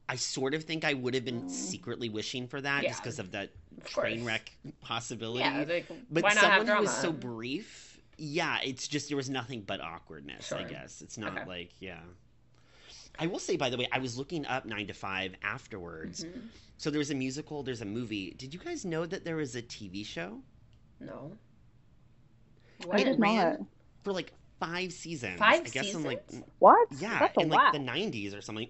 I 0.09 0.15
sort 0.17 0.53
of 0.53 0.63
think 0.63 0.83
I 0.83 0.93
would 0.93 1.13
have 1.13 1.25
been 1.25 1.43
Mm. 1.43 1.49
secretly 1.49 2.09
wishing 2.09 2.47
for 2.47 2.59
that 2.61 2.83
Yeah. 2.83 2.89
just 2.89 3.03
because 3.03 3.19
of 3.19 3.31
that 3.31 3.51
Of 3.77 3.85
train 3.85 4.17
course. 4.19 4.27
wreck 4.27 4.51
possibility. 4.81 5.39
Yeah, 5.39 5.63
like, 5.67 5.87
but 6.09 6.23
why 6.23 6.33
not 6.33 6.41
someone 6.41 6.67
have 6.67 6.77
who 6.77 6.83
was 6.83 6.95
so 6.97 7.11
brief, 7.11 7.99
yeah, 8.17 8.59
it's 8.63 8.87
just 8.87 9.07
there 9.09 9.17
was 9.17 9.29
nothing 9.29 9.61
but 9.61 9.79
awkwardness. 9.81 10.51
I 10.51 10.63
guess 10.63 11.01
it's 11.01 11.17
not 11.17 11.35
Okay. 11.37 11.45
like 11.45 11.69
yeah. 11.79 11.99
I 13.17 13.27
will 13.27 13.39
say, 13.39 13.55
by 13.57 13.69
the 13.69 13.77
way, 13.77 13.87
I 13.91 13.99
was 13.99 14.17
looking 14.17 14.45
up 14.45 14.65
Nine 14.65 14.87
to 14.87 14.93
Five 14.93 15.35
afterwards. 15.41 16.23
Mhm. 16.25 16.41
So 16.77 16.89
there 16.89 16.99
was 16.99 17.11
a 17.11 17.15
musical, 17.15 17.63
there's 17.63 17.81
a 17.81 17.85
movie. 17.85 18.31
Did 18.37 18.53
you 18.53 18.59
guys 18.59 18.83
know 18.85 19.05
that 19.05 19.23
there 19.23 19.37
was 19.37 19.55
a 19.55 19.61
TV 19.61 20.05
show 20.05 20.39
No. 20.99 21.31
I 22.83 22.85
When? 22.87 23.05
did 23.05 23.19
ran- 23.19 23.35
not. 23.59 23.59
for 24.03 24.11
like 24.13 24.33
five 24.59 24.91
seasons? 24.91 25.39
Five 25.39 25.61
I 25.61 25.69
guess 25.69 25.93
in 25.93 26.03
like 26.03 26.23
seasons? 26.29 26.49
What? 26.59 26.87
yeah, 26.99 27.19
That's 27.19 27.37
a 27.37 27.41
in 27.41 27.49
lot. 27.49 27.73
like 27.73 27.73
the 27.73 27.79
'90s 27.91 28.37
or 28.37 28.41
something. 28.41 28.67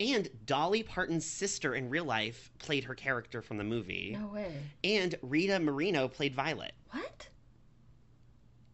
And 0.00 0.28
Dolly 0.46 0.82
Parton's 0.82 1.24
sister 1.26 1.74
in 1.74 1.88
real 1.90 2.04
life 2.04 2.50
played 2.58 2.84
her 2.84 2.94
character 2.94 3.40
from 3.42 3.58
the 3.58 3.64
movie. 3.64 4.16
No 4.18 4.26
way. 4.28 4.52
And 4.82 5.14
Rita 5.22 5.60
Moreno 5.60 6.08
played 6.08 6.34
Violet. 6.34 6.72
What? 6.90 7.28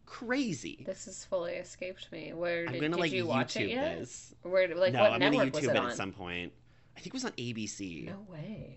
Crazy. 0.07 0.83
This 0.87 1.05
has 1.07 1.25
fully 1.25 1.53
escaped 1.55 2.11
me. 2.11 2.33
Where 2.33 2.67
I'm 2.67 2.73
did, 2.73 2.81
gonna 2.81 2.95
did 2.97 3.01
like 3.01 3.13
you 3.13 3.27
watch 3.27 3.55
YouTube 3.55 3.61
it 3.63 3.69
yet? 3.71 3.99
this. 3.99 4.35
Where 4.43 4.75
like 4.75 4.93
no, 4.93 5.01
what 5.03 5.13
I'm 5.13 5.21
gonna 5.21 5.31
network 5.37 5.55
was 5.55 5.65
YouTube 5.65 5.71
it 5.71 5.77
it 5.77 5.79
on? 5.79 5.91
at 5.91 5.97
some 5.97 6.13
point. 6.13 6.53
I 7.01 7.03
think 7.03 7.15
it 7.15 7.15
was 7.15 7.25
on 7.25 7.33
ABC. 7.33 8.07
No 8.09 8.27
way. 8.31 8.77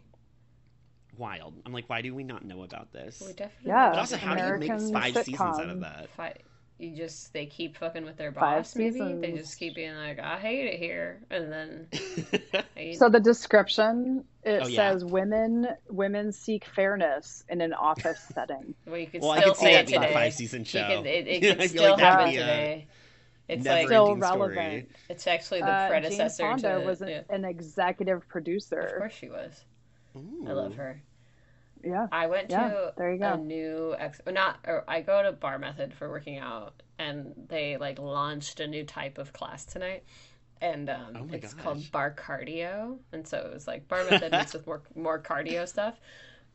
Wild. 1.17 1.55
I'm 1.65 1.73
like, 1.73 1.89
why 1.89 2.01
do 2.01 2.15
we 2.15 2.23
not 2.23 2.45
know 2.45 2.63
about 2.63 2.93
this? 2.93 3.21
We 3.25 3.33
definitely. 3.33 3.67
Yeah. 3.67 3.89
But 3.89 3.99
also, 3.99 4.15
how 4.15 4.33
do 4.33 4.41
you 4.45 4.57
make 4.59 4.69
American 4.69 4.93
five 4.93 5.13
seasons 5.25 5.59
out 5.59 5.69
of 5.69 5.81
that? 5.81 6.09
Fight. 6.11 6.41
You 6.79 6.95
just 6.95 7.33
they 7.33 7.45
keep 7.45 7.75
fucking 7.77 8.05
with 8.05 8.15
their 8.17 8.31
boss. 8.31 8.75
Maybe 8.77 8.99
they 9.19 9.33
just 9.33 9.59
keep 9.59 9.75
being 9.75 9.93
like, 9.95 10.19
I 10.19 10.37
hate 10.39 10.67
it 10.73 10.79
here, 10.79 11.19
and 11.29 11.51
then 11.51 11.87
So 12.97 13.09
the 13.09 13.19
description 13.19 14.23
it 14.43 14.61
Oh, 14.63 14.67
yeah. 14.67 14.91
says 14.91 15.03
women 15.05 15.67
women 15.89 16.31
seek 16.31 16.63
fairness 16.65 17.43
in 17.49 17.59
an 17.61 17.73
office 17.73 18.19
setting. 18.33 18.73
well, 18.87 18.97
you 18.97 19.07
could 19.07 19.21
well, 19.21 19.31
I 19.31 19.41
could 19.43 19.55
see 19.57 19.65
say 19.65 19.73
that 19.73 19.81
it 19.83 19.87
being 19.87 20.01
a 20.01 20.07
today. 20.07 20.13
five 20.13 20.33
season 20.33 20.63
show. 20.63 20.87
can, 20.87 21.05
it, 21.05 21.27
it 21.27 21.41
could 21.59 21.69
still 21.69 21.91
like 21.91 21.99
happen 21.99 22.29
be 22.31 22.37
a 22.37 22.39
today. 22.39 22.87
It's 23.47 23.65
never 23.65 23.77
like 23.79 23.87
Still 23.87 24.15
relevant. 24.15 24.53
story. 24.53 24.87
it's 25.09 25.27
actually 25.27 25.59
the 25.61 25.67
Uh, 25.67 25.81
Jane 25.81 25.89
predecessor 25.89 26.43
Fonda 26.43 26.79
to. 26.79 26.85
was 26.85 27.01
an, 27.01 27.09
yeah. 27.09 27.21
an 27.29 27.43
executive 27.45 28.27
producer. 28.27 28.79
Of 28.79 28.97
course 28.99 29.13
she 29.13 29.29
was. 29.29 29.65
Ooh. 30.15 30.45
I 30.47 30.51
love 30.53 30.75
her. 30.75 31.01
Yeah. 31.83 32.07
I 32.11 32.27
went 32.27 32.49
Yeah, 32.49 32.69
to 32.69 32.93
there 32.95 33.11
you 33.11 33.19
go. 33.19 33.33
a 33.33 33.37
go. 33.37 33.43
new 33.43 33.95
ex 33.99 34.21
not 34.25 34.59
or 34.65 34.85
I 34.87 35.01
go 35.01 35.21
to 35.21 35.33
Bar 35.33 35.59
Method 35.59 35.93
for 35.93 36.09
working 36.09 36.37
out 36.37 36.81
and 36.97 37.33
they 37.49 37.75
like 37.77 37.99
launched 37.99 38.61
a 38.61 38.67
new 38.67 38.85
type 38.85 39.17
of 39.17 39.33
class 39.33 39.65
tonight. 39.65 40.03
And 40.61 40.89
um, 40.89 41.17
Oh 41.19 41.23
my 41.25 41.35
it's 41.35 41.53
called 41.53 41.91
bar 41.91 42.15
cardio, 42.17 42.97
and 43.11 43.27
so 43.27 43.37
it 43.39 43.53
was 43.53 43.67
like 43.67 43.89
bar 43.89 44.05
method 44.09 44.31
mixed 44.31 44.53
with 44.53 44.65
more 44.65 44.81
more 44.95 45.19
cardio 45.21 45.67
stuff. 45.67 45.99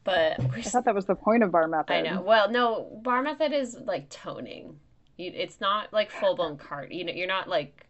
But 0.05 0.39
we're 0.39 0.57
I 0.57 0.63
thought 0.63 0.87
that 0.87 0.95
was 0.95 1.05
the 1.05 1.15
point 1.15 1.43
of 1.43 1.51
bar 1.53 1.69
method. 1.69 1.93
I 1.93 2.01
know. 2.01 2.23
Well, 2.23 2.51
no, 2.51 2.99
bar 3.05 3.21
method 3.23 3.53
is 3.53 3.77
like 3.85 4.09
toning. 4.09 4.81
You, 5.19 5.33
it's 5.35 5.61
not 5.61 5.93
like 5.93 6.11
full 6.11 6.35
blown 6.35 6.57
cart. 6.57 6.93
You 6.93 7.05
know, 7.05 7.13
you're 7.13 7.29
not 7.29 7.49
like. 7.49 7.85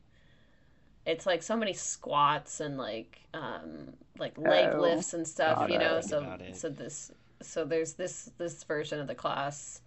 It's 1.06 1.24
like 1.24 1.42
so 1.42 1.56
many 1.56 1.72
squats 1.72 2.60
and 2.60 2.76
like 2.76 3.20
um 3.32 3.94
like 4.18 4.36
leg 4.36 4.70
Oh, 4.72 4.80
lifts 4.80 5.14
and 5.14 5.26
stuff. 5.26 5.70
You 5.70 5.78
know, 5.78 6.00
so 6.00 6.36
so 6.52 6.68
this 6.68 7.12
so 7.40 7.64
there's 7.64 7.94
this 7.94 8.30
this 8.38 8.64
version 8.64 9.00
of 9.00 9.06
the 9.06 9.14
class 9.14 9.80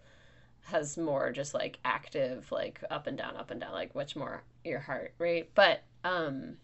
has 0.64 0.96
more 0.96 1.32
just 1.32 1.54
like 1.54 1.78
active 1.84 2.50
like 2.52 2.82
up 2.90 3.06
and 3.06 3.18
down 3.18 3.36
up 3.36 3.50
and 3.50 3.60
down 3.60 3.72
like 3.72 3.94
much 3.94 4.14
more 4.14 4.42
your 4.64 4.78
heart 4.78 5.12
rate 5.18 5.50
but 5.54 5.82
um 6.04 6.56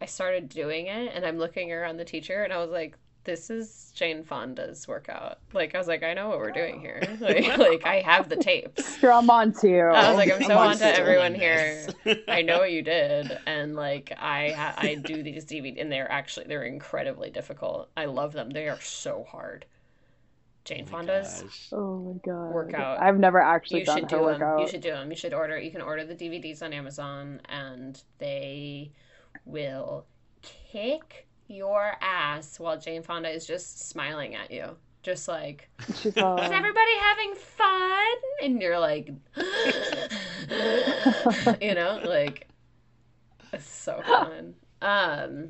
i 0.00 0.06
started 0.06 0.48
doing 0.48 0.86
it 0.86 1.12
and 1.14 1.24
i'm 1.24 1.38
looking 1.38 1.72
around 1.72 1.96
the 1.96 2.04
teacher 2.04 2.42
and 2.42 2.52
i 2.52 2.58
was 2.58 2.70
like 2.70 2.96
this 3.28 3.50
is 3.50 3.92
jane 3.94 4.24
fonda's 4.24 4.88
workout 4.88 5.38
like 5.52 5.74
i 5.74 5.78
was 5.78 5.86
like 5.86 6.02
i 6.02 6.14
know 6.14 6.30
what 6.30 6.38
we're 6.38 6.50
doing 6.50 6.76
oh. 6.76 6.80
here 6.80 7.02
like, 7.20 7.58
like 7.58 7.86
i 7.86 8.00
have 8.00 8.30
the 8.30 8.36
tapes 8.36 8.88
Sure, 8.98 9.12
I'm 9.12 9.30
on 9.30 9.52
to 9.52 9.68
you. 9.68 9.84
I 9.84 10.08
was 10.08 10.16
like, 10.16 10.30
I'm 10.32 10.42
I'm 10.42 10.48
so 10.48 10.58
on 10.58 10.66
on 10.68 10.72
to 10.74 10.78
to 10.78 10.98
everyone 10.98 11.32
doing 11.32 11.40
here. 11.40 11.86
I 12.28 12.42
know 12.42 12.58
what 12.58 12.72
you 12.72 12.82
did, 12.82 13.38
and 13.46 13.76
like 13.76 14.12
I 14.18 14.74
I 14.76 14.94
do 14.96 15.22
these 15.22 15.44
DVD, 15.44 15.80
and 15.80 15.90
they're 15.90 16.10
actually 16.10 16.46
they're 16.48 16.64
incredibly 16.64 17.30
difficult. 17.30 17.90
I 17.96 18.06
love 18.06 18.32
them. 18.32 18.50
They 18.50 18.68
are 18.68 18.80
so 18.80 19.24
hard. 19.28 19.66
Jane 20.64 20.84
Oh 20.88 20.90
Fonda's. 20.90 21.42
gosh. 21.42 21.68
Oh 21.72 21.98
my 21.98 22.12
god. 22.24 22.52
Workout. 22.52 23.00
I've 23.00 23.18
never 23.18 23.40
actually 23.40 23.80
You 23.80 23.86
done 23.86 23.98
should 24.00 24.10
her 24.10 24.18
do 24.18 24.38
them. 24.38 24.58
You 24.58 24.68
should 24.68 24.80
do 24.80 24.90
them. 24.90 25.10
You 25.10 25.16
should 25.16 25.32
order. 25.32 25.58
You 25.58 25.70
can 25.70 25.80
order 25.80 26.04
the 26.04 26.14
DVDs 26.14 26.62
on 26.62 26.72
Amazon, 26.72 27.40
and 27.48 28.02
they 28.18 28.90
will 29.44 30.06
kick 30.42 31.27
your 31.48 31.94
ass 32.00 32.58
while 32.60 32.78
Jane 32.78 33.02
Fonda 33.02 33.28
is 33.30 33.46
just 33.46 33.88
smiling 33.88 34.34
at 34.34 34.50
you, 34.50 34.76
just 35.02 35.28
like. 35.28 35.68
She's 35.96 36.06
Is 36.06 36.16
uh, 36.18 36.34
everybody 36.36 36.96
having 37.00 37.34
fun? 37.34 38.16
And 38.42 38.60
you're 38.62 38.78
like, 38.78 39.10
you 41.60 41.74
know, 41.74 42.00
like 42.04 42.48
it's 43.52 43.68
so 43.68 44.00
fun. 44.06 44.54
Um, 44.82 45.48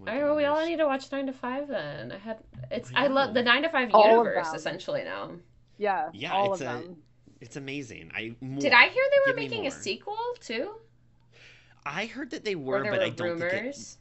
Oh 0.00 0.04
my 0.04 0.12
I 0.12 0.18
know 0.18 0.34
we 0.36 0.44
all 0.44 0.64
need 0.64 0.76
to 0.76 0.86
watch 0.86 1.10
Nine 1.10 1.26
to 1.26 1.32
Five. 1.32 1.66
Then 1.68 2.12
I 2.12 2.18
had 2.18 2.38
it's. 2.70 2.90
I 2.94 3.04
I 3.04 3.06
love 3.08 3.34
the 3.34 3.42
Nine 3.42 3.62
to 3.62 3.68
Five 3.68 3.90
All 3.92 4.18
universe 4.18 4.52
essentially 4.54 5.02
now. 5.02 5.32
yeah, 5.76 6.08
Yeah, 6.12 6.32
all 6.32 6.52
it's 6.52 6.62
of 6.62 6.68
a- 6.68 6.82
them. 6.82 6.96
It's 7.40 7.56
amazing. 7.56 8.10
I 8.14 8.34
more. 8.40 8.60
Did 8.60 8.72
I 8.72 8.88
hear 8.88 9.02
they 9.10 9.20
were 9.30 9.36
Give 9.36 9.36
making 9.36 9.66
a 9.66 9.70
sequel 9.70 10.16
too? 10.40 10.72
I 11.86 12.06
heard 12.06 12.30
that 12.30 12.44
they 12.44 12.54
Or 12.54 12.58
were, 12.58 12.82
but 12.84 12.98
were 12.98 13.04
I 13.04 13.10
don't 13.10 13.38
think 13.40 13.52
it. 13.52 13.96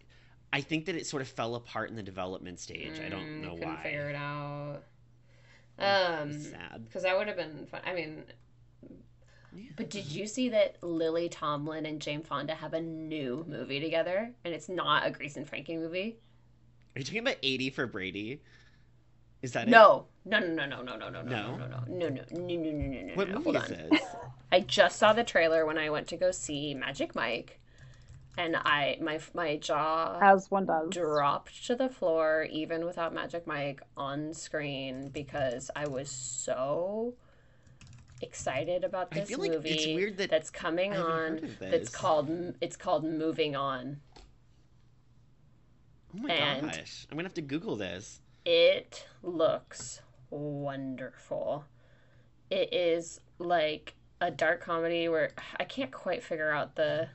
I 0.54 0.62
think 0.62 0.86
that 0.86 0.95
it 0.95 1.06
sort 1.06 1.22
of 1.22 1.28
fell 1.28 1.56
apart 1.56 1.89
in 1.89 1.95
the 1.95 2.04
development 2.04 2.60
stage. 2.60 3.00
I 3.06 3.10
don't 3.10 3.28
Mm, 3.28 3.41
know 3.43 3.54
couldn't 3.56 3.68
why. 3.68 3.84
figure 3.84 4.10
it 4.10 4.16
out. 4.16 4.84
It's 5.80 5.86
Um, 5.86 6.32
sad. 6.43 6.86
because 6.86 7.04
that 7.04 7.18
would 7.18 7.28
have 7.28 7.38
been 7.38 7.66
fun. 7.68 7.82
I 7.86 7.93
mean, 7.93 8.24
Yeah. 9.56 9.70
But 9.76 9.89
did 9.89 10.06
you 10.06 10.28
see 10.28 10.50
that 10.50 10.82
Lily 10.84 11.30
Tomlin 11.30 11.86
and 11.86 12.02
Jane 12.02 12.22
Fonda 12.24 12.56
have 12.56 12.74
a 12.74 12.82
new 12.82 13.45
movie 13.48 13.80
together, 13.80 14.34
and 14.43 14.54
it's 14.54 14.70
not 14.70 15.06
a 15.06 15.12
Grace 15.12 15.38
and 15.38 15.48
Frankie 15.48 15.78
movie? 15.78 16.18
Are 16.95 17.00
you 17.00 17.06
talking 17.06 17.20
about 17.20 17.38
80 17.43 17.70
for 17.70 17.86
Brady? 17.88 18.41
Is 19.41 19.52
that? 19.54 19.68
No, 19.68 20.06
no, 20.26 20.39
no, 20.39 20.66
no, 20.66 20.82
no, 20.82 20.82
no, 20.82 20.95
no, 20.98 21.10
no, 21.10 21.22
no, 21.22 21.24
No? 21.24 21.58
no, 21.58 21.68
no, 21.68 21.68
no, 21.68 22.10
no, 22.10 22.10
no, 22.10 22.10
no, 22.10 22.24
no, 22.32 22.72
no, 22.72 22.72
no, 22.72 23.02
no. 23.02 23.16
What 23.16 23.28
no, 23.30 23.36
movie 23.36 23.43
Hold 23.43 23.56
is 23.56 23.64
on. 23.64 23.70
this? 23.70 24.16
I 24.52 24.60
just 24.62 24.98
saw 24.98 25.14
the 25.14 25.24
trailer 25.24 25.66
when 25.66 25.78
I 25.78 25.89
went 25.89 26.08
to 26.08 26.18
go 26.18 26.32
see 26.32 26.74
Magic 26.74 27.16
Mike, 27.16 27.60
and 28.38 28.56
I 28.56 28.98
my 29.02 29.20
my 29.34 29.58
jaw 29.58 30.20
As 30.22 30.50
one 30.52 30.66
does. 30.66 30.90
dropped 30.92 31.66
to 31.68 31.76
the 31.76 31.90
floor 31.90 32.48
even 32.52 32.86
without 32.86 33.14
Magic 33.14 33.48
Mike 33.48 33.82
on 33.96 34.34
screen 34.34 35.10
because 35.10 35.70
I 35.76 35.88
was 35.88 36.10
so 36.10 37.16
excited 38.22 38.84
about 38.84 39.10
I 39.12 39.20
this 39.20 39.30
feel 39.30 39.40
like 39.40 39.52
movie 39.52 39.70
it's 39.70 39.86
weird 39.88 40.18
that 40.18 40.30
that's 40.30 40.50
coming 40.50 40.94
I 40.94 40.98
on 40.98 41.04
heard 41.38 41.44
of 41.44 41.60
that's 41.60 41.90
called 41.90 42.56
it's 42.62 42.76
called 42.76 43.04
Moving 43.04 43.56
On. 43.56 44.00
Oh 46.16 46.22
my 46.22 46.34
and- 46.34 46.72
gosh. 46.72 47.06
I'm 47.12 47.16
going 47.18 47.26
to 47.26 47.30
have 47.30 47.34
to 47.36 47.42
Google 47.42 47.76
this. 47.76 48.22
It 48.46 49.06
looks 49.22 50.02
wonderful. 50.30 51.66
It 52.50 52.74
is 52.74 53.20
like 53.40 53.94
a 54.22 54.32
dark 54.32 54.62
comedy 54.62 55.10
where 55.10 55.32
I 55.60 55.66
can't 55.66 55.92
quite 55.92 56.24
figure 56.24 56.50
out 56.52 56.76
the. 56.76 57.10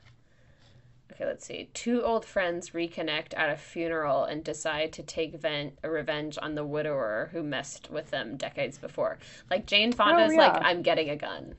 Okay, 1.13 1.25
let's 1.25 1.45
see. 1.45 1.69
Two 1.73 2.01
old 2.01 2.25
friends 2.25 2.71
reconnect 2.71 3.37
at 3.37 3.51
a 3.51 3.55
funeral 3.55 4.23
and 4.23 4.43
decide 4.43 4.91
to 4.93 5.03
take 5.03 5.39
ven- 5.39 5.73
revenge 5.83 6.39
on 6.41 6.55
the 6.55 6.65
widower 6.65 7.29
who 7.31 7.43
messed 7.43 7.91
with 7.91 8.09
them 8.09 8.35
decades 8.35 8.79
before. 8.79 9.19
Like 9.49 9.67
Jane 9.67 9.91
oh, 9.93 9.97
Fonda's 9.97 10.35
like, 10.35 10.53
yeah. 10.53 10.67
"I'm 10.67 10.81
getting 10.81 11.09
a 11.09 11.15
gun." 11.15 11.55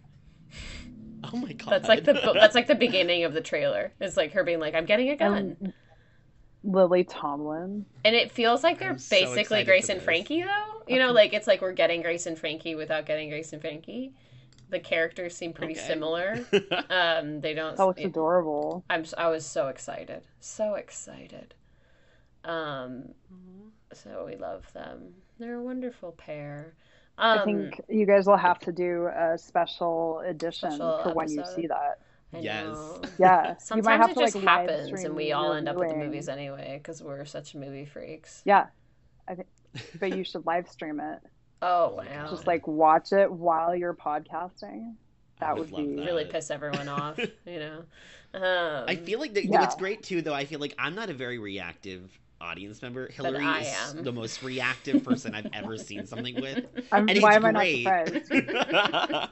Oh 1.33 1.37
my 1.37 1.53
god. 1.53 1.71
That's 1.71 1.89
like 1.89 2.05
the 2.05 2.15
that's 2.35 2.55
like 2.55 2.67
the 2.67 2.75
beginning 2.75 3.25
of 3.25 3.33
the 3.33 3.41
trailer. 3.41 3.93
It's 4.01 4.17
like 4.17 4.33
her 4.33 4.43
being 4.43 4.61
like, 4.61 4.75
"I'm 4.75 4.87
getting 4.87 5.09
a 5.09 5.13
um, 5.13 5.19
gun," 5.19 5.57
And 5.61 5.73
Lily 6.65 7.05
Tomlin. 7.05 7.87
and 8.05 8.17
it 8.17 8.33
feels 8.33 8.65
like 8.65 8.79
they're 8.79 8.91
I'm 8.91 8.97
basically 8.97 9.41
excited 9.41 9.67
Grace 9.67 9.89
and. 9.89 10.03
Frankie, 10.03 10.43
though. 10.43 10.83
You 10.89 10.99
know, 10.99 11.13
like 11.13 11.33
it's 11.33 11.47
like 11.47 11.63
we're 11.63 11.73
getting 11.73 12.03
Grace 12.03 12.27
and 12.27 12.39
Frankie 12.39 12.75
without 12.75 13.07
getting 13.07 13.29
Grace 13.29 13.53
and 13.53 13.63
Frankie. 13.63 14.15
The 14.71 14.81
characters 14.81 15.37
seem 15.37 15.53
pretty 15.53 15.75
Okay. 15.75 15.87
similar. 15.87 16.45
Um, 16.91 17.41
they 17.41 17.55
don't. 17.55 17.77
That 17.77 17.85
looks 17.87 18.05
adorable. 18.05 18.85
I'm. 18.91 19.03
s- 19.03 19.15
I 19.17 19.29
was 19.29 19.45
so 19.47 19.69
excited, 19.69 20.23
so 20.41 20.75
excited. 20.75 21.55
Um, 22.45 23.15
so 23.93 24.25
we 24.27 24.37
love 24.37 24.71
them. 24.73 25.15
They're 25.39 25.57
a 25.57 25.63
wonderful 25.63 26.13
pair. 26.13 26.75
Um, 27.19 27.39
I 27.39 27.45
think 27.45 27.81
you 27.89 28.07
guys 28.07 28.27
will 28.27 28.37
have 28.37 28.59
to 28.61 28.73
do 28.73 29.07
a 29.07 29.39
special 29.39 30.21
edition 30.27 30.71
Special 30.71 30.99
for 31.03 31.15
when 31.15 31.31
you 31.31 31.43
see 31.45 31.67
that. 31.69 31.99
I 32.33 32.41
Yes. 32.41 32.65
know. 32.65 33.03
Yeah, 33.19 33.49
you 33.51 33.57
Sometimes 33.61 33.85
might 33.85 34.01
have 34.01 34.11
it 34.11 34.15
to 34.15 34.21
just 34.21 34.35
like 34.35 34.45
live 34.45 34.71
happens, 34.71 35.05
and 35.05 35.15
we 35.15 35.33
all 35.33 35.53
end 35.53 35.69
up 35.69 35.81
at 35.81 35.89
the 35.89 35.95
movies 35.95 36.29
anyway 36.29 36.79
because 36.83 37.03
we're 37.03 37.25
such 37.25 37.55
movie 37.55 37.85
freaks. 37.87 38.43
Yeah, 38.45 38.67
I 39.29 39.35
think, 39.37 39.49
but 40.01 40.13
you 40.13 40.25
should 40.25 40.45
live 40.47 40.69
stream 40.69 41.01
it. 41.01 41.21
Oh 41.67 41.95
wow! 41.97 42.27
Just 42.31 42.47
like 42.47 42.67
watch 42.67 43.13
it 43.13 43.31
while 43.33 43.75
you're 43.75 43.95
podcasting. 43.95 44.95
I 45.41 45.41
That 45.41 45.57
would 45.57 45.71
would, 45.73 45.87
be 45.89 45.97
that. 45.97 46.05
really 46.05 46.25
piss 46.27 46.51
everyone 46.51 46.89
off, 46.89 47.19
you 47.47 47.59
know. 47.59 47.85
Um, 48.35 48.85
I 48.89 48.97
feel 48.97 49.19
like 49.19 49.33
the, 49.35 49.47
Yeah. 49.47 49.61
what's 49.61 49.75
great 49.77 50.03
too, 50.03 50.21
though. 50.23 50.35
I 50.35 50.45
feel 50.45 50.61
like 50.61 50.75
I'm 50.79 50.95
not 50.95 51.09
a 51.11 51.15
very 51.15 51.39
reactive 51.39 52.11
audience 52.41 52.83
member. 52.83 53.09
Hilary 53.09 53.45
is 53.63 53.95
am. 53.95 54.03
the 54.05 54.13
most 54.13 54.43
reactive 54.43 55.03
person 55.05 55.35
I've 55.35 55.49
ever 55.55 55.77
seen 55.79 56.07
something 56.07 56.35
with, 56.41 56.67
I'm, 56.93 57.09
and 57.09 57.21
why 57.23 57.35
it's 57.35 57.37
am 57.37 57.45
I 57.47 57.51
not 57.51 57.67
surprised? 57.67 58.31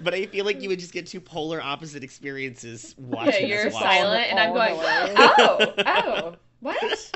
but 0.00 0.14
I 0.14 0.26
feel 0.26 0.44
like 0.44 0.62
you 0.62 0.68
would 0.70 0.78
just 0.78 0.92
get 0.92 1.06
two 1.06 1.20
polar 1.20 1.60
opposite 1.62 2.02
experiences 2.02 2.94
yeah, 2.98 3.06
watching 3.06 3.48
you're 3.48 3.64
this. 3.64 3.74
watch. 3.74 3.82
silent, 3.82 4.30
and 4.30 4.38
I'm 4.40 4.50
All 4.50 4.54
going, 4.54 4.72
the 4.74 4.78
way. 4.78 5.14
oh, 5.16 5.74
oh, 5.86 6.34
what? 6.60 7.12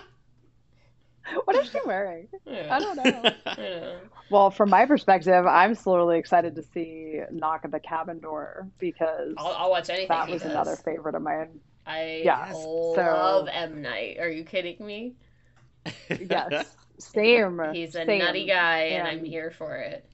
Well, 1.33 1.43
What 1.45 1.57
is 1.57 1.71
she 1.71 1.79
wearing? 1.85 2.29
Yeah. 2.47 2.75
I 2.75 2.79
don't 2.79 2.97
know. 2.97 3.33
Yeah. 3.59 3.95
Well, 4.31 4.51
from 4.51 4.71
my 4.71 4.87
perspective, 4.87 5.45
I'm 5.47 5.75
slowly 5.75 6.17
excited 6.19 6.55
to 6.55 6.63
see 6.63 7.21
Knock 7.33 7.63
at 7.65 7.73
the 7.73 7.81
Cabin 7.81 8.21
Door 8.21 8.69
because 8.79 9.35
I'll, 9.39 9.55
I'll 9.59 9.71
watch 9.71 9.91
anything. 9.91 10.09
that 10.09 10.29
he 10.29 10.33
was 10.35 10.43
does. 10.43 10.53
another 10.53 10.77
favorite 10.77 11.17
of 11.17 11.23
mine. 11.23 11.59
I 11.87 12.23
Yes, 12.25 12.55
love 12.55 13.47
so- 13.47 13.53
M 13.53 13.83
Night. 13.83 14.19
Are 14.21 14.29
you 14.31 14.45
kidding 14.45 14.85
me? 14.87 15.15
Yes, 16.09 16.77
same. 16.99 17.61
He's 17.73 17.97
a 17.97 18.05
same. 18.05 18.19
nutty 18.21 18.47
guy, 18.47 18.83
and 18.83 19.09
I'm 19.09 19.25
here 19.25 19.51
for 19.51 19.77
it. 19.79 20.05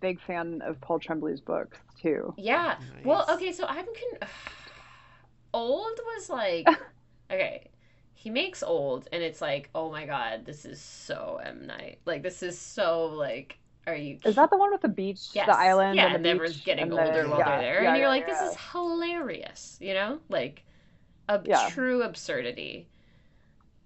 Big 0.00 0.20
fan 0.20 0.60
of 0.66 0.80
Paul 0.80 0.98
Tremblay's 0.98 1.40
books 1.40 1.78
too. 2.02 2.34
Yeah. 2.36 2.76
Well, 3.04 3.24
okay, 3.30 3.52
so 3.52 3.64
I'm 3.66 3.86
con- 3.86 4.28
old 5.54 5.98
was 6.16 6.28
like 6.30 6.66
okay. 7.30 7.68
He 8.24 8.30
makes 8.30 8.62
old, 8.62 9.06
and 9.12 9.22
it's 9.22 9.42
like, 9.42 9.68
oh 9.74 9.90
my 9.92 10.06
god, 10.06 10.46
this 10.46 10.64
is 10.64 10.80
so 10.80 11.40
M 11.44 11.66
Night. 11.66 11.98
Like 12.06 12.22
this 12.22 12.42
is 12.42 12.58
so 12.58 13.04
like, 13.08 13.58
are 13.86 13.94
you? 13.94 14.18
Is 14.24 14.36
that 14.36 14.48
the 14.48 14.56
one 14.56 14.72
with 14.72 14.80
the 14.80 14.88
beach, 14.88 15.28
Yes. 15.34 15.44
the 15.46 15.54
island, 15.54 15.96
Yeah, 15.96 16.14
and 16.14 16.24
the 16.24 16.30
everyone's 16.30 16.58
getting 16.62 16.90
older 16.90 17.28
while 17.28 17.40
yeah, 17.40 17.60
they're 17.60 17.60
there, 17.60 17.82
yeah, 17.82 17.88
and 17.90 17.98
you're 17.98 18.06
yeah, 18.06 18.08
like, 18.08 18.26
this 18.26 18.40
is 18.40 18.56
hilarious. 18.72 19.76
You 19.78 19.92
know, 19.92 20.20
like 20.30 20.64
a 21.28 21.38
true 21.68 22.02
absurdity. 22.02 22.88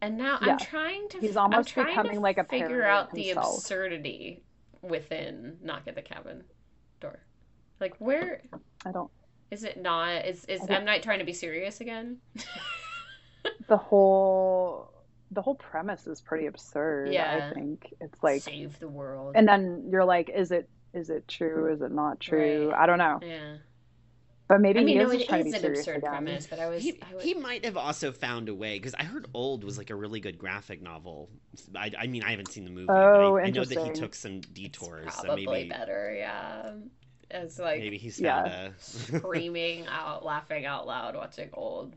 And 0.01 0.17
now. 0.17 0.39
I'm 0.41 0.57
trying 0.57 1.09
to. 1.09 1.19
He's 1.19 1.37
I'm 1.37 1.53
almost 1.53 1.71
to 1.71 1.85
becoming 1.85 2.21
like 2.21 2.39
a 2.39 2.45
figure 2.45 2.85
out 2.85 3.09
of 3.09 3.15
the 3.15 3.31
absurdity 3.31 4.45
within 4.83 5.57
Knock 5.65 5.83
at 5.89 5.97
the 5.97 6.03
Cabin 6.03 6.45
Door. 7.01 7.19
Like, 7.81 7.97
where 7.99 8.43
I 8.87 8.93
don't. 8.93 9.11
is 9.51 9.65
it 9.65 9.83
not? 9.83 10.27
Is 10.27 10.45
is 10.45 10.61
M 10.69 10.85
Night 10.85 11.03
trying 11.03 11.19
to 11.19 11.25
be 11.25 11.33
serious 11.33 11.81
again? 11.81 12.19
The 13.69 13.77
whole 13.77 14.93
the 15.31 15.43
whole 15.43 15.55
premise 15.55 16.07
is 16.07 16.21
pretty 16.23 16.47
absurd. 16.47 17.13
Yeah. 17.13 17.51
I 17.51 17.55
think 17.55 17.93
it's 18.01 18.23
like, 18.23 18.43
save 18.43 18.79
the 18.81 18.89
world. 18.89 19.35
and 19.37 19.47
then 19.47 19.89
you're 19.91 20.05
like, 20.07 20.31
is 20.31 20.51
it 20.51 20.69
is 20.95 21.11
it 21.11 21.29
true? 21.29 21.71
Is 21.73 21.83
it 21.83 21.93
not 21.93 22.19
true? 22.19 22.71
Right. 22.71 22.83
I 22.83 22.87
don't 22.87 22.99
know. 22.99 23.21
yeah, 23.23 23.57
But 24.49 24.63
maybe 24.63 24.81
I 24.81 24.85
mean, 24.85 24.97
he 24.97 25.05
no, 25.05 25.11
is 25.11 25.13
it 25.13 25.17
just 25.19 25.29
trying 25.29 25.41
to 25.41 25.45
be 25.45 25.53
an 25.53 25.61
serious 25.61 25.81
absurd 25.81 25.97
again. 25.99 26.11
premise, 26.11 26.47
but 26.47 26.59
I 26.59 26.69
was, 26.71 26.83
He, 26.83 26.99
I 27.03 27.15
was 27.15 27.23
he 27.25 27.35
might 27.35 27.65
have 27.67 27.77
also 27.77 28.11
found 28.11 28.49
a 28.49 28.55
way 28.55 28.79
because 28.79 28.95
I 28.95 29.05
heard 29.05 29.27
"Old" 29.35 29.65
was 29.65 29.77
like 29.77 29.91
a 29.91 29.95
really 29.95 30.21
good 30.21 30.39
graphic 30.39 30.81
novel. 30.81 31.29
I, 31.77 31.93
I 31.99 32.07
mean, 32.07 32.23
I 32.23 32.31
haven't 32.31 32.51
seen 32.51 32.65
the 32.65 32.71
movie, 32.71 32.87
Oh, 32.89 32.95
but 32.95 33.21
I, 33.21 33.25
oh, 33.25 33.37
I 33.37 33.51
know 33.51 33.65
that 33.65 33.79
he 33.79 33.91
took 33.91 34.15
some 34.15 34.41
detours, 34.41 35.13
so 35.15 35.25
probably 35.25 35.47
maybe 35.47 35.69
better. 35.69 36.15
Yeah, 36.17 36.73
it's 37.31 37.59
like 37.59 37.81
maybe 37.81 37.99
he's 37.99 38.19
Yeah. 38.19 38.71
a. 38.71 38.73
screaming 38.79 39.87
out, 39.87 40.25
laughing 40.25 40.65
out 40.65 40.87
loud, 40.87 41.15
watching 41.17 41.51
old. 41.53 41.95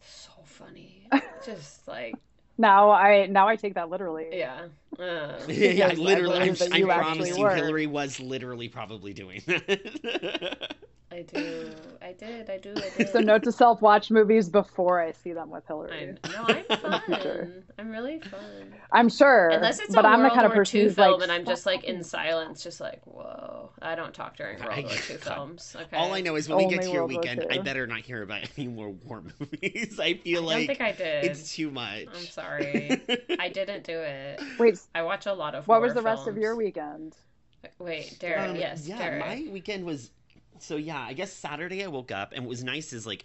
So 0.00 0.30
funny, 0.54 1.08
just 1.44 1.86
like 1.88 2.18
Now 2.56 2.90
I 2.90 3.26
now 3.26 3.48
I 3.48 3.56
take 3.56 3.74
that 3.74 3.90
literally. 3.90 4.28
yeah. 4.32 4.68
Um, 4.98 5.06
yeah, 5.48 5.70
yeah, 5.70 5.88
Because 5.88 5.98
I 5.98 6.02
literally. 6.02 6.38
I'm, 6.40 6.54
believe 6.54 6.88
I 6.90 6.98
promise 6.98 7.36
you, 7.36 7.42
were. 7.42 7.54
Hilary 7.54 7.86
was 7.86 8.20
literally 8.20 8.68
probably 8.68 9.12
doing 9.12 9.42
that. 9.46 10.74
I 11.12 11.22
do. 11.22 11.70
I 12.02 12.12
did. 12.12 12.50
I 12.50 12.58
do. 12.58 12.74
I 12.76 12.90
did. 12.98 13.08
So 13.08 13.20
note 13.20 13.44
to 13.44 13.52
self: 13.52 13.80
watch 13.80 14.10
movies 14.10 14.48
before 14.48 15.00
I 15.00 15.12
see 15.12 15.32
them 15.32 15.48
with 15.50 15.62
I, 15.68 15.72
Hilary. 15.72 16.18
no, 16.24 16.44
I'm 16.48 16.64
fun. 16.80 17.62
I'm 17.78 17.90
really 17.90 18.18
fun. 18.18 18.74
I'm 18.90 19.08
sure, 19.08 19.50
Unless 19.50 19.78
it's 19.80 19.94
but 19.94 20.04
a 20.04 20.08
I'm 20.08 20.18
the 20.22 20.24
World 20.24 20.34
kind 20.34 20.46
of 20.46 20.50
War 20.52 20.56
person 20.62 20.80
II 20.80 20.88
film, 20.90 21.12
like, 21.12 21.22
and 21.22 21.30
I'm 21.30 21.44
just 21.44 21.66
like 21.66 21.84
in 21.84 22.02
silence, 22.02 22.64
just 22.64 22.80
like 22.80 23.00
whoa. 23.04 23.70
I 23.80 23.94
don't 23.94 24.12
talk 24.12 24.36
during 24.36 24.58
World 24.58 24.72
I- 24.72 24.80
War 24.82 24.90
II 24.90 25.16
God. 25.18 25.34
films. 25.34 25.76
Okay. 25.82 25.96
All 25.96 26.12
I 26.14 26.20
know 26.20 26.34
is 26.34 26.48
when 26.48 26.58
we 26.58 26.66
get 26.66 26.82
to 26.82 26.88
your 26.90 27.06
World 27.06 27.10
weekend, 27.22 27.46
I 27.48 27.58
better 27.58 27.86
not 27.86 28.00
hear 28.00 28.22
about 28.22 28.42
any 28.56 28.66
more 28.66 28.90
war 28.90 29.22
movies. 29.38 30.00
I 30.00 30.04
I 30.06 30.14
feel 30.14 30.40
don't 30.42 30.50
like 30.50 30.66
think 30.66 30.80
I 30.80 30.92
did. 30.92 31.24
it's 31.26 31.54
too 31.54 31.70
much. 31.70 32.06
I'm 32.12 32.26
sorry. 32.26 33.00
I 33.38 33.48
didn't 33.50 33.84
do 33.84 33.98
it. 34.00 34.40
Wait, 34.58 34.78
I 34.94 35.02
watch 35.02 35.26
a 35.26 35.32
lot 35.32 35.54
of. 35.54 35.68
what 35.68 35.80
was 35.80 35.94
the 35.94 36.02
rest 36.02 36.26
of 36.26 36.36
your 36.36 36.56
weekend? 36.56 37.16
Wait, 37.78 38.18
Derek. 38.18 38.50
Um, 38.50 38.56
yes, 38.56 38.86
yeah, 38.86 38.98
Derek. 38.98 39.20
my 39.20 39.46
weekend 39.50 39.84
was 39.84 40.10
so 40.58 40.76
yeah. 40.76 41.00
I 41.00 41.12
guess 41.12 41.32
Saturday 41.32 41.84
I 41.84 41.88
woke 41.88 42.10
up 42.12 42.32
and 42.32 42.44
what 42.44 42.50
was 42.50 42.64
nice 42.64 42.92
is 42.92 43.06
like 43.06 43.24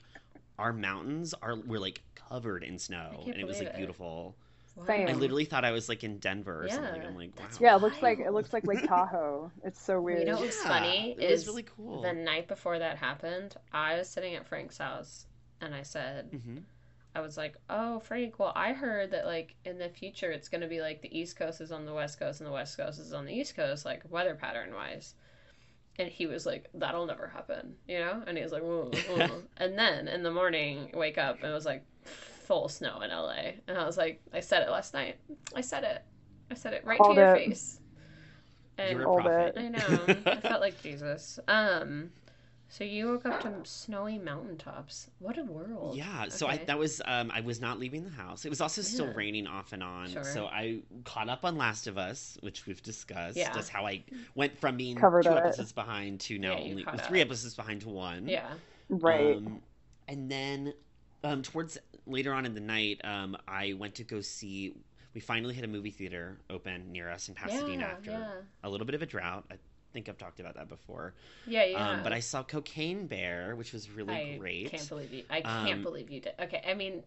our 0.57 0.73
mountains 0.73 1.33
are 1.41 1.55
were 1.55 1.79
like 1.79 2.01
covered 2.15 2.63
in 2.63 2.79
snow 2.79 3.29
and 3.31 3.41
it 3.41 3.45
was 3.45 3.59
like 3.59 3.67
it. 3.67 3.73
beautiful. 3.73 4.35
Wow. 4.75 4.85
Same. 4.87 5.07
I 5.07 5.13
literally 5.13 5.45
thought 5.45 5.65
I 5.65 5.71
was 5.71 5.89
like 5.89 6.03
in 6.03 6.19
Denver 6.19 6.63
or 6.63 6.67
Yeah, 6.67 6.75
something. 6.75 7.03
I'm 7.05 7.15
like, 7.15 7.35
wow. 7.37 7.43
that's 7.43 7.59
Yeah, 7.59 7.75
it 7.75 7.81
looks 7.81 8.01
like 8.01 8.19
it 8.19 8.31
looks 8.31 8.53
like 8.53 8.67
Lake 8.67 8.83
Tahoe. 8.87 9.51
It's 9.63 9.81
so 9.81 10.01
weird. 10.01 10.19
You 10.19 10.25
know 10.33 10.39
what's 10.39 10.55
Yeah, 10.55 10.67
funny 10.67 11.15
It 11.17 11.29
was 11.29 11.31
is 11.31 11.47
really 11.47 11.63
cool. 11.63 12.01
The 12.01 12.13
night 12.13 12.47
before 12.47 12.79
that 12.79 12.97
happened, 12.97 13.55
I 13.71 13.95
was 13.97 14.09
sitting 14.09 14.35
at 14.35 14.47
Frank's 14.47 14.77
house, 14.77 15.25
and 15.61 15.73
I 15.75 15.83
said, 15.83 16.29
hmm 16.31 16.59
I 17.15 17.21
was 17.21 17.37
like, 17.37 17.55
"Oh, 17.69 17.99
Frank, 17.99 18.39
well, 18.39 18.53
I 18.55 18.73
heard 18.73 19.11
that 19.11 19.25
like 19.25 19.55
in 19.65 19.77
the 19.79 19.89
future 19.89 20.31
it's 20.31 20.47
going 20.47 20.61
to 20.61 20.67
be 20.67 20.81
like 20.81 21.01
the 21.01 21.17
East 21.17 21.37
Coast 21.37 21.59
is 21.61 21.71
on 21.71 21.85
the 21.85 21.93
West 21.93 22.19
Coast 22.19 22.39
and 22.39 22.47
the 22.47 22.53
West 22.53 22.77
Coast 22.77 22.99
is 22.99 23.13
on 23.13 23.25
the 23.25 23.33
East 23.33 23.55
Coast, 23.55 23.85
like 23.85 24.03
weather 24.09 24.35
pattern 24.35 24.73
wise." 24.73 25.15
And 25.97 26.07
he 26.07 26.27
was 26.27 26.45
like, 26.45 26.69
"That'll 26.73 27.05
never 27.05 27.27
happen," 27.27 27.75
you 27.87 27.99
know. 27.99 28.23
And 28.25 28.37
he 28.37 28.43
was 28.43 28.51
like, 28.51 28.61
"Whoa, 28.61 28.91
whoa." 29.09 29.43
and 29.57 29.77
then 29.77 30.07
in 30.07 30.23
the 30.23 30.31
morning, 30.31 30.91
wake 30.93 31.17
up 31.17 31.37
and 31.41 31.51
it 31.51 31.53
was 31.53 31.65
like 31.65 31.83
full 32.03 32.69
snow 32.69 33.01
in 33.01 33.09
LA, 33.09 33.53
and 33.67 33.77
I 33.77 33.85
was 33.85 33.97
like, 33.97 34.21
"I 34.33 34.39
said 34.39 34.63
it 34.63 34.69
last 34.69 34.93
night. 34.93 35.17
I 35.55 35.61
said 35.61 35.83
it. 35.83 36.03
I 36.51 36.53
said 36.53 36.73
it 36.73 36.85
right 36.85 36.97
Called 36.97 37.15
to 37.15 37.21
your 37.21 37.35
it. 37.35 37.47
face." 37.49 37.79
And 38.77 38.97
You're 38.97 39.11
a 39.11 39.21
prophet. 39.21 39.55
it. 39.57 39.59
I 39.59 39.67
know. 39.67 40.05
I 40.25 40.39
felt 40.39 40.61
like 40.61 40.81
Jesus. 40.81 41.37
Um, 41.49 42.11
so 42.71 42.83
you 42.83 43.07
woke 43.07 43.25
up 43.25 43.41
to 43.41 43.51
snowy 43.63 44.19
mountaintops. 44.19 45.09
What 45.17 45.37
a 45.37 45.43
world. 45.43 45.97
Yeah, 45.97 46.29
so 46.29 46.47
I 46.47 46.57
that 46.57 46.77
was 46.77 47.01
um 47.05 47.31
I 47.33 47.41
was 47.41 47.59
not 47.59 47.79
leaving 47.79 48.03
the 48.03 48.11
house. 48.11 48.45
It 48.45 48.49
was 48.49 48.61
also 48.61 48.81
still 48.83 49.07
Yeah. 49.07 49.13
raining 49.15 49.47
off 49.47 49.73
and 49.73 49.81
on. 49.83 50.09
Sure. 50.09 50.23
So 50.23 50.45
I 50.45 50.79
caught 51.03 51.29
up 51.29 51.43
on 51.43 51.57
Last 51.57 51.87
of 51.87 51.97
Us, 51.97 52.37
which 52.41 52.67
we've 52.67 52.81
discussed. 52.83 53.37
Yeah. 53.37 53.51
Just 53.53 53.69
how 53.69 53.85
I 53.87 54.03
went 54.35 54.55
from 54.57 54.77
being 54.77 54.95
Covered 54.95 55.23
two 55.23 55.31
it. 55.31 55.37
episodes 55.37 55.71
behind 55.71 56.19
to 56.21 56.37
now 56.37 56.57
Yeah, 56.57 56.63
only 56.69 56.85
three 57.07 57.21
up. 57.21 57.27
episodes 57.27 57.55
behind 57.55 57.81
to 57.81 57.89
one. 57.89 58.27
Yeah. 58.27 58.47
Right. 58.87 59.37
Um, 59.37 59.61
and 60.07 60.29
then 60.31 60.73
um, 61.23 61.41
towards 61.41 61.77
later 62.05 62.33
on 62.33 62.45
in 62.45 62.53
the 62.53 62.61
night, 62.61 63.01
um, 63.03 63.35
I 63.47 63.73
went 63.73 63.95
to 63.95 64.03
go 64.03 64.21
see. 64.21 64.73
We 65.15 65.21
finally 65.21 65.55
had 65.55 65.63
a 65.63 65.67
movie 65.67 65.89
theater 65.89 66.37
open 66.51 66.91
near 66.91 67.09
us 67.09 67.29
in 67.29 67.35
Pasadena 67.35 67.81
yeah, 67.81 67.87
after 67.87 68.11
yeah. 68.11 68.31
a 68.63 68.69
little 68.69 68.85
bit 68.85 68.93
of 68.93 69.01
a 69.01 69.07
drought. 69.07 69.43
I 69.51 69.55
think 69.93 70.09
I've 70.09 70.17
talked 70.17 70.39
about 70.39 70.55
that 70.55 70.69
before. 70.69 71.13
Yeah, 71.45 71.65
yeah. 71.65 71.89
Um, 71.89 72.03
but 72.03 72.13
I 72.13 72.19
saw 72.19 72.43
Cocaine 72.43 73.07
Bear, 73.07 73.55
which 73.55 73.73
was 73.73 73.89
really 73.89 74.13
great. 74.13 74.33
I 74.33 74.37
great. 74.37 74.71
can't 74.71 74.89
believe 74.89 75.13
you. 75.13 75.23
I 75.29 75.41
can't 75.41 75.77
Um, 75.77 75.83
believe 75.83 76.09
you 76.09 76.21
did. 76.21 76.33
Okay, 76.39 76.61
I 76.67 76.73
mean, 76.73 77.03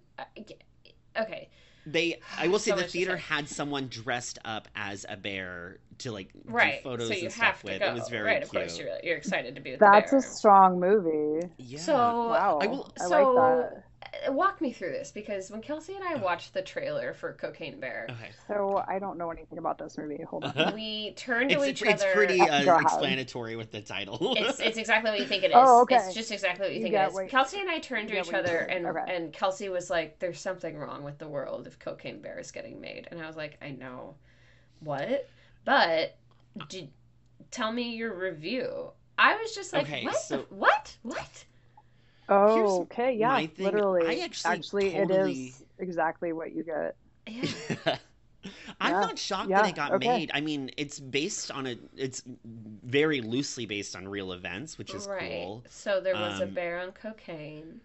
okay. 1.18 1.48
They, 1.84 2.20
I 2.38 2.48
will 2.48 2.58
say, 2.60 2.70
So 2.70 2.76
the 2.76 2.84
theater 2.84 3.16
had 3.16 3.48
someone 3.48 3.88
dressed 3.88 4.38
up 4.44 4.68
as 4.76 5.04
a 5.08 5.16
bear 5.16 5.78
to 5.98 6.12
like 6.12 6.30
Right. 6.44 6.82
do 6.82 6.90
photos 6.90 7.08
so 7.08 7.14
you 7.14 7.24
and 7.24 7.32
have 7.34 7.56
stuff 7.56 7.60
to 7.62 7.72
with. 7.72 7.80
go. 7.80 7.86
It 7.88 7.94
was 7.94 8.08
very 8.08 8.24
right. 8.24 8.36
cute. 8.38 8.44
Of 8.44 8.50
course, 8.52 8.78
you're 8.78 8.88
you're 9.02 9.16
excited 9.16 9.54
to 9.56 9.60
be 9.60 9.72
with 9.72 9.80
That's 9.80 10.10
the 10.10 10.18
a 10.18 10.22
strong 10.22 10.78
movie. 10.80 11.48
Yeah. 11.58 11.80
So 11.80 11.94
Wow. 11.94 12.58
I 12.62 12.66
will- 12.66 12.92
I 13.00 13.06
like 13.06 13.34
that. 13.36 13.84
Walk 14.28 14.60
me 14.60 14.72
through 14.72 14.90
this 14.90 15.10
because 15.10 15.50
when 15.50 15.60
Kelsey 15.62 15.94
and 15.94 16.04
I 16.04 16.14
watched 16.16 16.54
the 16.54 16.62
trailer 16.62 17.12
for 17.14 17.32
Cocaine 17.32 17.80
Bear, 17.80 18.06
okay. 18.10 18.30
So 18.48 18.82
I 18.86 18.98
don't 18.98 19.18
know 19.18 19.30
anything 19.30 19.58
about 19.58 19.78
this 19.78 19.96
movie. 19.98 20.22
Hold 20.22 20.44
on. 20.44 20.74
we 20.74 21.12
turned 21.14 21.50
to 21.50 21.56
It's, 21.60 21.66
each 21.66 21.82
it's 21.82 22.02
other. 22.02 22.10
It's 22.10 22.14
pretty 22.16 22.40
uh, 22.40 22.78
explanatory 22.80 23.56
with 23.56 23.70
the 23.72 23.80
title. 23.80 24.18
It's, 24.36 24.60
it's 24.60 24.76
exactly 24.78 25.10
what 25.10 25.20
you 25.20 25.26
think 25.26 25.44
it 25.44 25.50
is. 25.50 25.56
Oh, 25.56 25.82
okay. 25.82 25.96
It's 25.96 26.14
just 26.14 26.30
exactly 26.32 26.66
what 26.66 26.72
you 26.72 26.78
You 26.78 26.82
think 26.84 26.94
it 26.94 27.08
is. 27.08 27.14
what- 27.14 27.28
Kelsey 27.28 27.60
and 27.60 27.70
I 27.70 27.78
turned 27.78 28.08
to 28.08 28.14
you 28.14 28.20
each 28.20 28.26
get 28.30 28.34
what 28.44 28.50
you're 28.50 28.60
other, 28.62 28.70
and. 28.70 28.86
Okay. 28.86 29.14
and 29.16 29.32
Kelsey 29.32 29.68
was 29.68 29.90
like, 29.90 30.18
"There's 30.18 30.40
something 30.40 30.76
wrong 30.76 31.02
with 31.04 31.18
the 31.18 31.28
world 31.28 31.66
if 31.66 31.78
Cocaine 31.78 32.20
Bear 32.20 32.38
is 32.38 32.50
getting 32.50 32.80
made," 32.80 33.08
and 33.10 33.20
I 33.20 33.26
was 33.26 33.36
like, 33.36 33.58
"I 33.62 33.70
know, 33.70 34.14
what?" 34.80 35.28
But 35.64 36.16
did, 36.68 36.90
tell 37.50 37.72
me 37.72 37.94
your 37.96 38.14
review. 38.14 38.90
I 39.18 39.36
was 39.36 39.54
just 39.54 39.72
like, 39.72 39.84
Okay, 39.84 40.04
"What? 40.04 40.16
so- 40.16 40.46
what? 40.50 40.96
What?" 41.02 41.44
Oh, 42.28 42.82
okay. 42.82 43.14
Yeah, 43.16 43.40
my 43.40 43.46
thing. 43.46 43.84
literally. 44.00 44.02
I 44.04 44.28
actually, 44.44 44.96
it 44.96 45.10
totally... 45.10 45.10
is 45.10 45.64
exactly 45.78 46.32
what 46.32 46.52
you 46.52 46.62
get. 46.64 46.96
Yeah. 47.26 47.46
I'm 48.80 48.98
Yeah, 48.98 49.00
not 49.00 49.18
shocked 49.18 49.54
yeah, 49.54 49.56
that 49.56 49.66
it 49.66 49.74
got 49.74 49.92
okay. 49.92 49.96
made. 49.96 50.30
I 50.34 50.40
mean, 50.40 50.70
it's 50.76 50.98
based 50.98 51.50
on 51.50 51.66
a. 51.66 51.76
It's 51.96 52.22
very 52.44 53.20
loosely 53.20 53.66
based 53.66 53.94
on 53.94 54.08
real 54.08 54.32
events, 54.32 54.78
which 54.78 54.94
is 54.94 55.06
right. 55.06 55.20
cool. 55.28 55.64
So 55.68 56.00
there 56.00 56.16
was 56.16 56.40
a 56.40 56.46
Um, 56.46 56.54
bear 56.54 56.80
on 56.80 56.92
cocaine. 56.92 57.80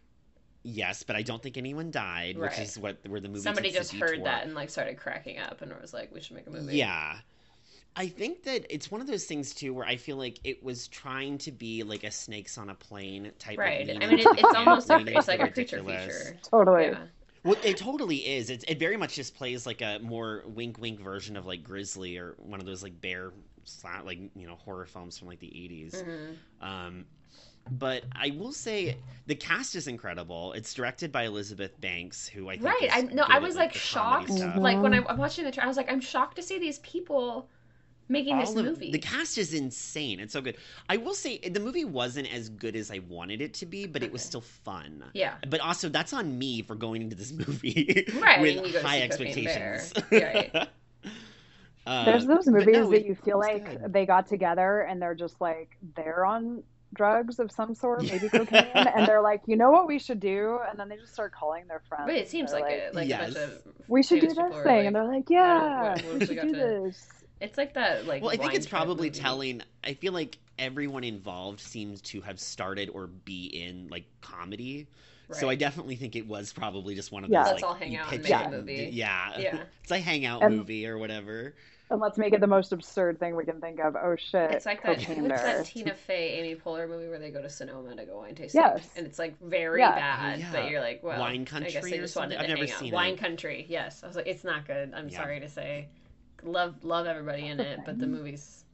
Yes, 0.64 1.04
but 1.04 1.16
I 1.16 1.22
don't 1.22 1.42
think 1.42 1.58
anyone 1.58 1.92
died, 1.92 2.38
which 2.38 2.60
is 2.60 2.78
what 2.78 2.98
where 3.08 3.22
the 3.22 3.30
movie. 3.30 3.42
Somebody 3.44 3.72
just 3.72 3.94
heard 3.94 4.24
that 4.26 4.46
and 4.46 4.54
like 4.54 4.70
started 4.70 4.98
cracking 4.98 5.38
up 5.38 5.62
and 5.62 5.72
was 5.80 5.94
like, 5.94 6.14
"We 6.14 6.20
should 6.22 6.36
make 6.36 6.48
a 6.48 6.50
movie." 6.50 6.78
Yeah. 6.78 7.20
I 7.98 8.08
think 8.08 8.44
that 8.44 8.66
it's 8.70 8.92
one 8.92 9.02
of 9.02 9.08
those 9.08 9.26
things 9.26 9.54
too 9.54 9.74
where 9.74 9.86
I 9.86 9.96
feel 9.98 10.18
like 10.18 10.40
it 10.44 10.64
was 10.64 10.88
trying 10.88 11.38
to 11.40 11.52
be 11.52 11.84
like 11.84 12.04
a 12.04 12.12
snakes 12.12 12.58
on 12.58 12.70
a 12.70 12.76
plane 12.76 13.32
type 13.40 13.58
Right. 13.58 13.82
of 13.82 13.88
lean 13.88 14.04
I 14.04 14.08
mean, 14.08 14.20
it, 14.20 14.28
it's 14.38 14.56
almost 14.56 14.88
like 14.90 15.08
it's 15.08 15.28
like 15.28 15.40
the 15.40 15.46
a 15.46 15.52
creature 15.52 15.78
ridiculous. 15.78 16.06
feature. 16.06 16.38
Totally. 16.50 16.86
Yeah. 16.86 17.00
Well, 17.44 17.56
it 17.64 17.78
totally 17.78 18.18
is. 18.18 18.50
It's, 18.50 18.64
it 18.68 18.78
very 18.78 18.98
much 18.98 19.16
just 19.16 19.36
plays 19.36 19.66
like 19.66 19.82
a 19.82 20.00
more 20.02 20.44
wink 20.48 20.80
wink 20.80 21.00
version 21.00 21.36
of 21.38 21.46
like 21.46 21.64
Grizzly 21.64 22.18
or 22.18 22.36
one 22.38 22.60
of 22.60 22.66
those 22.66 22.84
like 22.84 23.00
bear 23.02 23.32
sla- 23.66 24.06
like 24.06 24.20
you 24.36 24.48
know 24.48 24.56
horror 24.56 24.86
films 24.86 25.18
from 25.18 25.28
like 25.28 25.40
the 25.40 25.48
80s. 25.48 26.04
Mhm. 26.04 26.36
Um, 26.66 27.06
but 27.70 28.04
I 28.14 28.30
will 28.38 28.54
say 28.54 28.98
the 29.26 29.36
cast 29.36 29.76
is 29.76 29.88
incredible. 29.88 30.54
It's 30.54 30.74
directed 30.74 31.12
by 31.12 31.24
Elizabeth 31.24 31.80
Banks, 31.82 32.28
who 32.28 32.48
I 32.50 32.54
think 32.58 32.66
Right. 32.66 32.84
is 32.84 32.92
I 32.94 33.02
no, 33.02 33.24
good 33.24 33.32
I 33.32 33.36
at, 33.38 33.42
was 33.42 33.56
like 33.56 33.70
like 33.72 33.74
shocked. 33.76 34.28
comedy 34.28 34.42
stuff. 34.42 34.58
Like 34.58 34.82
when 34.82 34.94
I, 34.94 35.04
I'm 35.08 35.18
watching 35.18 35.44
the 35.46 35.52
trailer, 35.52 35.66
I 35.66 35.68
was 35.68 35.78
like, 35.78 35.92
I'm 35.92 36.00
shocked 36.02 36.38
to 36.38 36.44
see 36.44 36.60
these 36.60 36.80
people 36.80 37.50
making 38.10 38.40
this 38.40 38.50
All 38.50 38.60
of- 38.60 38.66
movie. 38.66 38.92
The 38.92 39.00
cast 39.00 39.38
is 39.38 39.54
insane. 39.54 40.20
It's 40.20 40.34
so 40.34 40.42
good. 40.42 40.58
I 40.90 40.98
will 40.98 41.14
say 41.14 41.38
the 41.40 41.60
movie 41.60 41.86
wasn't 41.86 42.34
as 42.34 42.50
good 42.50 42.76
as 42.76 42.90
I 42.92 43.00
wanted 43.10 43.42
it 43.42 43.54
to 43.56 43.66
be, 43.66 43.86
but 43.86 44.04
it 44.04 44.12
was 44.12 44.22
still 44.22 44.42
fun. 44.42 45.04
yeah. 45.14 45.36
But 45.50 45.60
also, 45.62 45.90
that's 45.90 46.14
on 46.14 46.38
me 46.38 46.62
for 46.62 46.76
going 46.76 47.02
into 47.02 47.16
this 47.16 47.32
movie 47.48 48.06
Right, 48.20 48.40
with 48.42 48.66
you 48.74 48.80
high 48.80 49.02
see 49.02 49.18
Cocaine 49.18 49.44
Bear. 49.46 49.74
expectations. 49.76 50.54
Right. 50.54 50.68
Uh, 51.86 52.04
There's 52.06 52.26
those 52.26 52.48
movies 52.48 52.68
no, 52.74 52.90
that 52.90 52.98
it- 52.98 53.06
you 53.06 53.16
feel 53.16 53.40
like 53.40 53.82
good. 53.82 53.94
they 53.94 54.06
got 54.06 54.28
together 54.28 54.82
and 54.82 55.02
they're 55.02 55.16
just 55.16 55.40
like 55.40 55.78
they're 55.96 56.26
on 56.26 56.64
drugs 56.94 57.40
of 57.40 57.52
some 57.52 57.76
sort, 57.76 58.02
maybe 58.04 58.28
cocaine, 58.30 58.66
and 58.74 59.08
they're 59.08 59.22
like, 59.22 59.42
you 59.46 59.56
know 59.58 59.72
what 59.72 59.88
we 59.88 60.00
should 60.00 60.20
do, 60.20 60.58
and 60.70 60.80
then 60.80 60.90
they 60.90 60.96
just 60.98 61.14
start 61.14 61.32
calling 61.34 61.66
their 61.68 61.82
friends. 61.88 62.04
But 62.08 62.16
it 62.16 62.30
seems 62.30 62.52
They're 62.52 62.62
like, 62.62 62.72
it, 62.74 62.96
like 62.96 63.06
a 63.06 63.10
Yes. 63.10 63.34
bunch 63.34 63.38
of. 63.38 63.62
we 63.88 64.04
should 64.04 64.22
do 64.22 64.28
this 64.28 64.36
thing, 64.36 64.48
like, 64.66 64.86
and 64.86 64.96
they're 64.96 65.04
like, 65.08 65.30
yeah, 65.30 65.94
what- 65.94 66.02
what 66.04 66.14
we 66.14 66.20
we 66.20 66.26
should 66.26 66.36
got 66.38 66.46
do 66.48 66.52
to-" 66.54 66.58
this. 66.86 67.08
It's 67.40 67.58
like 67.58 67.74
that, 67.76 68.06
like. 68.08 68.22
Well, 68.22 68.32
I 68.32 68.38
think 68.38 68.54
it's 68.56 68.68
probably 68.68 69.10
movie. 69.10 69.20
telling. 69.20 69.62
I 69.84 69.94
feel 69.94 70.14
like 70.14 70.38
everyone 70.58 71.04
involved 71.04 71.60
seems 71.60 72.02
to 72.02 72.22
have 72.22 72.40
started 72.40 72.90
or 72.90 73.08
be 73.08 73.46
in 73.46 73.88
like 73.90 74.06
comedy. 74.22 74.88
So 75.32 75.50
I 75.50 75.56
definitely 75.56 75.98
think 75.98 76.16
it 76.16 76.26
was 76.26 76.54
probably 76.54 76.96
just 76.96 77.12
one 77.12 77.26
of 77.26 77.30
Yeah. 77.30 77.44
those 77.44 77.52
Let's 77.52 77.62
like 77.64 77.70
all 77.70 77.76
hang 77.78 77.98
out 77.98 78.14
and 78.14 78.24
make 78.24 78.32
it 78.32 78.46
a 78.46 78.50
movie. 78.50 78.90
Yeah, 78.94 79.38
Yeah. 79.38 79.64
it's 79.84 79.92
a 79.92 80.00
hangout 80.00 80.42
And- 80.42 80.56
movie 80.56 80.88
or 80.88 80.98
whatever. 80.98 81.54
And 81.90 82.00
let's 82.02 82.18
make 82.18 82.34
it 82.34 82.40
the 82.42 82.48
most 82.48 82.72
absurd 82.74 83.18
thing 83.20 83.36
we 83.36 83.46
can 83.46 83.60
think 83.62 83.80
of. 83.80 83.96
Oh 83.96 84.16
shit, 84.18 84.52
It's 84.52 84.66
like 84.66 84.84
that. 84.84 85.00
cocaine 85.00 85.28
What's 85.28 85.42
that 85.42 85.66
Tina 85.66 85.94
Fey, 85.94 86.40
Amy 86.40 86.56
Poehler 86.56 86.88
movie 86.90 87.08
where 87.10 87.20
they 87.20 87.30
go 87.30 87.42
to 87.42 87.50
Sonoma 87.50 87.96
to 87.98 88.06
go 88.06 88.18
wine 88.20 88.36
tasting? 88.36 88.60
Yes. 88.62 88.90
And 88.98 89.06
it's 89.06 89.20
like 89.20 89.38
very 89.42 89.80
Yeah. 89.82 89.96
bad, 89.96 90.40
Yeah. 90.40 90.52
but 90.54 90.70
you're 90.70 90.82
like, 90.82 91.02
well, 91.04 91.20
Wine 91.20 91.44
country. 91.46 91.70
I 91.70 91.74
guess 91.74 91.82
Country 91.84 91.98
they 91.98 92.04
just 92.04 92.16
wanted 92.16 92.38
I've 92.38 92.44
to 92.44 92.48
never 92.48 92.64
hang 92.66 92.72
out. 92.74 92.80
seen 92.80 92.94
Wine. 92.94 93.18
Country, 93.18 93.66
yes. 93.70 94.04
I 94.04 94.08
was 94.08 94.16
like, 94.16 94.28
it's 94.28 94.44
not 94.46 94.66
good. 94.66 94.94
I'm 94.94 95.10
Yeah. 95.10 95.18
sorry 95.18 95.40
to 95.42 95.50
say. 95.50 95.88
Love, 96.44 96.84
love 96.84 97.06
everybody 97.08 97.48
in 97.48 97.60
it, 97.60 97.80
but 97.86 98.00
the 98.00 98.08
movie's. 98.08 98.66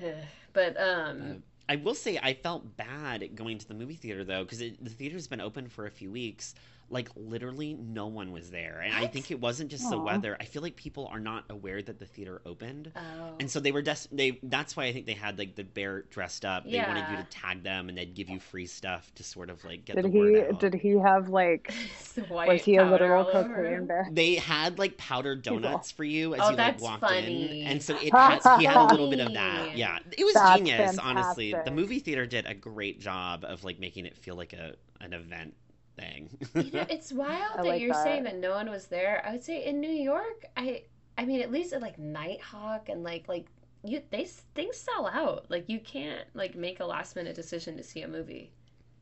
but 0.52 0.76
um, 0.80 1.20
Uh, 1.22 1.34
I 1.68 1.76
will 1.76 1.94
say 1.94 2.18
I 2.20 2.34
felt 2.34 2.76
bad 2.76 3.36
going 3.36 3.58
to 3.58 3.68
the 3.68 3.74
movie 3.74 3.94
theater 3.94 4.24
though 4.24 4.42
because 4.42 4.58
the 4.58 4.90
theater's 4.90 5.28
been 5.28 5.40
open 5.40 5.68
for 5.68 5.86
a 5.86 5.90
few 5.90 6.10
weeks. 6.10 6.54
Like 6.92 7.08
literally, 7.14 7.74
no 7.74 8.08
one 8.08 8.32
was 8.32 8.50
there, 8.50 8.80
and 8.84 8.92
I 8.92 9.06
think 9.06 9.30
it 9.30 9.40
wasn't 9.40 9.70
just 9.70 9.88
the 9.88 9.98
weather. 9.98 10.36
I 10.40 10.44
feel 10.44 10.60
like 10.60 10.74
people 10.74 11.06
are 11.06 11.20
not 11.20 11.44
aware 11.48 11.80
that 11.80 12.00
the 12.00 12.04
theater 12.06 12.42
opened. 12.44 12.90
oh, 12.96 13.00
And 13.38 13.48
so 13.48 13.60
they 13.60 13.70
were 13.70 13.80
des- 13.82 14.08
they 14.10 14.40
that's 14.42 14.76
why 14.76 14.86
I 14.86 14.92
think 14.92 15.06
they 15.06 15.14
had 15.14 15.38
like 15.38 15.54
the 15.54 15.62
bear 15.62 16.02
dressed 16.02 16.44
up. 16.44 16.64
They 16.64 16.78
wanted 16.78 17.08
you 17.08 17.16
to 17.16 17.22
tag 17.30 17.62
them 17.62 17.88
and 17.88 17.96
they'd 17.96 18.14
give 18.14 18.28
you 18.28 18.40
free 18.40 18.66
stuff 18.66 19.14
to 19.14 19.22
sort 19.22 19.50
of 19.50 19.64
like 19.64 19.84
get 19.84 19.96
Did 19.96 20.06
the 20.06 20.08
he? 20.10 20.18
word 20.18 20.54
out. 20.54 20.60
Did 20.60 20.74
he 20.74 20.90
have 20.98 21.28
like? 21.28 21.72
It's 22.00 22.12
the 22.14 22.22
white 22.22 22.48
Was 22.48 22.64
he 22.64 22.76
a 22.76 22.80
powder 22.80 22.90
literal 22.92 23.24
all 23.24 23.36
over 23.36 23.54
cocaine 23.54 23.86
bear? 23.86 24.08
They 24.10 24.34
had 24.34 24.78
like 24.78 24.96
powdered 24.96 25.42
donuts 25.42 25.92
for 25.92 26.02
you 26.04 26.34
as 26.34 26.40
Oh, 26.42 26.50
you 26.50 26.56
like 26.56 26.80
walked 26.80 27.00
funny. 27.02 27.60
in, 27.62 27.66
and 27.68 27.82
so 27.82 27.96
it 27.96 28.12
has 28.12 28.42
he 28.58 28.64
had 28.64 28.76
a 28.76 28.84
little 28.84 29.08
bit 29.10 29.20
of 29.20 29.32
that. 29.34 29.76
Yeah, 29.76 29.98
it 30.18 30.24
was 30.24 30.34
That's 30.34 30.58
genius. 30.58 30.98
Honestly, 30.98 31.52
the 31.64 31.70
movie 31.70 32.00
theater 32.00 32.26
did 32.26 32.46
a 32.46 32.54
great 32.54 33.00
job 33.00 33.44
of 33.44 33.62
like 33.64 33.78
making 33.78 34.06
it 34.06 34.16
feel 34.16 34.34
like 34.34 34.52
a 34.52 34.74
an 35.00 35.12
event 35.14 35.54
thing. 36.00 36.30
You 36.54 36.70
know, 36.72 36.86
it's 36.88 37.12
wild 37.24 37.58
that 37.58 37.64
like 37.66 37.80
you're 37.80 37.92
that. 37.92 38.04
saying 38.04 38.24
that 38.24 38.36
no 38.36 38.50
one 38.52 38.70
was 38.70 38.86
there. 38.86 39.22
I 39.26 39.32
would 39.32 39.44
say 39.44 39.64
in 39.64 39.80
New 39.80 39.90
York, 39.90 40.44
I 40.56 40.84
I 41.18 41.24
mean 41.24 41.40
at 41.40 41.50
least 41.52 41.72
at 41.72 41.82
like 41.82 41.98
Nitehawk 41.98 42.88
and 42.88 43.02
like 43.02 43.28
like 43.28 43.46
you 43.84 44.02
they 44.10 44.24
things 44.54 44.76
sell 44.76 45.06
out. 45.06 45.46
Like 45.50 45.68
you 45.68 45.80
can't 45.80 46.26
like 46.34 46.54
make 46.54 46.80
a 46.80 46.84
last 46.84 47.16
minute 47.16 47.34
decision 47.34 47.76
to 47.76 47.82
see 47.82 48.02
a 48.02 48.08
movie. 48.08 48.52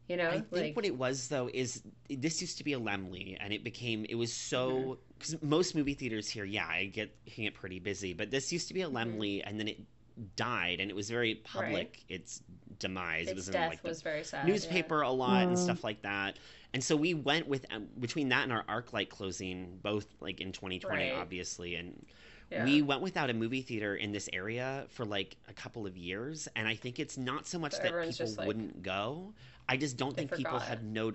You 0.09 0.17
know, 0.17 0.29
I 0.29 0.41
think 0.41 0.47
like 0.53 0.77
what 0.77 0.87
it 0.87 0.97
was 0.97 1.29
though 1.29 1.51
is 1.53 1.83
this 2.09 2.41
used 2.41 2.57
to 2.59 2.65
be 2.65 2.73
a 2.73 2.81
Laemmle, 2.81 3.37
and 3.41 3.53
it 3.53 3.63
became 3.63 4.07
it 4.09 4.15
was 4.15 4.33
so 4.33 4.71
Mm-hmm. 4.71 4.93
because 5.19 5.43
most 5.43 5.75
movie 5.75 5.95
theaters 5.95 6.29
here, 6.31 6.45
yeah, 6.45 6.67
I 6.67 6.87
get 6.87 7.11
can 7.27 7.45
get 7.45 7.55
pretty 7.55 7.79
busy, 7.81 8.15
but 8.15 8.31
this 8.31 8.53
used 8.53 8.69
to 8.69 8.75
be 8.75 8.83
a 8.83 8.89
Mhm. 8.89 8.93
Laemmle, 8.95 9.43
and 9.45 9.59
then 9.61 9.69
it 9.69 9.81
died, 10.37 10.81
and 10.81 10.91
it 10.91 10.95
was 10.97 11.11
very 11.11 11.35
public. 11.37 12.05
Its 12.09 12.43
demise. 12.79 13.27
it 13.27 13.33
its 13.33 13.37
was 13.37 13.49
in 13.49 13.53
death 13.55 13.71
like 13.71 13.83
the 13.83 13.89
was 13.89 14.01
very 14.03 14.25
sad. 14.25 14.47
yeah. 14.47 14.53
newspaper 14.55 15.03
a 15.03 15.11
lot 15.11 15.43
and 15.49 15.57
Mm. 15.57 15.59
stuff 15.59 15.85
like 15.85 16.03
that. 16.03 16.39
And 16.75 16.85
so 16.85 16.95
we 16.97 17.15
went 17.15 17.49
with 17.49 17.65
um, 17.73 17.87
between 17.99 18.29
that 18.29 18.43
and 18.45 18.53
our 18.53 18.63
ArcLight 18.65 19.09
closing, 19.09 19.79
both 19.83 20.07
like 20.21 20.41
in 20.41 20.53
2020, 20.53 21.11
Right. 21.11 21.13
obviously, 21.15 21.77
and 21.77 22.05
Yeah. 22.51 22.65
we 22.65 22.83
went 22.83 23.01
without 23.01 23.31
a 23.31 23.35
movie 23.35 23.63
theater 23.63 23.97
in 23.97 24.13
this 24.13 24.29
area 24.33 24.87
for 24.91 25.05
like 25.07 25.37
a 25.49 25.53
couple 25.55 25.87
of 25.87 25.97
years. 25.97 26.47
And 26.57 26.69
I 26.69 26.75
think 26.75 26.99
it's 26.99 27.17
not 27.17 27.47
so 27.47 27.59
much 27.59 27.73
So 27.73 27.83
that 27.83 28.11
people 28.11 28.35
like- 28.37 28.47
wouldn't 28.47 28.83
go. 28.83 29.33
I 29.69 29.77
just 29.77 29.97
don't 29.97 30.15
They 30.15 30.23
think 30.27 30.37
people 30.37 30.53
forgot. 30.59 30.69
have 30.69 30.83
no. 30.83 31.13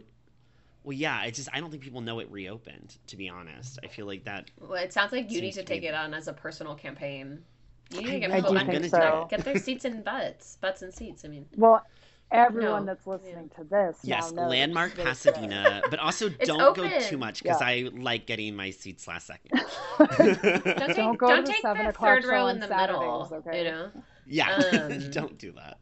Well, 0.84 0.93
yeah, 0.93 1.24
it's 1.24 1.38
just 1.38 1.49
I 1.54 1.60
don't 1.62 1.70
think 1.72 1.82
people 1.84 2.01
know 2.01 2.20
it 2.20 2.30
reopened. 2.30 2.97
To 3.08 3.16
be 3.18 3.30
honest, 3.30 3.80
I 3.84 3.88
feel 3.88 4.06
like 4.06 4.24
that. 4.26 4.49
Well, 4.60 4.74
it 4.74 4.91
sounds 4.91 5.12
like 5.12 5.32
you 5.32 5.39
need 5.41 5.54
Seems 5.54 5.56
to 5.56 5.62
to 5.62 5.68
be- 5.70 5.76
take 5.80 5.84
it 5.84 5.93
on 5.93 6.14
as 6.14 6.28
a 6.28 6.34
personal 6.34 6.76
campaign. 6.76 7.43
You 7.91 8.01
need 8.01 8.10
I 8.10 8.14
to 8.14 8.20
get 8.20 8.30
will. 8.30 8.36
people 8.38 8.58
I 8.58 8.60
do 8.62 8.66
back- 8.72 8.82
think 8.82 8.91
so. 8.91 9.28
get 9.30 9.45
their 9.45 9.58
seats 9.60 9.86
in 9.86 10.01
butts, 10.01 10.58
butts 10.62 10.82
and 10.82 10.93
seats. 10.93 11.24
I 11.26 11.28
mean, 11.30 11.45
Well, 11.56 11.86
everyone 12.32 12.86
No, 12.86 12.93
that's 12.93 13.05
listening 13.07 13.49
to 13.57 13.63
this 13.63 13.97
Yes, 14.03 14.32
now 14.32 14.43
knows 14.43 14.51
landmark 14.51 14.95
Pasadena, 14.95 15.82
but 15.89 15.99
also 15.99 16.30
don't 16.30 16.76
go 16.76 16.89
too 17.01 17.17
much 17.17 17.43
because 17.43 17.61
Yeah. 17.61 17.67
I 17.67 17.89
like 17.93 18.26
getting 18.26 18.55
my 18.55 18.71
seats 18.71 19.07
last 19.07 19.28
second. 19.28 19.51
don't 19.99 20.17
take, 20.17 20.95
Don't 20.95 21.17
go 21.17 21.28
don't 21.28 21.38
to 21.38 21.41
the 21.43 21.51
take 21.53 21.61
seven 21.61 21.84
the 21.84 21.89
o'clock 21.89 22.21
third 22.21 22.26
row 22.26 22.47
in 22.47 22.59
the 22.59 22.67
Saturdays, 22.67 22.99
middle. 22.99 23.30
okay? 23.47 23.57
You 23.59 23.63
know, 23.71 23.91
yeah, 24.26 24.55
Um, 24.74 25.11
don't 25.11 25.38
do 25.38 25.51
that. 25.53 25.78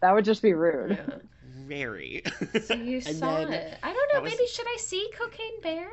That 0.00 0.14
would 0.14 0.24
just 0.24 0.42
be 0.42 0.52
rude. 0.52 0.90
yeah. 1.08 1.16
Very. 1.66 2.22
So 2.64 2.74
you 2.74 3.00
saw 3.00 3.38
then 3.44 3.52
it. 3.52 3.78
I 3.82 3.92
don't 3.92 3.96
know. 3.96 4.02
that 4.14 4.22
was- 4.22 4.32
Maybe 4.32 4.46
should 4.48 4.66
I 4.66 4.76
see 4.78 5.10
Cocaine 5.18 5.60
Bear? 5.62 5.88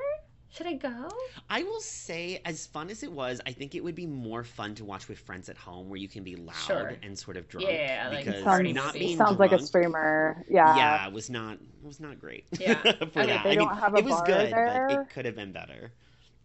Should 0.56 0.68
I 0.68 0.74
go? 0.74 1.10
I 1.49 1.64
will 1.64 1.82
say, 1.82 2.39
as 2.45 2.66
fun 2.66 2.89
as 2.89 3.03
it 3.03 3.12
was, 3.12 3.41
I 3.45 3.51
think 3.51 3.76
it 3.76 3.84
would 3.84 3.95
be 3.95 4.06
more 4.08 4.41
fun 4.43 4.74
to 4.76 4.86
watch 4.86 5.10
with 5.10 5.20
friends 5.20 5.49
at 5.49 5.58
home, 5.58 5.89
where 5.89 5.97
you 5.99 6.08
can 6.08 6.24
be 6.24 6.38
loud 6.38 6.56
Sure. 6.56 6.93
and 7.03 7.18
sort 7.20 7.36
of 7.36 7.49
drunk. 7.49 7.68
Yeah, 7.70 8.08
like 8.10 8.24
because 8.26 8.41
party 8.41 8.72
not 8.72 8.88
movie. 8.88 8.99
being 8.99 9.18
Sounds 9.18 9.38
like 9.38 9.51
a 9.51 9.60
streamer. 9.60 10.45
Yeah. 10.49 10.74
Yeah, 10.78 11.08
it 11.08 11.14
was 11.14 11.30
not. 11.30 11.56
It 11.56 11.84
was 11.86 11.99
not 11.99 12.20
great. 12.22 12.45
Yeah. 12.60 12.76
for 12.82 12.88
Okay, 12.89 13.26
that. 13.26 13.43
they 13.43 13.51
I 13.51 13.56
mean, 13.58 13.68
don't 13.68 13.78
have 13.78 13.95
a 13.95 13.97
it 13.97 14.06
was 14.06 14.14
bar 14.14 14.26
good, 14.26 14.51
but 14.51 14.91
it 14.91 15.10
could 15.10 15.26
have 15.26 15.36
been 15.36 15.51
better 15.51 15.91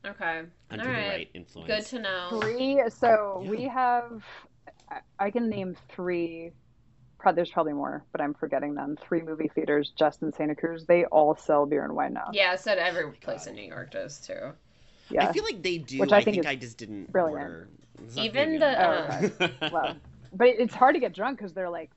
Okay. 0.04 0.42
under 0.70 0.84
All 0.84 0.90
the 0.90 0.96
right. 0.98 1.08
right 1.08 1.30
influence. 1.34 1.68
Good 1.70 1.86
to 1.96 2.02
know. 2.02 2.40
Three. 2.40 2.82
So 2.88 3.42
Yeah. 3.44 3.50
we 3.50 3.62
have. 3.64 4.24
I- 4.90 5.00
I 5.20 5.30
can 5.30 5.48
name 5.48 5.76
three. 5.88 6.50
Pro- 7.20 7.32
There's 7.32 7.50
probably 7.50 7.72
more, 7.74 8.04
but 8.12 8.20
I'm 8.20 8.34
forgetting 8.34 8.74
them. 8.74 8.96
Three 9.00 9.22
movie 9.22 9.48
theaters 9.54 9.92
just 9.96 10.22
in 10.22 10.32
Santa 10.32 10.54
Cruz. 10.56 10.86
They 10.86 11.04
all 11.06 11.36
sell 11.36 11.66
beer 11.66 11.84
and 11.84 11.94
wine 11.94 12.14
now. 12.14 12.30
Yeah, 12.32 12.56
so 12.56 12.72
every 12.72 13.10
place 13.12 13.46
in 13.46 13.54
New 13.54 13.62
York 13.68 13.90
does 13.92 14.18
too. 14.18 14.52
Yeah. 15.10 15.28
I 15.28 15.32
feel 15.32 15.44
like 15.44 15.62
they 15.62 15.78
do. 15.78 15.98
Which 15.98 16.12
I 16.12 16.18
I 16.18 16.24
think 16.24 16.36
think, 16.36 16.46
I 16.46 16.54
just 16.56 16.78
didn't 16.78 17.12
brilliant. 17.12 17.40
order. 17.42 17.68
Even 18.16 18.58
very 18.58 19.30
the, 19.30 19.30
good. 19.38 19.52
um, 19.62 19.70
Well, 19.72 19.96
but 20.32 20.48
it's 20.48 20.74
hard 20.74 20.94
to 20.94 21.00
get 21.00 21.12
drunk 21.14 21.38
because 21.38 21.52
they're 21.52 21.68
like 21.70 21.90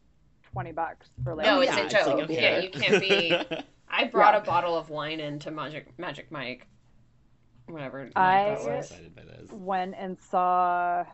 twenty 0.51 0.71
bucks 0.71 1.07
for 1.23 1.33
like. 1.35 1.45
No, 1.45 1.57
Oh, 1.57 1.61
it's 1.61 1.71
yeah, 1.71 1.85
a 1.85 1.89
joke. 1.89 2.07
like, 2.07 2.23
okay. 2.25 2.41
Yeah, 2.41 2.59
you 2.59 2.69
can't 2.69 3.01
be. 3.01 3.63
I 3.89 4.05
brought 4.05 4.33
Yeah. 4.33 4.41
a 4.41 4.43
bottle 4.45 4.75
of 4.77 4.89
wine 4.89 5.19
into 5.19 5.51
Magic 5.51 5.87
Magic 5.97 6.31
Mike. 6.31 6.67
Whatever. 7.67 8.09
I- 8.15 8.49
that 8.49 8.61
so 8.61 8.75
was. 8.75 8.91
excited 8.91 9.15
by 9.15 9.21
this. 9.23 9.49
went 9.51 9.95
and 9.97 10.17
saw 10.19 11.05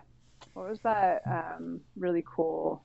what 0.54 0.70
was 0.70 0.80
that 0.82 1.22
um, 1.28 1.82
really 1.96 2.24
cool 2.26 2.82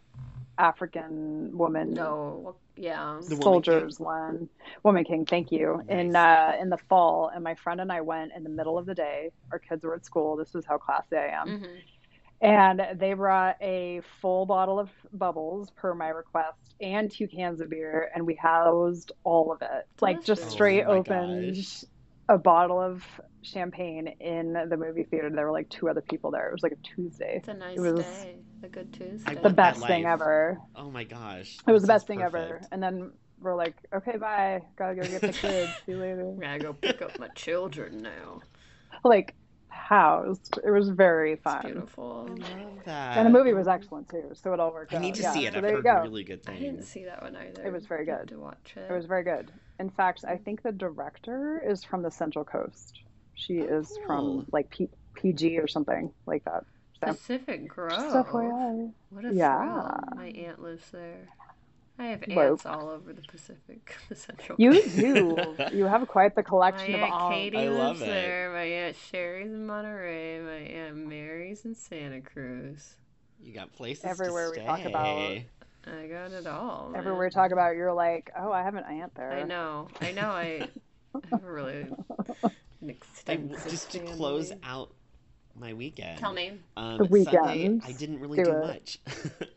African 0.59 1.57
woman 1.57 1.93
No. 1.95 2.57
Yeah. 2.77 3.21
The 3.29 3.37
Woman 3.37 3.43
soldiers 3.43 4.01
one. 4.01 4.49
Woman 4.83 5.05
King 5.05 5.27
thank 5.27 5.53
you. 5.53 5.83
In 5.89 6.15
uh, 6.17 6.53
in 6.61 6.71
the 6.71 6.79
fall 6.89 7.31
and 7.35 7.43
my 7.45 7.55
friend 7.55 7.81
and 7.81 7.91
I 7.93 8.01
went 8.01 8.33
in 8.37 8.43
the 8.43 8.51
middle 8.51 8.79
of 8.79 8.87
the 8.87 8.95
day. 8.95 9.31
Our 9.53 9.59
kids 9.59 9.85
were 9.85 9.95
at 9.95 10.05
school. 10.05 10.37
This 10.37 10.55
is 10.55 10.65
how 10.67 10.79
classy 10.79 11.17
I 11.17 11.29
am. 11.41 11.49
Hmm 11.49 11.65
and 12.41 12.83
they 12.97 13.15
brought 13.15 13.57
a 13.63 14.03
full 14.21 14.45
bottle 14.45 14.79
of 14.79 14.91
bubbles 15.13 15.71
per 15.71 15.95
my 15.95 16.09
request 16.09 16.75
and 16.81 17.11
two 17.11 17.27
cans 17.27 17.61
of 17.61 17.71
beer 17.71 18.11
and 18.15 18.27
we 18.27 18.35
housed 18.35 19.13
all 19.25 19.53
of 19.53 19.63
it. 19.63 19.87
Like 20.01 20.23
just 20.25 20.43
Delicious. 20.43 20.53
straight 20.53 20.85
Oh 20.85 20.93
my 20.93 20.97
opened 20.99 21.55
gosh. 21.55 21.85
a 22.29 22.39
bottle 22.39 22.81
of 22.81 23.03
champagne 23.43 24.09
in 24.21 24.53
the 24.69 24.77
movie 24.77 25.05
theater. 25.05 25.31
There 25.31 25.47
were 25.47 25.53
like 25.53 25.69
two 25.71 25.89
other 25.89 26.03
people 26.03 26.31
there. 26.31 26.49
It 26.49 26.53
was 26.53 26.63
like 26.63 26.73
a 26.73 26.95
tuesday. 26.97 27.37
It's 27.37 27.49
a 27.49 27.55
nice 27.55 27.77
It 27.77 27.81
was 27.81 28.05
day. 28.05 28.37
A 28.65 28.69
good 28.69 28.93
Tuesday. 28.95 29.35
The 29.43 29.51
best 29.51 29.87
thing 29.87 30.07
ever 30.07 30.59
Oh 30.75 30.91
my 30.91 31.05
gosh. 31.05 31.59
it 31.69 31.71
was 31.73 31.83
the 31.83 31.89
best 31.89 32.07
sounds 32.07 32.19
thing 32.19 32.23
ever 32.23 32.62
and 32.73 32.83
then 32.83 33.12
we're 33.39 33.55
like 33.55 33.77
okay 33.95 34.17
bye 34.17 34.62
gotta 34.79 34.95
go 34.95 35.03
get 35.03 35.21
the 35.21 35.33
kids 35.33 35.69
see 35.85 35.93
you 35.93 35.99
later 35.99 36.31
I'm 36.33 36.39
gonna 36.41 36.59
go 36.61 36.73
pick 36.73 37.03
up 37.03 37.19
my 37.19 37.29
children 37.29 37.99
now. 37.99 38.41
like 39.05 39.35
housed 39.69 40.59
it 40.65 40.71
was 40.71 40.89
very 40.89 41.33
It's 41.33 41.43
fun 41.43 41.62
beautiful. 41.65 42.27
I 42.27 42.33
love 42.62 42.79
that. 42.87 43.19
and 43.19 43.27
the 43.27 43.31
movie 43.31 43.53
was 43.53 43.69
excellent 43.69 44.09
too 44.09 44.31
so 44.33 44.55
it 44.55 44.61
all 44.61 44.73
worked 44.73 44.95
I 44.95 44.97
out 44.97 45.03
need 45.03 45.15
to 45.17 45.23
yeah, 45.23 45.33
see 45.33 45.47
it. 45.47 45.53
so 45.53 45.59
I've 45.59 45.62
there 45.62 45.71
you 45.73 45.77
heard 45.77 45.85
go 45.85 46.03
really 46.03 46.25
good 46.25 46.41
I 46.49 46.53
didn't 46.53 46.85
see 46.85 47.05
that 47.05 47.21
one 47.23 47.37
either. 47.37 47.67
It 47.67 47.73
was 47.73 47.85
very 47.87 48.07
good. 48.07 48.29
To 48.29 48.39
watch 48.39 48.73
it. 48.77 48.91
It 48.91 48.93
was 48.95 49.05
very 49.05 49.25
good. 49.25 49.51
In 49.79 49.91
fact, 49.91 50.25
I 50.27 50.37
think 50.39 50.62
the 50.62 50.73
director 50.73 51.62
is 51.69 51.85
from 51.85 52.03
the 52.03 52.11
Central 52.11 52.45
Coast. 52.45 53.01
She 53.35 53.61
Oh, 53.61 53.79
is 53.79 53.89
cool. 53.89 54.07
from 54.07 54.47
like 54.53 54.71
P- 54.71 54.89
PG 55.17 55.59
or 55.59 55.67
something 55.67 56.12
like 56.27 56.45
that. 56.45 56.65
So, 57.01 57.07
Pacific 57.12 57.68
Grove. 57.68 57.90
just 57.90 58.14
FYI. 58.28 58.92
What 59.11 59.24
a 59.24 59.34
Yeah. 59.34 59.59
thrill. 59.59 60.01
My 60.16 60.26
aunt 60.28 60.62
lives 60.62 60.90
there. 60.90 61.28
I 61.99 62.07
have 62.07 62.24
Woke. 62.28 62.51
ants 62.51 62.66
all 62.66 62.88
over 62.88 63.12
the 63.12 63.22
Pacific, 63.22 63.95
the 64.09 64.16
Central. 64.16 64.57
You 64.59 64.82
do. 64.82 65.57
You 65.72 65.84
have 65.84 66.07
quite 66.09 66.34
the 66.34 66.42
My 66.42 66.49
collection 66.49 66.95
of 66.97 67.03
aunt 67.03 67.12
all. 67.12 67.30
Katie 67.30 67.57
I 67.59 67.68
love 67.68 67.99
lives 67.99 68.03
it. 68.03 68.07
there. 68.07 68.51
My 68.53 68.62
aunt 68.64 68.97
Sherry's 68.97 69.53
in 69.53 69.66
Monterey. 69.66 70.40
My 70.40 70.51
aunt 70.80 70.97
Mary's 70.97 71.64
in 71.64 71.74
Santa 71.74 72.20
Cruz. 72.20 72.95
You 73.40 73.53
got 73.53 73.72
places 73.72 74.05
Everywhere 74.05 74.53
to 74.53 74.61
we 74.61 74.66
talk 74.66 74.84
about- 74.84 75.38
I 75.86 76.07
got 76.09 76.32
it 76.32 76.47
all. 76.47 76.88
man. 76.90 76.99
Everywhere 76.99 77.26
we 77.26 77.30
talk 77.30 77.51
about, 77.53 77.76
you're 77.76 77.92
like, 77.92 78.30
oh, 78.38 78.51
I 78.51 78.62
have 78.62 78.74
an 78.74 78.84
aunt 78.84 79.14
there. 79.14 79.30
I 79.32 79.42
know. 79.42 79.88
I 80.01 80.12
know. 80.12 80.30
I 80.30 80.66
have 81.30 81.45
a 81.45 81.51
really 81.53 81.82
an 81.82 81.95
I, 82.42 82.90
extensive 82.90 83.70
just 83.70 83.90
to 83.92 83.99
close 84.01 84.51
out 84.64 84.90
my 85.59 85.73
weekend. 85.73 86.19
Tell 86.19 86.33
me. 86.33 86.53
Um, 86.77 86.99
The 86.99 87.25
Sunday. 87.25 87.81
I 87.85 87.93
didn't 87.93 88.21
really 88.21 88.39
Do 88.39 88.45
do, 88.45 88.51
it. 88.53 88.67
much. 88.67 88.99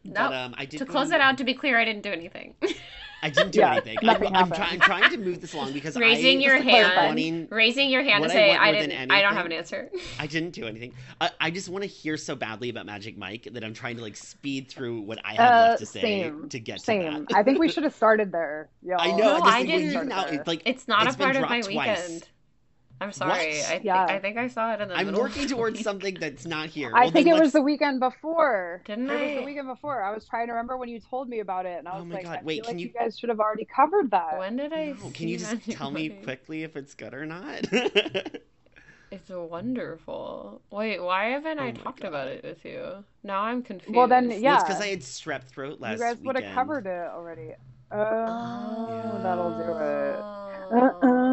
No, 0.03 0.13
but 0.13 0.33
um, 0.33 0.55
I 0.57 0.65
did 0.65 0.77
To 0.79 0.85
go 0.85 0.91
close 0.91 1.11
it 1.11 1.21
out, 1.21 1.37
to 1.39 1.43
be 1.43 1.53
clear, 1.53 1.77
I 1.77 1.85
didn't 1.85 2.03
do 2.03 2.11
anything. 2.11 2.55
I 3.23 3.31
didn't 3.31 3.49
do 3.49 3.59
Yeah, 3.61 3.71
anything. 3.71 3.97
I'm, 4.03 4.35
I'm, 4.35 4.51
try, 4.51 4.67
I'm 4.73 4.79
trying 4.79 5.09
to 5.09 5.17
move 5.17 5.41
this 5.41 5.55
along 5.55 5.73
because 5.73 5.97
Raising 5.97 6.37
I, 6.37 6.41
your 6.41 6.61
hand. 6.61 6.93
wanting- 6.95 7.47
Raising 7.49 7.89
your 7.89 8.03
hand 8.03 8.23
to 8.23 8.29
I 8.29 8.33
say 8.33 8.49
want 8.49 8.61
I 8.61 8.71
didn't. 8.73 9.11
I 9.11 9.21
don't 9.23 9.33
have 9.33 9.47
an 9.47 9.51
answer. 9.53 9.89
I 10.19 10.27
didn't 10.27 10.51
do 10.51 10.67
anything. 10.67 10.93
I, 11.19 11.31
I 11.41 11.49
just 11.49 11.67
want 11.67 11.81
to 11.83 11.87
hear 11.89 12.15
so 12.15 12.35
badly 12.35 12.69
about 12.69 12.85
Magic 12.85 13.17
Mike 13.17 13.47
that 13.53 13.63
I'm 13.63 13.73
trying 13.73 13.95
to 13.97 14.03
like 14.03 14.15
speed 14.15 14.69
through 14.69 15.01
what 15.01 15.17
I 15.25 15.33
have 15.33 15.39
Uh, 15.51 15.67
left 15.69 15.79
to 15.79 15.85
say 15.87 16.01
same. 16.01 16.49
to 16.49 16.59
get 16.59 16.79
Same. 16.81 16.99
to 17.01 17.05
that. 17.21 17.29
Same. 17.31 17.39
I 17.39 17.41
think 17.41 17.57
we 17.57 17.69
should 17.69 17.83
have 17.85 17.95
started 17.95 18.31
there. 18.31 18.69
Y'all. 18.83 18.97
I 19.01 19.07
know. 19.09 19.17
No, 19.17 19.33
I 19.33 19.39
just 19.39 19.47
I 19.47 19.51
think 19.63 19.69
when 19.71 19.79
didn't- 19.79 19.93
you 20.03 20.03
now, 20.09 20.25
it's 20.25 20.47
like 20.47 20.61
It's 20.65 20.87
not 20.87 21.07
It's 21.07 21.15
a 21.15 21.17
part 21.17 21.35
of 21.35 21.41
my 21.41 21.61
dropped 21.61 21.71
twice. 21.73 22.07
weekend. 22.07 22.29
I'm 22.99 23.11
sorry. 23.11 23.29
What? 23.29 23.39
I, 23.39 23.51
think 23.73 23.83
Yeah. 23.83 24.03
I 24.05 24.17
think 24.19 24.37
I 24.37 24.47
saw 24.47 24.73
it 24.73 24.81
in 24.81 24.87
the 24.89 24.95
I'm 24.95 25.05
middle. 25.07 25.21
working 25.21 25.43
of 25.43 25.49
the 25.49 25.55
towards 25.55 25.77
week. 25.77 25.83
something 25.83 26.15
that's 26.19 26.45
not 26.47 26.69
here. 26.69 26.91
I 26.95 27.01
Well, 27.03 27.11
think 27.11 27.27
it 27.27 27.33
was 27.33 27.41
let's- 27.41 27.53
the 27.53 27.61
weekend 27.61 27.99
before. 27.99 28.81
Didn't 28.85 29.09
it 29.09 29.13
was 29.13 29.21
I? 29.21 29.35
the 29.39 29.45
weekend 29.45 29.67
before. 29.67 30.01
I 30.01 30.11
was 30.13 30.25
trying 30.25 30.47
to 30.47 30.53
remember 30.53 30.77
when 30.77 30.89
you 30.89 30.99
told 30.99 31.29
me 31.29 31.39
about 31.39 31.65
it, 31.67 31.77
and 31.77 31.87
I 31.87 31.91
Oh 31.93 31.97
was 31.97 32.05
my 32.05 32.15
like, 32.15 32.23
God, 32.25 32.39
I 32.39 32.43
wait, 32.43 32.55
feel 32.55 32.63
can 32.65 32.73
like 32.77 32.81
you- 32.81 32.87
you 32.87 32.93
guys 32.93 33.19
should 33.19 33.29
have 33.29 33.39
already 33.39 33.65
covered 33.65 34.09
that. 34.11 34.39
When 34.39 34.57
did 34.57 34.73
I? 34.73 34.95
No, 35.01 35.11
can 35.13 35.27
you 35.27 35.37
just 35.37 35.53
Magic 35.53 35.77
tell 35.77 35.91
me 35.91 36.09
quickly 36.09 36.63
if 36.63 36.75
it's 36.75 36.95
good 36.95 37.13
or 37.13 37.25
not? 37.25 37.67
It's 39.09 39.29
wonderful. 39.29 40.61
Wait, 40.69 41.01
why 41.01 41.27
haven't 41.29 41.59
I 41.59 41.63
Oh 41.63 41.65
my 41.67 41.71
talked 41.71 42.01
God. 42.01 42.09
about 42.09 42.27
it 42.27 42.43
with 42.43 42.65
you? 42.65 43.05
Now 43.23 43.39
I'm 43.43 43.63
confused. 43.63 43.95
Well, 43.95 44.05
then, 44.09 44.27
Well, 44.27 44.37
yeah. 44.37 44.55
it's 44.55 44.65
because 44.65 44.81
I 44.81 44.87
had 44.87 44.99
strep 44.99 45.43
throat 45.45 45.79
last 45.79 45.93
you 45.93 46.03
guys 46.03 46.17
would 46.17 46.37
have 46.37 46.53
covered 46.53 46.87
it 46.87 47.07
already. 47.09 47.53
Oh, 47.89 47.97
Oh, 47.97 49.19
that'll 49.23 49.57
do 49.57 49.63
it. 49.63 50.19
Oh. 50.19 50.99
Uh-uh. 51.07 51.26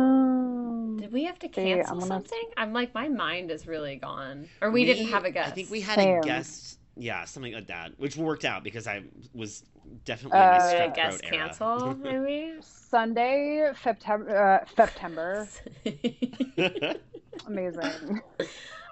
Did 1.15 1.21
we 1.21 1.27
have 1.27 1.39
to 1.39 1.49
See, 1.55 1.71
I'm 1.71 1.77
cancel 1.77 1.95
gonna- 1.99 2.07
something? 2.09 2.45
I'm 2.57 2.73
like, 2.73 2.93
my 2.93 3.07
mind 3.09 3.53
is 3.53 3.69
really 3.69 3.95
gone. 3.95 4.49
Or 4.61 4.73
we, 4.73 4.85
didn't 4.85 5.07
have 5.09 5.25
a 5.25 5.31
guest. 5.31 5.53
I 5.53 5.55
think 5.55 5.71
we 5.71 5.81
had 5.81 5.95
Same. 5.95 6.19
a 6.19 6.23
guest. 6.23 6.81
Yeah, 6.97 7.25
something 7.25 7.53
like 7.53 7.69
that, 7.69 7.93
which 7.99 8.17
worked 8.17 8.45
out 8.45 8.65
because 8.65 8.89
I 8.89 9.05
was 9.33 9.63
definitely 10.05 10.39
in 10.41 10.45
Uh, 10.45 10.59
my 10.59 10.59
Did 10.59 10.81
strep 10.81 10.93
a 10.93 10.97
guest 10.97 11.21
era. 11.25 11.37
cancel, 11.47 11.95
maybe? 12.03 12.55
Sunday, 12.63 13.71
September. 13.81 14.61
Uh, 14.61 14.65
September. 14.75 15.49
Amazing. 17.47 18.21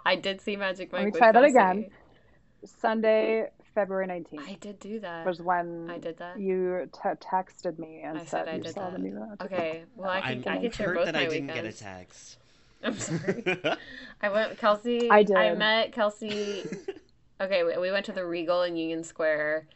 I 0.06 0.14
did 0.14 0.40
see 0.40 0.54
Magic 0.54 0.92
Mike. 0.92 0.98
Let 1.00 1.04
me 1.06 1.10
with 1.10 1.18
try 1.18 1.32
that 1.32 1.42
again. 1.44 1.90
Sunday, 2.64 3.48
February 3.74 4.06
19th 4.06 4.48
I 4.48 4.54
did 4.60 4.78
do 4.80 5.00
that. 5.00 5.24
was 5.26 5.40
when 5.40 5.88
I 5.90 5.98
did 5.98 6.18
that. 6.18 6.38
you 6.38 6.88
te- 6.92 7.08
texted 7.26 7.78
me 7.78 8.02
and 8.04 8.18
I 8.18 8.20
said 8.20 8.28
said, 8.44 8.48
I 8.48 8.56
you 8.56 8.62
did 8.62 8.74
saw 8.74 8.90
that. 8.90 8.92
the 8.92 8.98
new 8.98 9.26
Okay, 9.42 9.84
well 9.96 10.10
I 10.10 10.18
I'm, 10.20 10.42
can 10.42 10.52
I 10.52 10.56
I'm 10.56 10.62
can 10.62 10.70
share 10.72 10.86
hurt 10.88 10.96
both 10.96 11.04
that 11.06 11.14
my 11.14 11.20
I 11.22 11.28
didn't 11.28 11.48
get 11.48 11.64
a 11.64 11.72
text. 11.72 12.38
I'm 12.84 12.98
sorry. 12.98 13.44
I 14.22 14.28
went 14.28 14.58
Kelsey. 14.58 15.10
I 15.10 15.22
did. 15.22 15.36
I 15.36 15.54
met 15.54 15.92
Kelsey. 15.92 16.64
Okay, 17.40 17.64
we, 17.64 17.76
we 17.76 17.90
went 17.90 18.06
to 18.06 18.12
the 18.12 18.24
Regal 18.24 18.62
in 18.62 18.76
Union 18.76 19.02
Square, 19.02 19.66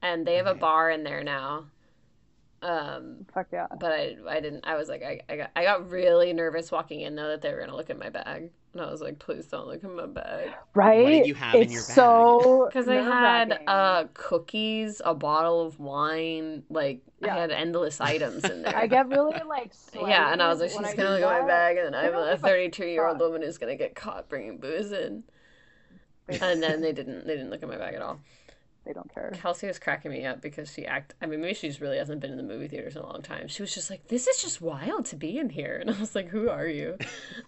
and 0.00 0.24
they 0.24 0.36
have 0.36 0.46
a 0.46 0.54
bar 0.54 0.90
in 0.90 1.02
there 1.02 1.24
now. 1.24 1.64
Um, 2.62 3.26
Fuck 3.34 3.48
yeah. 3.52 3.66
but 3.80 3.90
I 3.90 4.16
I 4.28 4.38
didn't. 4.40 4.64
I 4.64 4.76
was 4.76 4.88
like 4.88 5.02
I, 5.02 5.20
I 5.28 5.36
got 5.36 5.50
I 5.56 5.64
got 5.64 5.90
really 5.90 6.32
nervous 6.32 6.70
walking 6.70 7.00
in 7.00 7.16
though 7.16 7.28
that 7.28 7.42
they 7.42 7.52
were 7.52 7.58
gonna 7.60 7.74
look 7.74 7.90
at 7.90 7.98
my 7.98 8.10
bag, 8.10 8.50
and 8.78 8.86
I 8.86 8.90
was 8.90 9.00
like, 9.00 9.18
please 9.18 9.46
don't 9.46 9.66
look 9.66 9.82
at 9.84 9.90
my 9.90 10.06
bag 10.06 10.50
Right? 10.74 11.02
What 11.02 11.26
you 11.26 11.34
have 11.34 11.54
in 11.54 11.62
it's 11.62 11.72
your 11.72 11.82
bag? 11.82 11.94
so 11.94 12.66
because 12.68 12.88
I 12.88 12.96
had 12.96 13.60
uh 13.66 14.04
cookies, 14.14 15.00
a 15.04 15.14
bottle 15.14 15.62
of 15.66 15.78
wine, 15.80 16.62
like 16.68 17.00
Yeah. 17.20 17.34
I 17.34 17.40
had 17.40 17.50
endless 17.50 18.00
items 18.00 18.44
in 18.44 18.62
there. 18.62 18.76
I 18.76 18.86
get 18.86 19.08
really 19.08 19.40
like 19.48 19.72
yeah, 19.94 20.32
and 20.32 20.42
I 20.42 20.48
was 20.48 20.60
like, 20.60 20.70
she's 20.70 20.78
gonna 20.78 20.94
do 20.94 21.24
look 21.24 21.32
at 21.32 21.42
my 21.42 21.46
bag, 21.46 21.76
and 21.78 21.86
then 21.86 21.94
I'm 21.94 22.14
a 22.14 22.36
32 22.36 22.86
year 22.86 23.06
old 23.06 23.18
woman 23.18 23.42
who's 23.42 23.58
gonna 23.58 23.76
get 23.76 23.94
caught 23.94 24.28
bringing 24.28 24.58
booze 24.58 24.92
in. 24.92 25.24
And 26.28 26.62
then 26.62 26.80
they 26.80 26.92
didn't. 26.92 27.26
They 27.26 27.36
didn't 27.36 27.50
look 27.50 27.62
at 27.62 27.68
my 27.68 27.76
bag 27.76 27.94
at 27.94 28.02
all. 28.02 28.20
They 28.86 28.92
don't 28.92 29.12
care. 29.12 29.32
Kelsey 29.34 29.66
was 29.66 29.78
cracking 29.78 30.10
me 30.10 30.24
up 30.24 30.40
because 30.40 30.72
she 30.72 30.86
act. 30.86 31.14
I 31.20 31.26
mean, 31.26 31.40
maybe 31.40 31.54
she 31.54 31.68
just 31.68 31.80
really 31.80 31.98
hasn't 31.98 32.20
been 32.20 32.30
in 32.30 32.36
the 32.36 32.42
movie 32.42 32.68
theaters 32.68 32.96
in 32.96 33.02
a 33.02 33.06
long 33.06 33.22
time. 33.22 33.48
She 33.48 33.62
was 33.62 33.74
just 33.74 33.90
like, 33.90 34.08
"This 34.08 34.26
is 34.26 34.40
just 34.40 34.60
wild 34.60 35.06
to 35.06 35.16
be 35.16 35.38
in 35.38 35.50
here," 35.50 35.76
and 35.80 35.90
I 35.90 35.98
was 35.98 36.14
like, 36.14 36.28
"Who 36.28 36.48
are 36.48 36.66
you?" 36.66 36.96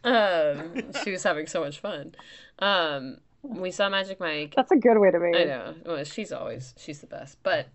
Um, 0.04 0.92
she 1.02 1.10
was 1.10 1.22
having 1.22 1.46
so 1.46 1.60
much 1.60 1.80
fun. 1.80 2.14
Um, 2.58 3.18
we 3.42 3.70
saw 3.70 3.88
Magic 3.88 4.20
Mike. 4.20 4.54
That's 4.56 4.72
a 4.72 4.76
good 4.76 4.98
way 4.98 5.10
to 5.10 5.18
be. 5.20 5.38
I 5.38 5.44
know. 5.44 5.74
Well, 5.86 6.04
she's 6.04 6.32
always 6.32 6.74
she's 6.76 7.00
the 7.00 7.06
best. 7.06 7.38
But 7.42 7.68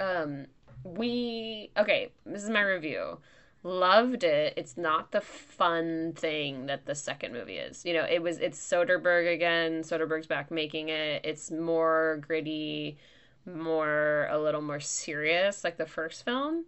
um 0.00 0.46
we 0.84 1.70
okay, 1.76 2.10
this 2.26 2.42
is 2.42 2.50
my 2.50 2.62
review. 2.62 3.18
Loved 3.66 4.24
it. 4.24 4.52
It's 4.58 4.76
not 4.76 5.10
the 5.10 5.22
fun 5.22 6.12
thing 6.14 6.66
that 6.66 6.84
the 6.84 6.94
second 6.94 7.32
movie 7.32 7.56
is. 7.56 7.82
You 7.86 7.94
know, 7.94 8.04
it 8.04 8.22
was 8.22 8.36
it's 8.38 8.58
Soderbergh 8.60 9.32
again. 9.32 9.82
Soderbergh's 9.82 10.26
back 10.26 10.50
making 10.50 10.90
it. 10.90 11.24
It's 11.24 11.50
more 11.50 12.18
gritty, 12.20 12.98
more 13.46 14.28
a 14.30 14.38
little 14.38 14.60
more 14.60 14.80
serious 14.80 15.64
like 15.64 15.78
the 15.78 15.86
first 15.86 16.26
film. 16.26 16.66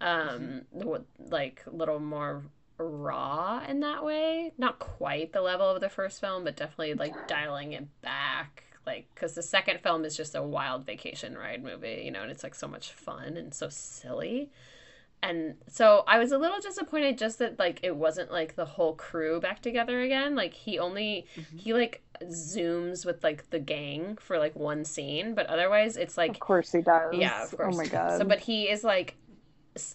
Um 0.00 0.62
the- 0.74 1.04
like 1.30 1.62
a 1.66 1.70
little 1.70 2.00
more 2.00 2.42
raw 2.76 3.64
in 3.66 3.80
that 3.80 4.04
way. 4.04 4.52
Not 4.58 4.78
quite 4.78 5.32
the 5.32 5.40
level 5.40 5.70
of 5.70 5.80
the 5.80 5.88
first 5.88 6.20
film, 6.20 6.44
but 6.44 6.54
definitely 6.54 6.92
like 6.94 7.26
dialing 7.28 7.72
it 7.72 7.86
back. 8.02 8.64
Like, 8.84 9.08
because 9.14 9.34
the 9.34 9.42
second 9.42 9.80
film 9.80 10.04
is 10.04 10.16
just 10.16 10.34
a 10.34 10.42
wild 10.42 10.84
vacation 10.86 11.36
ride 11.36 11.64
movie, 11.64 12.02
you 12.04 12.10
know, 12.10 12.22
and 12.22 12.30
it's 12.30 12.42
like 12.44 12.54
so 12.54 12.68
much 12.68 12.92
fun 12.92 13.36
and 13.38 13.52
so 13.54 13.68
silly. 13.70 14.50
And 15.22 15.56
so 15.66 16.04
I 16.06 16.18
was 16.18 16.30
a 16.30 16.38
little 16.38 16.60
disappointed 16.60 17.18
just 17.18 17.38
that 17.40 17.58
like 17.58 17.80
it 17.82 17.96
wasn't 17.96 18.30
like 18.30 18.54
the 18.54 18.64
whole 18.64 18.94
crew 18.94 19.40
back 19.40 19.60
together 19.60 20.00
again. 20.00 20.34
Like 20.34 20.54
he 20.54 20.78
only 20.78 21.26
mm-hmm. 21.36 21.56
he 21.56 21.72
like 21.72 22.02
zooms 22.24 23.04
with 23.04 23.22
like 23.24 23.48
the 23.50 23.58
gang 23.58 24.18
for 24.20 24.38
like 24.38 24.54
one 24.54 24.84
scene, 24.84 25.34
but 25.34 25.46
otherwise 25.46 25.96
it's 25.96 26.16
like 26.16 26.32
Of 26.32 26.40
course 26.40 26.72
he 26.72 26.82
does. 26.82 27.14
yeah, 27.14 27.44
of 27.44 27.54
oh 27.54 27.56
course. 27.56 27.74
Oh 27.74 27.78
my 27.78 27.86
god. 27.86 28.18
So, 28.18 28.24
but 28.24 28.38
he 28.38 28.68
is 28.68 28.84
like, 28.84 29.16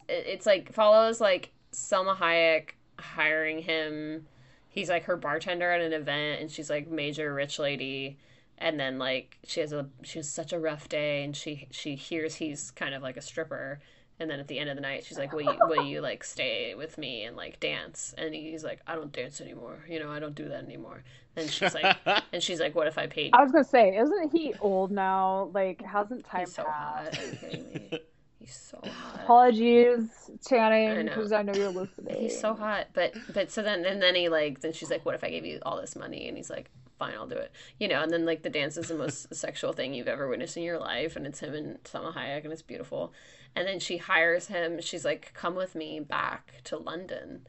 it's 0.09 0.45
like 0.45 0.73
follows 0.73 1.21
like 1.21 1.51
Salma 1.71 2.15
Hayek 2.17 2.71
hiring 2.99 3.59
him. 3.59 4.27
He's 4.69 4.89
like 4.89 5.03
her 5.05 5.17
bartender 5.17 5.71
at 5.71 5.81
an 5.81 5.93
event, 5.93 6.41
and 6.41 6.51
she's 6.51 6.69
like 6.69 6.89
major 6.89 7.33
rich 7.33 7.59
lady. 7.59 8.17
And 8.57 8.79
then 8.79 8.99
like 8.99 9.37
she 9.45 9.59
has 9.61 9.73
a 9.73 9.87
she 10.03 10.19
has 10.19 10.29
such 10.29 10.53
a 10.53 10.59
rough 10.59 10.89
day, 10.89 11.23
and 11.23 11.35
she 11.35 11.67
she 11.71 11.95
hears 11.95 12.35
he's 12.35 12.71
kind 12.71 12.93
of 12.93 13.01
like 13.01 13.17
a 13.17 13.21
stripper. 13.21 13.79
And 14.21 14.29
then 14.29 14.39
at 14.39 14.47
the 14.47 14.59
end 14.59 14.69
of 14.69 14.75
the 14.75 14.81
night, 14.81 15.03
she's 15.03 15.17
like, 15.17 15.33
"Will 15.33 15.41
you 15.41 15.57
will 15.67 15.83
you 15.83 15.99
like 16.01 16.23
stay 16.23 16.75
with 16.75 16.97
me 16.97 17.23
and 17.23 17.35
like 17.35 17.59
dance?" 17.59 18.13
And 18.17 18.33
he's 18.35 18.63
like, 18.63 18.79
"I 18.85 18.95
don't 18.95 19.11
dance 19.11 19.41
anymore. 19.41 19.83
You 19.89 19.99
know, 19.99 20.11
I 20.11 20.19
don't 20.19 20.35
do 20.35 20.47
that 20.49 20.63
anymore." 20.63 21.03
And 21.35 21.49
she's 21.49 21.73
like, 21.73 21.97
and 22.31 22.43
she's 22.43 22.59
like, 22.59 22.75
"What 22.75 22.87
if 22.87 22.97
I 22.97 23.07
paid?" 23.07 23.33
I 23.33 23.41
was 23.41 23.51
gonna 23.51 23.63
say, 23.63 23.97
isn't 23.97 24.31
he 24.31 24.53
old 24.61 24.91
now? 24.91 25.49
Like, 25.53 25.81
hasn't 25.81 26.25
time 26.25 26.41
He's 26.41 26.53
so 26.53 26.63
hot. 26.63 27.05
passed? 27.05 27.19
Are 27.19 27.25
you 27.25 27.35
kidding 27.35 27.63
me? 27.73 27.99
He's 28.39 28.55
so 28.55 28.79
hot. 28.83 29.21
Apologies, 29.23 30.29
I 30.29 30.49
Channing, 30.49 31.05
know. 31.05 31.15
because 31.15 31.31
I 31.31 31.41
know 31.43 31.53
you're 31.53 31.69
listening. 31.69 32.21
He's 32.21 32.39
so 32.39 32.53
hot, 32.53 32.87
but 32.93 33.13
but 33.33 33.51
so 33.51 33.61
then 33.61 33.85
and 33.85 34.01
then 34.01 34.15
he 34.15 34.29
like 34.29 34.61
then 34.61 34.73
she's 34.73 34.89
like, 34.91 35.05
"What 35.05 35.15
if 35.15 35.23
I 35.23 35.29
gave 35.29 35.45
you 35.45 35.59
all 35.63 35.79
this 35.79 35.95
money?" 35.95 36.27
And 36.27 36.35
he's 36.37 36.49
like, 36.49 36.69
"Fine, 36.97 37.13
I'll 37.15 37.27
do 37.27 37.35
it." 37.37 37.51
You 37.79 37.87
know, 37.87 38.01
and 38.01 38.11
then 38.11 38.25
like 38.25 38.41
the 38.41 38.49
dance 38.49 38.77
is 38.77 38.87
the 38.87 38.95
most 38.95 39.33
sexual 39.35 39.73
thing 39.73 39.93
you've 39.93 40.07
ever 40.07 40.27
witnessed 40.27 40.57
in 40.57 40.63
your 40.63 40.79
life, 40.79 41.15
and 41.15 41.27
it's 41.27 41.39
him 41.39 41.53
and 41.53 41.83
Salma 41.83 42.13
Hayek, 42.15 42.43
and 42.43 42.51
it's 42.51 42.63
beautiful. 42.63 43.13
And 43.55 43.67
then 43.67 43.79
she 43.79 43.97
hires 43.97 44.47
him. 44.47 44.81
She's 44.81 45.03
like, 45.03 45.33
"Come 45.33 45.55
with 45.55 45.75
me 45.75 45.99
back 45.99 46.53
to 46.65 46.77
London," 46.77 47.47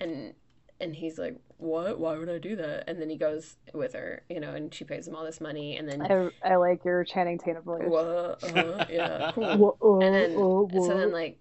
and 0.00 0.34
and 0.80 0.94
he's 0.94 1.18
like, 1.18 1.36
"What? 1.58 1.98
Why 1.98 2.16
would 2.16 2.28
I 2.28 2.38
do 2.38 2.54
that?" 2.56 2.84
And 2.88 3.00
then 3.00 3.10
he 3.10 3.16
goes 3.16 3.56
with 3.74 3.94
her, 3.94 4.22
you 4.28 4.38
know, 4.40 4.54
and 4.54 4.72
she 4.72 4.84
pays 4.84 5.08
him 5.08 5.16
all 5.16 5.24
this 5.24 5.40
money, 5.40 5.76
and 5.76 5.88
then 5.88 6.02
I, 6.02 6.30
I 6.44 6.56
like 6.56 6.84
your 6.84 7.02
Channing 7.04 7.38
Tatum 7.38 7.64
voice. 7.64 7.82
what? 7.84 8.44
Uh-huh, 8.44 8.86
yeah, 8.88 9.32
cool. 9.34 9.56
Whoa, 9.56 9.76
oh, 9.80 10.00
and 10.00 10.14
then 10.14 10.34
oh, 10.36 10.68
so 10.72 10.96
then 10.96 11.12
like 11.12 11.38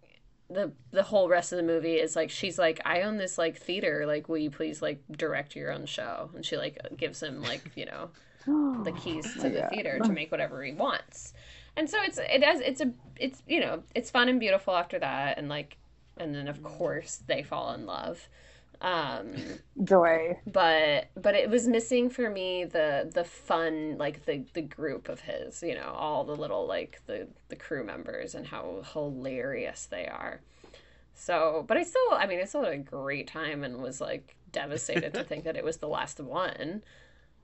the 0.50 0.72
the 0.92 1.04
whole 1.04 1.30
rest 1.30 1.52
of 1.52 1.58
the 1.58 1.64
movie 1.64 1.96
is 1.96 2.16
like 2.16 2.30
she's 2.30 2.58
like 2.58 2.82
I 2.84 3.02
own 3.02 3.18
this 3.18 3.38
like 3.38 3.58
theater 3.58 4.06
like 4.08 4.28
will 4.28 4.38
you 4.38 4.50
please 4.50 4.82
like 4.82 5.02
direct 5.12 5.56
your 5.56 5.72
own 5.72 5.86
show 5.86 6.32
and 6.36 6.44
she 6.44 6.58
like 6.58 6.80
gives 6.98 7.22
him 7.22 7.42
like 7.44 7.72
you 7.76 7.86
know 7.86 8.10
the 8.84 8.92
keys 8.92 9.32
to 9.34 9.44
my 9.44 9.50
the 9.50 9.60
God. 9.60 9.70
theater 9.70 10.00
to 10.00 10.12
make 10.12 10.32
whatever 10.32 10.64
he 10.64 10.72
wants 10.72 11.34
and 11.80 11.90
so 11.90 11.98
it's 12.04 12.18
it 12.18 12.44
has 12.44 12.60
it's 12.60 12.82
a 12.82 12.92
it's 13.18 13.42
you 13.48 13.62
know 13.62 13.82
it's 13.96 14.12
fun 14.12 14.28
and 14.28 14.40
beautiful 14.40 14.76
after 14.76 15.00
that 15.00 15.38
and 15.38 15.48
like 15.48 15.78
and 16.18 16.36
then 16.36 16.50
of 16.50 16.62
course 16.62 17.24
they 17.26 17.42
fall 17.42 17.74
in 17.74 17.86
love. 17.86 18.28
Um, 18.82 19.36
Joy. 19.84 20.40
but 20.46 21.10
but 21.16 21.36
it 21.36 21.50
was 21.50 21.68
missing 21.68 22.10
for 22.10 22.30
me 22.30 22.66
the 22.66 23.10
the 23.14 23.24
fun 23.24 23.98
like 23.98 24.26
the 24.26 24.44
the 24.54 24.62
group 24.62 25.08
of 25.08 25.22
his 25.22 25.64
you 25.64 25.74
know 25.74 25.94
all 25.96 26.26
the 26.26 26.36
little 26.36 26.68
like 26.68 27.02
the 27.06 27.28
the 27.48 27.56
crew 27.56 27.86
members 27.86 28.36
and 28.36 28.46
how 28.46 28.84
hilarious 28.94 29.88
they 29.90 30.06
are. 30.06 30.42
So 31.14 31.64
but 31.66 31.78
i 31.78 31.84
still 31.84 32.12
i 32.12 32.26
mean 32.26 32.42
i 32.42 32.46
still 32.46 32.64
had 32.64 32.74
a 32.74 32.78
great 32.78 33.28
time 33.28 33.64
and 33.64 33.82
was 33.82 34.02
like 34.02 34.36
devastated 34.52 35.14
to 35.14 35.24
think 35.30 35.46
that 35.46 35.56
it 35.56 35.64
was 35.64 35.78
the 35.78 35.88
last 35.88 36.20
one 36.20 36.82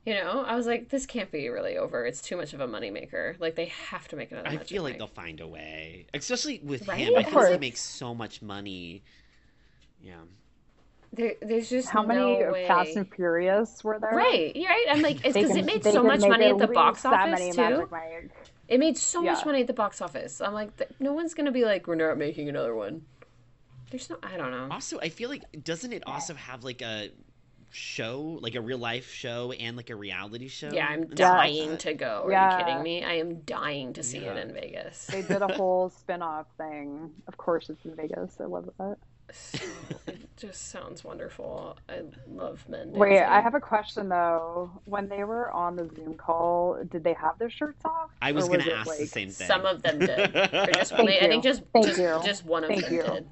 you 0.06 0.14
know 0.14 0.43
i 0.45 0.56
was 0.56 0.68
like 0.68 0.89
this 0.89 1.06
can't 1.06 1.32
be 1.32 1.49
really 1.49 1.78
over 1.78 2.06
it's 2.06 2.22
too 2.22 2.38
much 2.38 2.53
of 2.53 2.60
a 2.60 2.68
moneymaker 2.68 3.39
like 3.39 3.56
they 3.56 3.66
have 3.66 4.08
to 4.08 4.16
make 4.16 4.32
another 4.32 4.47
I 4.47 4.58
feel 4.58 4.84
like 4.84 4.93
Mike. 4.93 4.99
they'll 4.99 5.08
find 5.08 5.39
a 5.41 5.47
way, 5.47 6.06
especially 6.14 6.60
with 6.64 6.88
Right? 6.88 6.99
him. 6.99 7.14
I 7.18 7.22
Of 7.22 7.30
feel 7.30 7.39
like 7.39 7.51
he 7.53 7.58
makes 7.60 7.80
so 7.82 8.14
much 8.14 8.41
money. 8.41 9.01
Yeah, 10.03 10.16
there, 11.14 11.34
there's 11.41 11.70
just 11.70 11.89
How 11.89 12.03
many 12.03 12.20
no 12.20 12.47
of 12.47 12.53
way. 12.53 12.68
Fast 12.68 12.95
and 12.97 13.10
Furious 13.12 13.84
were 13.84 13.97
there? 13.99 14.12
right 14.12 14.56
you're 14.56 14.70
right 14.70 14.86
i'm 14.91 15.01
like 15.01 15.26
it's 15.26 15.34
because 15.34 15.56
it 15.56 15.66
made 15.66 15.84
so 15.84 16.03
much 16.03 16.20
money 16.22 16.45
at 16.45 16.58
the 16.58 16.68
box 16.68 17.06
office 17.06 17.56
too 17.56 17.88
It 18.68 18.80
made 18.80 18.97
so 18.97 19.22
much 19.22 19.45
money 19.45 19.62
at 19.62 19.68
the 19.68 19.74
box 19.74 20.01
office. 20.01 20.41
I'm 20.41 20.53
like, 20.53 20.76
th- 20.78 20.89
no 20.99 21.14
one's 21.14 21.36
gonna 21.36 21.51
be 21.51 21.66
like, 21.66 21.86
we're 21.88 21.93
not 21.95 22.18
making 22.18 22.49
another 22.49 22.74
one. 22.74 23.03
There's 23.91 24.10
no, 24.10 24.18
I 24.24 24.38
don't 24.38 24.49
know. 24.49 24.68
Also, 24.72 24.99
I 24.99 25.10
feel 25.10 25.30
like 25.30 25.43
doesn't 25.64 25.93
it 25.93 26.01
also 26.08 26.34
have 26.34 26.64
like 26.64 26.82
a 26.82 27.12
show, 27.76 28.40
like 28.42 28.56
a 28.56 28.62
real 28.62 28.78
life 28.78 29.12
show 29.14 29.52
and 29.52 29.76
like 29.78 29.90
a 29.90 29.96
reality 29.96 30.48
show? 30.48 30.70
Yeah, 30.72 30.88
I'm 30.88 31.04
and 31.04 31.12
stuff 31.18 31.38
like 31.38 31.50
dying 31.52 31.70
that? 31.72 31.80
to 31.82 31.94
go. 31.94 32.24
Are 32.26 32.32
Yeah. 32.32 32.58
you 32.58 32.66
kidding 32.66 32.84
me? 32.84 33.04
I 33.04 33.14
am 33.14 33.42
dying 33.42 33.94
to 33.94 34.04
see 34.04 34.20
it 34.20 34.38
in 34.38 34.54
Vegas. 34.54 35.06
They 35.08 35.22
did 35.22 35.42
a 35.42 35.54
whole 35.56 35.90
spin-off 35.90 36.48
thing. 36.58 37.12
Of 37.28 37.38
course, 37.38 37.70
it's 37.70 37.84
in 37.86 37.96
Vegas. 37.96 38.38
I 38.40 38.46
love 38.46 38.70
that. 38.80 38.98
So, 39.34 39.58
it 40.08 40.20
just 40.38 40.70
sounds 40.70 41.04
wonderful. 41.04 41.78
I 41.90 42.02
love 42.32 42.64
men. 42.70 42.92
Wait. 42.92 43.24
I 43.24 43.42
have 43.42 43.56
a 43.56 43.60
question 43.60 44.08
though. 44.08 44.70
When 44.86 45.10
they 45.10 45.24
were 45.24 45.50
on 45.52 45.76
the 45.76 45.90
Zoom 45.96 46.14
call, 46.14 46.78
did 46.92 47.04
they 47.04 47.14
have 47.14 47.40
their 47.40 47.50
shirts 47.50 47.84
off? 47.86 48.12
I 48.22 48.32
was 48.34 48.48
gonna 48.48 48.64
it, 48.64 48.72
ask 48.72 48.98
the 48.98 49.08
same 49.08 49.30
thing. 49.32 49.48
Some 49.48 49.66
of 49.66 49.82
them 49.82 49.98
did. 50.00 50.36
Or 50.36 50.68
just, 50.74 50.92
Thank 50.96 51.10
I 51.10 51.28
think 51.28 51.44
just 51.44 51.64
Thank 51.74 51.88
just, 51.88 52.00
you. 52.00 52.20
just 52.24 52.46
one 52.46 52.64
of 52.64 52.70
Thank 52.70 52.86
them 52.86 52.94
you. 52.94 53.02
did. 53.04 53.28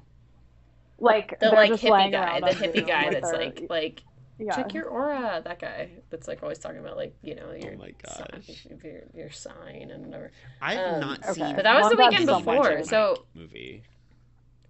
Like 0.98 1.38
The 1.40 1.50
like 1.50 1.70
hippie 1.72 2.10
guy, 2.10 2.40
the 2.40 2.46
hippie 2.48 2.76
Zoom 2.76 2.86
guy 2.86 3.10
that's 3.10 3.32
like 3.32 3.62
like 3.70 4.02
yeah. 4.38 4.54
check 4.56 4.74
your 4.74 4.86
aura. 4.86 5.40
That 5.44 5.58
guy 5.60 5.90
that's 6.10 6.28
like 6.28 6.42
always 6.42 6.58
talking 6.58 6.78
about 6.80 6.96
like 6.96 7.14
you 7.22 7.34
know 7.34 7.52
your 7.52 7.74
Oh 7.74 7.76
my 7.78 7.92
sign, 8.06 8.26
gosh. 8.46 8.66
your, 8.82 9.02
your 9.14 9.30
sign 9.30 9.90
and 9.92 10.06
whatever. 10.06 10.30
I've 10.60 10.78
Um, 10.78 11.00
not 11.00 11.18
okay. 11.24 11.32
seen. 11.32 11.54
But 11.56 11.64
that 11.64 11.74
was 11.74 11.82
Well, 11.82 11.90
the 11.90 11.96
weekend 11.96 12.26
something. 12.26 12.54
before. 12.54 12.82
So 12.84 13.16
Mike 13.34 13.42
movie. 13.42 13.82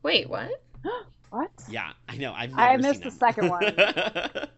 wait, 0.02 0.28
what? 0.28 0.50
What? 1.30 1.50
Yeah, 1.68 1.90
I 2.08 2.16
know. 2.16 2.32
I've 2.32 2.50
never 2.50 2.60
I 2.62 2.76
missed 2.76 3.02
seen 3.02 3.10
the 3.10 3.10
them. 3.10 3.18
second 3.18 3.48
one. 3.48 3.64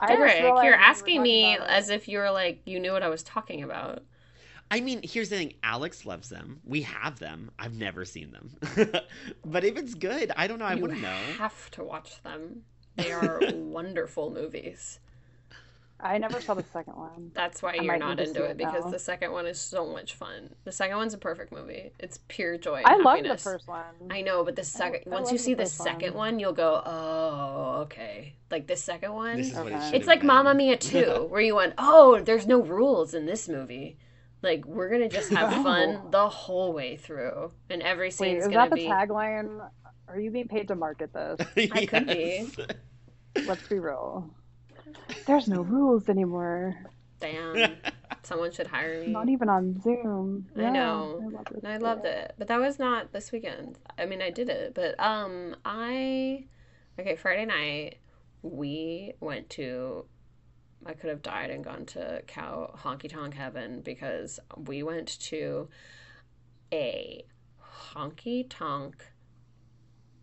I 0.00 0.16
just 0.16 0.36
Derek, 0.36 0.42
you're 0.62 0.74
asking 0.74 1.22
me 1.22 1.56
as 1.56 1.88
if 1.88 2.06
you 2.06 2.18
were 2.18 2.30
like 2.30 2.60
you 2.66 2.78
knew 2.80 2.92
what 2.92 3.02
I 3.02 3.08
was 3.08 3.22
talking 3.22 3.62
about. 3.62 4.02
I 4.70 4.80
mean, 4.80 5.00
here's 5.02 5.30
the 5.30 5.36
thing. 5.36 5.54
Alex 5.62 6.04
loves 6.04 6.28
them. 6.28 6.60
We 6.66 6.82
have 6.82 7.18
them. 7.18 7.50
I've 7.58 7.74
never 7.74 8.04
seen 8.04 8.30
them. 8.32 8.50
but 9.46 9.64
if 9.64 9.78
it's 9.78 9.94
good, 9.94 10.30
I 10.36 10.46
don't 10.46 10.58
know. 10.58 10.66
I 10.66 10.74
you 10.74 10.82
wouldn't 10.82 11.00
know. 11.00 11.16
have 11.38 11.70
to 11.72 11.84
watch 11.84 12.22
them. 12.22 12.62
They 12.98 13.12
are 13.12 13.40
wonderful 13.54 14.30
movies. 14.30 14.98
I 16.00 16.18
never 16.18 16.40
saw 16.40 16.54
the 16.54 16.62
second 16.62 16.94
one. 16.94 17.32
That's 17.34 17.60
why 17.60 17.72
I 17.72 17.82
you're 17.82 17.96
not 17.96 18.20
into 18.20 18.44
it 18.44 18.50
it 18.52 18.56
because 18.56 18.88
the 18.90 19.00
second 19.00 19.32
one 19.32 19.46
is 19.46 19.58
so 19.60 19.84
much 19.86 20.14
fun. 20.14 20.54
The 20.64 20.70
second 20.70 20.96
one's 20.96 21.12
a 21.14 21.18
perfect 21.18 21.50
movie. 21.52 21.90
It's 21.98 22.20
pure 22.28 22.56
joy. 22.56 22.82
I 22.84 22.94
and 22.94 23.02
loved 23.04 23.24
the 23.24 23.36
first 23.36 23.66
one. 23.66 23.82
I 24.08 24.20
know, 24.22 24.44
but 24.44 24.54
the 24.54 24.62
second 24.62 25.02
I 25.06 25.10
once 25.10 25.26
love 25.26 25.32
you 25.32 25.38
see 25.38 25.54
the 25.54 25.64
first 25.64 25.76
second 25.78 26.14
one. 26.14 26.34
one, 26.34 26.38
you'll 26.38 26.52
go, 26.52 26.82
"Oh, 26.86 27.80
okay." 27.82 28.34
Like 28.50 28.68
the 28.68 28.76
second 28.76 29.12
one, 29.12 29.38
This 29.38 29.48
is 29.50 29.54
what 29.56 29.72
it 29.72 29.94
it's 29.94 30.06
like 30.06 30.20
been. 30.20 30.28
Mamma 30.28 30.54
Mia 30.54 30.76
2, 30.76 31.26
where 31.30 31.40
you 31.40 31.56
went, 31.56 31.74
"Oh, 31.78 32.20
there's 32.20 32.46
no 32.46 32.62
rules 32.62 33.12
in 33.14 33.26
this 33.26 33.48
movie." 33.48 33.98
Like 34.40 34.64
we're 34.66 34.88
gonna 34.90 35.08
just 35.08 35.30
have 35.30 35.52
fun 35.64 36.10
the 36.12 36.28
whole 36.28 36.72
way 36.72 36.96
through, 36.96 37.50
and 37.70 37.82
every 37.82 38.06
Wait, 38.06 38.12
scene's 38.14 38.44
is 38.44 38.48
gonna 38.48 38.68
that 38.68 38.70
the 38.70 38.76
be. 38.76 38.86
tagline? 38.86 39.68
Are 40.08 40.18
you 40.18 40.30
being 40.30 40.48
paid 40.48 40.68
to 40.68 40.74
market 40.74 41.12
this? 41.12 41.40
I 41.70 41.82
could 41.82 42.06
be. 42.06 42.46
Let's 43.46 43.68
be 43.68 43.78
real. 43.78 44.30
There's 45.26 45.48
no 45.48 45.60
rules 45.62 46.08
anymore. 46.08 46.76
Damn, 47.20 47.76
someone 48.22 48.52
should 48.52 48.68
hire 48.68 49.00
me. 49.00 49.12
Not 49.12 49.28
even 49.28 49.48
on 49.48 49.80
Zoom. 49.80 50.46
I 50.56 50.62
Yeah, 50.62 50.70
know. 50.70 51.22
I 51.24 51.28
loved 51.28 51.52
it. 51.52 51.64
I 51.64 51.76
loved 51.78 52.04
it, 52.04 52.34
but 52.38 52.48
that 52.48 52.60
was 52.60 52.78
not 52.78 53.12
this 53.12 53.32
weekend. 53.32 53.78
I 53.98 54.06
mean, 54.06 54.22
I 54.22 54.30
did 54.30 54.48
it, 54.48 54.74
but 54.74 54.98
um, 55.00 55.56
I 55.64 56.44
okay. 56.98 57.16
Friday 57.16 57.44
night, 57.46 57.96
we 58.42 59.14
went 59.20 59.50
to. 59.50 60.04
I 60.86 60.92
could 60.94 61.10
have 61.10 61.22
died 61.22 61.50
and 61.50 61.64
gone 61.64 61.86
to 61.86 62.22
cow 62.28 62.72
honky 62.84 63.10
tonk 63.10 63.34
heaven 63.34 63.80
because 63.80 64.38
we 64.56 64.82
went 64.84 65.18
to 65.22 65.68
a 66.72 67.24
honky 67.92 68.46
tonk 68.48 68.94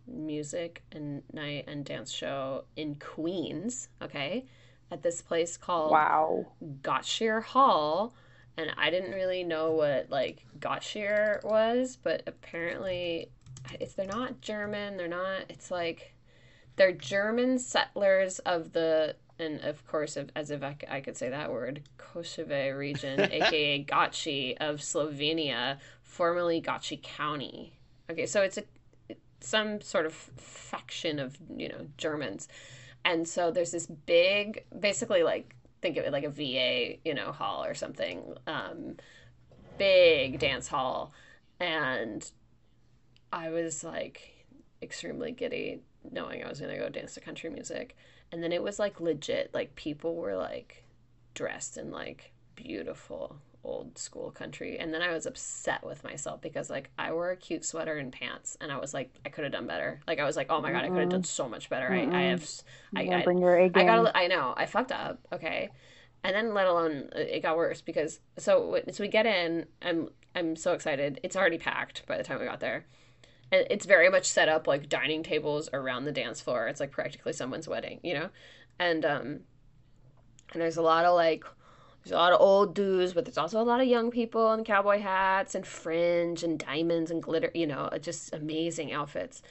music 0.06 0.82
and 0.92 1.22
night 1.32 1.64
and 1.66 1.84
dance 1.84 2.10
show 2.10 2.64
in 2.76 2.96
Queens. 2.96 3.88
Okay, 4.02 4.46
at 4.90 5.02
this 5.02 5.22
place 5.22 5.56
called 5.56 5.90
Wow. 5.90 6.46
Gottscheer 6.82 7.42
Hall, 7.42 8.14
and 8.56 8.70
I 8.76 8.90
didn't 8.90 9.12
really 9.12 9.44
know 9.44 9.72
what 9.72 10.10
like 10.10 10.44
Gottscheer 10.58 11.42
was, 11.44 11.98
but 12.02 12.22
apparently, 12.26 13.30
it's 13.80 13.94
they're 13.94 14.06
not 14.06 14.40
German. 14.40 14.96
They're 14.96 15.08
not. 15.08 15.44
It's 15.48 15.70
like 15.70 16.14
they're 16.76 16.92
German 16.92 17.58
settlers 17.58 18.38
of 18.40 18.72
the 18.72 19.16
and 19.38 19.60
of 19.60 19.86
course, 19.86 20.16
if, 20.16 20.28
as 20.34 20.50
if 20.50 20.62
I, 20.62 20.76
I 20.88 21.00
could 21.00 21.16
say 21.16 21.28
that 21.28 21.52
word, 21.52 21.82
Kosovo 21.98 22.70
region, 22.70 23.20
aka 23.32 23.84
Gottschee 23.84 24.56
of 24.60 24.80
Slovenia, 24.80 25.78
formerly 26.02 26.62
Gottschee 26.62 27.02
County. 27.02 27.74
Okay, 28.10 28.26
so 28.26 28.42
it's 28.42 28.56
a 28.56 28.64
some 29.46 29.80
sort 29.80 30.06
of 30.06 30.12
faction 30.12 31.18
of 31.18 31.38
you 31.56 31.68
know 31.68 31.86
Germans, 31.96 32.48
and 33.04 33.26
so 33.28 33.50
there's 33.50 33.70
this 33.70 33.86
big, 33.86 34.64
basically 34.78 35.22
like 35.22 35.54
think 35.80 35.96
of 35.96 36.04
it 36.04 36.12
like 36.12 36.24
a 36.24 36.30
VA, 36.30 36.96
you 37.04 37.14
know, 37.14 37.30
hall 37.30 37.64
or 37.64 37.74
something, 37.74 38.34
um, 38.46 38.96
big 39.78 40.40
dance 40.40 40.66
hall, 40.66 41.12
and 41.60 42.28
I 43.32 43.50
was 43.50 43.84
like 43.84 44.46
extremely 44.82 45.32
giddy 45.32 45.80
knowing 46.10 46.42
I 46.42 46.48
was 46.48 46.60
gonna 46.60 46.76
go 46.76 46.88
dance 46.88 47.14
to 47.14 47.20
country 47.20 47.50
music, 47.50 47.96
and 48.32 48.42
then 48.42 48.52
it 48.52 48.62
was 48.62 48.78
like 48.80 49.00
legit, 49.00 49.50
like 49.54 49.76
people 49.76 50.16
were 50.16 50.36
like 50.36 50.84
dressed 51.34 51.76
in 51.76 51.92
like 51.92 52.32
beautiful 52.56 53.36
old 53.66 53.98
school 53.98 54.30
country 54.30 54.78
and 54.78 54.94
then 54.94 55.02
i 55.02 55.12
was 55.12 55.26
upset 55.26 55.84
with 55.84 56.04
myself 56.04 56.40
because 56.40 56.70
like 56.70 56.88
i 56.98 57.12
wore 57.12 57.32
a 57.32 57.36
cute 57.36 57.64
sweater 57.64 57.96
and 57.96 58.12
pants 58.12 58.56
and 58.60 58.70
i 58.70 58.78
was 58.78 58.94
like 58.94 59.10
i 59.26 59.28
could 59.28 59.44
have 59.44 59.52
done 59.52 59.66
better 59.66 60.00
like 60.06 60.20
i 60.20 60.24
was 60.24 60.36
like 60.36 60.46
oh 60.50 60.60
my 60.60 60.70
god 60.70 60.84
i 60.84 60.88
could 60.88 61.00
have 61.00 61.08
done 61.08 61.24
so 61.24 61.48
much 61.48 61.68
better 61.68 61.90
I, 61.90 62.02
I 62.02 62.04
Mm-mm. 62.04 62.30
have 62.30 62.48
I, 62.94 63.08
I, 63.08 63.22
bring 63.22 63.38
your 63.38 63.56
A 63.56 63.70
I 63.74 63.84
got. 63.84 64.16
I 64.16 64.26
know. 64.26 64.54
I 64.56 64.66
fucked 64.66 64.92
up. 64.92 65.20
Okay, 65.32 65.70
and 66.24 66.34
then 66.34 66.54
let 66.54 66.66
alone 66.66 67.10
uh, 67.14 67.18
it 67.18 67.42
got 67.42 67.56
worse 67.56 67.80
because 67.80 68.20
so 68.38 68.80
so 68.90 69.04
we 69.04 69.08
get 69.08 69.26
in. 69.26 69.66
I'm 69.82 70.08
I'm 70.34 70.56
so 70.56 70.72
excited. 70.72 71.20
It's 71.22 71.36
already 71.36 71.58
packed 71.58 72.06
by 72.06 72.16
the 72.16 72.24
time 72.24 72.40
we 72.40 72.46
got 72.46 72.60
there. 72.60 72.86
And 73.52 73.66
it's 73.70 73.86
very 73.86 74.10
much 74.10 74.26
set 74.26 74.48
up 74.48 74.66
like 74.66 74.88
dining 74.88 75.22
tables 75.22 75.68
around 75.72 76.04
the 76.04 76.12
dance 76.12 76.40
floor. 76.40 76.66
It's 76.68 76.80
like 76.80 76.90
practically 76.90 77.32
someone's 77.32 77.68
wedding, 77.68 78.00
you 78.02 78.14
know, 78.14 78.28
and 78.78 79.04
um, 79.04 79.24
and 80.52 80.62
there's 80.62 80.76
a 80.76 80.82
lot 80.82 81.04
of 81.04 81.14
like. 81.14 81.44
There's 82.06 82.14
a 82.14 82.18
lot 82.18 82.32
of 82.32 82.40
old 82.40 82.72
dudes, 82.76 83.14
but 83.14 83.24
there's 83.24 83.36
also 83.36 83.60
a 83.60 83.64
lot 83.64 83.80
of 83.80 83.88
young 83.88 84.12
people 84.12 84.52
in 84.52 84.62
cowboy 84.62 85.00
hats 85.00 85.56
and 85.56 85.66
fringe 85.66 86.44
and 86.44 86.56
diamonds 86.56 87.10
and 87.10 87.20
glitter, 87.20 87.50
you 87.52 87.66
know, 87.66 87.90
just 88.00 88.32
amazing 88.32 88.92
outfits. 88.92 89.42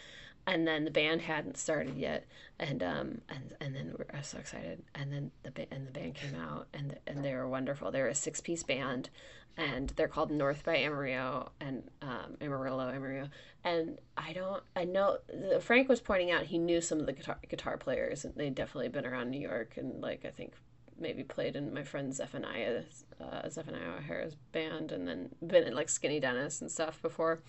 And 0.48 0.66
then 0.66 0.86
the 0.86 0.92
band 0.92 1.24
hadn't 1.24 1.58
started 1.58 1.98
yet. 1.98 2.26
And 2.58 2.82
um 2.82 3.20
and 3.28 3.56
and 3.60 3.76
then 3.76 3.94
we're, 3.98 4.06
I 4.14 4.20
was 4.20 4.28
so 4.28 4.38
excited. 4.38 4.82
And 4.94 5.12
then 5.12 5.32
the 5.44 5.68
and 5.70 5.86
the 5.86 5.92
band 5.92 6.16
came 6.16 6.34
out 6.36 6.68
and 6.74 6.98
and 7.06 7.26
they 7.26 7.34
were 7.34 7.50
wonderful. 7.50 7.92
They 7.92 8.00
were 8.00 8.08
a 8.08 8.16
six 8.16 8.40
piece 8.40 8.64
band 8.64 9.10
and 9.58 9.90
they're 9.98 10.08
called 10.08 10.32
North 10.32 10.64
by 10.64 10.78
Amarillo 10.78 11.52
and 11.60 11.84
um 12.02 12.38
Amarillo 12.40 12.88
Amarillo. 12.88 13.28
And 13.66 13.98
I 14.16 14.32
don't 14.32 14.64
I 14.78 14.86
know 14.86 15.18
the, 15.28 15.60
Frank 15.60 15.90
was 15.90 16.00
pointing 16.00 16.32
out 16.32 16.44
he 16.44 16.58
knew 16.58 16.80
some 16.80 17.02
of 17.02 17.06
the 17.06 17.12
guitar 17.12 17.38
guitar 17.50 17.76
players 17.76 18.24
and 18.24 18.34
they'd 18.36 18.56
definitely 18.56 18.88
been 18.88 19.06
around 19.06 19.30
New 19.30 19.42
York 19.42 19.76
and 19.76 20.00
like 20.02 20.24
I 20.24 20.30
think 20.30 20.54
maybe 21.00 21.24
played 21.24 21.56
in 21.56 21.74
my 21.74 21.84
friend 21.84 22.14
Zephaniah 22.14 22.84
uh, 23.22 23.50
Zephaniah 23.50 24.00
OHora's 24.00 24.36
band 24.52 24.92
and 24.92 25.08
then 25.08 25.30
been 25.46 25.64
in 25.64 25.76
like 25.76 25.90
Skinny 25.90 26.20
Dennis 26.20 26.62
and 26.62 26.72
stuff 26.72 27.02
before 27.02 27.40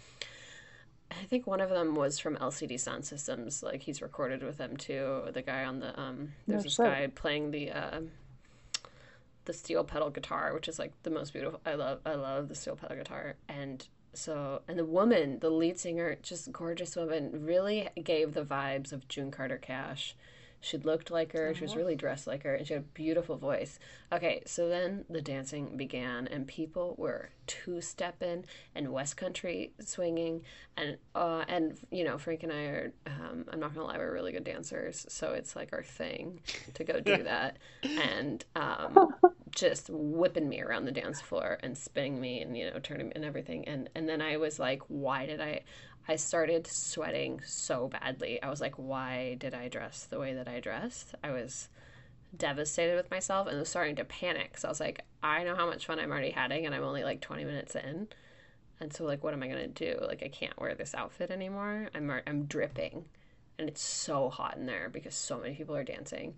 I 1.10 1.24
think 1.24 1.46
one 1.46 1.60
of 1.60 1.70
them 1.70 1.94
was 1.94 2.18
from 2.18 2.36
LCD 2.36 2.74
Soundsystems. 2.74 3.62
Like 3.62 3.82
he's 3.82 4.02
recorded 4.02 4.42
with 4.42 4.58
them 4.58 4.76
too. 4.76 5.22
The 5.32 5.42
guy 5.42 5.64
on 5.64 5.80
the 5.80 5.98
um, 5.98 6.32
there's 6.46 6.64
No 6.64 6.68
this 6.68 6.76
guy 6.76 7.06
playing 7.14 7.50
the 7.50 7.70
uh, 7.70 8.00
the 9.44 9.52
steel 9.52 9.84
pedal 9.84 10.10
guitar, 10.10 10.52
which 10.52 10.68
is 10.68 10.78
like 10.78 10.92
the 11.02 11.10
most 11.10 11.32
beautiful. 11.32 11.60
I 11.64 11.74
love 11.74 12.00
I 12.04 12.14
love 12.14 12.48
the 12.48 12.54
steel 12.54 12.76
pedal 12.76 12.96
guitar, 12.96 13.36
and 13.48 13.86
so 14.14 14.62
and 14.68 14.78
the 14.78 14.84
woman, 14.84 15.38
the 15.38 15.50
lead 15.50 15.78
singer, 15.78 16.16
just 16.22 16.50
gorgeous 16.52 16.96
woman, 16.96 17.44
really 17.44 17.88
gave 18.02 18.34
the 18.34 18.44
vibes 18.44 18.92
of 18.92 19.06
June 19.08 19.30
Carter 19.30 19.58
Cash. 19.58 20.16
She 20.60 20.78
looked 20.78 21.10
like 21.10 21.32
her. 21.32 21.54
She 21.54 21.62
was 21.62 21.76
really 21.76 21.94
dressed 21.96 22.26
like 22.26 22.42
her, 22.42 22.54
and 22.54 22.66
she 22.66 22.74
had 22.74 22.82
a 22.82 22.86
beautiful 22.86 23.36
voice. 23.36 23.78
Okay, 24.12 24.42
so 24.46 24.68
then 24.68 25.04
the 25.08 25.20
dancing 25.20 25.76
began, 25.76 26.26
and 26.26 26.46
people 26.46 26.94
were 26.98 27.30
two 27.46 27.80
stepping 27.80 28.44
and 28.74 28.92
West 28.92 29.16
Country 29.16 29.72
swinging, 29.80 30.42
and 30.76 30.96
uh, 31.14 31.44
and 31.48 31.78
you 31.90 32.04
know 32.04 32.18
Frank 32.18 32.42
and 32.42 32.52
I 32.52 32.62
are. 32.64 32.92
Um, 33.06 33.44
I'm 33.52 33.60
not 33.60 33.74
gonna 33.74 33.86
lie, 33.86 33.98
we're 33.98 34.12
really 34.12 34.32
good 34.32 34.44
dancers, 34.44 35.06
so 35.08 35.32
it's 35.32 35.54
like 35.54 35.72
our 35.72 35.82
thing 35.82 36.40
to 36.74 36.84
go 36.84 37.00
do 37.00 37.22
that, 37.22 37.58
and 37.82 38.44
um, 38.54 39.14
just 39.50 39.88
whipping 39.90 40.48
me 40.48 40.60
around 40.62 40.84
the 40.84 40.92
dance 40.92 41.20
floor 41.20 41.58
and 41.62 41.76
spinning 41.76 42.20
me 42.20 42.40
and 42.40 42.56
you 42.56 42.70
know 42.70 42.78
turning 42.80 43.12
and 43.14 43.24
everything, 43.24 43.66
and 43.68 43.88
and 43.94 44.08
then 44.08 44.20
I 44.20 44.36
was 44.36 44.58
like, 44.58 44.82
why 44.88 45.26
did 45.26 45.40
I? 45.40 45.62
I 46.08 46.16
started 46.16 46.66
sweating 46.66 47.40
so 47.44 47.88
badly. 47.88 48.40
I 48.42 48.48
was 48.48 48.60
like, 48.60 48.74
why 48.76 49.36
did 49.38 49.54
I 49.54 49.68
dress 49.68 50.06
the 50.06 50.20
way 50.20 50.34
that 50.34 50.48
I 50.48 50.60
dressed? 50.60 51.14
I 51.24 51.32
was 51.32 51.68
devastated 52.36 52.96
with 52.96 53.10
myself 53.10 53.48
and 53.48 53.58
was 53.58 53.68
starting 53.68 53.96
to 53.96 54.04
panic. 54.04 54.58
So 54.58 54.68
I 54.68 54.70
was 54.70 54.80
like, 54.80 55.04
I 55.22 55.42
know 55.42 55.56
how 55.56 55.66
much 55.66 55.86
fun 55.86 55.98
I'm 55.98 56.10
already 56.10 56.30
having 56.30 56.66
and 56.66 56.74
I'm 56.74 56.84
only 56.84 57.02
like 57.02 57.20
20 57.20 57.44
minutes 57.44 57.74
in. 57.74 58.08
And 58.78 58.92
so 58.92 59.04
like 59.04 59.24
what 59.24 59.34
am 59.34 59.42
I 59.42 59.48
going 59.48 59.72
to 59.72 59.94
do? 59.94 59.98
Like 60.04 60.22
I 60.22 60.28
can't 60.28 60.58
wear 60.60 60.74
this 60.74 60.94
outfit 60.94 61.30
anymore. 61.30 61.88
I'm 61.94 62.10
I'm 62.26 62.44
dripping 62.44 63.06
and 63.58 63.68
it's 63.68 63.82
so 63.82 64.28
hot 64.28 64.56
in 64.56 64.66
there 64.66 64.88
because 64.88 65.14
so 65.14 65.38
many 65.38 65.54
people 65.54 65.74
are 65.74 65.84
dancing. 65.84 66.34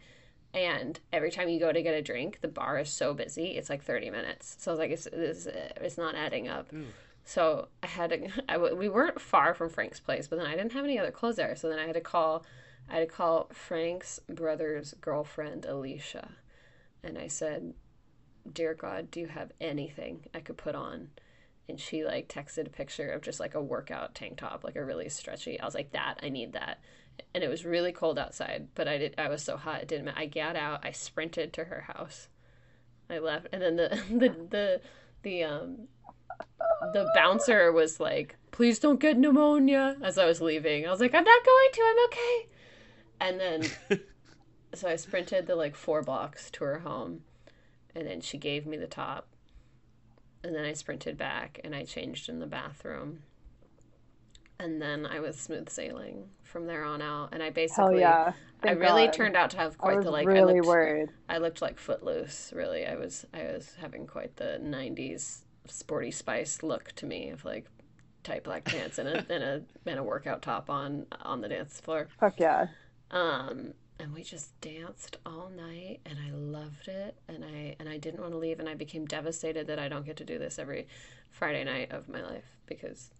And 0.54 0.98
every 1.12 1.30
time 1.30 1.48
you 1.48 1.60
go 1.60 1.72
to 1.72 1.82
get 1.82 1.94
a 1.94 2.00
drink, 2.00 2.40
the 2.40 2.48
bar 2.48 2.78
is 2.78 2.88
so 2.88 3.12
busy. 3.12 3.56
It's 3.56 3.68
like 3.68 3.82
30 3.82 4.10
minutes. 4.10 4.56
So 4.60 4.70
I 4.70 4.72
was 4.72 4.78
like 4.78 4.90
it's 4.92 5.06
it's, 5.06 5.46
it's 5.46 5.98
not 5.98 6.14
adding 6.14 6.48
up. 6.48 6.72
So 7.28 7.68
I 7.82 7.88
had 7.88 8.08
to. 8.08 8.74
We 8.74 8.88
weren't 8.88 9.20
far 9.20 9.52
from 9.52 9.68
Frank's 9.68 10.00
place, 10.00 10.26
but 10.26 10.38
then 10.38 10.46
I 10.46 10.56
didn't 10.56 10.72
have 10.72 10.84
any 10.84 10.98
other 10.98 11.10
clothes 11.10 11.36
there. 11.36 11.54
So 11.56 11.68
then 11.68 11.78
I 11.78 11.84
had 11.84 11.92
to 11.92 12.00
call. 12.00 12.46
I 12.88 12.94
had 12.94 13.00
to 13.00 13.14
call 13.14 13.50
Frank's 13.52 14.18
brother's 14.30 14.94
girlfriend, 15.02 15.66
Alicia, 15.66 16.30
and 17.02 17.18
I 17.18 17.26
said, 17.26 17.74
"Dear 18.50 18.72
God, 18.72 19.10
do 19.10 19.20
you 19.20 19.26
have 19.26 19.52
anything 19.60 20.24
I 20.32 20.40
could 20.40 20.56
put 20.56 20.74
on?" 20.74 21.10
And 21.68 21.78
she 21.78 22.02
like 22.02 22.28
texted 22.28 22.66
a 22.66 22.70
picture 22.70 23.10
of 23.10 23.20
just 23.20 23.40
like 23.40 23.54
a 23.54 23.60
workout 23.60 24.14
tank 24.14 24.38
top, 24.38 24.64
like 24.64 24.76
a 24.76 24.84
really 24.84 25.10
stretchy. 25.10 25.60
I 25.60 25.66
was 25.66 25.74
like, 25.74 25.92
"That 25.92 26.20
I 26.22 26.30
need 26.30 26.54
that." 26.54 26.80
And 27.34 27.44
it 27.44 27.48
was 27.48 27.66
really 27.66 27.92
cold 27.92 28.18
outside, 28.18 28.68
but 28.74 28.88
I 28.88 28.96
did. 28.96 29.14
I 29.18 29.28
was 29.28 29.42
so 29.42 29.58
hot, 29.58 29.82
it 29.82 29.88
didn't. 29.88 30.08
I 30.08 30.24
got 30.24 30.56
out. 30.56 30.80
I 30.82 30.92
sprinted 30.92 31.52
to 31.52 31.64
her 31.64 31.82
house. 31.82 32.28
I 33.10 33.18
left, 33.18 33.48
and 33.52 33.60
then 33.60 33.76
the 33.76 33.88
the 34.10 34.28
the 34.48 34.80
the 35.22 35.44
um 35.44 35.88
the 36.92 37.10
bouncer 37.14 37.72
was 37.72 38.00
like, 38.00 38.36
"Please 38.50 38.78
don't 38.78 39.00
get 39.00 39.18
pneumonia." 39.18 39.96
As 40.02 40.18
I 40.18 40.26
was 40.26 40.40
leaving, 40.40 40.86
I 40.86 40.90
was 40.90 41.00
like, 41.00 41.14
"I'm 41.14 41.24
not 41.24 41.44
going 41.44 41.68
to. 41.72 41.82
I'm 41.82 42.04
okay." 42.06 42.46
And 43.20 43.40
then, 43.40 44.00
so 44.74 44.88
I 44.88 44.96
sprinted 44.96 45.46
the 45.46 45.56
like 45.56 45.74
four 45.74 46.02
blocks 46.02 46.50
to 46.52 46.64
her 46.64 46.80
home, 46.80 47.22
and 47.94 48.06
then 48.06 48.20
she 48.20 48.38
gave 48.38 48.66
me 48.66 48.76
the 48.76 48.86
top, 48.86 49.28
and 50.42 50.54
then 50.54 50.64
I 50.64 50.72
sprinted 50.72 51.16
back 51.16 51.60
and 51.64 51.74
I 51.74 51.84
changed 51.84 52.28
in 52.28 52.38
the 52.38 52.46
bathroom, 52.46 53.22
and 54.58 54.80
then 54.80 55.06
I 55.06 55.20
was 55.20 55.36
smooth 55.38 55.68
sailing 55.68 56.28
from 56.42 56.66
there 56.66 56.84
on 56.84 57.02
out. 57.02 57.30
And 57.32 57.42
I 57.42 57.46
Hell 57.46 57.54
basically, 57.54 58.00
yeah. 58.00 58.32
I 58.62 58.70
really 58.72 59.06
God. 59.06 59.12
turned 59.12 59.36
out 59.36 59.50
to 59.50 59.56
have 59.58 59.74
I 59.74 59.76
quite 59.76 59.96
was 59.96 60.04
the 60.04 60.10
like. 60.10 60.28
I 60.28 60.42
looked, 60.44 60.66
worried. 60.66 61.08
I 61.28 61.38
looked 61.38 61.60
like 61.60 61.78
footloose. 61.78 62.52
Really, 62.54 62.86
I 62.86 62.96
was 62.96 63.26
I 63.34 63.44
was 63.44 63.76
having 63.80 64.06
quite 64.06 64.36
the 64.36 64.60
'90s 64.62 65.42
sporty 65.68 66.10
spice 66.10 66.62
look 66.62 66.92
to 66.96 67.06
me 67.06 67.30
of 67.30 67.44
like 67.44 67.66
tight 68.24 68.44
black 68.44 68.64
pants 68.64 68.98
and 68.98 69.08
a 69.08 69.18
and 69.32 69.42
a 69.42 69.62
and 69.86 69.98
a 69.98 70.02
workout 70.02 70.42
top 70.42 70.70
on 70.70 71.06
on 71.22 71.40
the 71.40 71.48
dance 71.48 71.80
floor. 71.80 72.08
Fuck 72.20 72.38
yeah. 72.38 72.68
Um, 73.10 73.72
and 74.00 74.12
we 74.12 74.22
just 74.22 74.58
danced 74.60 75.16
all 75.26 75.50
night, 75.50 76.00
and 76.06 76.18
I 76.18 76.30
loved 76.30 76.88
it. 76.88 77.16
And 77.28 77.44
I 77.44 77.76
and 77.80 77.88
I 77.88 77.98
didn't 77.98 78.20
want 78.20 78.32
to 78.32 78.38
leave, 78.38 78.60
and 78.60 78.68
I 78.68 78.74
became 78.74 79.06
devastated 79.06 79.66
that 79.66 79.78
I 79.78 79.88
don't 79.88 80.06
get 80.06 80.16
to 80.18 80.24
do 80.24 80.38
this 80.38 80.58
every 80.58 80.86
Friday 81.30 81.64
night 81.64 81.92
of 81.92 82.08
my 82.08 82.22
life 82.22 82.44
because. 82.66 83.10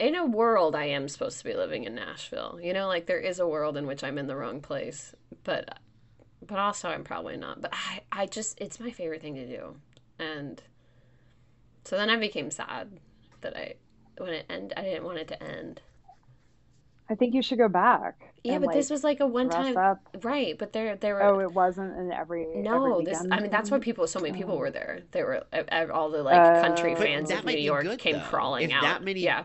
In 0.00 0.16
a 0.16 0.26
world, 0.26 0.74
I 0.74 0.86
am 0.86 1.08
supposed 1.08 1.38
to 1.38 1.44
be 1.44 1.54
living 1.54 1.84
in 1.84 1.94
Nashville. 1.94 2.58
You 2.60 2.72
know, 2.72 2.88
like 2.88 3.06
there 3.06 3.20
is 3.20 3.38
a 3.38 3.46
world 3.46 3.76
in 3.76 3.86
which 3.86 4.02
I'm 4.02 4.18
in 4.18 4.26
the 4.26 4.34
wrong 4.34 4.60
place, 4.60 5.14
but 5.44 5.78
but 6.44 6.58
also 6.58 6.88
I'm 6.88 7.04
probably 7.04 7.36
not. 7.36 7.60
But 7.60 7.72
I, 7.72 8.00
I 8.10 8.26
just 8.26 8.60
it's 8.60 8.80
my 8.80 8.90
favorite 8.90 9.22
thing 9.22 9.36
to 9.36 9.46
do, 9.46 9.76
and 10.18 10.60
so 11.84 11.96
then 11.96 12.10
I 12.10 12.16
became 12.16 12.50
sad 12.50 12.88
that 13.42 13.56
I 13.56 13.74
when 14.18 14.32
it 14.32 14.46
end 14.48 14.72
I 14.76 14.82
didn't 14.82 15.04
want 15.04 15.18
it 15.18 15.28
to 15.28 15.42
end. 15.42 15.80
I 17.08 17.14
think 17.14 17.34
you 17.34 17.42
should 17.42 17.58
go 17.58 17.68
back. 17.68 18.32
Yeah, 18.42 18.54
and, 18.54 18.64
but 18.64 18.72
this 18.72 18.88
was 18.88 19.04
like 19.04 19.20
a 19.20 19.26
one 19.26 19.50
time 19.50 19.76
up. 19.76 19.98
right? 20.22 20.56
But 20.58 20.72
there 20.72 20.96
there 20.96 21.14
were 21.16 21.22
Oh, 21.22 21.40
it 21.40 21.52
wasn't 21.52 21.96
in 21.98 22.10
every 22.12 22.46
no 22.56 22.92
every 22.94 23.04
this 23.04 23.22
I 23.30 23.40
mean 23.40 23.50
that's 23.50 23.70
why 23.70 23.78
people 23.78 24.06
so 24.06 24.20
many 24.20 24.36
people 24.36 24.54
Oh. 24.54 24.58
were 24.58 24.70
there. 24.70 25.00
There 25.10 25.26
were 25.26 25.92
all 25.92 26.10
the 26.10 26.22
like 26.22 26.62
country 26.62 26.94
Oh. 26.94 26.96
Fans 26.96 27.28
that 27.28 27.40
of 27.40 27.44
New 27.44 27.58
York 27.58 27.84
good, 27.84 27.98
came 27.98 28.16
though. 28.16 28.24
crawling 28.24 28.70
If 28.70 28.76
out. 28.76 28.82
that 28.82 29.02
many 29.04 29.20
yeah, 29.20 29.44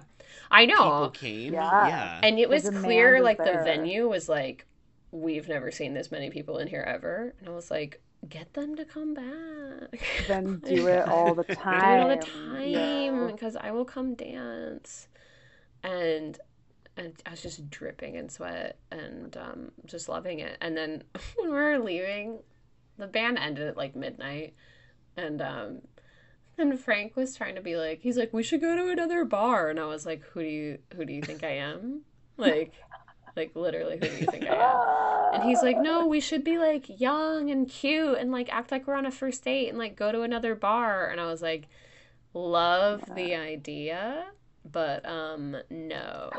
I 0.49 0.65
know. 0.65 0.75
People 0.75 1.09
came. 1.11 1.53
Yeah. 1.53 1.87
Yeah. 1.87 2.19
And 2.23 2.39
it 2.39 2.47
was 2.47 2.63
demand 2.63 2.85
clear, 2.85 3.17
is 3.17 3.23
like 3.23 3.37
the 3.37 3.61
venue 3.65 4.07
was 4.07 4.29
like, 4.29 4.65
we've 5.11 5.49
never 5.49 5.71
seen 5.71 5.93
this 5.93 6.11
many 6.11 6.29
people 6.29 6.59
in 6.59 6.67
here 6.67 6.81
ever. 6.81 7.33
And 7.39 7.49
I 7.49 7.51
was 7.51 7.69
like, 7.69 8.01
get 8.27 8.53
them 8.53 8.75
to 8.75 8.85
come 8.85 9.13
back. 9.13 9.99
Then 10.27 10.57
do 10.65 10.87
it 10.87 11.07
all 11.07 11.33
the 11.33 11.43
time. 11.43 11.79
Do 11.79 11.85
it 11.85 12.01
all 12.01 12.09
the 12.09 12.15
time 12.17 12.69
Yeah. 12.69 13.27
because 13.31 13.55
I 13.55 13.71
will 13.71 13.85
come 13.85 14.15
dance. 14.15 15.07
And 15.83 16.37
and 16.97 17.13
I 17.25 17.31
was 17.31 17.41
just 17.41 17.69
dripping 17.69 18.15
in 18.15 18.27
sweat 18.27 18.77
and 18.91 19.35
um, 19.37 19.71
just 19.85 20.09
loving 20.09 20.39
it. 20.39 20.57
And 20.59 20.75
then 20.75 21.03
when 21.37 21.49
we 21.49 21.55
were 21.55 21.79
leaving, 21.79 22.39
the 22.97 23.07
band 23.07 23.37
ended 23.37 23.67
at 23.67 23.77
like 23.77 23.95
midnight, 23.95 24.53
and 25.15 25.41
um, 25.41 25.81
and 26.57 26.77
Frank 26.77 27.15
was 27.15 27.35
trying 27.35 27.55
to 27.55 27.61
be 27.61 27.77
like, 27.77 28.01
he's 28.01 28.17
like, 28.17 28.33
we 28.33 28.43
should 28.43 28.59
go 28.59 28.75
to 28.75 28.89
another 28.91 29.23
bar, 29.23 29.69
and 29.69 29.79
I 29.79 29.85
was 29.85 30.05
like, 30.05 30.21
who 30.23 30.41
do 30.41 30.47
you 30.47 30.77
who 30.95 31.05
do 31.05 31.13
you 31.13 31.21
think 31.21 31.43
I 31.43 31.57
am? 31.57 32.01
Like, 32.35 32.73
like 33.35 33.55
literally, 33.55 33.95
who 33.95 34.07
do 34.07 34.15
you 34.17 34.25
think 34.25 34.45
I 34.49 34.55
am? 34.55 35.09
And 35.39 35.43
he's 35.43 35.61
like, 35.61 35.77
no, 35.77 36.07
we 36.07 36.19
should 36.19 36.43
be 36.43 36.57
like 36.57 36.99
young 36.99 37.51
and 37.51 37.69
cute 37.69 38.17
and 38.17 38.31
like 38.31 38.51
act 38.51 38.71
like 38.71 38.87
we're 38.87 38.95
on 38.95 39.05
a 39.05 39.11
first 39.11 39.43
date 39.43 39.69
and 39.69 39.77
like 39.77 39.95
go 39.95 40.11
to 40.11 40.21
another 40.23 40.55
bar. 40.55 41.07
And 41.07 41.21
I 41.21 41.27
was 41.27 41.41
like, 41.41 41.67
love 42.33 43.03
the 43.15 43.35
idea, 43.35 44.25
but 44.69 45.05
um, 45.05 45.55
no. 45.69 46.31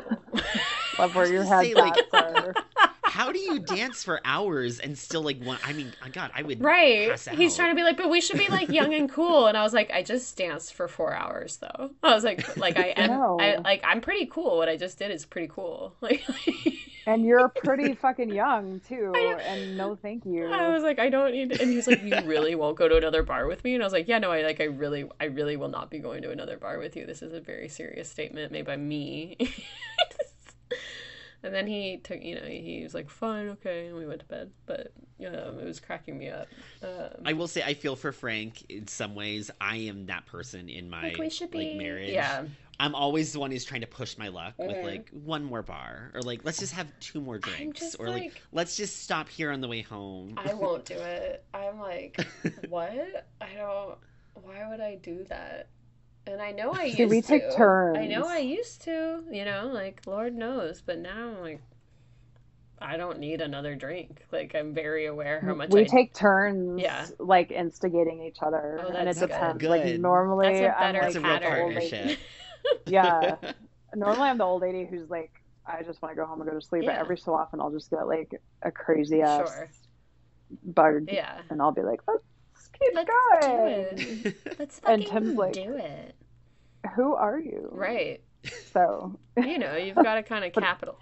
Love 0.99 1.15
where 1.15 1.27
your 1.31 1.43
head's 1.43 1.73
like-. 1.73 1.95
How 3.11 3.33
do 3.33 3.39
you 3.39 3.59
dance 3.59 4.05
for 4.05 4.21
hours 4.23 4.79
and 4.79 4.97
still 4.97 5.21
like 5.21 5.37
want? 5.43 5.59
I 5.67 5.73
mean, 5.73 5.91
oh 6.01 6.07
God, 6.13 6.31
I 6.33 6.43
would. 6.43 6.63
Right. 6.63 7.09
pass 7.09 7.25
He's 7.25 7.57
trying 7.57 7.71
to 7.71 7.75
be 7.75 7.83
like, 7.83 7.97
but 7.97 8.09
we 8.09 8.21
should 8.21 8.37
be 8.37 8.47
like 8.47 8.69
young 8.69 8.93
and 8.93 9.11
cool. 9.11 9.47
And 9.47 9.57
I 9.57 9.63
was 9.63 9.73
like, 9.73 9.91
I 9.91 10.01
just 10.01 10.37
danced 10.37 10.73
for 10.73 10.87
four 10.87 11.13
hours 11.13 11.57
though. 11.57 11.91
I 12.03 12.15
was 12.15 12.23
like, 12.23 12.55
like 12.55 12.77
I 12.79 12.93
am, 12.95 13.09
No. 13.09 13.37
I 13.37 13.57
like 13.57 13.81
I'm 13.83 13.99
pretty 13.99 14.27
cool. 14.27 14.55
What 14.55 14.69
I 14.69 14.77
just 14.77 14.97
did 14.97 15.11
is 15.11 15.25
pretty 15.25 15.49
cool. 15.49 15.93
Like, 16.01 16.25
And 17.05 17.25
you're 17.25 17.49
pretty 17.65 17.95
fucking 17.95 18.29
young 18.29 18.79
too. 18.87 19.11
And 19.13 19.75
no 19.75 19.95
thank 19.95 20.25
you. 20.25 20.47
I 20.47 20.69
was 20.69 20.81
like, 20.81 20.97
I 20.97 21.09
don't 21.09 21.33
need. 21.33 21.59
And 21.59 21.69
he's 21.69 21.87
like, 21.87 22.01
you 22.03 22.15
really 22.25 22.55
won't 22.55 22.77
go 22.77 22.87
to 22.87 22.95
another 22.95 23.23
bar 23.23 23.45
with 23.47 23.61
me? 23.65 23.73
And 23.73 23.83
I 23.83 23.85
was 23.85 23.91
like, 23.91 24.07
yeah, 24.07 24.19
no, 24.19 24.31
I 24.31 24.43
like, 24.43 24.61
I 24.61 24.65
really, 24.65 25.09
I 25.19 25.25
really 25.25 25.57
will 25.57 25.67
not 25.67 25.89
be 25.89 25.99
going 25.99 26.21
to 26.21 26.31
another 26.31 26.57
bar 26.57 26.79
with 26.79 26.95
you. 26.95 27.05
This 27.05 27.21
is 27.21 27.33
a 27.33 27.41
very 27.41 27.67
serious 27.67 28.09
statement 28.09 28.53
made 28.53 28.65
by 28.65 28.77
me. 28.77 29.37
And 31.43 31.53
then 31.53 31.67
he 31.67 31.97
took, 32.03 32.21
you 32.21 32.35
know, 32.35 32.45
he 32.45 32.81
was 32.83 32.93
like, 32.93 33.09
fine, 33.09 33.49
okay, 33.49 33.87
and 33.87 33.95
we 33.97 34.05
went 34.05 34.19
to 34.21 34.25
bed. 34.27 34.51
But 34.65 34.93
um, 35.25 35.59
it 35.59 35.65
was 35.65 35.79
cracking 35.79 36.17
me 36.17 36.29
up. 36.29 36.47
Um, 36.83 37.21
I 37.25 37.33
will 37.33 37.47
say 37.47 37.63
I 37.63 37.73
feel 37.73 37.95
for 37.95 38.11
Frank 38.11 38.63
in 38.69 38.87
some 38.87 39.15
ways. 39.15 39.49
I 39.59 39.77
am 39.77 40.05
that 40.07 40.25
person 40.25 40.69
in 40.69 40.89
my 40.89 41.03
like 41.03 41.17
we 41.17 41.29
should 41.29 41.51
be 41.51 41.69
like 41.69 41.77
marriage. 41.77 42.11
Yeah, 42.11 42.45
I'm 42.79 42.95
always 42.95 43.33
the 43.33 43.39
one 43.39 43.51
who's 43.51 43.65
trying 43.65 43.81
to 43.81 43.87
push 43.87 44.17
my 44.17 44.29
luck 44.29 44.53
with 44.57 44.75
Mhm. 44.77 44.83
like 44.83 45.09
one 45.09 45.43
more 45.43 45.61
bar 45.61 46.11
or 46.15 46.21
like 46.21 46.43
let's 46.43 46.57
just 46.59 46.73
have 46.73 46.87
two 46.99 47.21
more 47.21 47.37
drinks 47.37 47.93
or 47.95 48.09
like, 48.09 48.21
like- 48.23 48.41
let's 48.51 48.75
just 48.77 49.03
stop 49.03 49.29
here 49.29 49.51
on 49.51 49.61
the 49.61 49.67
way 49.67 49.81
home. 49.81 50.33
I 50.37 50.53
won't 50.53 50.85
do 50.85 50.95
it. 50.95 51.45
I'm 51.53 51.79
like, 51.79 52.19
what? 52.69 53.27
I 53.39 53.53
don't. 53.55 53.97
Why 54.33 54.67
would 54.69 54.79
I 54.79 54.95
do 54.95 55.23
that? 55.29 55.67
And 56.27 56.41
I 56.41 56.51
know 56.51 56.71
I 56.73 56.83
used 56.85 56.97
See, 56.97 57.05
we 57.05 57.21
to. 57.21 57.27
take 57.27 57.51
turns. 57.55 57.97
I 57.97 58.05
know 58.07 58.27
I 58.27 58.39
used 58.39 58.81
to. 58.83 59.23
You 59.31 59.45
know, 59.45 59.69
like 59.73 60.01
Lord 60.05 60.35
knows. 60.35 60.81
But 60.85 60.99
now 60.99 61.29
I'm 61.29 61.41
like, 61.41 61.61
I 62.79 62.97
don't 62.97 63.19
need 63.19 63.41
another 63.41 63.75
drink. 63.75 64.25
Like 64.31 64.55
I'm 64.55 64.73
very 64.73 65.05
aware 65.05 65.41
how 65.41 65.53
much 65.53 65.69
we 65.71 65.81
I 65.81 65.85
take 65.85 66.13
turns 66.13 66.81
Yeah. 66.81 67.07
like 67.19 67.51
instigating 67.51 68.21
each 68.23 68.37
other. 68.41 68.79
Oh, 68.83 68.87
and 68.89 68.97
it 68.97 69.05
that's 69.05 69.19
good. 69.19 69.29
depends. 69.29 69.59
Good. 69.59 69.69
Like 69.69 69.99
normally 69.99 70.47
That's 70.47 70.61
a 70.61 70.79
I'm 70.79 70.93
better 70.93 70.99
like 71.01 71.13
That's 71.13 71.15
a 71.15 71.19
the 71.19 71.27
old 71.27 71.41
pattern. 71.41 71.75
lady. 71.75 71.89
partnership. 71.89 72.19
Yeah. 72.85 73.37
Normally 73.95 74.29
I'm 74.29 74.37
the 74.37 74.43
old 74.45 74.61
lady 74.61 74.85
who's 74.89 75.09
like, 75.09 75.31
I 75.65 75.83
just 75.83 76.01
want 76.01 76.13
to 76.15 76.21
go 76.21 76.25
home 76.27 76.41
and 76.41 76.49
go 76.49 76.55
to 76.59 76.65
sleep. 76.65 76.85
But 76.85 76.95
every 76.95 77.17
so 77.17 77.33
often 77.35 77.59
I'll 77.59 77.71
just 77.71 77.89
get 77.89 78.07
like 78.07 78.31
a 78.63 78.71
crazy 78.71 79.21
ass 79.21 79.37
Sure. 79.49 79.69
bug. 80.63 81.07
Yeah. 81.07 81.41
And 81.49 81.61
I'll 81.61 81.71
be 81.71 81.81
like, 81.81 82.01
let's 82.07 82.23
keep 82.23 82.30
Let's 82.93 83.09
do 83.45 83.65
it. 83.65 84.37
Let's 84.59 84.79
And 84.85 85.03
fucking 85.03 85.23
Tim's 85.23 85.37
like- 85.37 85.53
do 85.53 85.75
it. 85.75 86.15
Who 86.95 87.13
are 87.15 87.39
you? 87.39 87.69
Right. 87.71 88.21
So 88.73 89.19
You 89.37 89.59
know, 89.59 89.75
you've 89.75 89.95
got 89.95 90.15
to 90.15 90.23
kind 90.23 90.43
of 90.43 90.51
capital 90.53 90.97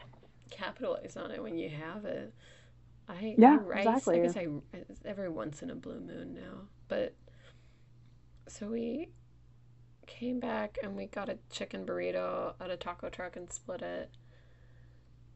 capitalize 0.51 1.15
on 1.15 1.32
it 1.32 1.41
when 1.41 1.57
you 1.57 1.69
have 1.69 2.03
it. 2.05 2.34
I 3.07 3.34
Yeah, 3.38 3.59
I, 3.73 3.77
I, 3.77 3.80
exactly. 3.80 4.19
I 4.19 4.23
guess 4.23 4.36
I 4.38 4.47
every 5.05 5.30
once 5.30 5.61
in 5.63 5.69
a 5.69 5.75
blue 5.75 5.99
moon 6.01 6.34
now, 6.34 6.67
but 6.89 7.15
so 8.47 8.67
we 8.67 9.09
came 10.05 10.39
back 10.39 10.77
and 10.84 10.97
we 10.97 11.05
got 11.05 11.30
a 11.30 11.38
chicken 11.49 11.86
burrito 11.86 12.53
at 12.59 12.69
a 12.69 12.77
taco 12.77 13.09
truck 13.09 13.36
and 13.38 13.51
split 13.51 13.82
it, 13.82 14.09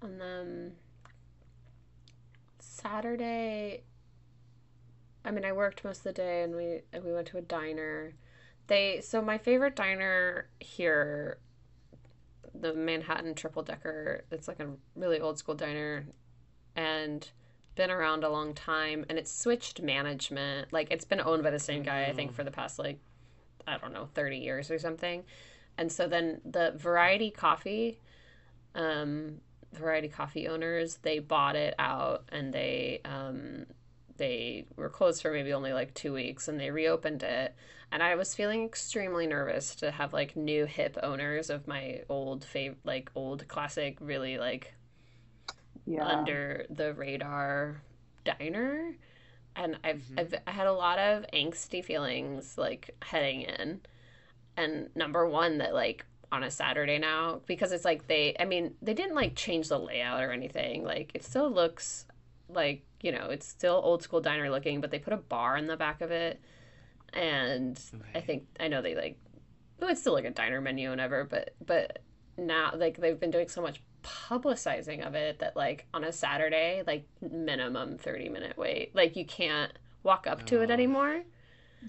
and 0.02 0.20
then 0.20 0.74
Saturday. 2.60 3.84
I 5.26 5.32
mean, 5.32 5.46
I 5.46 5.54
worked 5.54 5.84
most 5.84 6.00
of 6.00 6.04
the 6.04 6.14
day, 6.14 6.44
and 6.44 6.56
we 6.56 6.82
and 6.92 7.04
we 7.04 7.14
went 7.14 7.28
to 7.28 7.38
a 7.38 7.42
diner. 7.42 8.14
They 8.68 9.02
so 9.02 9.22
my 9.22 9.38
favorite 9.38 9.76
diner 9.76 10.50
here, 10.60 11.38
the 12.54 12.74
Manhattan 12.74 13.36
Triple 13.36 13.64
Decker. 13.64 14.26
It's 14.32 14.48
like 14.48 14.60
a 14.60 14.70
really 14.96 15.20
old 15.20 15.38
school 15.38 15.56
diner, 15.56 16.06
and 16.76 17.30
been 17.76 17.90
around 17.90 18.24
a 18.24 18.30
long 18.30 18.54
time. 18.54 19.06
And 19.10 19.18
it's 19.18 19.32
switched 19.32 19.82
management. 19.82 20.72
Like 20.74 20.90
it's 20.92 21.06
been 21.06 21.22
owned 21.22 21.44
by 21.44 21.52
the 21.52 21.60
same 21.60 21.84
guy, 21.84 22.06
I 22.06 22.14
think, 22.14 22.34
for 22.34 22.44
the 22.44 22.52
past 22.52 22.78
like 22.80 23.00
I 23.66 23.78
don't 23.78 23.94
know, 23.94 24.10
thirty 24.14 24.38
years 24.38 24.70
or 24.70 24.80
something. 24.80 25.24
And 25.78 25.92
so 25.92 26.08
then 26.08 26.42
the 26.46 26.74
Variety 26.76 27.32
Coffee, 27.32 28.00
um, 28.76 29.40
Variety 29.74 30.08
Coffee 30.08 30.48
owners, 30.48 30.98
they 31.02 31.20
bought 31.20 31.56
it 31.56 31.74
out 31.80 32.26
and 32.30 32.54
they 32.54 33.02
um, 33.06 33.66
they 34.18 34.66
were 34.76 34.90
closed 34.90 35.22
for 35.22 35.32
maybe 35.32 35.54
only 35.54 35.74
like 35.74 35.94
two 35.94 36.14
weeks 36.14 36.48
and 36.48 36.60
they 36.60 36.72
reopened 36.72 37.24
it 37.24 37.56
and 37.92 38.04
i 38.04 38.16
was 38.16 38.36
feeling 38.36 38.64
extremely 38.66 39.28
nervous 39.28 39.76
to 39.76 39.92
have 39.92 40.14
like 40.14 40.36
new 40.36 40.66
hip 40.66 40.98
owners 41.04 41.50
of 41.50 41.68
my 41.68 42.02
old 42.10 42.46
fav 42.46 42.76
like 42.84 43.10
old 43.16 43.48
classic 43.48 43.98
really 44.00 44.38
like 44.38 44.74
Yeah. 45.86 46.06
under 46.06 46.66
the 46.70 46.94
radar 46.94 47.82
diner 48.24 48.96
and 49.56 49.78
I've, 49.84 50.04
Mhm. 50.12 50.20
I've 50.20 50.36
I 50.48 50.52
had 50.52 50.68
a 50.68 50.74
lot 50.74 50.98
of 51.00 51.26
angsty 51.34 51.84
feelings 51.84 52.58
like 52.58 52.96
heading 53.02 53.42
in 53.42 53.82
and 54.58 54.90
number 54.96 55.28
one 55.28 55.60
that 55.60 55.74
like 55.74 56.06
on 56.32 56.44
a 56.44 56.52
saturday 56.52 56.98
now 57.00 57.42
because 57.46 57.72
it's 57.72 57.86
like 57.86 58.08
they 58.08 58.36
i 58.40 58.46
mean 58.46 58.76
they 58.82 58.94
didn't 58.94 59.16
like 59.16 59.36
change 59.36 59.70
the 59.70 59.80
layout 59.80 60.24
or 60.24 60.32
anything 60.32 60.84
like 60.84 61.12
it 61.14 61.24
still 61.24 61.50
looks 61.52 62.06
like 62.50 62.84
you 63.04 63.12
know 63.12 63.28
it's 63.30 63.48
still 63.48 63.80
old 63.84 64.02
school 64.02 64.22
diner 64.22 64.50
looking 64.50 64.82
but 64.82 64.90
they 64.90 64.98
put 64.98 65.14
a 65.14 65.18
bar 65.18 65.56
in 65.58 65.68
the 65.68 65.78
back 65.78 66.02
of 66.02 66.10
it. 66.10 66.42
And 67.14 67.80
i 68.16 68.22
think 68.22 68.46
i 68.60 68.68
know 68.68 68.82
they 68.82 68.96
like 68.96 69.20
well, 69.80 69.92
it's 69.92 70.02
still 70.02 70.14
like 70.14 70.26
a 70.26 70.32
diner 70.32 70.62
menu 70.62 70.92
and 70.92 71.00
ever 71.00 71.24
but 71.26 71.54
but 71.64 72.00
now 72.38 72.72
like 72.76 72.98
they've 72.98 73.20
been 73.20 73.30
doing 73.30 73.48
so 73.50 73.62
much 73.62 73.84
publicizing 74.02 75.06
of 75.06 75.14
it 75.14 75.38
that 75.40 75.56
like 75.56 75.86
on 75.94 76.04
a 76.04 76.12
saturday 76.12 76.82
like 76.88 77.08
minimum 77.22 77.98
30 78.00 78.30
minute 78.30 78.58
wait 78.58 78.96
like 78.96 79.16
you 79.16 79.26
can't 79.26 79.74
walk 80.02 80.26
up 80.26 80.44
to 80.48 80.62
it 80.62 80.70
Oh. 80.70 80.74
anymore 80.74 81.22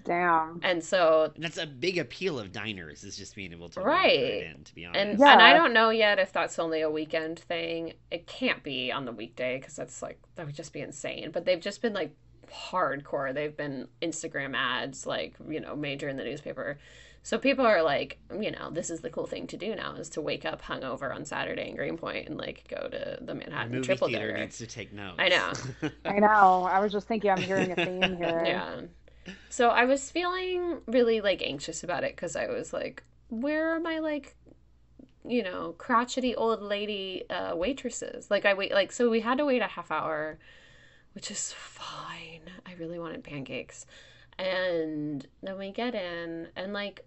Damn. 0.03 0.59
and 0.63 0.83
so 0.83 1.31
That's 1.37 1.57
a 1.57 1.65
big 1.65 1.97
appeal 1.97 2.39
of 2.39 2.51
diners 2.51 3.03
is 3.03 3.17
just 3.17 3.35
being 3.35 3.51
able 3.51 3.69
to 3.69 3.79
walk 3.79 3.87
Right. 3.87 4.19
right 4.19 4.55
in. 4.55 4.63
To 4.63 4.75
be 4.75 4.85
honest, 4.85 4.99
and 5.01 5.19
Yeah. 5.19 5.33
and 5.33 5.41
I 5.41 5.53
don't 5.53 5.73
know 5.73 5.89
yet 5.89 6.19
if 6.19 6.31
that's 6.31 6.59
only 6.59 6.81
a 6.81 6.89
weekend 6.89 7.39
thing. 7.39 7.93
It 8.11 8.27
can't 8.27 8.61
be 8.63 8.91
on 8.91 9.05
the 9.05 9.11
weekday 9.11 9.57
because 9.59 9.75
that's 9.75 10.01
like 10.01 10.19
that 10.35 10.45
would 10.45 10.55
just 10.55 10.73
be 10.73 10.81
insane. 10.81 11.31
But 11.31 11.45
they've 11.45 11.59
just 11.61 11.81
been 11.81 11.93
like 11.93 12.11
hardcore. 12.51 13.33
They've 13.33 13.55
been 13.55 13.87
Instagram 14.01 14.55
ads, 14.55 15.05
like 15.05 15.35
you 15.49 15.59
know, 15.59 15.75
major 15.75 16.07
in 16.09 16.17
the 16.17 16.23
newspaper. 16.23 16.77
So 17.23 17.39
people 17.39 17.65
are 17.65 17.81
like, 17.81 18.19
you 18.39 18.51
know, 18.51 18.69
this 18.69 18.91
is 18.91 18.99
the 19.01 19.09
cool 19.09 19.25
thing 19.25 19.47
to 19.47 19.57
do 19.57 19.73
now 19.75 19.95
is 19.95 20.09
to 20.09 20.21
wake 20.21 20.45
up 20.45 20.61
hungover 20.61 21.11
on 21.11 21.25
Saturday 21.25 21.69
in 21.69 21.75
Greenpoint 21.75 22.27
and 22.29 22.37
like 22.37 22.67
go 22.69 22.87
to 22.87 23.17
the 23.19 23.25
the 23.25 23.33
Manhattan 23.33 23.71
movie 23.71 23.83
Triple 23.83 24.09
theater 24.09 24.27
Decker. 24.27 24.39
needs 24.41 24.57
to 24.59 24.67
take 24.67 24.93
notes. 24.93 25.15
I 25.17 25.29
know. 25.29 25.51
I 26.05 26.19
know. 26.19 26.69
I 26.71 26.79
was 26.79 26.91
just 26.91 27.07
thinking. 27.07 27.31
I'm 27.31 27.41
hearing 27.41 27.71
a 27.71 27.75
theme 27.75 28.17
here. 28.17 28.43
Yeah. 28.45 28.81
So 29.49 29.69
I 29.69 29.85
was 29.85 30.11
feeling 30.11 30.79
really 30.85 31.21
like 31.21 31.41
anxious 31.41 31.83
about 31.83 32.03
it 32.03 32.15
because 32.15 32.35
I 32.35 32.47
was 32.47 32.73
like, 32.73 33.03
where 33.29 33.75
are 33.75 33.79
my 33.79 33.99
like, 33.99 34.35
you 35.27 35.43
know, 35.43 35.73
crotchety 35.77 36.35
old 36.35 36.61
lady 36.61 37.23
uh, 37.29 37.55
waitresses? 37.55 38.29
Like 38.29 38.45
I 38.45 38.53
wait, 38.53 38.71
like 38.71 38.91
so 38.91 39.09
we 39.09 39.21
had 39.21 39.37
to 39.37 39.45
wait 39.45 39.61
a 39.61 39.67
half 39.67 39.91
hour, 39.91 40.37
which 41.13 41.31
is 41.31 41.53
fine. 41.53 42.41
I 42.65 42.73
really 42.73 42.99
wanted 42.99 43.23
pancakes, 43.23 43.85
and 44.37 45.25
then 45.41 45.57
we 45.57 45.71
get 45.71 45.95
in 45.95 46.47
and 46.55 46.73
like. 46.73 47.05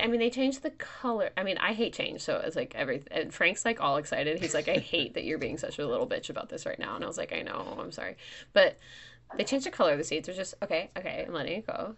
I 0.00 0.06
mean, 0.06 0.20
they 0.20 0.30
changed 0.30 0.62
the 0.62 0.70
color. 0.70 1.32
I 1.36 1.42
mean, 1.42 1.58
I 1.58 1.74
hate 1.74 1.92
change, 1.92 2.22
so 2.22 2.40
it's 2.42 2.56
like 2.56 2.74
every. 2.74 3.02
And 3.10 3.32
Frank's 3.32 3.62
like 3.62 3.78
all 3.78 3.98
excited. 3.98 4.38
He's 4.40 4.54
like, 4.54 4.66
"I 4.66 4.78
hate 4.78 5.12
that 5.14 5.24
you're 5.24 5.36
being 5.36 5.58
such 5.58 5.78
a 5.78 5.86
little 5.86 6.06
bitch 6.06 6.30
about 6.30 6.48
this 6.48 6.64
right 6.64 6.78
now." 6.78 6.94
And 6.94 7.04
I 7.04 7.06
was 7.06 7.18
like, 7.18 7.34
"I 7.34 7.42
know, 7.42 7.76
I'm 7.78 7.92
sorry," 7.92 8.16
but 8.54 8.78
they 9.36 9.44
changed 9.44 9.66
the 9.66 9.70
color 9.70 9.92
of 9.92 9.98
the 9.98 10.04
seats. 10.04 10.26
They're 10.26 10.34
just 10.34 10.54
okay, 10.62 10.90
okay. 10.96 11.24
I'm 11.26 11.34
letting 11.34 11.58
it 11.58 11.66
go. 11.66 11.96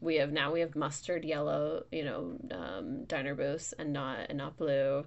We 0.00 0.16
have 0.16 0.32
now 0.32 0.52
we 0.52 0.60
have 0.60 0.74
mustard 0.74 1.24
yellow, 1.24 1.84
you 1.92 2.04
know, 2.04 2.38
um, 2.50 3.04
diner 3.04 3.34
booths 3.34 3.74
and 3.78 3.92
not 3.92 4.18
and 4.28 4.38
not 4.38 4.56
blue, 4.56 5.04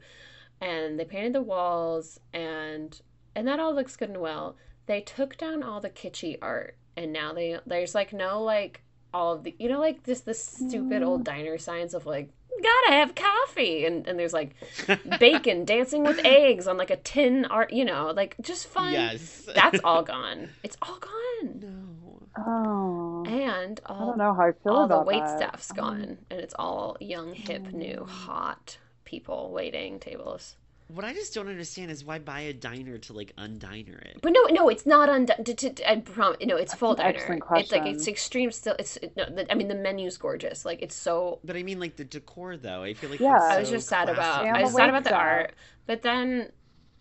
and 0.61 0.99
they 0.99 1.05
painted 1.05 1.33
the 1.33 1.41
walls 1.41 2.19
and 2.33 2.99
and 3.35 3.47
that 3.47 3.59
all 3.59 3.73
looks 3.73 3.95
good 3.95 4.09
and 4.09 4.19
well. 4.19 4.55
They 4.85 5.01
took 5.01 5.37
down 5.37 5.61
all 5.61 5.79
the 5.79 5.89
kitschy 5.89 6.37
art 6.41 6.77
and 6.95 7.13
now 7.13 7.33
they 7.33 7.57
there's 7.65 7.95
like 7.95 8.11
no 8.11 8.41
like 8.41 8.81
all 9.13 9.33
of 9.33 9.43
the 9.43 9.55
you 9.59 9.69
know 9.69 9.79
like 9.79 10.03
just 10.05 10.25
the 10.25 10.33
stupid 10.33 11.03
old 11.03 11.21
mm. 11.21 11.25
diner 11.25 11.57
signs 11.57 11.93
of 11.93 12.05
like 12.05 12.29
gotta 12.61 12.97
have 12.97 13.15
coffee 13.15 13.85
and 13.85 14.07
and 14.07 14.19
there's 14.19 14.33
like 14.33 14.55
bacon 15.19 15.65
dancing 15.65 16.03
with 16.03 16.19
eggs 16.25 16.67
on 16.67 16.77
like 16.77 16.89
a 16.89 16.97
tin 16.97 17.45
art 17.45 17.71
you 17.71 17.85
know 17.85 18.11
like 18.15 18.35
just 18.41 18.67
fun 18.67 18.93
yes. 18.93 19.47
that's 19.55 19.79
all 19.83 20.03
gone. 20.15 20.49
It's 20.63 20.77
all 20.81 20.99
gone. 20.99 21.59
no. 21.59 21.89
Oh. 22.37 23.23
And 23.27 23.79
I 23.85 23.99
don't 23.99 24.17
know 24.17 24.33
how 24.33 24.43
I 24.43 24.51
feel 24.51 24.73
all 24.73 24.87
the 24.87 24.95
about 24.95 25.07
wait 25.07 25.19
that. 25.19 25.37
staff's 25.37 25.71
um. 25.71 25.77
gone. 25.77 26.17
And 26.29 26.39
it's 26.39 26.53
all 26.57 26.97
young, 26.99 27.33
hip, 27.33 27.71
new, 27.73 28.05
hot 28.05 28.77
people 29.03 29.51
waiting 29.51 29.99
tables. 29.99 30.55
What 30.91 31.05
I 31.05 31.13
just 31.13 31.35
don't 31.35 31.47
understand 31.47 31.91
is 31.91 32.03
why 32.03 32.17
buy 32.17 32.41
a 32.41 32.53
diner 32.53 32.97
to 32.97 33.13
like 33.13 33.31
undiner 33.37 33.99
it. 34.01 34.19
But 34.23 34.33
no, 34.33 34.43
no, 34.49 34.69
it's 34.69 34.87
not 34.87 35.07
undone. 35.07 35.43
To, 35.43 35.53
to, 35.53 35.89
I 35.91 35.97
prom- 35.97 36.35
no, 36.43 36.55
it's 36.55 36.73
full 36.73 36.95
That's 36.95 37.05
an 37.05 37.13
diner. 37.13 37.35
excellent 37.39 37.61
It's 37.63 37.71
like 37.71 37.85
it's 37.85 38.07
extreme. 38.07 38.51
Still, 38.51 38.75
it's 38.79 38.97
no, 39.15 39.25
the, 39.29 39.49
I 39.51 39.55
mean 39.55 39.67
the 39.67 39.75
menu's 39.75 40.17
gorgeous. 40.17 40.65
Like 40.65 40.81
it's 40.81 40.95
so. 40.95 41.39
But 41.43 41.55
I 41.57 41.61
mean, 41.63 41.79
like 41.79 41.95
the 41.95 42.05
decor 42.05 42.57
though. 42.57 42.81
I 42.81 42.95
feel 42.95 43.11
like 43.11 43.19
Yeah. 43.19 43.37
that's 43.39 43.53
I 43.55 43.59
was 43.59 43.69
so 43.69 43.75
just 43.75 43.87
sad 43.87 44.09
about. 44.09 44.41
classic. 44.41 44.47
And 44.47 44.57
I 44.57 44.61
was 44.63 44.71
the 44.71 44.77
sad 44.77 44.89
about 44.89 45.03
the 45.03 45.13
art. 45.15 45.53
But 45.85 46.01
then, 46.01 46.51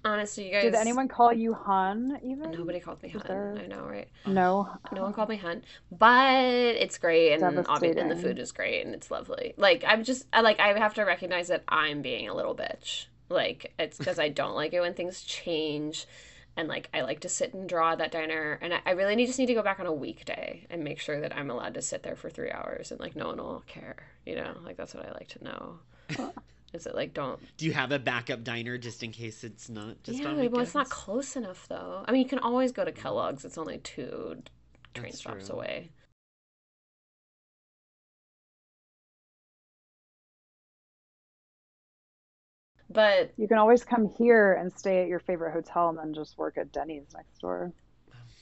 honestly, 0.04 0.46
you 0.48 0.52
guys. 0.52 0.64
Did 0.64 0.74
anyone 0.74 1.08
call 1.08 1.32
you 1.32 1.54
Hun 1.54 2.18
even? 2.22 2.50
Nobody 2.50 2.80
called 2.80 3.02
me 3.02 3.10
Was 3.14 3.22
hun. 3.22 3.28
there- 3.30 3.58
I 3.62 3.66
know, 3.68 3.86
right? 3.86 4.08
No. 4.26 4.68
No 4.92 5.02
one 5.02 5.14
called 5.14 5.30
me 5.30 5.36
hun, 5.36 5.62
but 5.90 6.34
it's 6.44 6.98
great, 6.98 7.32
and 7.32 7.42
obviously, 7.66 7.98
and 8.02 8.10
the 8.10 8.16
food 8.16 8.38
is 8.38 8.52
great, 8.52 8.84
and 8.84 8.94
it's 8.94 9.10
lovely. 9.10 9.54
Like 9.56 9.82
I'm 9.86 10.04
just, 10.04 10.26
I 10.32 10.42
like, 10.42 10.60
I 10.60 10.78
have 10.78 10.92
to 10.94 11.04
recognize 11.04 11.48
that 11.48 11.64
I'm 11.68 12.02
being 12.02 12.28
a 12.28 12.34
little 12.34 12.54
bitch. 12.54 13.06
Like 13.28 13.72
it's 13.78 13.98
because 13.98 14.18
I 14.18 14.28
don't 14.28 14.54
like 14.54 14.72
it 14.72 14.80
when 14.80 14.94
things 14.94 15.22
change, 15.22 16.06
and 16.56 16.68
like 16.68 16.88
I 16.94 17.02
like 17.02 17.20
to 17.20 17.28
sit 17.28 17.54
and 17.54 17.68
draw 17.68 17.92
at 17.92 17.98
that 17.98 18.12
diner, 18.12 18.58
and 18.62 18.74
I, 18.74 18.80
I 18.86 18.90
really 18.92 19.16
need 19.16 19.26
just 19.26 19.38
need 19.38 19.46
to 19.46 19.54
go 19.54 19.62
back 19.62 19.80
on 19.80 19.86
a 19.86 19.92
weekday 19.92 20.66
and 20.70 20.82
make 20.82 21.00
sure 21.00 21.20
that 21.20 21.36
I'm 21.36 21.50
allowed 21.50 21.74
to 21.74 21.82
sit 21.82 22.02
there 22.02 22.16
for 22.16 22.30
three 22.30 22.50
hours, 22.50 22.90
and 22.90 23.00
like 23.00 23.16
no 23.16 23.26
one 23.26 23.38
will 23.38 23.64
care. 23.66 23.96
You 24.24 24.36
know, 24.36 24.54
like 24.64 24.76
that's 24.76 24.94
what 24.94 25.06
I 25.06 25.12
like 25.12 25.28
to 25.28 25.44
know. 25.44 25.78
Is 26.74 26.86
it 26.86 26.94
like 26.94 27.14
don't? 27.14 27.40
Do 27.56 27.64
you 27.64 27.72
have 27.72 27.92
a 27.92 27.98
backup 27.98 28.44
diner 28.44 28.76
just 28.76 29.02
in 29.02 29.10
case 29.10 29.42
it's 29.42 29.70
not 29.70 30.02
just 30.02 30.20
yeah, 30.20 30.28
on 30.28 30.50
well, 30.50 30.60
it's 30.60 30.74
not 30.74 30.90
close 30.90 31.34
enough 31.34 31.66
though. 31.68 32.04
I 32.06 32.12
mean, 32.12 32.22
you 32.22 32.28
can 32.28 32.38
always 32.40 32.72
go 32.72 32.84
to 32.84 32.92
Kellogg's. 32.92 33.44
It's 33.44 33.56
only 33.56 33.78
two 33.78 34.42
train 34.94 35.10
That's 35.10 35.20
stops 35.20 35.48
true. 35.48 35.56
away. 35.56 35.90
But 42.90 43.32
You 43.36 43.48
can 43.48 43.58
always 43.58 43.84
come 43.84 44.08
here 44.16 44.54
and 44.54 44.72
stay 44.72 45.02
at 45.02 45.08
your 45.08 45.20
favorite 45.20 45.52
hotel 45.52 45.90
and 45.90 45.98
then 45.98 46.14
just 46.14 46.38
work 46.38 46.56
at 46.58 46.72
Denny's 46.72 47.06
next 47.14 47.38
door. 47.40 47.72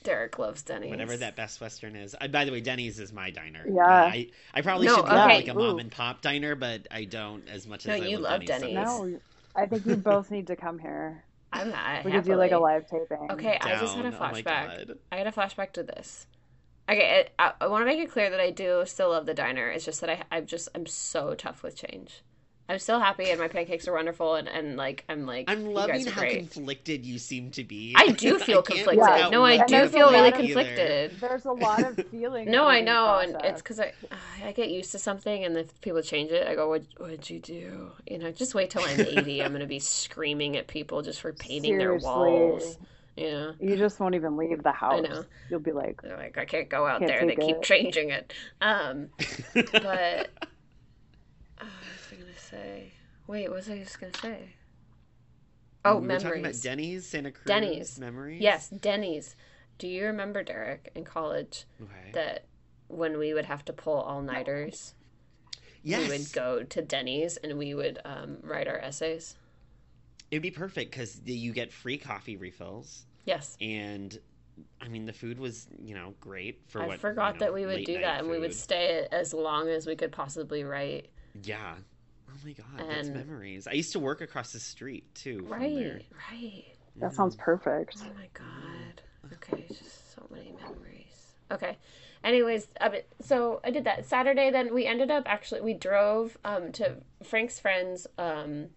Derek 0.03 0.39
loves 0.39 0.63
Denny's. 0.63 0.91
Whatever 0.91 1.17
that 1.17 1.35
Best 1.35 1.59
Western 1.59 1.95
is. 1.95 2.15
I, 2.19 2.27
by 2.27 2.45
the 2.45 2.51
way, 2.51 2.61
Denny's 2.61 2.99
is 2.99 3.11
my 3.11 3.29
diner. 3.29 3.65
Yeah. 3.67 3.81
Uh, 3.85 4.07
I, 4.07 4.27
I 4.53 4.61
probably 4.61 4.87
No, 4.87 4.95
should 4.95 5.05
go 5.05 5.11
to 5.11 5.23
okay. 5.25 5.35
like 5.35 5.47
a 5.49 5.53
mom 5.53 5.75
Ooh. 5.75 5.79
and 5.79 5.91
pop 5.91 6.21
diner, 6.21 6.55
but 6.55 6.87
I 6.91 7.03
don't 7.05 7.47
as 7.49 7.67
much 7.67 7.85
No, 7.85 7.93
as 7.95 8.01
I 8.01 8.05
you 8.05 8.17
love 8.19 8.31
love 8.31 8.45
Denny's. 8.45 8.73
Denny's. 8.73 8.75
No, 8.75 9.19
I 9.55 9.65
think 9.65 9.85
you 9.85 9.95
both 9.97 10.31
need 10.31 10.47
to 10.47 10.55
come 10.55 10.79
here. 10.79 11.23
I'm 11.51 11.69
not. 11.69 12.05
We 12.05 12.11
could 12.11 12.23
do 12.23 12.35
like 12.35 12.51
a 12.51 12.57
live 12.57 12.87
taping. 12.87 13.29
Okay, 13.31 13.57
I 13.61 13.79
just 13.79 13.95
had 13.95 14.05
a 14.05 14.11
Down. 14.11 14.21
Oh 14.21 14.33
flashback. 14.33 14.97
I 15.11 15.17
had 15.17 15.27
a 15.27 15.31
flashback 15.31 15.73
to 15.73 15.83
this. 15.83 16.27
Okay, 16.89 17.27
I, 17.37 17.53
I 17.59 17.67
want 17.67 17.81
to 17.81 17.85
make 17.85 17.99
it 17.99 18.11
clear 18.11 18.29
that 18.29 18.39
I 18.39 18.51
do 18.51 18.83
still 18.85 19.09
love 19.09 19.25
the 19.25 19.33
diner. 19.33 19.69
It's 19.69 19.83
just 19.85 19.99
that 20.01 20.09
I, 20.09 20.23
I'm 20.31 20.45
just, 20.45 20.69
I'm 20.73 20.85
so 20.85 21.35
tough 21.35 21.61
with 21.63 21.75
change. 21.75 22.23
I'm 22.69 22.79
still 22.79 22.99
happy, 22.99 23.29
and 23.29 23.39
my 23.39 23.47
pancakes 23.47 23.87
are 23.87 23.93
wonderful, 23.93 24.35
and, 24.35 24.47
and 24.49 24.75
like, 24.75 25.05
I'm 25.07 25.25
like, 25.25 25.45
I'm 25.49 25.67
you 25.67 25.71
loving 25.71 25.95
guys 25.95 26.07
are 26.07 26.11
how 26.11 26.21
great. 26.21 26.51
conflicted 26.51 27.05
you 27.05 27.17
seem 27.17 27.49
to 27.51 27.63
be. 27.63 27.93
I 27.95 28.09
do 28.09 28.37
feel 28.39 28.61
can't 28.61 28.77
conflicted. 28.79 28.97
work 28.99 29.09
out 29.09 29.31
no, 29.31 29.43
I 29.45 29.57
what 29.57 29.67
do 29.67 29.73
you 29.75 29.79
there's 29.79 29.91
a 29.91 29.93
feel 29.93 30.11
really 30.11 30.21
lot 30.31 30.33
of- 30.33 30.39
conflicted. 30.45 31.11
There's 31.21 31.45
a 31.45 31.51
lot 31.53 31.83
of 31.83 32.07
feeling. 32.11 32.51
No, 32.51 32.65
I 32.67 32.77
in 32.79 32.85
the 32.85 32.91
know, 32.91 33.19
and 33.19 33.37
it's 33.45 33.61
because 33.61 33.79
I 33.79 33.93
I 34.43 34.51
get 34.51 34.69
used 34.69 34.91
to 34.91 34.99
something, 34.99 35.45
and 35.45 35.55
if 35.57 35.79
people 35.81 36.01
change 36.01 36.31
it, 36.31 36.45
I 36.45 36.55
go, 36.55 36.67
"What 36.67 36.83
what'd 36.97 37.29
you 37.29 37.39
do?" 37.39 37.91
You 38.09 38.17
know, 38.19 38.31
just 38.31 38.53
wait 38.53 38.69
till 38.69 38.83
I'm 38.83 38.99
80. 39.17 39.43
I'm 39.43 39.53
gonna 39.53 39.65
be 39.65 39.79
screaming 39.79 40.57
at 40.57 40.67
people 40.67 41.01
just 41.01 41.21
for 41.21 41.31
painting 41.31 41.77
their 41.77 41.95
walls 41.95 42.77
You 43.15 43.31
know, 43.31 43.53
You 43.61 43.77
just 43.77 43.99
won't 44.01 44.13
even 44.15 44.35
leave 44.37 44.61
the 44.61 44.71
house. 44.73 45.01
know. 45.07 45.23
You'll 45.49 45.59
be 45.61 45.71
like, 45.71 46.01
they're 46.01 46.17
like, 46.17 46.37
I 46.37 46.43
can't 46.45 46.67
go 46.69 46.85
out 46.85 46.99
Can't 46.99 47.09
there. 47.11 47.21
They 47.25 47.35
take 47.35 47.39
keep 47.47 47.61
changing 47.63 48.09
it. 48.11 48.31
Um, 48.61 49.07
but 49.71 50.27
oh, 51.61 51.65
say? 52.49 52.93
Wait, 53.27 53.47
what 53.49 53.57
was 53.57 53.69
I 53.69 53.77
just 53.79 53.99
gonna 53.99 54.13
say? 54.21 54.55
Oh, 55.85 55.97
we 55.97 56.07
were 56.07 56.13
talking 56.15 56.27
about 56.27 56.33
memories. 56.41 56.61
Denny's, 56.61 57.05
Santa 57.07 57.31
Cruz, 57.31 57.45
Denny's. 57.45 57.99
memories. 57.99 58.41
Yes, 58.41 58.69
Denny's. 58.69 59.35
Do 59.77 59.87
you 59.87 60.05
remember 60.05 60.43
Derek 60.43 60.91
in 60.95 61.03
college 61.03 61.65
Okay. 61.81 62.11
that 62.13 62.45
when 62.87 63.17
we 63.17 63.33
would 63.33 63.45
have 63.45 63.63
to 63.65 63.73
pull 63.73 63.99
all 64.01 64.21
nighters, 64.21 64.95
yes. 65.83 66.01
we 66.09 66.17
would 66.17 66.33
go 66.33 66.63
to 66.63 66.81
Denny's 66.81 67.37
and 67.37 67.57
we 67.57 67.73
would 67.73 67.99
um, 68.03 68.37
write 68.41 68.67
our 68.67 68.77
essays? 68.79 69.35
It'd 70.31 70.41
be 70.43 70.51
perfect 70.51 70.91
because 70.91 71.21
you 71.25 71.53
get 71.53 71.71
free 71.71 71.97
coffee 71.97 72.35
refills, 72.37 73.05
Yes. 73.25 73.55
and 73.61 74.17
I 74.81 74.87
mean 74.87 75.05
the 75.05 75.13
food 75.13 75.39
was 75.39 75.67
you 75.79 75.93
know 75.93 76.15
great 76.19 76.61
for 76.67 76.81
I 76.81 76.87
what. 76.87 76.99
forgot 76.99 77.35
you 77.35 77.39
know, 77.39 77.45
that 77.45 77.53
we 77.53 77.65
would 77.65 77.85
do 77.85 77.99
that 77.99 78.21
and 78.21 78.29
we 78.29 78.39
would 78.39 78.53
stay 78.55 79.07
as 79.11 79.33
long 79.33 79.69
as 79.69 79.85
we 79.85 79.95
could 79.95 80.11
possibly 80.11 80.63
write. 80.63 81.09
Yeah. 81.43 81.75
Oh 82.37 82.45
my 82.45 82.53
god, 82.53 82.89
that's 82.89 83.09
memories. 83.09 83.67
I 83.67 83.73
used 83.73 83.93
to 83.93 83.99
work 83.99 84.21
across 84.21 84.51
the 84.51 84.59
street 84.59 85.13
too. 85.15 85.45
Right, 85.47 85.75
there. 85.75 86.01
right. 86.31 86.65
that 86.97 87.13
sounds 87.13 87.35
perfect. 87.35 87.97
Oh 88.01 88.11
my 88.15 88.29
god. 88.33 89.01
Okay, 89.33 89.65
just 89.67 90.15
so 90.15 90.25
many 90.29 90.53
memories. 90.61 91.33
Okay. 91.51 91.77
Anyways, 92.23 92.67
uh, 92.81 92.89
so 93.21 93.61
I 93.63 93.71
did 93.71 93.85
that 93.85 94.05
Saturday. 94.05 94.51
Then 94.51 94.73
we 94.73 94.85
ended 94.85 95.11
up 95.11 95.23
actually 95.27 95.61
we 95.61 95.73
drove 95.73 96.37
um, 96.43 96.71
to 96.73 96.97
Frank's 97.23 97.59
friends. 97.59 98.07
Um, 98.17 98.67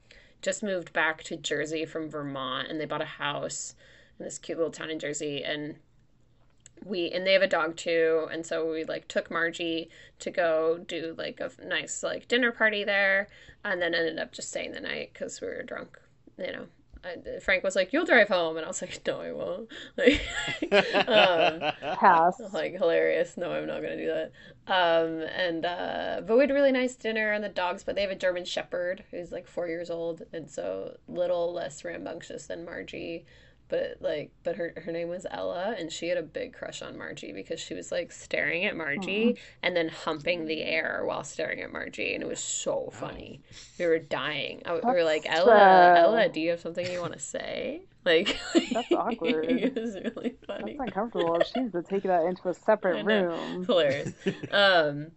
just 0.43 0.63
moved 0.63 0.93
back 0.93 1.23
to 1.25 1.37
Jersey 1.37 1.85
from 1.85 2.09
Vermont, 2.09 2.69
and 2.69 2.81
they 2.81 2.87
bought 2.87 3.03
a 3.03 3.07
house 3.07 3.75
in 4.19 4.25
this 4.25 4.39
cute 4.39 4.59
little 4.59 4.73
town 4.73 4.91
in 4.91 4.99
Jersey, 4.99 5.43
and 5.45 5.77
we 6.85 7.11
and 7.11 7.27
they 7.27 7.33
have 7.33 7.43
a 7.43 7.47
dog 7.47 7.77
too, 7.77 8.29
and 8.33 8.45
so 8.47 8.71
we 8.71 8.85
like 8.85 9.09
took 9.09 9.31
Margie 9.31 9.91
to 10.21 10.31
go 10.31 10.79
do 10.79 11.15
like 11.19 11.41
a 11.41 11.51
nice 11.65 12.03
like 12.03 12.29
dinner 12.29 12.53
party 12.53 12.85
there, 12.85 13.29
and 13.65 13.81
then 13.81 13.95
ended 13.95 14.19
up 14.19 14.33
just 14.33 14.49
staying 14.49 14.73
the 14.73 14.81
night 14.81 15.11
because 15.13 15.41
we 15.41 15.49
were 15.49 15.63
drunk, 15.63 15.99
you 16.39 16.53
know. 16.53 16.67
I, 17.03 17.39
Frank 17.41 17.65
was 17.65 17.77
like, 17.77 17.93
"You'll 17.93 18.05
drive 18.05 18.29
home," 18.29 18.57
and 18.57 18.65
I 18.65 18.69
was 18.69 18.83
like, 18.83 19.01
"No, 19.07 19.21
I 19.21 19.33
won't." 19.33 19.69
Like, 19.97 20.21
um, 21.09 21.63
Pass. 21.95 22.41
like 22.53 22.73
hilarious. 22.75 23.37
No, 23.37 23.53
I'm 23.53 23.67
not 23.67 23.81
gonna 23.83 23.97
do 23.97 24.07
that. 24.07 24.33
Um, 24.67 25.23
and 25.35 25.65
uh, 25.65 26.21
but 26.27 26.37
we 26.37 26.43
had 26.43 26.51
a 26.51 26.55
really 26.55 26.73
nice 26.73 26.97
dinner 26.97 27.33
on 27.33 27.41
the 27.43 27.49
dogs. 27.49 27.85
But 27.85 27.95
they 27.95 28.03
have 28.03 28.11
a 28.11 28.15
German 28.17 28.45
Shepherd 28.45 29.05
who's 29.11 29.33
like 29.33 29.47
four 29.47 29.67
years 29.69 29.91
old, 29.91 30.23
and 30.33 30.51
so 30.51 30.97
little 31.09 31.53
less 31.53 31.85
rambunctious 31.85 32.47
than 32.47 32.65
Margie. 32.65 33.25
But 33.71 33.99
like, 34.01 34.33
but 34.43 34.57
her 34.57 34.73
her 34.85 34.91
name 34.93 35.09
was 35.09 35.27
Ella, 35.31 35.77
and 35.79 35.93
she 35.93 36.09
had 36.09 36.19
a 36.19 36.23
big 36.23 36.53
crush 36.53 36.83
on 36.83 36.99
Margie 36.99 37.33
because 37.33 37.61
she 37.61 37.73
was 37.73 37.93
like 37.93 38.11
staring 38.11 38.65
at 38.65 38.77
Margie 38.77 39.39
and 39.63 39.77
then 39.77 39.89
humping 39.89 40.47
the 40.47 40.63
air 40.63 41.03
while 41.07 41.23
staring 41.23 41.61
at 41.61 41.73
Margie, 41.73 42.15
and 42.15 42.23
it 42.23 42.27
was 42.27 42.41
so 42.41 42.91
funny. 42.93 43.41
We 43.79 43.87
were 43.87 44.01
dying. 44.01 44.63
I, 44.67 44.75
we 44.75 44.81
were 44.81 45.05
like, 45.05 45.25
Ella, 45.25 45.47
sad. 45.57 45.97
Ella, 45.99 46.29
do 46.29 46.41
you 46.41 46.51
have 46.51 46.61
something 46.61 46.85
you 46.91 47.01
want 47.01 47.13
to 47.15 47.21
say? 47.21 47.83
Like, 48.03 48.39
That's 48.73 48.91
awkward. 48.93 49.45
it 49.51 49.75
was 49.75 49.95
really 49.95 50.35
funny. 50.47 50.79
That's 50.79 50.89
uncomfortable. 50.89 51.39
She 51.41 51.61
needs 51.61 51.73
to 51.75 51.83
take 51.83 52.05
that 52.05 52.25
into 52.25 52.49
a 52.49 52.55
separate 52.69 53.05
room. 53.05 53.67
hilarious. 53.67 54.15
um, 54.51 55.09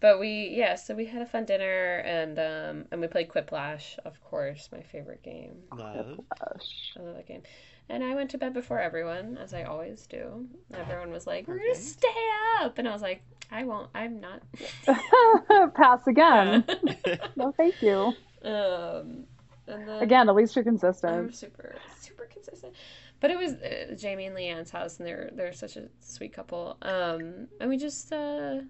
but 0.00 0.18
we 0.18 0.48
yeah, 0.56 0.74
so 0.74 0.94
we 0.94 1.06
had 1.06 1.22
a 1.22 1.26
fun 1.26 1.44
dinner 1.44 1.96
and 2.04 2.38
um 2.38 2.84
and 2.90 3.00
we 3.00 3.06
played 3.06 3.28
Quiplash, 3.28 3.98
of 4.04 4.22
course, 4.24 4.68
my 4.72 4.80
favorite 4.82 5.22
game. 5.22 5.56
Love. 5.76 6.20
Gosh. 6.38 6.94
I 6.98 7.02
love 7.02 7.16
that 7.16 7.26
game. 7.28 7.42
And 7.88 8.04
I 8.04 8.14
went 8.14 8.30
to 8.30 8.38
bed 8.38 8.54
before 8.54 8.78
everyone, 8.78 9.36
as 9.42 9.52
I 9.52 9.64
always 9.64 10.06
do. 10.06 10.46
Everyone 10.72 11.10
was 11.10 11.26
like, 11.26 11.48
"We're 11.48 11.58
gonna 11.58 11.74
stay 11.74 12.28
up," 12.60 12.78
and 12.78 12.86
I 12.88 12.92
was 12.92 13.02
like, 13.02 13.20
"I 13.50 13.64
won't. 13.64 13.90
I'm 13.96 14.20
not." 14.20 14.42
Pass 15.74 16.06
again. 16.06 16.64
No, 17.36 17.52
thank 17.56 17.82
you. 17.82 18.12
um, 18.44 19.24
and 19.66 19.88
then 19.88 20.02
Again, 20.02 20.28
at 20.28 20.34
least 20.34 20.54
you're 20.54 20.64
consistent 20.64 21.12
I'm 21.12 21.24
consistent. 21.26 21.52
super 21.56 21.74
super 22.00 22.24
consistent. 22.32 22.74
But 23.20 23.30
it 23.32 23.38
was 23.38 23.52
uh, 23.54 23.94
Jamie 23.98 24.26
and 24.26 24.36
Leanne's 24.36 24.70
house, 24.70 24.98
and 24.98 25.06
they're 25.06 25.30
they're 25.34 25.52
such 25.52 25.76
a 25.76 25.88
sweet 26.00 26.32
couple. 26.32 26.76
Um, 26.82 27.48
and 27.60 27.68
we 27.68 27.76
just 27.76 28.12
uh, 28.12 28.60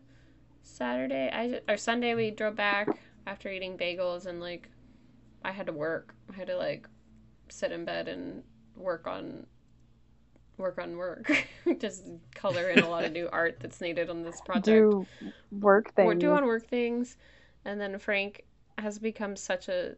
Saturday, 0.63 1.31
I 1.33 1.61
or 1.73 1.77
Sunday, 1.77 2.15
we 2.15 2.31
drove 2.31 2.57
back 2.57 2.89
after 3.27 3.49
eating 3.49 3.77
bagels, 3.77 4.27
and 4.27 4.41
like 4.41 4.69
I 5.45 5.53
had 5.53 5.67
to 5.67 5.73
work. 5.73 6.15
I 6.33 6.37
had 6.37 6.49
to 6.49 6.57
like 6.57 6.87
sit 7.49 7.73
in 7.73 7.85
bed 7.85 8.09
and 8.09 8.43
work 8.77 9.07
on 9.07 9.47
work 10.57 10.79
on 10.79 10.97
work. 10.97 11.31
just 11.79 12.05
color 12.35 12.69
in 12.71 12.81
a 12.81 12.89
lot 12.89 13.05
of 13.05 13.13
new 13.13 13.29
art 13.33 13.59
that's 13.61 13.81
needed 13.81 14.11
on 14.11 14.23
this 14.23 14.41
project. 14.43 14.67
Do 14.67 15.07
work 15.51 15.93
things. 15.95 16.07
We're 16.07 16.15
doing 16.15 16.45
work 16.45 16.67
things, 16.69 17.17
and 17.65 17.81
then 17.81 17.99
Frank 17.99 18.45
has 18.79 18.99
become 18.99 19.37
such 19.37 19.69
a. 19.69 19.97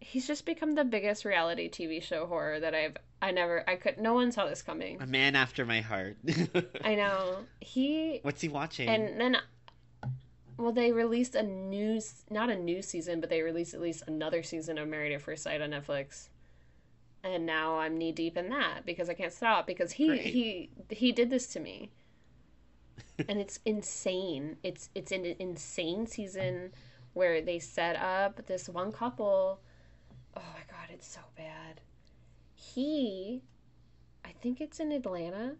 He's 0.00 0.28
just 0.28 0.46
become 0.46 0.74
the 0.74 0.84
biggest 0.84 1.24
reality 1.24 1.68
TV 1.68 2.00
show 2.00 2.26
horror 2.26 2.60
that 2.60 2.74
I've. 2.74 2.96
I 3.20 3.32
never. 3.32 3.68
I 3.68 3.76
could. 3.76 3.98
No 3.98 4.14
one 4.14 4.30
saw 4.30 4.46
this 4.46 4.62
coming. 4.62 5.02
A 5.02 5.06
man 5.06 5.34
after 5.34 5.66
my 5.66 5.80
heart. 5.80 6.18
I 6.84 6.94
know 6.94 7.38
he 7.60 8.20
What's 8.22 8.40
he 8.40 8.48
watching? 8.48 8.88
and 8.88 9.20
then. 9.20 9.36
Well, 10.58 10.72
they 10.72 10.90
released 10.92 11.34
a 11.36 11.42
new, 11.42 12.00
not 12.30 12.50
a 12.50 12.56
new 12.56 12.82
season, 12.82 13.20
but 13.20 13.30
they 13.30 13.42
released 13.42 13.74
at 13.74 13.80
least 13.80 14.02
another 14.08 14.42
season 14.42 14.76
of 14.76 14.88
Married 14.88 15.12
at 15.12 15.22
First 15.22 15.44
Sight 15.44 15.60
on 15.62 15.70
Netflix. 15.70 16.28
And 17.22 17.46
now 17.46 17.78
I'm 17.78 17.96
knee 17.96 18.12
deep 18.12 18.36
in 18.36 18.48
that 18.50 18.84
because 18.84 19.08
I 19.08 19.14
can't 19.14 19.32
stop 19.32 19.66
because 19.66 19.92
he 19.92 20.06
Great. 20.08 20.20
he 20.26 20.70
he 20.90 21.12
did 21.12 21.30
this 21.30 21.46
to 21.48 21.60
me. 21.60 21.90
and 23.28 23.40
it's 23.40 23.60
insane. 23.64 24.56
It's 24.62 24.88
it's 24.94 25.12
an 25.12 25.24
insane 25.38 26.06
season 26.06 26.72
where 27.14 27.40
they 27.40 27.58
set 27.58 27.96
up 27.96 28.46
this 28.46 28.68
one 28.68 28.92
couple. 28.92 29.60
Oh 30.36 30.42
my 30.54 30.62
god, 30.70 30.88
it's 30.92 31.06
so 31.08 31.20
bad. 31.36 31.80
He 32.54 33.42
I 34.24 34.30
think 34.40 34.60
it's 34.60 34.78
in 34.80 34.92
Atlanta. 34.92 35.56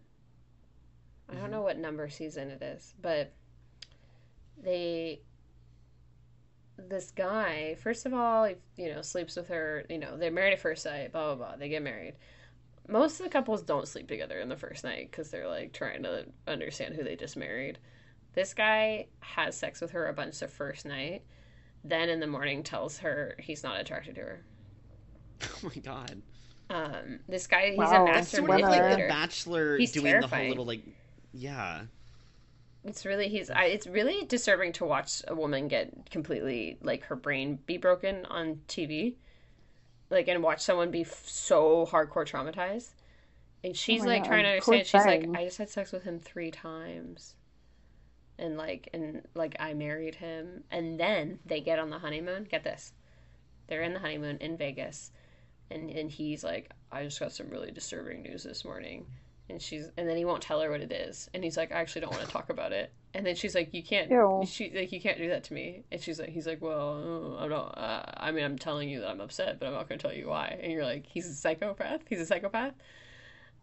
I 1.29 1.35
don't 1.35 1.47
Mhm. 1.47 1.51
know 1.51 1.61
what 1.61 1.77
number 1.77 2.09
season 2.09 2.49
it 2.49 2.61
is, 2.61 2.95
but 3.01 3.33
they 4.63 5.21
this 6.77 7.11
guy 7.11 7.75
first 7.81 8.05
of 8.05 8.13
all 8.13 8.45
he, 8.45 8.55
you 8.77 8.93
know 8.93 9.01
sleeps 9.01 9.35
with 9.35 9.47
her 9.49 9.85
you 9.89 9.97
know 9.97 10.17
they're 10.17 10.31
married 10.31 10.53
at 10.53 10.59
first 10.59 10.83
sight 10.83 11.11
blah 11.11 11.35
blah 11.35 11.47
blah 11.49 11.55
they 11.57 11.69
get 11.69 11.83
married 11.83 12.15
most 12.87 13.19
of 13.19 13.25
the 13.25 13.29
couples 13.29 13.61
don't 13.61 13.87
sleep 13.87 14.07
together 14.07 14.39
in 14.39 14.49
the 14.49 14.55
first 14.55 14.83
night 14.83 15.09
because 15.11 15.29
they're 15.29 15.47
like 15.47 15.73
trying 15.73 16.03
to 16.03 16.25
understand 16.47 16.95
who 16.95 17.03
they 17.03 17.15
just 17.15 17.35
married 17.37 17.77
this 18.33 18.53
guy 18.53 19.07
has 19.19 19.55
sex 19.57 19.81
with 19.81 19.91
her 19.91 20.07
a 20.07 20.13
bunch 20.13 20.39
the 20.39 20.47
first 20.47 20.85
night 20.85 21.23
then 21.83 22.09
in 22.09 22.19
the 22.19 22.27
morning 22.27 22.63
tells 22.63 22.97
her 22.99 23.35
he's 23.39 23.63
not 23.63 23.79
attracted 23.79 24.15
to 24.15 24.21
her 24.21 24.45
oh 25.43 25.47
my 25.63 25.75
god. 25.81 26.21
um 26.69 27.19
this 27.27 27.47
guy 27.47 27.71
he's 27.71 27.77
Wow. 27.77 28.03
a 28.03 28.05
That's 28.05 28.31
master 28.31 28.37
Sort 28.37 28.49
of 28.51 28.59
like 28.61 28.87
the 28.89 28.97
Bachelor 29.07 29.77
He's 29.77 29.91
doing 29.91 30.19
the 30.19 30.27
whole 30.27 30.47
terrifying. 30.47 30.49
little 30.49 30.65
like, 30.65 30.83
yeah. 31.33 31.83
It's 32.83 33.05
really 33.05 33.27
he's. 33.27 33.49
I, 33.49 33.65
it's 33.65 33.87
really 33.87 34.25
disturbing 34.25 34.71
to 34.73 34.85
watch 34.85 35.21
a 35.27 35.35
woman 35.35 35.67
get 35.67 36.09
completely 36.09 36.77
like 36.81 37.03
her 37.05 37.15
brain 37.15 37.59
be 37.65 37.77
broken 37.77 38.25
on 38.25 38.61
TV, 38.67 39.15
like 40.09 40.27
and 40.27 40.41
watch 40.41 40.61
someone 40.61 40.89
be 40.91 41.01
f- 41.01 41.27
so 41.27 41.85
hardcore 41.85 42.25
traumatized. 42.27 42.93
And 43.63 43.73
oh 43.73 43.73
she's 43.75 44.03
Oh 44.03 44.07
like 44.07 44.23
God, 44.23 44.29
trying 44.29 44.43
to 44.45 44.61
poor 44.61 44.75
understand. 44.75 44.87
She's 44.87 45.05
like. 45.05 45.29
I 45.33 45.43
just 45.45 45.57
had 45.57 45.69
sex 45.69 45.91
with 45.91 46.03
him 46.03 46.19
three 46.19 46.51
times, 46.51 47.35
and 48.37 48.57
like 48.57 48.89
and 48.93 49.27
like 49.35 49.55
I 49.59 49.73
married 49.73 50.15
him, 50.15 50.63
and 50.71 50.99
then 50.99 51.39
they 51.45 51.59
get 51.61 51.79
on 51.79 51.89
the 51.89 51.99
honeymoon. 51.99 52.45
Get 52.45 52.63
this, 52.63 52.93
they're 53.67 53.83
in 53.83 53.93
the 53.93 53.99
honeymoon 53.99 54.37
in 54.37 54.57
Vegas, 54.57 55.11
and 55.69 55.89
and 55.89 56.09
he's 56.09 56.43
like, 56.45 56.71
I 56.91 57.03
just 57.03 57.19
got 57.19 57.33
some 57.33 57.49
really 57.49 57.71
disturbing 57.71 58.21
news 58.23 58.43
this 58.43 58.63
morning 58.63 59.05
and 59.49 59.61
she's 59.61 59.89
and 59.97 60.07
then 60.07 60.15
he 60.17 60.25
won't 60.25 60.41
tell 60.41 60.61
her 60.61 60.69
what 60.69 60.81
it 60.81 60.91
is. 60.91 61.29
And 61.33 61.43
he's 61.43 61.57
like 61.57 61.71
i 61.71 61.75
actually 61.75 62.01
don't 62.01 62.11
want 62.13 62.25
to 62.25 62.31
talk 62.31 62.49
about 62.49 62.71
it. 62.71 62.91
And 63.13 63.25
then 63.25 63.35
she's 63.35 63.55
like 63.55 63.73
you 63.73 63.83
can't 63.83 64.09
Ew. 64.11 64.43
she 64.47 64.71
like 64.73 64.91
you 64.91 65.01
can't 65.01 65.17
do 65.17 65.29
that 65.29 65.43
to 65.45 65.53
me. 65.53 65.83
And 65.91 66.01
she's 66.01 66.19
like 66.19 66.29
he's 66.29 66.47
like 66.47 66.61
well 66.61 67.37
uh, 67.39 67.43
i 67.45 67.47
don't 67.47 67.77
uh, 67.77 68.03
i 68.17 68.31
mean 68.31 68.43
i'm 68.43 68.57
telling 68.57 68.89
you 68.89 69.01
that 69.01 69.09
i'm 69.09 69.21
upset 69.21 69.59
but 69.59 69.67
i'm 69.67 69.73
not 69.73 69.89
going 69.89 69.97
to 69.99 70.01
tell 70.07 70.15
you 70.15 70.27
why. 70.27 70.57
And 70.61 70.71
you're 70.71 70.85
like 70.85 71.05
he's 71.05 71.27
a 71.27 71.33
psychopath? 71.33 72.01
He's 72.07 72.19
a 72.21 72.25
psychopath? 72.25 72.73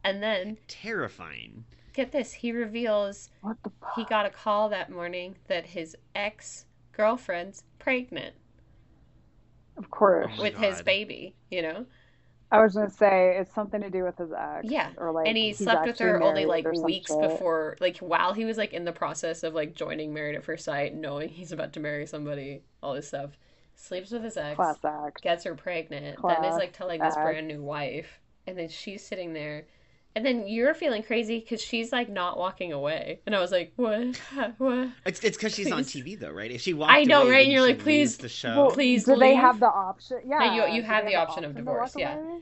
And 0.05 0.23
then 0.23 0.57
Terrifying. 0.69 1.65
get 1.93 2.13
this 2.13 2.33
he 2.33 2.53
reveals 2.53 3.31
What 3.41 3.57
the 3.63 3.71
he 3.95 4.05
got 4.05 4.27
a 4.27 4.31
call 4.31 4.69
that 4.71 4.91
morning 4.91 5.37
that 5.49 5.67
his 5.67 5.97
ex 6.15 6.67
girlfriend's 6.93 7.65
pregnant. 7.79 8.35
Of 9.77 9.91
course. 9.91 10.27
Oh 10.33 10.37
my 10.39 10.43
with 10.43 10.57
his 10.57 10.83
baby 10.83 11.35
you 11.51 11.63
know 11.63 11.87
I 12.51 12.61
was 12.63 12.75
gonna 12.75 12.91
say 12.91 13.37
it's 13.39 13.53
something 13.55 13.81
to 13.81 13.91
do 13.91 14.05
with 14.05 14.17
his 14.19 14.31
ex. 14.33 14.67
Yeah, 14.71 14.91
Or 14.97 15.11
like 15.13 15.27
and 15.27 15.37
he 15.37 15.53
slept 15.53 15.87
with 15.87 15.99
her 15.99 16.23
only 16.23 16.47
like 16.47 16.65
weeks 16.71 17.11
shit. 17.11 17.21
before 17.21 17.77
like 17.81 17.99
while 17.99 18.35
he 18.35 18.45
was 18.45 18.57
like 18.57 18.73
in 18.73 18.85
the 18.85 18.93
process 18.93 19.43
of 19.43 19.55
like 19.55 19.75
joining 19.75 20.15
married 20.15 20.37
at 20.37 20.45
first 20.45 20.65
sight 20.65 20.95
knowing 20.95 21.29
he's 21.29 21.53
about 21.53 21.73
to 21.75 21.81
marry 21.81 22.07
somebody 22.07 22.63
all 22.83 22.95
this 22.95 23.09
stuff 23.09 23.37
sleeps 23.75 24.11
with 24.11 24.23
his 24.23 24.37
ex 24.37 24.57
Class 24.57 24.85
act. 24.85 25.23
gets 25.23 25.45
her 25.45 25.55
pregnant 25.55 26.19
then 26.23 26.45
is 26.45 26.57
like 26.57 26.73
telling 26.73 27.01
this 27.01 27.15
brand 27.15 27.49
new 27.49 27.63
wife 27.63 28.21
and 28.47 28.57
then 28.57 28.69
she's 28.69 29.05
sitting 29.05 29.33
there. 29.33 29.67
And 30.17 30.25
then 30.25 30.49
you're 30.49 30.73
feeling 30.73 31.03
crazy 31.03 31.41
because 31.41 31.61
she's 31.61 31.93
like 31.93 32.09
not 32.09 32.39
walking 32.39 32.73
away, 32.73 33.21
and 33.27 33.37
I 33.37 33.41
was 33.41 33.53
like, 33.53 33.75
"What? 33.77 34.17
What? 34.57 34.89
It's 35.05 35.23
it's 35.23 35.37
because 35.37 35.55
she's 35.55 35.71
on 35.71 35.83
TV 35.85 36.19
though, 36.19 36.31
right? 36.31 36.51
If 36.51 36.63
she 36.63 36.73
walked 36.73 36.91
I 36.95 37.03
know, 37.05 37.25
away, 37.25 37.31
right? 37.33 37.45
And 37.45 37.53
you're 37.53 37.61
like, 37.61 37.81
please- 37.81 38.13
lose 38.13 38.17
the 38.17 38.29
show. 38.31 38.57
Well, 38.57 38.71
Please 38.71 39.05
do 39.05 39.15
they 39.17 39.35
have 39.35 39.61
the 39.61 39.67
option? 39.69 40.21
Yeah, 40.27 40.55
you- 40.55 40.75
you 40.77 40.81
do 40.81 40.87
have 40.87 41.05
they 41.05 41.11
the 41.11 41.17
option 41.17 41.45
of 41.45 41.55
divorce, 41.55 41.93
yeah. 41.99 42.17
away? 42.17 42.41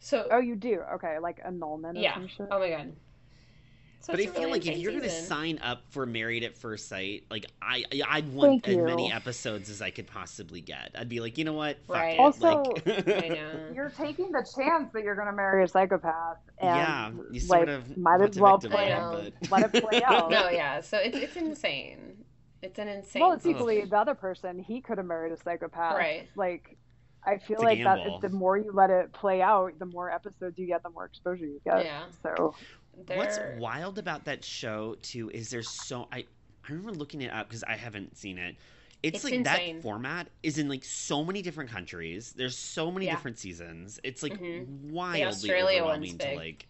So 0.00 0.28
Oh, 0.30 0.38
you 0.38 0.54
do. 0.54 0.82
Okay, 0.96 1.18
like 1.18 1.40
annulment 1.42 1.96
or 1.96 2.02
yeah. 2.02 2.12
some 2.12 2.28
shit. 2.28 2.46
Oh 2.50 2.58
my 2.58 2.68
god. 2.68 2.92
So 4.04 4.12
but 4.12 4.20
I 4.20 4.26
feel 4.26 4.40
really 4.42 4.52
like 4.52 4.66
if 4.66 4.76
you're 4.76 4.92
gonna 4.92 5.08
sign 5.08 5.58
up 5.62 5.82
for 5.88 6.04
Married 6.04 6.44
at 6.44 6.58
First 6.58 6.88
Sight, 6.88 7.24
like 7.30 7.46
I, 7.62 7.84
I 7.90 8.02
I'd 8.18 8.32
want 8.34 8.64
Thank 8.64 8.68
as 8.68 8.84
many 8.84 9.10
episodes 9.10 9.70
as 9.70 9.80
I 9.80 9.88
could 9.90 10.06
possibly 10.06 10.60
get. 10.60 10.90
I'd 10.98 11.08
be 11.08 11.20
like, 11.20 11.38
you 11.38 11.44
know 11.44 11.54
what, 11.54 11.78
Fuck 11.86 11.96
Right. 11.96 12.14
it. 12.14 12.20
Also- 12.20 12.62
like, 12.84 12.84
You're 13.74 13.92
taking 13.96 14.30
the 14.30 14.46
chance 14.56 14.92
that 14.92 15.02
you're 15.04 15.14
going 15.14 15.28
to 15.28 15.32
marry 15.32 15.64
a 15.64 15.68
psychopath, 15.68 16.36
and 16.58 16.68
yeah, 16.76 17.10
you 17.30 17.40
sort 17.40 17.60
like 17.66 17.76
of 17.78 17.96
might 17.96 18.20
as 18.20 18.38
well 18.38 18.58
victimize 18.58 18.76
play 18.84 18.92
I 18.92 18.96
it, 18.96 19.00
know. 19.00 19.30
but- 19.40 19.50
Let 19.50 19.74
it 19.74 19.82
play 19.88 20.02
out. 20.06 20.30
No, 20.30 20.50
yeah. 20.50 20.82
So 20.82 20.98
it's 20.98 21.16
it's 21.16 21.36
insane. 21.36 22.24
It's 22.60 22.78
an 22.78 22.88
insane. 22.88 23.22
well, 23.22 23.32
it's 23.32 23.42
season. 23.44 23.56
equally 23.56 23.84
the 23.86 23.96
other 23.96 24.14
person. 24.14 24.58
He 24.58 24.80
could 24.82 24.98
have 24.98 25.06
married 25.06 25.32
a 25.32 25.36
psychopath. 25.38 25.96
Right. 25.96 26.28
Like, 26.36 26.76
I 27.26 27.38
feel 27.38 27.62
like 27.62 27.78
gamble. 27.78 28.20
that 28.20 28.28
the 28.30 28.34
more 28.36 28.58
you 28.58 28.70
let 28.72 28.90
it 28.90 29.12
play 29.14 29.40
out, 29.40 29.78
the 29.78 29.86
more 29.86 30.10
episodes 30.10 30.58
you 30.58 30.66
get, 30.66 30.82
the 30.82 30.90
more 30.90 31.06
exposure 31.06 31.46
you 31.46 31.60
get. 31.64 31.84
Yeah. 31.86 32.04
So 32.22 32.54
What's 33.06 33.36
They're- 33.38 33.56
wild 33.58 33.98
about 33.98 34.24
that 34.24 34.44
show 34.44 34.96
too 35.02 35.30
is 35.30 35.50
there's 35.50 35.68
so 35.68 36.08
I 36.12 36.24
I 36.66 36.70
remember 36.72 36.92
looking 36.92 37.20
it 37.22 37.30
up 37.32 37.48
because 37.48 37.62
I 37.64 37.76
haven't 37.76 38.16
seen 38.16 38.38
it. 38.38 38.56
It's, 39.02 39.16
It's 39.16 39.24
like 39.24 39.34
insane. 39.34 39.76
that 39.76 39.82
format 39.82 40.28
is 40.42 40.56
in 40.56 40.68
like 40.68 40.82
so 40.82 41.22
many 41.22 41.42
different 41.42 41.70
countries. 41.70 42.32
There's 42.32 42.56
so 42.56 42.90
many 42.90 43.04
Yeah. 43.06 43.14
different 43.16 43.38
seasons. 43.38 44.00
It's 44.02 44.22
like 44.22 44.32
Mhm. 44.40 44.90
wildly 44.90 45.24
Australia 45.24 45.84
one's 45.84 46.08
overwhelming 46.14 46.18
to 46.18 46.34
like 46.36 46.66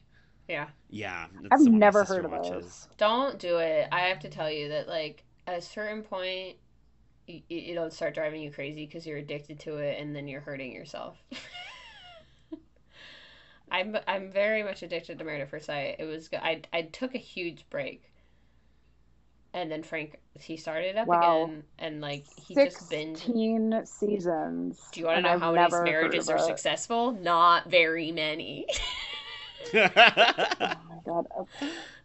Yeah. 0.48 0.68
yeah. 0.90 1.26
that's 1.42 1.48
I've 1.52 1.58
the 1.60 1.64
one 1.66 1.72
my 1.74 1.78
never 1.78 2.02
heard 2.04 2.24
of 2.24 2.32
watches. 2.32 2.50
those. 2.64 2.88
Don't 2.96 3.38
do 3.38 3.58
it. 3.58 3.88
I 3.92 4.00
have 4.08 4.18
to 4.20 4.28
tell 4.28 4.50
you 4.50 4.68
that 4.70 4.88
like 4.88 5.22
at 5.46 5.58
a 5.58 5.62
certain 5.62 6.02
point, 6.02 6.56
y- 7.28 7.42
y- 7.48 7.56
it'll 7.68 7.90
start 7.90 8.14
driving 8.14 8.42
you 8.42 8.50
crazy 8.50 8.84
because 8.84 9.06
you're 9.06 9.18
addicted 9.18 9.60
to 9.60 9.76
it, 9.76 10.00
and 10.00 10.14
then 10.16 10.26
you're 10.26 10.40
hurting 10.40 10.72
yourself. 10.72 11.22
I'm 13.70 13.96
I'm 14.06 14.30
very 14.30 14.62
much 14.62 14.82
addicted 14.82 15.18
to 15.18 15.24
Married 15.24 15.42
at 15.42 15.50
First 15.50 15.66
Sight. 15.66 15.96
It 15.98 16.04
was 16.04 16.28
I 16.32 16.62
I 16.72 16.82
took 16.82 17.14
a 17.14 17.18
huge 17.18 17.66
break, 17.70 18.12
and 19.54 19.70
then 19.70 19.82
Frank 19.82 20.18
he 20.40 20.56
started 20.56 20.96
up 20.96 21.08
Wow. 21.08 21.14
again, 21.14 21.64
and 21.78 22.00
like 22.00 22.26
he 22.36 22.56
just 22.56 22.88
binged. 22.90 23.32
Sixteen 23.32 23.82
seasons. 23.86 24.80
Do 24.92 25.00
you 25.00 25.06
want 25.06 25.18
to 25.18 25.22
know 25.22 25.34
I've 25.34 25.40
how 25.40 25.52
many 25.52 25.76
marriages 25.78 26.28
are 26.30 26.38
successful? 26.38 27.12
Not 27.12 27.70
very 27.70 28.12
many. 28.12 28.66
Oh 30.60 30.82
my 30.88 30.98
god! 31.06 31.26
Oh. 31.36 31.48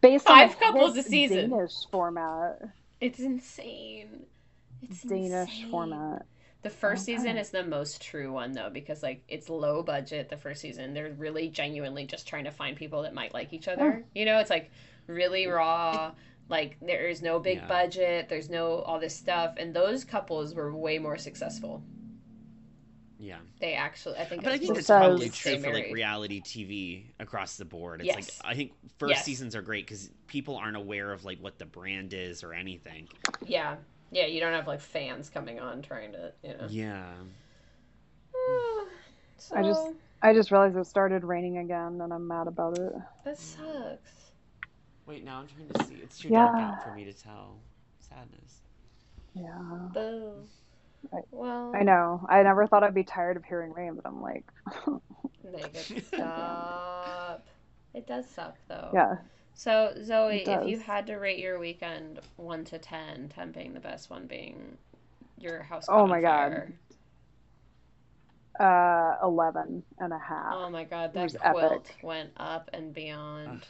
Based 0.02 0.28
Five 0.28 0.30
on 0.30 0.56
couples 0.60 0.98
a 0.98 1.04
season. 1.04 1.52
Danish 1.52 1.86
format. 1.92 2.62
it's 3.02 3.20
insane. 3.20 4.28
It's 4.82 5.04
Danish 5.04 5.50
insane. 5.52 5.70
format. 5.70 6.26
The 6.62 6.70
oh, 6.70 6.74
first 6.74 7.06
season 7.06 7.38
is 7.38 7.52
the 7.52 7.64
most 7.64 8.02
true 8.02 8.34
one 8.34 8.52
though 8.52 8.70
because 8.70 9.02
like 9.02 9.22
it's 9.28 9.50
low 9.50 9.82
budget 9.82 10.30
the 10.30 10.38
first 10.38 10.62
season. 10.62 10.94
They're 10.94 11.12
really 11.18 11.48
genuinely 11.50 12.06
just 12.06 12.28
trying 12.28 12.44
to 12.46 12.52
find 12.52 12.76
people 12.76 13.04
that 13.04 13.14
might 13.14 13.34
like 13.34 13.54
each 13.54 13.68
oh. 13.68 13.74
other. 13.74 14.06
You 14.14 14.26
know, 14.26 14.40
it's 14.40 14.50
like 14.50 14.72
really 15.08 15.48
raw. 15.48 16.12
Like 16.50 16.78
there 16.82 17.08
is 17.08 17.22
no 17.22 17.40
big 17.40 17.60
Yeah. 17.60 17.68
budget, 17.68 18.28
there's 18.28 18.50
no 18.50 18.80
all 18.80 19.00
this 19.00 19.16
stuff 19.16 19.56
and 19.58 19.74
those 19.74 20.04
couples 20.04 20.54
were 20.54 20.76
way 20.76 21.00
more 21.00 21.18
successful. 21.18 21.82
yeah. 23.20 23.38
They 23.62 23.74
actually 23.74 24.18
I 24.18 24.26
think 24.26 24.44
But 24.44 24.54
I 24.54 24.58
think 24.58 24.70
was 24.70 24.78
that's 24.80 24.88
Says- 24.88 24.98
probably 25.00 25.30
true 25.30 25.60
for 25.60 25.74
like 25.74 25.94
reality 25.94 26.42
TV 26.42 27.06
across 27.20 27.56
the 27.58 27.66
board. 27.66 28.02
It's 28.02 28.08
Yes. 28.08 28.16
like 28.44 28.52
I 28.52 28.56
think 28.56 28.74
first 28.98 29.12
Yes. 29.12 29.26
seasons 29.26 29.56
are 29.56 29.62
great 29.62 29.86
because 29.86 30.10
people 30.28 30.58
aren't 30.58 30.78
aware 30.78 31.12
of 31.12 31.24
like 31.24 31.40
what 31.40 31.58
the 31.58 31.66
brand 31.66 32.14
is 32.14 32.44
or 32.44 32.54
anything. 32.54 33.08
Yeah. 33.46 33.78
Yeah, 34.12 34.26
you 34.26 34.40
don't 34.40 34.54
have 34.54 34.68
like 34.68 34.82
fans 34.82 35.30
coming 35.30 35.60
on 35.60 35.82
trying 35.82 36.12
to, 36.14 36.32
you 36.44 36.50
know. 36.58 36.68
Yeah. 36.70 37.06
so, 39.38 39.56
I 39.56 39.64
just- 39.64 39.88
I 40.22 40.34
just 40.34 40.52
realized 40.52 40.76
it 40.76 40.86
started 40.86 41.24
raining 41.24 41.60
again, 41.60 42.02
and 42.02 42.12
I'm 42.14 42.28
mad 42.28 42.48
about 42.48 42.78
it. 42.78 42.94
that 43.24 43.38
sucks. 43.38 44.32
Wait, 45.06 45.24
now 45.24 45.40
I'm 45.40 45.48
trying 45.48 45.70
to 45.70 45.84
see. 45.86 45.96
It's 46.04 46.18
too 46.20 46.28
Yeah. 46.30 46.46
dark 46.48 46.56
out 46.58 46.84
for 46.84 46.94
me 46.94 47.06
to 47.06 47.14
tell. 47.14 47.56
Sadness. 48.00 48.62
Yeah, 49.34 49.88
Boo. 49.94 50.34
I- 51.14 51.22
Well, 51.32 51.74
I 51.74 51.84
know. 51.84 52.26
I 52.28 52.44
never 52.44 52.68
thought 52.68 52.84
I'd 52.84 52.94
be 52.94 53.04
tired 53.06 53.38
of 53.38 53.46
hearing 53.46 53.72
rain, 53.72 53.96
but 53.96 54.06
I'm 54.06 54.22
like, 54.22 54.44
Naked 55.44 56.06
stop. 56.14 57.48
It 57.94 58.06
does 58.06 58.28
suck 58.30 58.56
though. 58.68 58.90
yeah. 58.94 59.16
So 59.60 59.92
Zoe, 60.06 60.46
if 60.48 60.70
you 60.70 60.80
had 60.80 61.06
to 61.08 61.18
rate 61.18 61.38
your 61.38 61.60
weekend 61.60 62.22
one 62.38 62.64
to 62.64 62.80
10, 62.80 63.28
10 63.28 63.52
being 63.52 63.74
the 63.74 63.82
best, 63.82 64.10
one 64.10 64.26
being 64.26 64.78
your 65.38 65.64
house. 65.64 65.84
Oh 65.90 65.96
caught 65.96 66.02
on 66.04 66.10
my 66.10 66.22
God. 66.22 66.72
fire. 68.58 69.18
Uh, 69.22 69.26
11 69.26 69.84
and 70.00 70.14
a 70.14 70.18
half. 70.18 70.54
Oh 70.54 70.70
my 70.70 70.86
god, 70.86 71.14
It 71.14 71.34
that 71.34 71.52
quilt 71.52 71.74
epic. 71.74 71.98
went 72.02 72.30
up 72.38 72.70
and 72.72 72.94
beyond. 72.94 73.66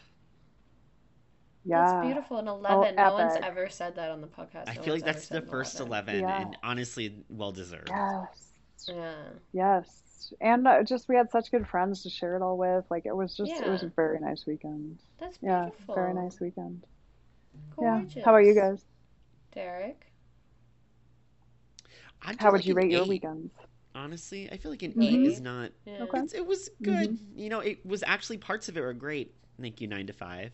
yeah. 1.66 1.88
That's 1.88 2.06
beautiful. 2.06 2.38
An 2.38 2.48
11. 2.48 2.96
no 2.96 3.14
one's 3.14 3.38
ever 3.42 3.68
said 3.68 3.96
that 3.96 4.12
on 4.12 4.22
the 4.22 4.28
podcast. 4.28 4.68
I 4.70 4.76
feel 4.76 4.94
like 4.94 5.04
that's 5.04 5.28
the 5.28 5.38
an 5.38 5.48
first 5.48 5.80
11, 5.80 6.20
Yeah. 6.20 6.42
and 6.42 6.56
honestly, 6.62 7.24
well 7.30 7.52
deserved. 7.52 7.90
Yes. 7.90 8.52
Yeah. 8.88 9.16
Yes. 9.54 10.09
And 10.42 10.68
uh, 10.68 10.84
just 10.84 11.08
we 11.08 11.16
had 11.16 11.32
such 11.32 11.52
good 11.52 11.68
friends 11.68 12.04
to 12.04 12.10
share 12.10 12.36
it 12.36 12.42
all 12.42 12.58
with. 12.58 12.86
Like 12.90 13.06
it 13.06 13.16
was 13.16 13.36
just 13.36 13.52
it 13.52 13.68
was 13.68 13.84
a 13.84 13.88
very 13.96 14.20
nice 14.20 14.46
weekend. 14.46 14.98
That's 15.20 15.38
beautiful. 15.38 15.74
Yeah, 15.88 15.94
very 15.96 16.14
nice 16.14 16.40
weekend. 16.40 16.84
Gorgeous. 17.76 18.16
Yeah. 18.16 18.26
How 18.26 18.32
about 18.32 18.46
you 18.46 18.56
guys? 18.56 18.84
Derek? 19.54 20.06
I'd 22.22 22.40
How 22.40 22.52
would 22.52 22.60
like 22.60 22.66
you 22.66 22.72
an 22.74 22.78
rate 22.78 22.92
your 22.92 23.04
eight, 23.04 23.10
weekends? 23.10 23.54
Honestly, 23.96 24.50
I 24.52 24.58
feel 24.58 24.72
like 24.72 24.84
an 24.84 24.94
Mhm. 24.94 25.04
eight 25.04 25.26
is 25.26 25.42
not. 25.42 25.72
Yeah. 25.86 26.04
Okay. 26.04 26.20
It's, 26.20 26.34
it 26.34 26.46
was 26.46 26.70
good. 26.82 27.18
You 27.36 27.50
know, 27.50 27.60
it 27.60 27.86
was 27.86 28.04
actually 28.06 28.38
parts 28.38 28.70
of 28.70 28.78
it 28.78 28.82
were 28.82 28.94
great. 28.94 29.34
Thank 29.60 29.82
you, 29.82 29.88
nine 29.88 30.08
to 30.08 30.14
five, 30.14 30.52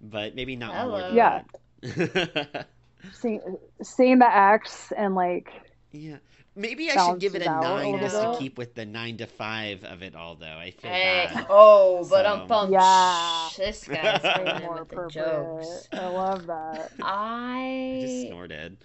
but 0.00 0.34
maybe 0.34 0.56
not 0.56 0.74
more. 0.88 1.00
Hello. 1.00 1.08
Than 1.08 1.14
Yeah. 1.16 1.42
that. 1.82 2.68
Seeing 3.12 3.40
seeing 3.82 4.18
the 4.18 4.26
acts 4.26 4.92
and 4.92 5.14
like 5.14 5.50
yeah. 5.90 6.18
Maybe 6.56 6.90
I 6.90 6.96
should 7.06 7.20
give 7.20 7.34
it 7.34 7.42
a 7.42 7.44
Balances 7.44 7.46
a 7.46 7.60
nine 7.60 7.92
little 7.92 7.98
just 7.98 8.22
to 8.22 8.38
keep 8.38 8.58
with 8.58 8.74
the 8.74 8.84
nine 8.84 9.16
to 9.18 9.26
five 9.26 9.84
of 9.84 10.02
it 10.02 10.14
all, 10.14 10.34
though. 10.34 10.46
I 10.58 10.72
feel 10.72 10.90
Hey, 10.90 11.30
bad. 11.32 11.46
oh, 11.50 12.04
but 12.10 12.24
So- 12.24 12.34
I'm 12.34 12.46
bummed. 12.48 12.72
Yeah. 12.72 13.48
This 13.56 13.84
guy's 13.88 14.22
Way 14.22 14.58
more 14.60 14.80
with 14.80 14.88
the 14.88 15.08
jokes. 15.08 15.88
I 15.92 16.06
love 16.06 16.46
that. 16.46 16.92
I 17.00 17.98
just 18.02 18.26
I 18.26 18.28
snorted. 18.28 18.76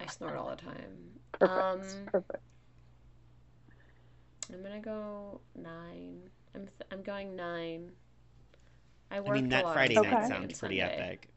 I 0.00 0.06
snort 0.06 0.36
all 0.36 0.50
the 0.50 0.56
time. 0.56 1.20
Perfect. 1.32 1.52
Um, 1.52 1.80
Perfect. 2.06 2.42
I'm 4.52 4.62
gonna 4.62 4.80
go 4.80 5.40
nine. 5.54 6.30
I'm 6.54 6.62
th- 6.62 6.88
I'm 6.90 7.02
going 7.02 7.36
nine. 7.36 7.92
I 9.10 9.20
I 9.20 9.20
worked 9.20 9.44
mean, 9.44 9.52
a 9.52 9.56
that 9.56 9.64
lot 9.64 9.74
Friday 9.74 9.96
on 9.96 10.06
Okay. 10.06 10.14
night 10.14 10.28
sounds 10.28 10.54
pretty 10.54 10.80
Sunday. 10.80 10.82
epic. 10.82 11.28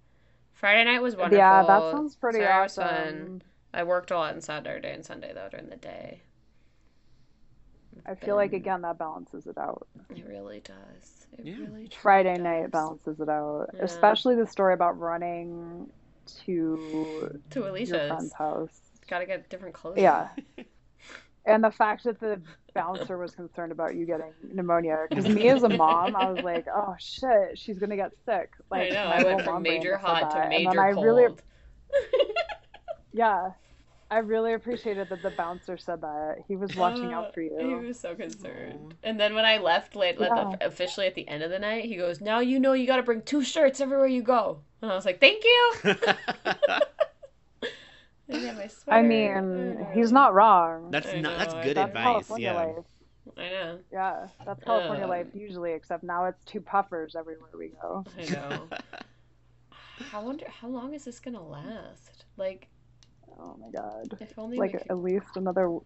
Friday 0.54 0.84
night 0.86 1.02
was 1.02 1.16
wonderful. 1.16 1.38
Yeah, 1.38 1.64
that 1.64 1.90
sounds 1.90 2.16
pretty 2.16 2.40
Saturday 2.40 2.62
was 2.62 2.78
awesome. 2.78 3.42
Fun. 3.76 3.82
I 3.82 3.84
worked 3.84 4.12
a 4.12 4.16
lot 4.16 4.34
on 4.34 4.42
Saturday 4.42 4.94
and 4.94 5.06
Sunday 5.06 5.32
though 5.34 5.48
during 5.50 5.70
the 5.70 5.76
day. 5.76 6.22
I 8.06 8.16
feel 8.16 8.36
like 8.36 8.54
again 8.54 8.82
that 8.82 8.98
balances 8.98 9.48
it 9.48 9.58
out. 9.58 9.88
It 10.16 10.26
really 10.28 10.60
does. 10.62 11.28
It 11.38 11.46
Yeah. 11.46 11.54
really 11.56 11.66
truly 11.88 11.90
Friday 12.02 12.38
night 12.38 12.72
balances 12.72 13.20
it 13.20 13.30
out. 13.30 13.70
Yeah. 13.74 13.84
Especially 13.84 14.36
the 14.36 14.46
story 14.48 14.74
about 14.74 15.00
running 15.00 15.90
to 16.46 17.40
To 17.52 17.60
your 17.60 17.64
friend's 17.64 17.92
Alicia's. 17.92 18.34
house. 18.34 18.82
Gotta 19.08 19.26
get 19.26 19.50
different 19.50 19.76
clothes. 19.76 19.98
Yeah. 19.98 20.30
And 21.48 21.64
the 21.64 21.70
fact 21.70 22.06
that 22.06 22.20
the 22.20 22.42
bouncer 22.74 23.20
was 23.20 23.36
concerned 23.36 23.72
about 23.72 23.94
you 23.94 24.08
getting 24.08 24.34
pneumonia, 24.52 25.06
because 25.08 25.28
me 25.30 25.48
as 25.50 25.62
a 25.62 25.70
mom, 25.70 26.16
I 26.16 26.32
was 26.32 26.44
like, 26.44 26.66
"Oh 26.74 26.96
shit, 26.98 27.56
she's 27.60 27.78
gonna 27.78 27.96
get 27.96 28.14
sick." 28.26 28.52
Like 28.72 28.92
I 28.92 28.96
know. 28.96 29.04
I 29.04 29.24
went 29.24 29.42
from 29.44 29.62
major 29.62 29.96
hot 29.96 30.32
to 30.32 30.38
that. 30.38 30.50
major 30.50 30.70
and 30.70 30.80
then 30.80 30.84
I 30.84 30.94
cold. 30.94 31.06
really, 31.06 31.28
yeah, 33.16 33.52
I 34.12 34.20
really 34.20 34.54
appreciated 34.54 35.10
that 35.10 35.24
the 35.24 35.32
bouncer 35.32 35.78
said 35.78 36.02
that 36.02 36.36
he 36.48 36.56
was 36.56 36.76
watching 36.76 37.12
Uh, 37.14 37.18
out 37.18 37.34
for 37.34 37.42
you. 37.42 37.58
He 37.60 37.88
was 37.88 38.00
so 38.00 38.14
concerned. 38.16 38.94
Aw. 38.94 39.08
And 39.08 39.20
then 39.20 39.34
when 39.34 39.46
I 39.46 39.58
left 39.58 39.96
late, 39.96 40.20
like, 40.20 40.32
Yeah. 40.36 40.56
officially 40.62 41.08
at 41.08 41.16
the 41.16 41.28
end 41.28 41.44
of 41.44 41.50
the 41.50 41.60
night, 41.60 41.86
he 41.86 41.96
goes, 41.96 42.22
"Now 42.22 42.40
you 42.40 42.60
know 42.60 42.74
you 42.74 42.86
got 42.88 42.98
to 42.98 43.04
bring 43.04 43.22
two 43.24 43.44
shirts 43.44 43.82
everywhere 43.82 44.08
you 44.08 44.22
go." 44.22 44.62
And 44.82 44.92
I 44.92 44.96
was 44.96 45.06
like, 45.06 45.20
"Thank 45.20 45.44
you." 45.44 45.74
And 48.28 48.42
yeah, 48.42 48.54
my 48.54 48.68
sweater. 48.68 49.00
I 49.00 49.02
mean, 49.04 49.88
he's 49.94 50.12
not 50.12 50.34
wrong. 50.34 50.90
that's 50.92 51.08
I 51.08 51.22
not. 51.22 51.38
That's 51.38 51.54
know, 51.54 51.60
I 51.60 51.64
good. 51.64 51.78
That's 51.78 51.90
advice. 51.90 52.04
California 52.04 52.48
Yeah. 52.48 52.54
life. 52.54 52.86
I 53.38 53.50
know. 53.50 53.80
Yeah, 53.92 54.28
that's 54.46 54.64
California 54.64 55.06
Uh, 55.06 55.10
life 55.10 55.28
usually, 55.34 55.74
except 55.74 56.04
now 56.04 56.26
it's 56.26 56.44
two 56.46 56.62
puffers 56.62 57.16
everywhere 57.16 57.50
we 57.58 57.70
go. 57.82 58.04
I 58.20 58.26
know. 58.26 58.68
I 60.14 60.20
wonder 60.20 60.46
how 60.50 60.68
long 60.70 60.94
is 60.94 61.06
this 61.06 61.20
gonna 61.20 61.42
last? 61.46 62.26
Like, 62.38 62.68
Oh 63.40 63.56
my 63.60 63.70
god. 63.72 64.18
if 64.20 64.38
only 64.38 64.58
Like 64.58 64.72
could... 64.72 64.84
at 64.90 64.98
least 64.98 65.28
another 65.36 65.78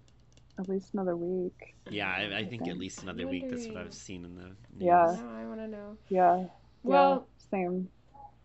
at 0.58 0.68
least 0.68 0.94
another 0.94 1.16
week. 1.16 1.74
Yeah, 1.90 2.10
I, 2.10 2.40
I 2.40 2.46
think 2.46 2.68
at 2.68 2.78
least 2.78 3.02
another 3.04 3.28
week. 3.28 3.50
That's 3.50 3.68
what 3.68 3.78
I've 3.78 3.94
seen 3.94 4.26
in 4.26 4.36
the 4.36 4.44
news. 4.44 4.56
Yeah. 4.78 5.16
Now 5.18 5.36
I 5.38 5.46
want 5.46 5.60
to 5.62 5.68
know. 5.68 5.98
Yeah. 6.10 6.46
Well, 6.84 7.26
yeah, 7.52 7.58
same. 7.58 7.90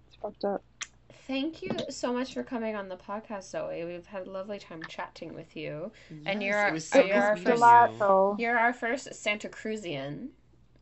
It's 0.06 0.16
fucked 0.16 0.44
up. 0.44 0.62
thank 1.26 1.60
you 1.62 1.70
so 1.90 2.12
much 2.12 2.32
for 2.34 2.42
coming 2.44 2.76
on 2.76 2.88
the 2.88 2.96
podcast, 2.96 3.50
Zoe. 3.50 3.84
We've 3.84 4.06
had 4.06 4.26
a 4.26 4.30
lovely 4.30 4.58
time 4.60 4.82
chatting 4.88 5.34
with 5.34 5.56
you. 5.56 5.90
And 6.26 6.40
you're 6.42 6.56
our- 6.56 6.68
it 6.68 6.74
was 6.74 6.86
so 6.86 7.02
you're 7.04 7.16
our 7.16 7.36
first- 7.36 7.60
you. 7.98 8.36
you're 8.38 8.58
our 8.58 8.72
first 8.72 9.12
Santa 9.14 9.48
Cruzian. 9.48 10.28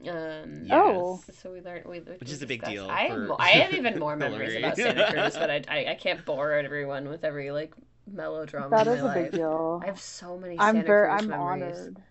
Um, 0.09 0.65
Yes. 0.65 0.71
Oh. 0.73 1.23
So 1.41 1.53
we 1.53 1.61
learned, 1.61 1.85
we, 1.87 2.01
Which 2.01 2.21
we 2.27 2.33
is 2.33 2.43
a 2.43 2.47
big 2.47 2.63
deal 2.65 2.89
I 2.91 3.03
have, 3.05 3.11
for 3.13 3.19
mo- 3.29 3.37
I 3.39 3.51
have 3.51 3.73
even 3.73 3.99
more 4.01 4.17
memories 4.17 4.57
about 4.57 4.77
Santa 4.77 5.13
Cruz, 5.13 5.35
but 5.35 5.51
I, 5.51 5.63
I, 5.69 5.87
I 5.93 5.95
can't 5.95 6.25
bore 6.27 6.53
everyone 6.53 7.09
with 7.09 7.25
every 7.25 7.51
like 7.53 7.73
melodrama 8.07 8.71
That 8.71 8.89
is 8.89 9.03
a 9.03 9.09
big 9.09 9.33
deal. 9.33 9.81
I 9.83 9.87
have 9.87 10.01
so 10.01 10.39
many. 10.39 10.59
I'm 10.59 10.75
Santa 10.77 10.87
very. 10.87 11.09
Cruz 11.09 11.23
I'm 11.23 11.29
memories. 11.29 11.91
honored. 11.91 12.03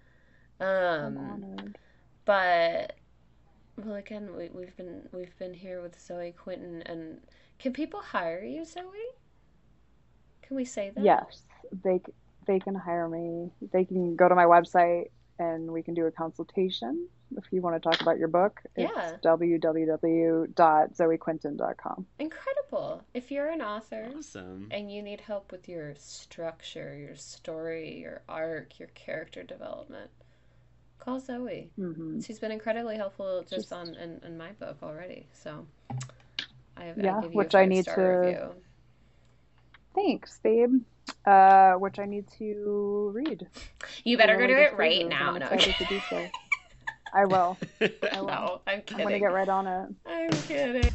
I'm 0.60 1.18
Um, 1.18 1.18
honored. 1.18 1.78
but 2.26 2.96
well, 3.78 3.96
again, 3.96 4.36
we, 4.36 4.50
we've 4.50 4.76
been 4.78 5.08
we've 5.12 5.38
been 5.38 5.54
here 5.54 5.82
with 5.82 6.00
Zoe 6.00 6.32
Quinton, 6.32 6.82
and 6.84 7.22
can 7.60 7.74
people 7.74 8.02
hire 8.02 8.44
you, 8.44 8.66
Zoe? 8.66 8.84
Can 10.42 10.56
we 10.56 10.66
say 10.66 10.92
that? 10.92 11.04
Yes, 11.04 11.44
they 11.84 12.02
they 12.46 12.60
can 12.60 12.76
hire 12.76 13.08
me. 13.08 13.52
They 13.72 13.86
can 13.86 14.16
go 14.16 14.28
to 14.28 14.36
my 14.36 14.46
website 14.46 15.12
and 15.40 15.72
we 15.72 15.82
can 15.84 15.94
do 15.94 16.06
a 16.06 16.12
consultation 16.12 17.08
if 17.38 17.44
you 17.52 17.62
want 17.62 17.76
to 17.76 17.80
talk 17.90 18.02
about 18.02 18.18
your 18.18 18.28
book. 18.28 18.62
It's 18.76 18.92
Yeah. 18.96 19.18
www.zoequinton.com. 19.24 22.06
Incredible. 22.20 23.04
If 23.14 23.32
you're 23.32 23.50
an 23.50 23.62
author 23.62 24.10
Awesome. 24.18 24.68
and 24.72 24.92
you 24.92 25.02
need 25.02 25.22
help 25.22 25.52
with 25.52 25.68
your 25.70 25.94
structure, 25.96 26.96
your 26.98 27.16
story, 27.16 27.98
your 28.00 28.22
arc, 28.30 28.80
your 28.80 28.90
character 28.90 29.44
development, 29.44 30.10
call 31.00 31.20
Zoe. 31.20 31.70
hmm 31.76 32.20
She's 32.22 32.40
been 32.40 32.52
incredibly 32.52 32.96
helpful 32.98 33.42
just, 33.42 33.70
Just- 33.70 33.74
on 33.74 33.96
in, 33.96 34.22
in 34.24 34.38
my 34.38 34.52
book 34.54 34.78
already. 34.84 35.28
So 35.34 35.66
I 36.78 36.86
have 36.86 36.98
Yeah, 36.98 37.18
I 37.18 37.22
give 37.22 37.32
you 37.34 37.38
which 37.38 37.54
a 37.54 37.60
I 37.60 37.66
need 37.66 37.84
star 37.84 37.96
to- 37.96 38.04
review. 38.28 38.56
Thanks, 39.94 40.40
babe. 40.44 40.82
Uh, 41.26 41.74
which 41.74 42.00
I 42.00 42.06
need 42.06 42.26
to 42.38 43.12
read. 43.14 43.46
You 44.04 44.18
better 44.18 44.34
go 44.36 44.42
Really 44.44 44.54
do 44.54 44.60
it 44.62 44.78
right 44.78 45.06
now. 45.08 45.34
I'm 45.34 45.40
No, 45.40 45.48
excited 45.48 45.76
to 45.76 45.86
do 45.86 46.00
so. 46.10 46.28
I 47.14 47.26
will. 47.26 47.58
I 47.82 47.92
will. 48.14 48.28
no, 48.28 48.62
I'm 48.68 48.82
kidding. 48.82 49.02
I'm 49.02 49.08
gonna 49.08 49.20
get 49.20 49.34
right 49.34 49.50
on 49.50 49.68
it. 49.68 49.90
I'm 50.06 50.30
kidding. 50.30 50.92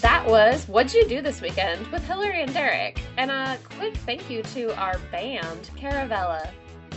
That 0.00 0.26
was 0.26 0.66
What'd 0.66 0.92
You 0.94 1.06
Do 1.06 1.22
This 1.22 1.40
Weekend 1.40 1.86
with 1.88 2.06
Hilary 2.06 2.42
and 2.42 2.52
Derek. 2.52 3.00
And 3.16 3.30
a 3.30 3.58
quick 3.76 3.96
thank 3.98 4.28
you 4.30 4.42
to 4.42 4.76
our 4.78 4.98
band, 5.10 5.70
Caravella. 5.76 6.50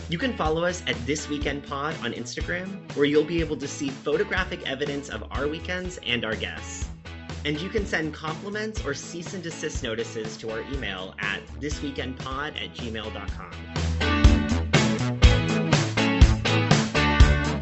You 0.08 0.18
can 0.18 0.36
follow 0.36 0.64
us 0.64 0.82
at 0.86 0.96
This 1.06 1.28
Weekend 1.28 1.64
Pod 1.66 1.94
on 2.02 2.12
Instagram, 2.12 2.94
where 2.96 3.06
you'll 3.06 3.24
be 3.24 3.40
able 3.40 3.56
to 3.56 3.68
see 3.68 3.90
photographic 3.90 4.68
evidence 4.68 5.08
of 5.08 5.24
our 5.30 5.48
weekends 5.48 5.98
and 6.04 6.24
our 6.24 6.34
guests. 6.34 6.88
And 7.44 7.60
you 7.60 7.68
can 7.70 7.86
send 7.86 8.12
compliments 8.12 8.84
or 8.84 8.92
cease 8.92 9.32
and 9.34 9.42
desist 9.42 9.82
notices 9.82 10.36
to 10.38 10.50
our 10.50 10.60
email 10.72 11.14
at 11.20 11.40
thisweekendpod 11.60 12.62
at 12.62 12.74
gmail.com. 12.74 13.89